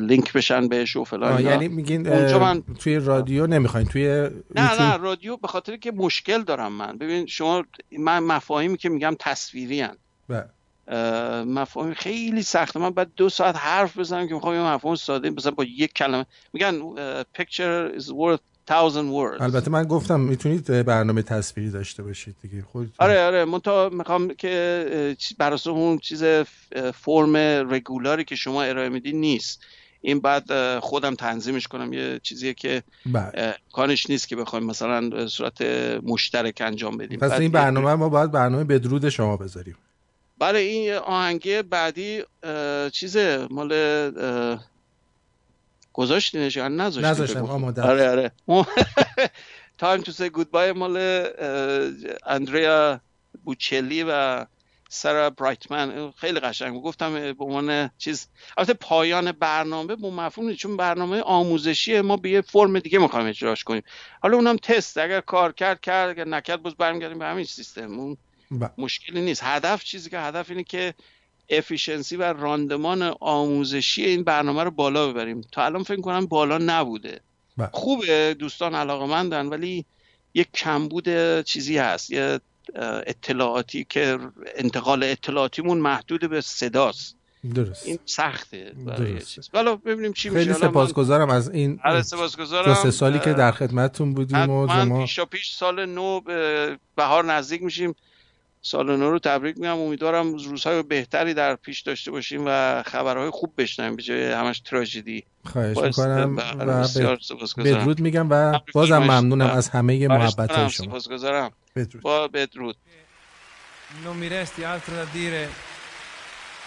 لینک 0.00 0.32
بشن 0.32 0.68
بهش 0.68 0.96
و 0.96 1.04
فلان 1.04 1.44
یعنی 1.44 1.68
میگین 1.68 2.08
من... 2.38 2.62
توی 2.78 2.96
رادیو 2.96 3.46
نمی‌خواین 3.46 3.86
توی 3.86 4.28
نه 4.54 4.82
نه 4.82 4.96
رادیو 4.96 5.36
به 5.36 5.48
خاطر 5.48 5.76
که 5.76 5.92
مشکل 5.92 6.42
دارم 6.42 6.72
من. 6.72 6.98
ببین 6.98 7.26
شما 7.26 7.64
من 7.98 8.18
مفاهیمی 8.18 8.76
که 8.76 8.88
میگم 8.88 9.16
تصویری 9.18 9.80
هن. 9.80 9.96
بله. 10.28 10.48
مفاهیم 11.46 11.94
خیلی 11.94 12.42
سخته. 12.42 12.80
من 12.80 12.90
بعد 12.90 13.10
دو 13.16 13.28
ساعت 13.28 13.56
حرف 13.56 13.98
بزنم 13.98 14.28
که 14.28 14.34
می‌خوام 14.34 14.54
یه 14.54 14.60
مفهوم 14.60 14.94
ساده 14.94 15.30
مثلا 15.30 15.52
با 15.52 15.64
یک 15.64 15.92
کلمه. 15.92 16.26
میگن 16.52 16.80
picture 17.38 18.00
is 18.00 18.04
worth 18.04 18.40
thousand 18.70 19.10
words. 19.12 19.40
البته 19.40 19.70
من 19.70 19.84
گفتم 19.84 20.20
می‌تونید 20.20 20.84
برنامه 20.84 21.22
تصویری 21.22 21.70
داشته 21.70 22.02
باشید 22.02 22.36
دیگه. 22.42 22.62
خود 22.62 22.92
آره 22.98 23.22
آره. 23.22 23.44
من 23.44 23.58
تا 23.58 23.88
می‌خوام 23.88 24.28
که 24.28 25.16
بر 25.38 25.58
اون 25.66 25.98
چیز 25.98 26.24
فرم 26.94 27.36
رگولاری 27.72 28.24
که 28.24 28.36
شما 28.36 28.62
ارائه 28.62 28.88
میدین 28.88 29.20
نیست. 29.20 29.62
این 30.00 30.20
بعد 30.20 30.78
خودم 30.78 31.14
تنظیمش 31.14 31.68
کنم. 31.68 31.92
یه 31.92 32.20
چیزیه 32.22 32.54
که 32.54 32.82
بله. 33.06 33.54
کانش 33.72 34.10
نیست 34.10 34.28
که 34.28 34.36
بخوایم 34.36 34.66
مثلا 34.66 35.26
صورت 35.28 35.62
مشترک 36.02 36.62
انجام 36.64 36.96
بدیم. 36.96 37.18
پس 37.18 37.32
این 37.32 37.52
برنامه 37.52 37.94
ما 37.94 38.08
باید 38.08 38.30
برنامه 38.30 38.64
بدرود 38.64 39.08
شما 39.08 39.36
بذاریم. 39.36 39.76
بله 40.40 40.58
این 40.58 40.92
آهنگه 40.92 41.62
بعدی 41.62 42.22
چیزه 42.92 43.46
مال 43.50 43.72
گذاشتینش 45.92 46.56
یا 46.56 46.68
نذاشتین؟ 46.68 47.10
نذاشتم 47.10 47.44
آماده 47.44 47.82
آره 47.82 48.10
آره. 48.10 48.32
Time 49.78 50.00
to 50.00 50.12
Say 50.12 50.28
Goodbye 50.28 50.72
مال 50.72 51.26
اندریا 52.26 53.00
بوچلی 53.44 54.04
و 54.08 54.46
سرا 54.88 55.30
برایتمن. 55.30 56.10
خیلی 56.10 56.40
قشنگ 56.40 56.82
گفتم 56.82 57.32
به 57.32 57.44
عنوان 57.44 57.90
چیز 57.98 58.28
البته 58.56 58.74
پایان 58.74 59.32
برنامه 59.32 59.96
با 59.96 60.10
مفهوم 60.10 60.54
چون 60.54 60.76
برنامه 60.76 61.20
آموزشی 61.20 62.00
ما 62.00 62.16
به 62.16 62.30
یه 62.30 62.40
فرم 62.40 62.78
دیگه 62.78 62.98
می‌خوایم 62.98 63.26
اجراش 63.26 63.64
کنیم. 63.64 63.82
حالا 64.22 64.36
اونم 64.36 64.56
تست 64.56 64.98
اگر 64.98 65.20
کار 65.20 65.52
کرد 65.52 65.80
کرد 65.80 66.10
اگر 66.10 66.24
نکرد 66.24 66.62
باز 66.62 66.74
برمیگردیم 66.74 67.18
به 67.18 67.24
همین 67.24 67.44
سیستم. 67.44 67.98
اون 67.98 68.16
با. 68.50 68.70
مشکلی 68.78 69.20
نیست. 69.20 69.42
هدف 69.44 69.84
چیزی 69.84 70.10
که 70.10 70.18
هدف 70.18 70.50
اینه 70.50 70.64
که 70.64 70.94
efficiency 71.48 72.16
و 72.16 72.22
راندمان 72.22 73.02
آموزشی 73.20 74.04
این 74.04 74.24
برنامه 74.24 74.64
رو 74.64 74.70
بالا 74.70 75.08
ببریم. 75.08 75.40
تا 75.52 75.64
الان 75.64 75.82
فکر 75.82 76.00
کنم 76.00 76.26
بالا 76.26 76.58
نبوده. 76.58 77.20
با. 77.56 77.68
خوبه 77.72 78.36
دوستان 78.38 78.74
علاقه 78.74 79.06
مندن 79.06 79.46
ولی 79.46 79.84
یک 80.34 80.48
کمبود 80.54 81.40
چیزی 81.40 81.78
هست. 81.78 82.10
یه 82.10 82.40
اطلاعاتی 83.06 83.86
که 83.88 84.18
انتقال 84.56 85.02
اطلاعاتیمون 85.02 85.78
محدود 85.78 86.30
به 86.30 86.40
صداست. 86.40 87.16
درست. 87.54 87.86
این 87.86 87.98
سخته 88.06 88.72
درست. 88.86 89.54
ولی 89.54 89.76
ببینیم 89.76 90.12
چی 90.12 90.30
خیلی 90.30 90.48
میشه 90.48 90.60
سپاسگزارم 90.60 91.30
از 91.30 91.50
این 91.50 91.80
آره 91.84 92.02
سپاسگزارم. 92.02 92.64
دو 92.64 92.74
سه 92.74 92.90
سالی 92.90 93.18
که 93.18 93.32
در 93.32 93.52
خدمتتون 93.52 94.14
بودیم 94.14 94.50
و 94.50 94.66
من 94.66 94.84
شما 94.84 95.00
پیشا 95.00 95.24
پیش 95.24 95.52
سال 95.52 95.86
نو 95.86 96.20
به 96.20 96.78
بهار 96.96 97.24
نزدیک 97.24 97.62
میشیم. 97.62 97.94
سال 98.62 98.96
نو 98.96 99.10
رو 99.10 99.18
تبریک 99.18 99.56
میگم 99.56 99.78
امیدوارم 99.78 100.34
روزهای 100.34 100.82
بهتری 100.82 101.34
در 101.34 101.54
پیش 101.54 101.80
داشته 101.80 102.10
باشیم 102.10 102.42
و 102.46 102.82
خبرهای 102.86 103.30
خوب 103.30 103.54
بشنویم 103.58 103.96
به 103.96 104.02
جای 104.02 104.32
همش 104.32 104.60
تراژدی 104.60 105.24
خواهش 105.52 105.76
می‌کنم 105.76 106.36
و. 106.36 106.86
بدرود 107.64 108.00
میگم 108.00 108.26
و 108.30 108.60
بازم. 108.74 108.98
ممنونم. 108.98 109.46
از 109.46 109.68
همه 109.68 110.08
محبت 110.08 110.50
می‌کنم. 110.50 110.68
شما 110.68 110.86
سپاسگزارم 110.86 111.50
بدرود 111.76 112.02
با 112.02 112.28
بدرود 112.28 112.76
Non 114.04 114.16
mi 114.22 114.28
resti 114.28 114.64
altro 114.64 114.94
da 114.94 115.04
dire 115.04 115.42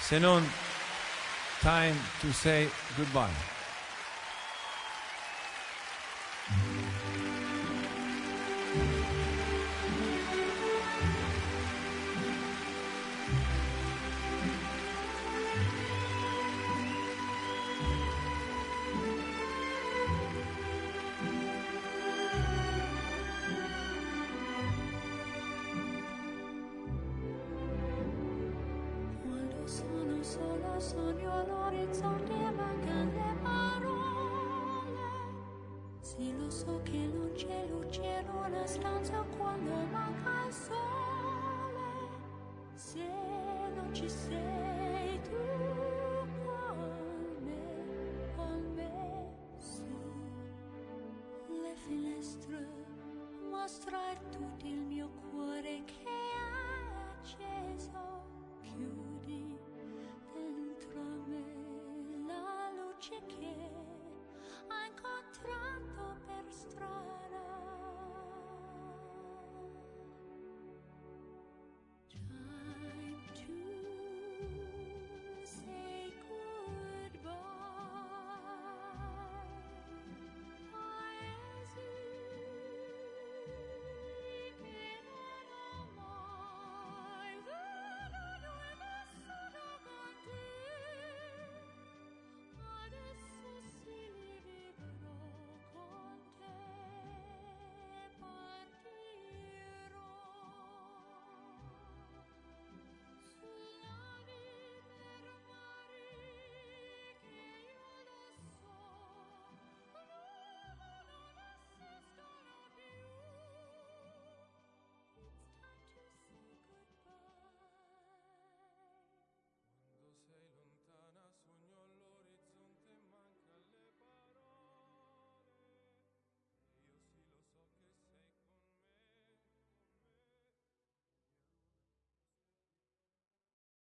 se 0.08 0.20
non 0.20 0.42
time 1.62 1.98
to 2.22 2.28
say 2.44 2.62
goodbye. 2.98 3.53
per 38.14 38.30
una 38.30 38.66
stanza 38.68 39.26
quando 39.38 39.74
manca 39.92 40.46
il 40.46 40.54
sole, 40.54 41.92
se 42.76 43.08
non 43.74 43.92
ci 43.92 44.08
sei 44.08 45.20
tu 45.22 45.36
con 46.46 46.78
me, 47.42 48.34
con 48.36 48.74
me 48.76 49.34
su 49.58 49.86
le 51.50 51.76
finestre 51.76 52.68
mostra 53.50 54.00
tutto 54.30 54.66
il 54.68 54.82
mio 54.82 55.10
cuore 55.32 55.84
che 55.86 56.06
ha 56.38 57.18
acceso, 57.18 58.26
chiudi 58.62 59.58
dentro 60.34 61.02
me 61.26 61.44
la 62.28 62.70
luce 62.78 63.20
che 63.26 63.56
ha 64.68 64.86
incontrato 64.86 66.20
per 66.28 66.46
strada. 66.50 67.73